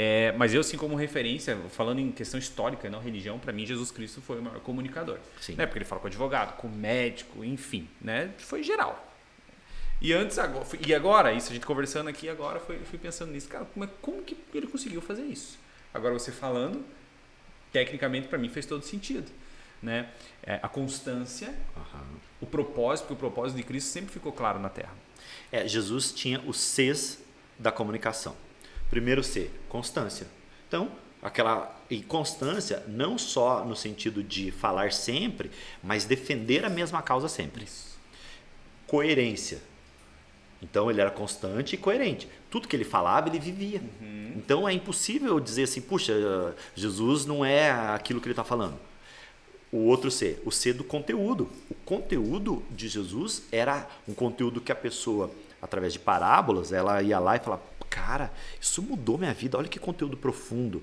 É, 0.00 0.30
mas 0.38 0.54
eu, 0.54 0.60
assim, 0.60 0.76
como 0.76 0.94
referência, 0.94 1.56
falando 1.70 1.98
em 1.98 2.12
questão 2.12 2.38
histórica 2.38 2.86
e 2.86 2.90
não 2.90 3.00
religião, 3.00 3.36
para 3.36 3.52
mim, 3.52 3.66
Jesus 3.66 3.90
Cristo 3.90 4.20
foi 4.20 4.38
o 4.38 4.42
maior 4.42 4.60
comunicador. 4.60 5.18
Sim. 5.40 5.56
Né? 5.56 5.66
Porque 5.66 5.78
ele 5.78 5.84
fala 5.84 6.00
com 6.00 6.06
advogado, 6.06 6.56
com 6.56 6.68
médico, 6.68 7.44
enfim, 7.44 7.88
né? 8.00 8.30
Foi 8.38 8.62
geral. 8.62 9.04
E 10.00 10.12
antes, 10.12 10.38
agora, 10.38 10.64
e 10.86 10.94
agora, 10.94 11.32
isso 11.32 11.50
a 11.50 11.52
gente 11.52 11.66
conversando 11.66 12.08
aqui, 12.08 12.28
agora 12.28 12.60
foi, 12.60 12.78
fui 12.78 12.96
pensando 12.96 13.32
nisso. 13.32 13.48
Cara, 13.48 13.64
como, 13.64 13.84
é, 13.84 13.88
como 14.00 14.22
que 14.22 14.36
ele 14.54 14.68
conseguiu 14.68 15.00
fazer 15.00 15.24
isso? 15.24 15.58
Agora 15.92 16.14
você 16.14 16.30
falando, 16.30 16.84
tecnicamente 17.72 18.28
para 18.28 18.38
mim 18.38 18.48
fez 18.48 18.66
todo 18.66 18.84
sentido. 18.84 19.28
Né? 19.82 20.08
É, 20.44 20.60
a 20.62 20.68
constância, 20.68 21.52
uhum. 21.76 22.16
o 22.42 22.46
propósito, 22.46 23.06
porque 23.06 23.14
o 23.14 23.30
propósito 23.30 23.56
de 23.56 23.64
Cristo 23.64 23.88
sempre 23.88 24.12
ficou 24.12 24.30
claro 24.30 24.60
na 24.60 24.68
Terra. 24.68 24.94
É, 25.50 25.66
Jesus 25.66 26.12
tinha 26.12 26.40
os 26.46 26.56
Cs 26.56 27.18
da 27.58 27.72
comunicação. 27.72 28.36
Primeiro 28.90 29.22
C, 29.22 29.50
constância. 29.68 30.26
Então, 30.66 30.90
aquela 31.22 31.76
e 31.90 32.02
constância 32.02 32.84
não 32.86 33.16
só 33.16 33.64
no 33.64 33.74
sentido 33.74 34.22
de 34.22 34.50
falar 34.50 34.92
sempre, 34.92 35.50
mas 35.82 36.04
defender 36.04 36.64
a 36.64 36.68
mesma 36.68 37.02
causa 37.02 37.28
sempre. 37.28 37.64
Isso. 37.64 37.98
Coerência. 38.86 39.60
Então 40.60 40.90
ele 40.90 41.00
era 41.00 41.10
constante 41.10 41.74
e 41.74 41.78
coerente. 41.78 42.28
Tudo 42.50 42.66
que 42.66 42.74
ele 42.74 42.84
falava, 42.84 43.28
ele 43.28 43.38
vivia. 43.38 43.80
Uhum. 44.00 44.32
Então 44.36 44.68
é 44.68 44.72
impossível 44.72 45.38
dizer 45.38 45.64
assim, 45.64 45.80
puxa, 45.80 46.12
Jesus 46.74 47.24
não 47.24 47.44
é 47.44 47.70
aquilo 47.70 48.20
que 48.20 48.26
ele 48.26 48.32
está 48.32 48.44
falando. 48.44 48.78
O 49.70 49.84
outro 49.84 50.10
C, 50.10 50.38
o 50.44 50.50
C 50.50 50.72
do 50.72 50.82
conteúdo. 50.82 51.48
O 51.70 51.74
conteúdo 51.84 52.62
de 52.70 52.88
Jesus 52.88 53.42
era 53.52 53.86
um 54.08 54.14
conteúdo 54.14 54.60
que 54.60 54.72
a 54.72 54.74
pessoa, 54.74 55.30
através 55.60 55.92
de 55.92 55.98
parábolas, 55.98 56.72
ela 56.72 57.02
ia 57.02 57.18
lá 57.18 57.36
e 57.36 57.38
falava, 57.38 57.62
cara, 57.88 58.32
isso 58.60 58.82
mudou 58.82 59.18
minha 59.18 59.34
vida, 59.34 59.58
olha 59.58 59.68
que 59.68 59.78
conteúdo 59.78 60.16
profundo. 60.16 60.82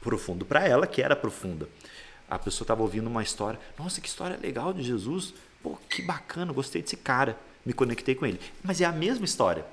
Profundo 0.00 0.44
para 0.44 0.66
ela, 0.66 0.86
que 0.86 1.00
era 1.00 1.14
profunda. 1.14 1.68
A 2.28 2.38
pessoa 2.38 2.64
estava 2.64 2.82
ouvindo 2.82 3.06
uma 3.06 3.22
história, 3.22 3.60
nossa, 3.78 4.00
que 4.00 4.08
história 4.08 4.38
legal 4.40 4.72
de 4.72 4.82
Jesus, 4.82 5.34
pô, 5.62 5.78
que 5.88 6.02
bacana, 6.02 6.52
gostei 6.52 6.82
desse 6.82 6.96
cara 6.96 7.38
me 7.64 7.72
conectei 7.72 8.14
com 8.14 8.26
ele. 8.26 8.40
Mas 8.62 8.80
é 8.80 8.84
a 8.84 8.92
mesma 8.92 9.24
história. 9.24 9.64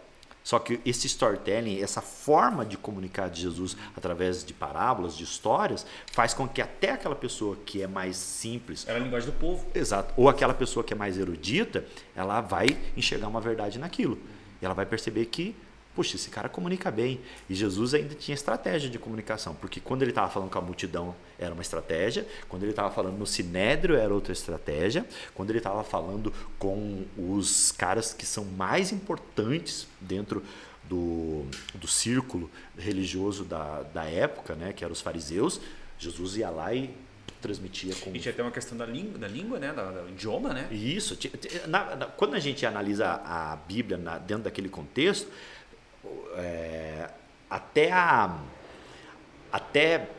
Só 0.43 0.57
que 0.57 0.79
esse 0.85 1.05
storytelling, 1.05 1.81
essa 1.81 2.01
forma 2.01 2.65
de 2.65 2.77
comunicar 2.77 3.29
de 3.29 3.41
Jesus 3.41 3.75
através 3.95 4.43
de 4.43 4.53
parábolas, 4.53 5.15
de 5.15 5.23
histórias, 5.23 5.85
faz 6.11 6.33
com 6.33 6.47
que 6.47 6.61
até 6.61 6.91
aquela 6.91 7.15
pessoa 7.15 7.57
que 7.65 7.81
é 7.83 7.87
mais 7.87 8.15
simples. 8.15 8.87
Era 8.87 8.97
a 8.97 9.01
linguagem 9.01 9.29
do 9.29 9.37
povo. 9.37 9.65
Exato. 9.75 10.13
Ou 10.15 10.29
aquela 10.29 10.53
pessoa 10.53 10.83
que 10.83 10.93
é 10.93 10.97
mais 10.97 11.17
erudita, 11.17 11.85
ela 12.15 12.41
vai 12.41 12.67
enxergar 12.95 13.27
uma 13.27 13.41
verdade 13.41 13.77
naquilo. 13.77 14.17
E 14.61 14.65
ela 14.65 14.73
vai 14.73 14.85
perceber 14.85 15.25
que 15.25 15.55
puxa, 15.99 16.15
esse 16.15 16.29
cara 16.29 16.47
comunica 16.47 16.89
bem. 16.89 17.19
E 17.49 17.53
Jesus 17.53 17.93
ainda 17.93 18.15
tinha 18.15 18.33
estratégia 18.33 18.89
de 18.89 18.97
comunicação, 18.97 19.53
porque 19.53 19.81
quando 19.81 20.01
ele 20.01 20.11
estava 20.11 20.29
falando 20.31 20.49
com 20.49 20.57
a 20.57 20.61
multidão 20.61 21.13
era 21.37 21.53
uma 21.53 21.61
estratégia, 21.61 22.25
quando 22.47 22.63
ele 22.63 22.71
estava 22.71 22.89
falando 22.89 23.17
no 23.17 23.27
sinédrio 23.27 23.97
era 23.97 24.13
outra 24.13 24.31
estratégia, 24.31 25.05
quando 25.35 25.49
ele 25.49 25.57
estava 25.57 25.83
falando 25.83 26.33
com 26.57 27.03
os 27.17 27.73
caras 27.73 28.13
que 28.13 28.25
são 28.25 28.45
mais 28.45 28.93
importantes 28.93 29.89
dentro 29.99 30.41
do, 30.85 31.43
do 31.75 31.87
círculo 31.87 32.49
religioso 32.77 33.43
da, 33.43 33.83
da 33.93 34.05
época, 34.05 34.55
né, 34.55 34.71
que 34.71 34.85
eram 34.85 34.93
os 34.93 35.01
fariseus, 35.01 35.59
Jesus 35.97 36.37
ia 36.37 36.49
lá 36.49 36.73
e 36.73 36.95
transmitia 37.41 37.93
com. 37.95 38.15
E 38.15 38.19
tinha 38.19 38.31
até 38.33 38.41
uma 38.41 38.51
questão 38.51 38.77
da 38.77 38.85
língua, 38.85 39.17
da 39.17 39.27
língua 39.27 39.59
né? 39.59 39.73
Da, 39.73 39.91
do 39.91 40.09
idioma, 40.09 40.53
né? 40.53 40.67
Isso. 40.71 41.17
Na, 41.67 41.95
na, 41.95 42.05
quando 42.05 42.35
a 42.35 42.39
gente 42.39 42.65
analisa 42.65 43.21
a 43.23 43.55
Bíblia 43.67 43.97
na, 43.97 44.17
dentro 44.17 44.43
daquele 44.43 44.69
contexto, 44.69 45.29
é, 46.35 47.09
até 47.49 47.91
a 47.91 48.39
até 49.51 50.09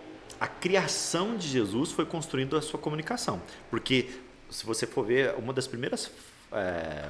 a 0.41 0.49
criação 0.49 1.37
de 1.37 1.47
Jesus 1.47 1.93
foi 1.93 2.05
construindo 2.05 2.57
a 2.57 2.63
sua 2.63 2.81
comunicação, 2.81 3.41
porque 3.71 4.11
se 4.51 4.67
você 4.67 4.87
for 4.87 5.05
ver 5.05 5.35
uma 5.37 5.53
das 5.53 5.67
primeiras 5.67 6.11
é, 6.53 7.09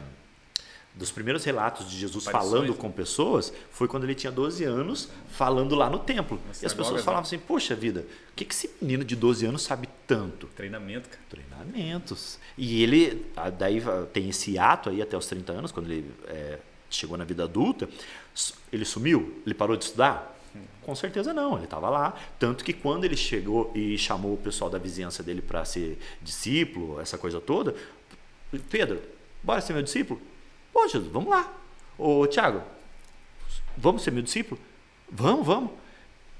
dos 0.94 1.10
primeiros 1.10 1.44
relatos 1.44 1.88
de 1.88 1.96
Jesus 1.96 2.26
Aparições, 2.26 2.52
falando 2.52 2.72
né? 2.72 2.78
com 2.78 2.90
pessoas 2.90 3.52
foi 3.70 3.86
quando 3.86 4.04
ele 4.04 4.14
tinha 4.14 4.32
12 4.32 4.64
anos, 4.64 5.08
falando 5.30 5.74
lá 5.74 5.88
no 5.88 5.98
templo. 5.98 6.40
e 6.60 6.66
as 6.66 6.74
pessoas 6.74 7.02
falavam 7.04 7.22
assim: 7.22 7.38
Poxa 7.38 7.74
vida, 7.74 8.04
o 8.32 8.34
que, 8.34 8.44
que 8.44 8.52
esse 8.52 8.70
menino 8.82 9.04
de 9.04 9.14
12 9.14 9.46
anos 9.46 9.62
sabe 9.62 9.88
tanto? 10.06 10.48
Treinamento, 10.48 11.08
cara. 11.08 11.22
Treinamentos. 11.28 12.38
E 12.58 12.82
ele, 12.82 13.26
daí 13.56 13.80
tem 14.12 14.28
esse 14.28 14.58
ato 14.58 14.90
aí 14.90 15.00
até 15.00 15.16
os 15.16 15.26
30 15.26 15.52
anos, 15.52 15.72
quando 15.72 15.90
ele 15.90 16.12
é, 16.26 16.58
chegou 16.90 17.16
na 17.16 17.24
vida 17.24 17.44
adulta, 17.44 17.88
ele 18.72 18.84
sumiu? 18.84 19.42
Ele 19.46 19.54
parou 19.54 19.76
de 19.76 19.84
estudar? 19.84 20.36
Com 20.82 20.94
certeza 20.94 21.32
não, 21.32 21.56
ele 21.56 21.64
estava 21.64 21.88
lá. 21.88 22.18
Tanto 22.38 22.64
que 22.64 22.72
quando 22.72 23.04
ele 23.04 23.16
chegou 23.16 23.70
e 23.74 23.96
chamou 23.96 24.34
o 24.34 24.36
pessoal 24.36 24.68
da 24.70 24.78
vizinhança 24.78 25.22
dele 25.22 25.40
para 25.40 25.64
ser 25.64 25.98
discípulo, 26.20 27.00
essa 27.00 27.16
coisa 27.16 27.40
toda, 27.40 27.74
Pedro, 28.68 29.00
bora 29.42 29.60
ser 29.60 29.72
meu 29.72 29.82
discípulo? 29.82 30.20
Pô, 30.72 30.86
Jesus, 30.88 31.10
vamos 31.10 31.30
lá. 31.30 31.52
Ô, 31.96 32.26
Tiago, 32.26 32.62
vamos 33.76 34.02
ser 34.02 34.10
meu 34.10 34.22
discípulo? 34.22 34.60
Vamos, 35.10 35.46
vamos. 35.46 35.70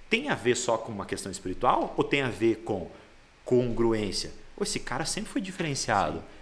Tem 0.09 0.29
a 0.29 0.35
ver 0.35 0.57
só 0.57 0.77
com 0.77 0.91
uma 0.91 1.07
questão 1.07 1.31
espiritual 1.31 1.95
ou 1.97 2.03
tem 2.03 2.23
a 2.23 2.29
ver 2.29 2.57
com 2.65 2.91
congruência? 3.45 4.33
Esse 4.61 4.81
cara 4.81 5.05
sempre 5.05 5.31
foi 5.31 5.41
diferenciado. 5.41 6.19
Sim 6.19 6.40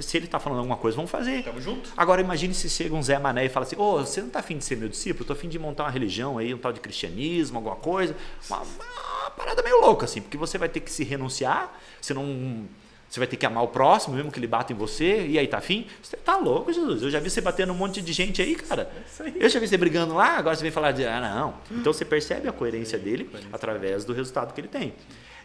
se 0.00 0.16
ele 0.16 0.26
está 0.26 0.38
falando 0.38 0.58
alguma 0.58 0.76
coisa, 0.76 0.96
vamos 0.96 1.10
fazer. 1.10 1.42
Tamo 1.42 1.60
junto. 1.60 1.90
Agora 1.96 2.20
imagine 2.20 2.52
se 2.54 2.68
chega 2.68 2.94
um 2.94 3.02
Zé 3.02 3.18
Mané 3.18 3.46
e 3.46 3.48
fala 3.48 3.64
assim: 3.64 3.76
Ô, 3.76 3.94
oh, 3.94 3.98
você 3.98 4.20
não 4.20 4.28
está 4.28 4.40
afim 4.40 4.58
de 4.58 4.64
ser 4.64 4.76
meu 4.76 4.88
discípulo? 4.88 5.22
Estou 5.22 5.36
afim 5.36 5.48
de 5.48 5.58
montar 5.58 5.84
uma 5.84 5.90
religião 5.90 6.38
aí, 6.38 6.52
um 6.52 6.58
tal 6.58 6.72
de 6.72 6.80
cristianismo, 6.80 7.58
alguma 7.58 7.76
coisa. 7.76 8.14
Uma, 8.48 8.58
uma, 8.58 9.30
parada 9.36 9.62
meio 9.62 9.80
louca, 9.80 10.04
assim, 10.04 10.20
porque 10.20 10.36
você 10.36 10.58
vai 10.58 10.68
ter 10.68 10.80
que 10.80 10.90
se 10.90 11.04
renunciar, 11.04 11.78
você 12.00 12.12
não. 12.14 12.66
Você 13.08 13.20
vai 13.20 13.28
ter 13.28 13.36
que 13.36 13.46
amar 13.46 13.62
o 13.62 13.68
próximo, 13.68 14.16
mesmo 14.16 14.32
que 14.32 14.38
ele 14.38 14.48
bata 14.48 14.72
em 14.72 14.76
você, 14.76 15.24
e 15.28 15.38
aí 15.38 15.46
tá 15.46 15.58
afim? 15.58 15.86
Você 16.02 16.16
tá 16.16 16.36
louco, 16.36 16.72
Jesus. 16.72 17.04
Eu 17.04 17.10
já 17.10 17.20
vi 17.20 17.30
você 17.30 17.40
batendo 17.40 17.72
um 17.72 17.76
monte 17.76 18.02
de 18.02 18.12
gente 18.12 18.42
aí, 18.42 18.56
cara. 18.56 18.90
É 19.20 19.32
Eu 19.36 19.48
já 19.48 19.60
vi 19.60 19.68
você 19.68 19.76
brigando 19.76 20.12
lá, 20.12 20.36
agora 20.36 20.56
você 20.56 20.62
vem 20.62 20.72
falar 20.72 20.90
de. 20.90 21.04
Ah, 21.06 21.20
não. 21.20 21.54
Então 21.70 21.92
você 21.92 22.04
percebe 22.04 22.48
a 22.48 22.52
coerência 22.52 22.98
dele 22.98 23.30
através 23.52 24.04
do 24.04 24.12
resultado 24.12 24.52
que 24.52 24.60
ele 24.60 24.68
tem. 24.68 24.92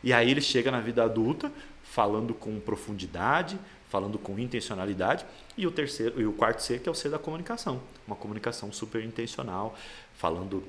E 0.04 0.12
aí 0.12 0.32
ele 0.32 0.42
chega 0.42 0.72
na 0.72 0.80
vida 0.80 1.04
adulta, 1.04 1.52
falando 1.84 2.34
com 2.34 2.60
profundidade, 2.60 3.60
falando 3.92 4.18
com 4.18 4.40
intencionalidade, 4.40 5.26
e 5.58 5.68
o 5.68 5.72
terceiro 5.72 6.20
e 6.22 6.26
o 6.26 6.32
quarto 6.32 6.64
C 6.64 6.80
que 6.80 6.88
é 6.88 6.92
o 6.92 6.96
C 6.96 7.10
da 7.10 7.20
comunicação, 7.20 7.82
uma 8.08 8.16
comunicação 8.16 8.72
super 8.72 9.04
intencional, 9.04 9.78
falando 10.16 10.64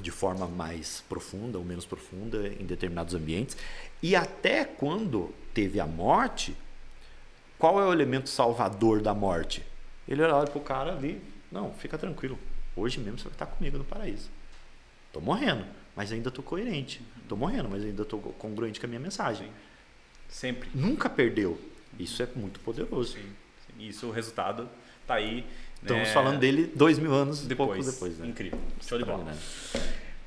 de 0.00 0.12
forma 0.12 0.46
mais 0.46 1.02
profunda 1.08 1.58
ou 1.58 1.64
menos 1.64 1.84
profunda 1.84 2.46
em 2.46 2.64
determinados 2.64 3.12
ambientes. 3.12 3.56
E 4.00 4.14
até 4.14 4.64
quando 4.64 5.34
teve 5.52 5.80
a 5.80 5.86
morte, 5.86 6.56
qual 7.58 7.80
é 7.80 7.84
o 7.84 7.92
elemento 7.92 8.28
salvador 8.28 9.02
da 9.02 9.12
morte? 9.12 9.66
Ele 10.06 10.22
olha 10.22 10.46
para 10.46 10.58
o 10.58 10.62
cara 10.62 10.92
ali, 10.92 11.20
não, 11.50 11.74
fica 11.74 11.98
tranquilo, 11.98 12.38
hoje 12.76 13.00
mesmo 13.00 13.18
você 13.18 13.24
vai 13.24 13.32
estar 13.32 13.46
comigo 13.46 13.76
no 13.76 13.84
paraíso. 13.84 14.30
Estou 15.08 15.20
morrendo, 15.20 15.66
mas 15.96 16.12
ainda 16.12 16.28
estou 16.28 16.44
coerente. 16.44 17.02
Estou 17.20 17.36
morrendo, 17.36 17.68
mas 17.68 17.82
ainda 17.82 18.02
estou 18.02 18.20
congruente 18.20 18.78
com 18.78 18.86
a 18.86 18.88
minha 18.88 19.00
mensagem. 19.00 19.50
Sempre. 20.28 20.70
Nunca 20.72 21.10
perdeu. 21.10 21.60
Isso 21.98 22.22
é 22.22 22.28
muito 22.34 22.60
poderoso. 22.60 23.14
Sim, 23.14 23.22
sim. 23.66 23.86
Isso, 23.86 24.08
o 24.08 24.10
resultado 24.10 24.68
está 25.02 25.14
aí. 25.14 25.44
Estamos 25.82 26.08
né? 26.08 26.14
falando 26.14 26.38
dele 26.38 26.70
dois 26.74 26.98
mil 26.98 27.12
anos 27.12 27.46
depois. 27.46 27.86
depois 27.86 28.18
né? 28.18 28.26
Incrível. 28.26 28.58
Show 28.80 28.98
de 28.98 29.04
bola. 29.04 29.24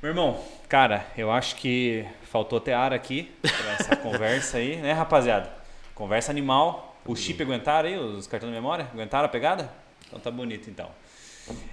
Meu 0.02 0.10
irmão, 0.10 0.44
cara, 0.68 1.06
eu 1.16 1.30
acho 1.30 1.56
que 1.56 2.04
faltou 2.24 2.60
ter 2.60 2.72
ar 2.72 2.92
aqui 2.92 3.32
para 3.40 3.72
essa 3.72 3.96
conversa 4.02 4.58
aí, 4.58 4.76
né, 4.76 4.92
rapaziada? 4.92 5.50
Conversa 5.94 6.30
animal. 6.30 7.00
O 7.06 7.14
chip 7.14 7.42
aguentaram 7.42 7.88
aí, 7.88 7.98
os 7.98 8.26
cartões 8.26 8.50
de 8.52 8.56
memória? 8.56 8.88
Aguentaram 8.92 9.26
a 9.26 9.28
pegada? 9.28 9.72
Então 10.06 10.18
tá 10.18 10.30
bonito 10.30 10.68
então. 10.68 10.90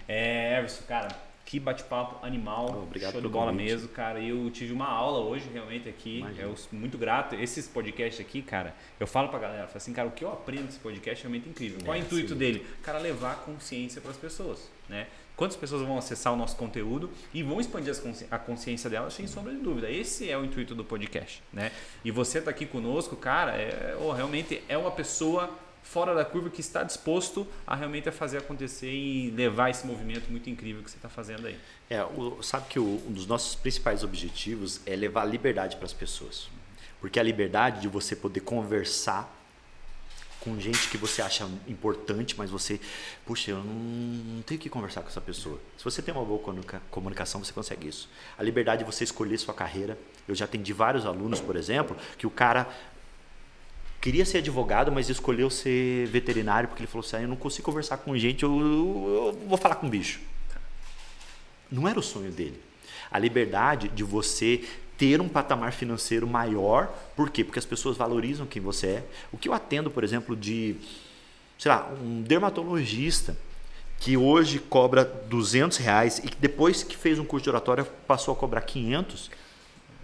É, 0.08 0.58
Everson, 0.58 0.84
cara, 0.88 1.10
que 1.52 1.60
bate-papo 1.60 2.26
animal. 2.26 2.84
Obrigado 2.84 3.12
Show 3.12 3.22
de 3.22 3.28
bola 3.28 3.52
convite. 3.52 3.66
mesmo, 3.70 3.90
cara. 3.90 4.22
Eu 4.22 4.50
tive 4.52 4.72
uma 4.72 4.88
aula 4.88 5.20
hoje 5.20 5.50
realmente 5.52 5.90
aqui. 5.90 6.26
Eu 6.38 6.56
muito 6.72 6.98
grato. 6.98 7.36
Esses 7.36 7.68
podcasts 7.68 8.26
aqui, 8.26 8.42
cara, 8.42 8.74
eu 8.98 9.06
falo 9.06 9.28
pra 9.28 9.38
galera, 9.38 9.68
falo 9.68 9.76
assim, 9.76 9.92
cara, 9.92 10.08
o 10.08 10.12
que 10.12 10.24
eu 10.24 10.32
aprendo 10.32 10.68
nesse 10.68 10.80
podcast 10.80 11.20
é 11.20 11.24
realmente 11.24 11.50
incrível. 11.50 11.82
Qual 11.84 11.94
é, 11.94 12.00
o 12.00 12.02
intuito 12.02 12.30
sim. 12.30 12.38
dele? 12.38 12.66
Cara, 12.82 13.00
levar 13.00 13.42
consciência 13.42 14.00
para 14.00 14.12
as 14.12 14.18
pessoas, 14.18 14.72
né? 14.88 15.08
Quantas 15.36 15.58
pessoas 15.58 15.82
vão 15.82 15.98
acessar 15.98 16.32
o 16.32 16.38
nosso 16.38 16.56
conteúdo 16.56 17.10
e 17.34 17.44
vão 17.44 17.60
expandir 17.60 17.94
a 18.32 18.40
consciência 18.40 18.90
delas, 18.90 19.14
sem 19.14 19.28
sombra 19.28 19.52
de 19.52 19.60
dúvida. 19.60 19.92
Esse 19.92 20.30
é 20.30 20.38
o 20.38 20.46
intuito 20.46 20.74
do 20.74 20.86
podcast, 20.86 21.44
né? 21.52 21.74
E 22.06 22.12
você 22.12 22.40
tá 22.40 22.50
aqui 22.50 22.66
conosco, 22.66 23.18
cara, 23.18 23.58
é, 23.58 23.98
oh, 24.00 24.14
realmente 24.14 24.64
é 24.70 24.78
uma 24.78 24.92
pessoa 24.92 25.50
fora 25.84 26.16
da 26.16 26.24
curva 26.24 26.50
que 26.50 26.62
está 26.62 26.84
disposto 26.84 27.48
a 27.66 27.76
realmente 27.76 28.08
a 28.08 28.12
fazer 28.12 28.38
acontecer 28.38 28.92
e 28.92 29.32
levar 29.32 29.70
esse 29.70 29.86
movimento 29.86 30.30
muito 30.30 30.50
incrível 30.50 30.84
que 30.84 30.90
você 30.90 30.98
está 30.98 31.10
fazendo 31.10 31.48
aí. 31.48 31.58
É, 31.90 32.04
o, 32.04 32.42
sabe 32.42 32.68
que 32.70 32.80
o, 32.80 33.02
um 33.08 33.12
dos 33.12 33.28
nossos 33.28 33.56
principais 33.56 34.04
objetivos 34.04 34.82
é 34.86 34.96
levar 34.96 35.26
liberdade 35.26 35.76
para 35.76 35.86
as 35.86 35.94
pessoas. 35.94 36.50
Porque 37.00 37.20
a 37.20 37.24
liberdade 37.24 37.82
de 37.82 37.88
você 37.88 38.16
poder 38.16 38.42
conversar 38.42 39.38
com 40.42 40.60
gente 40.60 40.90
que 40.90 40.98
você 40.98 41.22
acha 41.22 41.48
importante, 41.68 42.36
mas 42.38 42.50
você, 42.50 42.80
puxa, 43.26 43.52
eu 43.52 43.58
não, 43.58 43.74
não 43.74 44.42
tenho 44.42 44.60
que 44.60 44.70
conversar 44.70 45.02
com 45.02 45.08
essa 45.08 45.22
pessoa. 45.22 45.60
Se 45.78 45.84
você 45.84 46.02
tem 46.02 46.14
uma 46.14 46.26
boa 46.26 46.42
comunicação, 46.90 47.44
você 47.44 47.54
consegue 47.54 47.88
isso. 47.88 48.10
A 48.38 48.44
liberdade 48.44 48.84
de 48.84 48.92
você 48.92 49.04
escolher 49.04 49.38
sua 49.38 49.54
carreira. 49.54 49.98
Eu 50.28 50.34
já 50.34 50.46
atendi 50.46 50.74
vários 50.74 51.06
alunos, 51.06 51.40
por 51.40 51.56
exemplo, 51.56 51.96
que 52.18 52.26
o 52.26 52.32
cara 52.32 52.68
queria 54.02 54.26
ser 54.26 54.40
advogado, 54.40 54.92
mas 54.92 55.08
escolheu 55.08 55.50
ser 55.50 56.08
veterinário 56.08 56.68
porque 56.68 56.82
ele 56.82 56.92
falou 56.92 57.06
assim: 57.06 57.18
ah, 57.18 57.22
eu 57.22 57.28
não 57.28 57.36
consigo 57.36 57.66
conversar 57.66 57.98
com 57.98 58.18
gente, 58.18 58.44
eu, 58.44 58.60
eu, 58.60 59.36
eu 59.38 59.48
vou 59.48 59.58
falar 59.58 59.76
com 59.76 59.88
bicho. 59.88 60.20
Não 61.72 61.88
era 61.88 61.98
o 61.98 62.04
sonho 62.04 62.32
dele. 62.32 62.60
A 63.10 63.20
liberdade 63.20 63.88
de 63.88 64.04
você 64.04 64.66
ter 64.98 65.22
um 65.22 65.30
patamar 65.30 65.72
financeiro 65.72 66.28
maior, 66.28 66.88
por 67.16 67.30
quê? 67.30 67.44
Porque 67.44 67.60
as 67.60 67.66
pessoas 67.66 67.96
valorizam 67.98 68.46
quem 68.46 68.62
você 68.62 68.88
é. 68.88 69.04
O 69.32 69.38
que 69.38 69.48
eu 69.48 69.54
atendo, 69.54 69.90
por 69.90 70.04
exemplo, 70.04 70.36
de, 70.36 70.76
sei 71.58 71.72
lá, 71.72 71.90
um 72.02 72.22
dermatologista 72.22 73.38
que 74.00 74.18
hoje 74.18 74.60
cobra 74.60 75.04
200 75.04 75.78
reais 75.78 76.20
e 76.20 76.30
depois 76.40 76.84
que 76.84 76.98
fez 76.98 77.20
um 77.20 77.26
curso 77.26 77.44
de 77.44 77.50
oratória 77.50 77.84
passou 78.08 78.34
a 78.34 78.38
cobrar 78.38 78.62
500. 78.62 79.32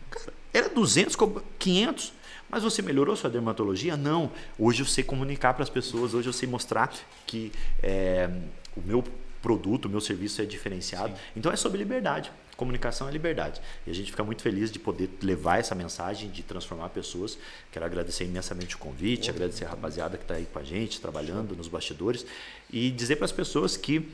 Cara, 0.10 0.34
era 0.54 0.70
200, 0.70 1.16
500. 1.60 2.14
Mas 2.50 2.64
você 2.64 2.82
melhorou 2.82 3.16
sua 3.16 3.30
dermatologia? 3.30 3.98
Não. 3.98 4.32
Hoje 4.58 4.82
eu 4.82 4.86
sei 4.86 5.04
comunicar 5.04 5.54
para 5.54 5.64
as 5.64 5.70
pessoas, 5.70 6.14
hoje 6.14 6.30
eu 6.30 6.34
sei 6.34 6.48
mostrar 6.48 6.94
que 7.26 7.52
é, 7.84 8.30
o 8.76 8.82
meu 8.82 9.04
produto, 9.42 9.86
o 9.86 9.90
meu 9.90 10.02
serviço 10.02 10.42
é 10.42 10.46
diferenciado. 10.46 11.16
Sim. 11.16 11.22
Então 11.36 11.52
é 11.52 11.56
sobre 11.56 11.78
liberdade. 11.78 12.32
Comunicação 12.56 13.08
é 13.08 13.12
liberdade. 13.12 13.62
E 13.86 13.92
a 13.92 13.94
gente 13.94 14.10
fica 14.10 14.24
muito 14.24 14.42
feliz 14.42 14.72
de 14.72 14.80
poder 14.80 15.10
levar 15.22 15.60
essa 15.60 15.76
mensagem, 15.76 16.30
de 16.30 16.42
transformar 16.42 16.90
pessoas. 16.90 17.38
Quero 17.72 17.86
agradecer 17.86 18.24
imensamente 18.24 18.76
o 18.76 18.80
convite, 18.80 19.30
agradecer 19.30 19.66
a 19.66 19.70
rapaziada 19.70 20.18
que 20.18 20.24
está 20.24 20.36
aí 20.36 20.48
com 20.52 20.58
a 20.58 20.64
gente, 20.64 21.00
trabalhando 21.00 21.56
nos 21.56 21.68
bastidores. 21.68 22.26
E 22.72 22.90
dizer 22.90 23.18
para 23.18 23.26
as 23.26 23.32
pessoas 23.32 23.78
que 23.78 24.10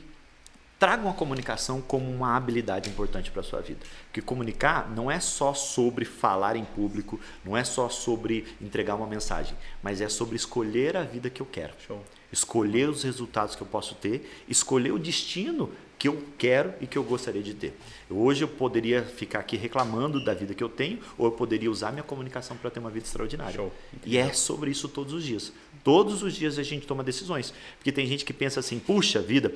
tragam 0.78 1.08
a 1.08 1.14
comunicação 1.14 1.80
como 1.80 2.10
uma 2.10 2.36
habilidade 2.36 2.90
importante 2.90 3.30
para 3.30 3.40
a 3.40 3.44
sua 3.44 3.60
vida. 3.60 3.80
Porque 4.06 4.20
comunicar 4.20 4.90
não 4.90 5.10
é 5.10 5.20
só 5.20 5.54
sobre 5.54 6.04
falar 6.04 6.56
em 6.56 6.64
público, 6.64 7.20
não 7.44 7.56
é 7.56 7.64
só 7.64 7.88
sobre 7.88 8.46
entregar 8.60 8.94
uma 8.94 9.06
mensagem, 9.06 9.56
mas 9.82 10.00
é 10.00 10.08
sobre 10.08 10.36
escolher 10.36 10.96
a 10.96 11.02
vida 11.02 11.30
que 11.30 11.40
eu 11.40 11.46
quero. 11.46 11.72
Show. 11.86 12.02
Escolher 12.32 12.88
os 12.88 13.02
resultados 13.04 13.54
que 13.54 13.62
eu 13.62 13.66
posso 13.66 13.94
ter, 13.94 14.44
escolher 14.48 14.92
o 14.92 14.98
destino 14.98 15.70
que 15.98 16.08
eu 16.08 16.22
quero 16.36 16.74
e 16.80 16.86
que 16.86 16.98
eu 16.98 17.04
gostaria 17.04 17.42
de 17.42 17.54
ter. 17.54 17.78
Hoje 18.10 18.44
eu 18.44 18.48
poderia 18.48 19.02
ficar 19.02 19.38
aqui 19.38 19.56
reclamando 19.56 20.22
da 20.22 20.34
vida 20.34 20.52
que 20.52 20.62
eu 20.62 20.68
tenho, 20.68 20.98
ou 21.16 21.26
eu 21.26 21.32
poderia 21.32 21.70
usar 21.70 21.92
minha 21.92 22.02
comunicação 22.02 22.56
para 22.56 22.68
ter 22.70 22.80
uma 22.80 22.90
vida 22.90 23.06
extraordinária. 23.06 23.54
Show. 23.54 23.72
E 24.04 24.18
é 24.18 24.32
sobre 24.32 24.70
isso 24.70 24.88
todos 24.88 25.14
os 25.14 25.24
dias. 25.24 25.52
Todos 25.82 26.22
os 26.22 26.34
dias 26.34 26.58
a 26.58 26.62
gente 26.62 26.86
toma 26.86 27.02
decisões. 27.02 27.54
Porque 27.78 27.92
tem 27.92 28.06
gente 28.06 28.24
que 28.24 28.32
pensa 28.32 28.60
assim: 28.60 28.78
puxa 28.78 29.22
vida, 29.22 29.54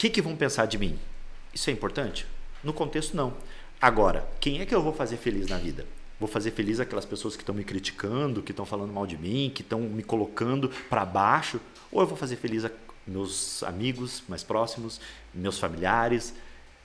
que, 0.00 0.08
que 0.08 0.22
vão 0.22 0.34
pensar 0.34 0.64
de 0.64 0.78
mim? 0.78 0.98
Isso 1.52 1.68
é 1.68 1.72
importante? 1.74 2.26
No 2.64 2.72
contexto, 2.72 3.14
não. 3.14 3.34
Agora, 3.78 4.26
quem 4.40 4.60
é 4.60 4.64
que 4.64 4.74
eu 4.74 4.82
vou 4.82 4.94
fazer 4.94 5.18
feliz 5.18 5.46
na 5.46 5.58
vida? 5.58 5.84
Vou 6.18 6.26
fazer 6.26 6.52
feliz 6.52 6.80
aquelas 6.80 7.04
pessoas 7.04 7.36
que 7.36 7.42
estão 7.42 7.54
me 7.54 7.64
criticando, 7.64 8.42
que 8.42 8.50
estão 8.50 8.64
falando 8.64 8.94
mal 8.94 9.06
de 9.06 9.18
mim, 9.18 9.52
que 9.54 9.60
estão 9.60 9.80
me 9.80 10.02
colocando 10.02 10.70
para 10.88 11.04
baixo? 11.04 11.60
Ou 11.92 12.00
eu 12.00 12.06
vou 12.06 12.16
fazer 12.16 12.36
feliz 12.36 12.64
meus 13.06 13.62
amigos 13.62 14.22
mais 14.26 14.42
próximos, 14.42 14.98
meus 15.34 15.58
familiares. 15.58 16.32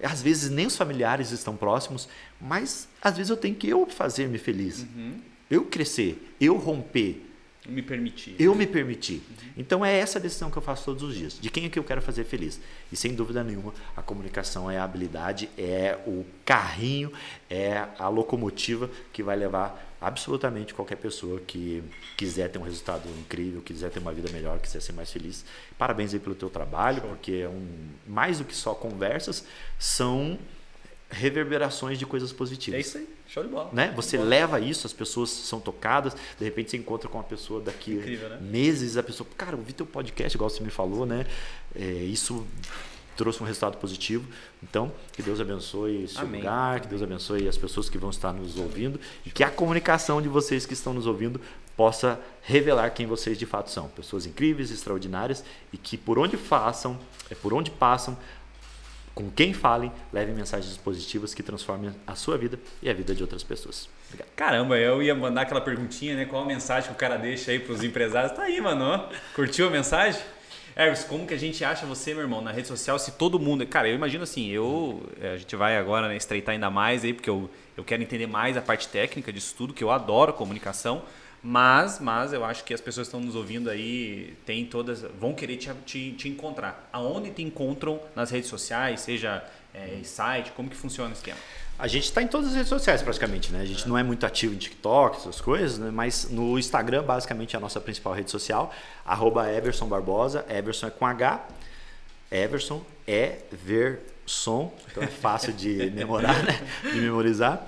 Às 0.04 0.22
vezes 0.22 0.52
nem 0.52 0.66
os 0.66 0.76
familiares 0.76 1.32
estão 1.32 1.56
próximos, 1.56 2.10
mas 2.40 2.90
às 3.02 3.16
vezes 3.16 3.30
eu 3.30 3.38
tenho 3.38 3.56
que 3.56 3.70
eu 3.70 3.88
fazer-me 3.88 4.38
feliz. 4.38 4.82
Uhum. 4.82 5.22
Eu 5.50 5.64
crescer, 5.64 6.36
eu 6.40 6.58
romper. 6.58 7.26
Me 7.68 7.82
permitir. 7.82 8.36
Eu 8.40 8.54
me 8.54 8.68
permitir. 8.68 9.16
Uhum. 9.16 9.50
Então 9.58 9.86
é 9.86 9.98
essa 9.98 10.20
decisão 10.20 10.52
que 10.52 10.58
eu 10.58 10.62
faço 10.62 10.86
todos 10.86 11.04
os 11.04 11.16
dias. 11.16 11.40
De 11.40 11.50
quem 11.50 11.66
é 11.66 11.70
que 11.70 11.80
eu 11.80 11.84
quero 11.84 12.02
fazer 12.02 12.24
feliz? 12.24 12.60
E 12.92 12.96
sem 12.96 13.14
dúvida 13.14 13.44
nenhuma, 13.44 13.74
a 13.96 14.02
comunicação 14.02 14.70
é 14.70 14.78
a 14.78 14.84
habilidade, 14.84 15.50
é 15.58 15.98
o 16.06 16.26
carrinho, 16.44 17.12
é 17.50 17.86
a 17.98 18.08
locomotiva 18.08 18.90
que 19.12 19.24
vai 19.24 19.36
levar 19.36 19.96
absolutamente 20.00 20.74
qualquer 20.74 20.98
pessoa 20.98 21.40
que 21.40 21.84
quiser 22.16 22.50
ter 22.50 22.60
um 22.60 22.64
resultado 22.64 23.10
incrível, 23.20 23.62
quiser 23.62 23.90
ter 23.90 24.00
uma 24.00 24.14
vida 24.14 24.32
melhor, 24.32 24.60
quiser 24.60 24.82
ser 24.82 24.94
mais 24.94 25.12
feliz. 25.12 25.44
Parabéns 25.78 26.14
aí 26.14 26.20
pelo 26.20 26.36
teu 26.36 26.50
trabalho, 26.50 27.02
Show. 27.02 27.10
porque 27.10 27.32
é 27.44 27.50
um 27.50 27.68
mais 28.08 28.38
do 28.38 28.46
que 28.46 28.56
só 28.56 28.76
conversas, 28.76 29.46
são 29.80 30.38
reverberações 31.10 32.00
de 32.00 32.06
coisas 32.06 32.32
positivas. 32.34 32.78
É 32.78 32.82
isso 32.82 32.98
aí, 32.98 33.08
show 33.28 33.44
de 33.44 33.50
bola. 33.50 33.70
Né? 33.72 33.94
Você 33.96 34.18
leva 34.18 34.60
isso, 34.60 34.88
as 34.88 34.94
pessoas 34.94 35.30
são 35.30 35.60
tocadas, 35.60 36.16
de 36.38 36.44
repente 36.44 36.72
você 36.72 36.78
encontra 36.78 37.08
com 37.08 37.18
uma 37.18 37.24
pessoa 37.24 37.62
daqui 37.62 37.94
Incrível, 37.94 38.30
né? 38.30 38.40
meses, 38.42 38.98
a 38.98 39.04
pessoa, 39.04 39.28
cara, 39.38 39.56
eu 39.56 39.62
vi 39.62 39.74
teu 39.74 39.86
podcast, 39.86 40.36
igual 40.36 40.50
você 40.50 40.64
me 40.64 40.72
falou, 40.72 41.06
né? 41.06 41.26
É, 41.76 41.82
isso 41.82 42.46
trouxe 43.16 43.42
um 43.42 43.46
resultado 43.46 43.78
positivo. 43.78 44.28
Então, 44.62 44.92
que 45.14 45.22
Deus 45.22 45.40
abençoe 45.40 46.04
esse 46.04 46.18
Amém. 46.18 46.42
lugar, 46.42 46.82
que 46.82 46.88
Deus 46.88 47.02
abençoe 47.02 47.48
as 47.48 47.58
pessoas 47.58 47.90
que 47.90 47.98
vão 47.98 48.10
estar 48.10 48.34
nos 48.34 48.58
ouvindo 48.58 49.00
e 49.26 49.30
que 49.30 49.44
a 49.44 49.50
comunicação 49.50 50.22
de 50.22 50.28
vocês 50.28 50.66
que 50.66 50.74
estão 50.74 50.94
nos 50.94 51.08
ouvindo 51.08 51.40
possa 51.76 52.20
revelar 52.42 52.90
quem 52.92 53.06
vocês 53.06 53.38
de 53.38 53.46
fato 53.46 53.70
são. 53.70 53.88
Pessoas 53.90 54.26
incríveis, 54.26 54.72
extraordinárias 54.72 55.44
e 55.74 55.78
que 55.78 55.98
por 55.98 56.18
onde 56.18 56.38
façam, 56.38 57.00
é 57.30 57.36
por 57.36 57.54
onde 57.54 57.72
passam, 57.72 58.18
com 59.16 59.32
quem 59.32 59.54
falem, 59.54 59.92
levem 60.12 60.36
mensagens 60.36 60.76
positivas 60.76 61.34
que 61.34 61.42
transformem 61.42 61.96
a 62.06 62.16
sua 62.16 62.38
vida 62.38 62.60
e 62.82 62.90
a 62.90 62.94
vida 62.94 63.16
de 63.16 63.24
outras 63.24 63.44
pessoas. 63.44 63.90
Obrigado. 64.08 64.28
Caramba, 64.36 64.78
eu 64.78 65.02
ia 65.02 65.16
mandar 65.16 65.44
aquela 65.44 65.62
perguntinha, 65.62 66.16
né? 66.16 66.26
Qual 66.26 66.44
a 66.44 66.46
mensagem 66.46 66.90
que 66.90 66.96
o 66.96 67.00
cara 67.00 67.16
deixa 67.16 67.52
aí 67.52 67.60
para 67.60 67.74
os 67.74 67.82
empresários? 67.82 68.34
Tá 68.34 68.44
aí, 68.44 68.60
mano. 68.60 69.08
Curtiu 69.34 69.68
a 69.68 69.70
mensagem? 69.72 70.22
Ervis, 70.76 71.06
como 71.06 71.26
que 71.26 71.34
a 71.34 71.38
gente 71.38 71.64
acha 71.64 71.86
você, 71.86 72.14
meu 72.14 72.24
irmão, 72.24 72.42
na 72.42 72.52
rede 72.52 72.68
social, 72.68 73.00
se 73.00 73.14
todo 73.14 73.40
mundo. 73.40 73.66
Cara, 73.66 73.88
eu 73.88 73.96
imagino 73.96 74.24
assim, 74.24 74.50
eu. 74.50 75.02
Eh, 75.22 75.36
a 75.36 75.38
gente 75.38 75.56
vai 75.56 75.78
agora 75.78 76.10
né, 76.10 76.18
estreitar 76.18 76.52
ainda 76.52 76.70
mais 76.70 77.06
aí, 77.06 77.14
porque 77.14 77.30
eu, 77.30 77.50
eu 77.78 77.84
quero 77.86 78.04
entender 78.04 78.28
mais 78.28 78.58
a 78.58 78.62
parte 78.62 78.90
técnica 78.90 79.32
disso 79.32 79.56
tudo, 79.58 79.74
que 79.74 79.82
eu 79.82 79.90
adoro 79.90 80.34
comunicação. 80.34 81.04
Mas, 81.48 82.00
mas 82.00 82.34
eu 82.34 82.44
acho 82.44 82.64
que 82.64 82.74
as 82.74 82.82
pessoas 82.82 83.08
que 83.08 83.16
estão 83.16 83.24
nos 83.24 83.36
ouvindo 83.36 83.70
aí 83.70 84.36
tem 84.48 84.66
todas. 84.66 85.04
vão 85.20 85.32
querer 85.32 85.58
te, 85.58 85.70
te, 85.86 86.12
te 86.14 86.28
encontrar. 86.28 86.90
Aonde 86.92 87.30
te 87.30 87.44
encontram 87.44 88.02
nas 88.16 88.32
redes 88.32 88.50
sociais, 88.50 89.02
seja 89.02 89.46
é, 89.72 90.00
site, 90.04 90.52
como 90.54 90.68
que 90.68 90.76
funciona 90.76 91.12
o 91.12 91.14
esquema? 91.14 91.38
A 91.78 91.86
gente 91.86 92.06
está 92.06 92.24
em 92.24 92.28
todas 92.28 92.48
as 92.48 92.56
redes 92.56 92.70
sociais 92.70 93.04
praticamente, 93.04 93.54
né? 93.54 93.62
A 93.62 93.66
gente 93.66 93.88
não 93.88 93.96
é 93.96 94.02
muito 94.02 94.26
ativo 94.26 94.56
em 94.56 94.58
TikTok, 94.58 95.18
essas 95.18 95.40
coisas, 95.40 95.78
né? 95.78 95.92
mas 95.94 96.32
no 96.32 96.58
Instagram, 96.58 97.04
basicamente, 97.04 97.56
é 97.56 97.58
a 97.58 97.62
nossa 97.62 97.80
principal 97.80 98.14
rede 98.14 98.32
social, 98.32 98.74
arroba 99.06 99.48
Everson 99.48 99.86
Barbosa, 99.86 100.44
Everson 100.50 100.88
é 100.88 100.90
com 100.90 101.06
H, 101.06 101.48
Everson 102.32 102.84
é 103.08 103.38
Verson, 103.52 104.74
então 104.90 105.04
é 105.04 105.08
fácil 105.08 105.54
de 105.54 105.92
memorar, 105.94 106.42
né? 106.42 106.60
De 106.92 107.00
memorizar. 107.00 107.68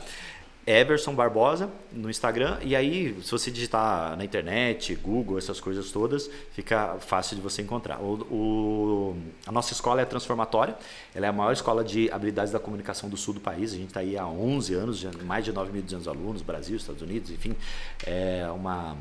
Everson 0.68 1.16
Barbosa 1.16 1.70
no 1.94 2.10
Instagram. 2.10 2.58
E 2.62 2.76
aí, 2.76 3.18
se 3.24 3.32
você 3.32 3.50
digitar 3.50 4.18
na 4.18 4.26
internet, 4.26 4.94
Google, 4.96 5.38
essas 5.38 5.62
coisas 5.62 5.90
todas, 5.92 6.30
fica 6.52 6.98
fácil 7.00 7.38
de 7.38 7.42
você 7.42 7.62
encontrar. 7.62 8.02
O, 8.02 8.16
o, 8.30 9.18
a 9.46 9.52
nossa 9.52 9.72
escola 9.72 10.02
é 10.02 10.06
transformatória. 10.06 10.78
Ela 11.16 11.28
é 11.28 11.30
a 11.30 11.34
maior 11.34 11.54
escola 11.54 11.86
de 11.86 12.12
habilidades 12.12 12.52
da 12.52 12.60
comunicação 12.60 13.10
do 13.10 13.16
sul 13.16 13.34
do 13.36 13.40
país. 13.40 13.72
A 13.72 13.78
gente 13.78 13.88
está 13.88 14.02
aí 14.02 14.18
há 14.18 14.28
11 14.28 14.74
anos, 14.74 15.04
mais 15.24 15.46
de 15.46 15.54
9.200 15.54 16.06
alunos, 16.08 16.42
Brasil, 16.42 16.76
Estados 16.76 17.02
Unidos, 17.02 17.32
enfim. 17.32 17.56
É 18.06 18.46
uma 18.54 18.98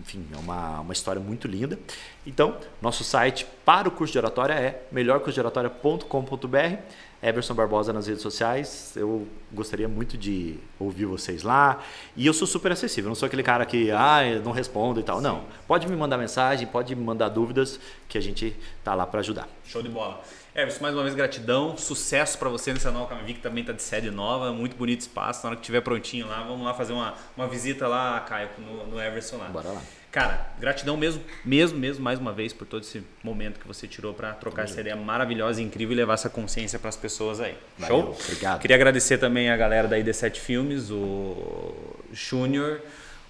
enfim, 0.00 0.26
é 0.32 0.36
uma, 0.36 0.80
uma 0.80 0.92
história 0.92 1.20
muito 1.20 1.46
linda. 1.46 1.78
Então, 2.26 2.56
nosso 2.80 3.04
site 3.04 3.46
para 3.64 3.88
o 3.88 3.90
curso 3.90 4.12
de 4.12 4.18
oratória 4.18 4.54
é 4.54 4.82
melhorcursodeoratória.com.br. 4.90 6.78
Eberson 7.22 7.54
Barbosa 7.54 7.92
nas 7.92 8.06
redes 8.06 8.22
sociais. 8.22 8.94
Eu 8.96 9.28
gostaria 9.52 9.88
muito 9.88 10.18
de 10.18 10.56
ouvir 10.78 11.04
vocês 11.04 11.42
lá. 11.42 11.82
E 12.16 12.26
eu 12.26 12.34
sou 12.34 12.46
super 12.46 12.72
acessível, 12.72 13.08
não 13.08 13.14
sou 13.14 13.26
aquele 13.26 13.42
cara 13.42 13.64
que 13.64 13.90
ah, 13.92 14.20
não 14.44 14.50
respondo 14.50 14.98
e 14.98 15.02
tal. 15.02 15.18
Sim. 15.18 15.22
Não. 15.22 15.44
Pode 15.68 15.88
me 15.88 15.94
mandar 15.94 16.18
mensagem, 16.18 16.66
pode 16.66 16.94
me 16.96 17.04
mandar 17.04 17.28
dúvidas, 17.28 17.78
que 18.08 18.18
a 18.18 18.20
gente 18.20 18.56
tá 18.82 18.94
lá 18.94 19.06
para 19.06 19.20
ajudar. 19.20 19.48
Show 19.64 19.82
de 19.82 19.88
bola. 19.88 20.20
Everson, 20.54 20.82
mais 20.82 20.94
uma 20.94 21.02
vez 21.02 21.14
gratidão, 21.14 21.78
sucesso 21.78 22.36
para 22.36 22.50
você 22.50 22.74
nessa 22.74 22.90
nova 22.90 23.06
Camavi, 23.06 23.32
que 23.32 23.40
também 23.40 23.62
está 23.62 23.72
de 23.72 23.80
sede 23.80 24.10
nova, 24.10 24.52
muito 24.52 24.76
bonito 24.76 25.00
espaço. 25.00 25.44
Na 25.44 25.50
hora 25.50 25.56
que 25.56 25.62
estiver 25.62 25.80
prontinho 25.80 26.26
lá, 26.26 26.42
vamos 26.42 26.62
lá 26.62 26.74
fazer 26.74 26.92
uma, 26.92 27.14
uma 27.34 27.46
visita 27.46 27.88
lá, 27.88 28.20
Caio, 28.20 28.50
no, 28.58 28.86
no 28.86 29.00
Everson 29.00 29.38
lá. 29.38 29.46
Bora 29.46 29.70
lá. 29.70 29.82
Cara, 30.12 30.46
gratidão 30.60 30.94
mesmo, 30.94 31.22
mesmo, 31.42 31.78
mesmo, 31.78 32.04
mais 32.04 32.18
uma 32.18 32.34
vez, 32.34 32.52
por 32.52 32.66
todo 32.66 32.82
esse 32.82 33.02
momento 33.24 33.58
que 33.58 33.66
você 33.66 33.88
tirou 33.88 34.12
para 34.12 34.32
trocar 34.32 34.64
essa 34.64 34.78
ideia 34.78 34.94
maravilhosa 34.94 35.62
e 35.62 35.64
incrível 35.64 35.94
e 35.94 35.96
levar 35.96 36.12
essa 36.12 36.28
consciência 36.28 36.78
para 36.78 36.90
as 36.90 36.96
pessoas 36.96 37.40
aí. 37.40 37.54
Valeu, 37.78 37.96
Show? 37.96 38.18
Obrigado. 38.22 38.60
Queria 38.60 38.76
agradecer 38.76 39.16
também 39.16 39.48
a 39.48 39.56
galera 39.56 39.88
da 39.88 39.96
ID7 39.96 40.36
Filmes, 40.36 40.90
o 40.90 41.96
Júnior, 42.12 42.82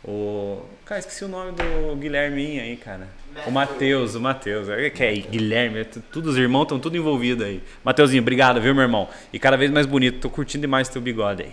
o. 0.05 0.61
Cara, 0.85 0.99
esqueci 0.99 1.25
o 1.25 1.29
nome 1.29 1.53
do 1.53 1.95
Guilherme 1.95 2.59
aí, 2.59 2.77
cara. 2.77 3.07
O 3.47 3.53
Matheus, 3.53 4.17
o 4.17 4.21
Matheus. 4.21 4.69
É 4.69 4.91
que 4.91 5.05
é 5.05 5.15
Guilherme, 5.15 5.83
é 5.83 5.85
todos 5.85 6.33
os 6.33 6.37
irmãos 6.37 6.65
estão 6.65 6.81
tudo 6.81 6.97
envolvidos 6.97 7.47
aí. 7.47 7.63
Mateuzinho, 7.85 8.21
obrigado, 8.23 8.61
viu, 8.61 8.75
meu 8.75 8.83
irmão? 8.83 9.09
E 9.33 9.39
cada 9.39 9.57
vez 9.57 9.71
mais 9.71 9.87
bonito. 9.87 10.19
Tô 10.19 10.29
curtindo 10.29 10.63
demais 10.63 10.89
teu 10.89 11.01
bigode 11.01 11.45
aí. 11.45 11.53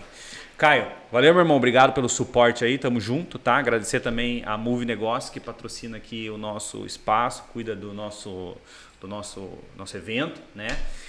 Caio, 0.60 0.88
valeu, 1.10 1.32
meu 1.32 1.40
irmão. 1.40 1.56
Obrigado 1.56 1.94
pelo 1.94 2.06
suporte 2.06 2.66
aí. 2.66 2.76
Tamo 2.76 3.00
junto, 3.00 3.38
tá? 3.38 3.56
Agradecer 3.56 4.00
também 4.00 4.42
a 4.44 4.58
Move 4.58 4.84
Negócio, 4.84 5.32
que 5.32 5.40
patrocina 5.40 5.96
aqui 5.96 6.28
o 6.28 6.36
nosso 6.36 6.84
espaço, 6.84 7.44
cuida 7.50 7.74
do 7.74 7.94
nosso, 7.94 8.54
do 9.00 9.08
nosso, 9.08 9.52
nosso 9.74 9.96
evento, 9.96 10.38
né? 10.54 10.68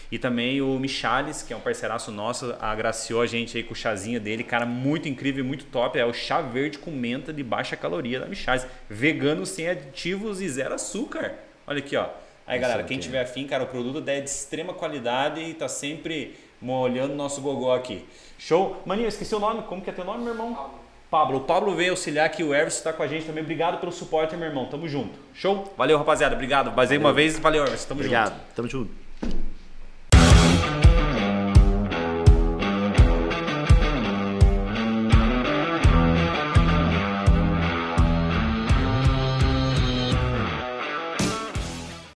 E 0.09 0.17
também 0.17 0.61
o 0.61 0.79
Michales, 0.79 1.43
que 1.43 1.51
é 1.51 1.57
um 1.57 1.59
parceiraço 1.59 2.13
nosso, 2.13 2.55
agraciou 2.61 3.21
a 3.21 3.25
gente 3.25 3.57
aí 3.57 3.63
com 3.65 3.73
o 3.73 3.75
chazinho 3.75 4.21
dele, 4.21 4.41
cara, 4.41 4.65
muito 4.65 5.09
incrível 5.09 5.43
e 5.43 5.47
muito 5.49 5.65
top. 5.65 5.99
É 5.99 6.05
o 6.05 6.13
chá 6.13 6.39
verde 6.39 6.77
com 6.77 6.89
menta 6.89 7.33
de 7.33 7.43
baixa 7.43 7.75
caloria 7.75 8.21
da 8.21 8.27
Michales. 8.27 8.65
Vegano, 8.89 9.45
sem 9.45 9.67
aditivos 9.67 10.39
e 10.39 10.47
zero 10.47 10.75
açúcar. 10.75 11.33
Olha 11.67 11.79
aqui, 11.79 11.97
ó. 11.97 12.07
Aí, 12.47 12.57
galera, 12.57 12.85
quem 12.85 12.97
tiver 12.97 13.21
afim, 13.21 13.45
cara, 13.45 13.65
o 13.65 13.67
produto 13.67 14.01
é 14.07 14.21
de 14.21 14.29
extrema 14.29 14.73
qualidade 14.73 15.41
e 15.41 15.53
tá 15.53 15.67
sempre 15.67 16.37
molhando 16.61 17.15
nosso 17.15 17.41
gogó 17.41 17.75
aqui. 17.75 18.05
Show? 18.41 18.81
Maninho, 18.87 19.05
eu 19.05 19.09
esqueci 19.09 19.35
o 19.35 19.39
nome. 19.39 19.61
Como 19.63 19.83
que 19.83 19.89
é 19.91 19.93
teu 19.93 20.03
nome, 20.03 20.23
meu 20.23 20.33
irmão? 20.33 20.55
Pablo. 20.55 20.79
Pablo. 21.11 21.37
O 21.37 21.41
Pablo 21.41 21.75
veio 21.75 21.91
auxiliar 21.91 22.25
aqui, 22.25 22.43
o 22.43 22.55
Everson 22.55 22.79
está 22.79 22.91
com 22.91 23.03
a 23.03 23.07
gente 23.07 23.25
também. 23.25 23.43
Obrigado 23.43 23.79
pelo 23.79 23.91
suporte, 23.91 24.35
meu 24.35 24.47
irmão. 24.47 24.65
Tamo 24.65 24.87
junto. 24.87 25.19
Show? 25.33 25.71
Valeu, 25.77 25.95
rapaziada. 25.97 26.33
Obrigado. 26.33 26.75
Mais 26.75 26.89
uma 26.89 27.13
vez, 27.13 27.37
valeu, 27.37 27.63
Everson. 27.63 27.89
Tamo 27.89 27.99
Obrigado. 27.99 28.33
junto. 28.33 28.55
Tamo 28.55 28.67
junto. 28.67 28.91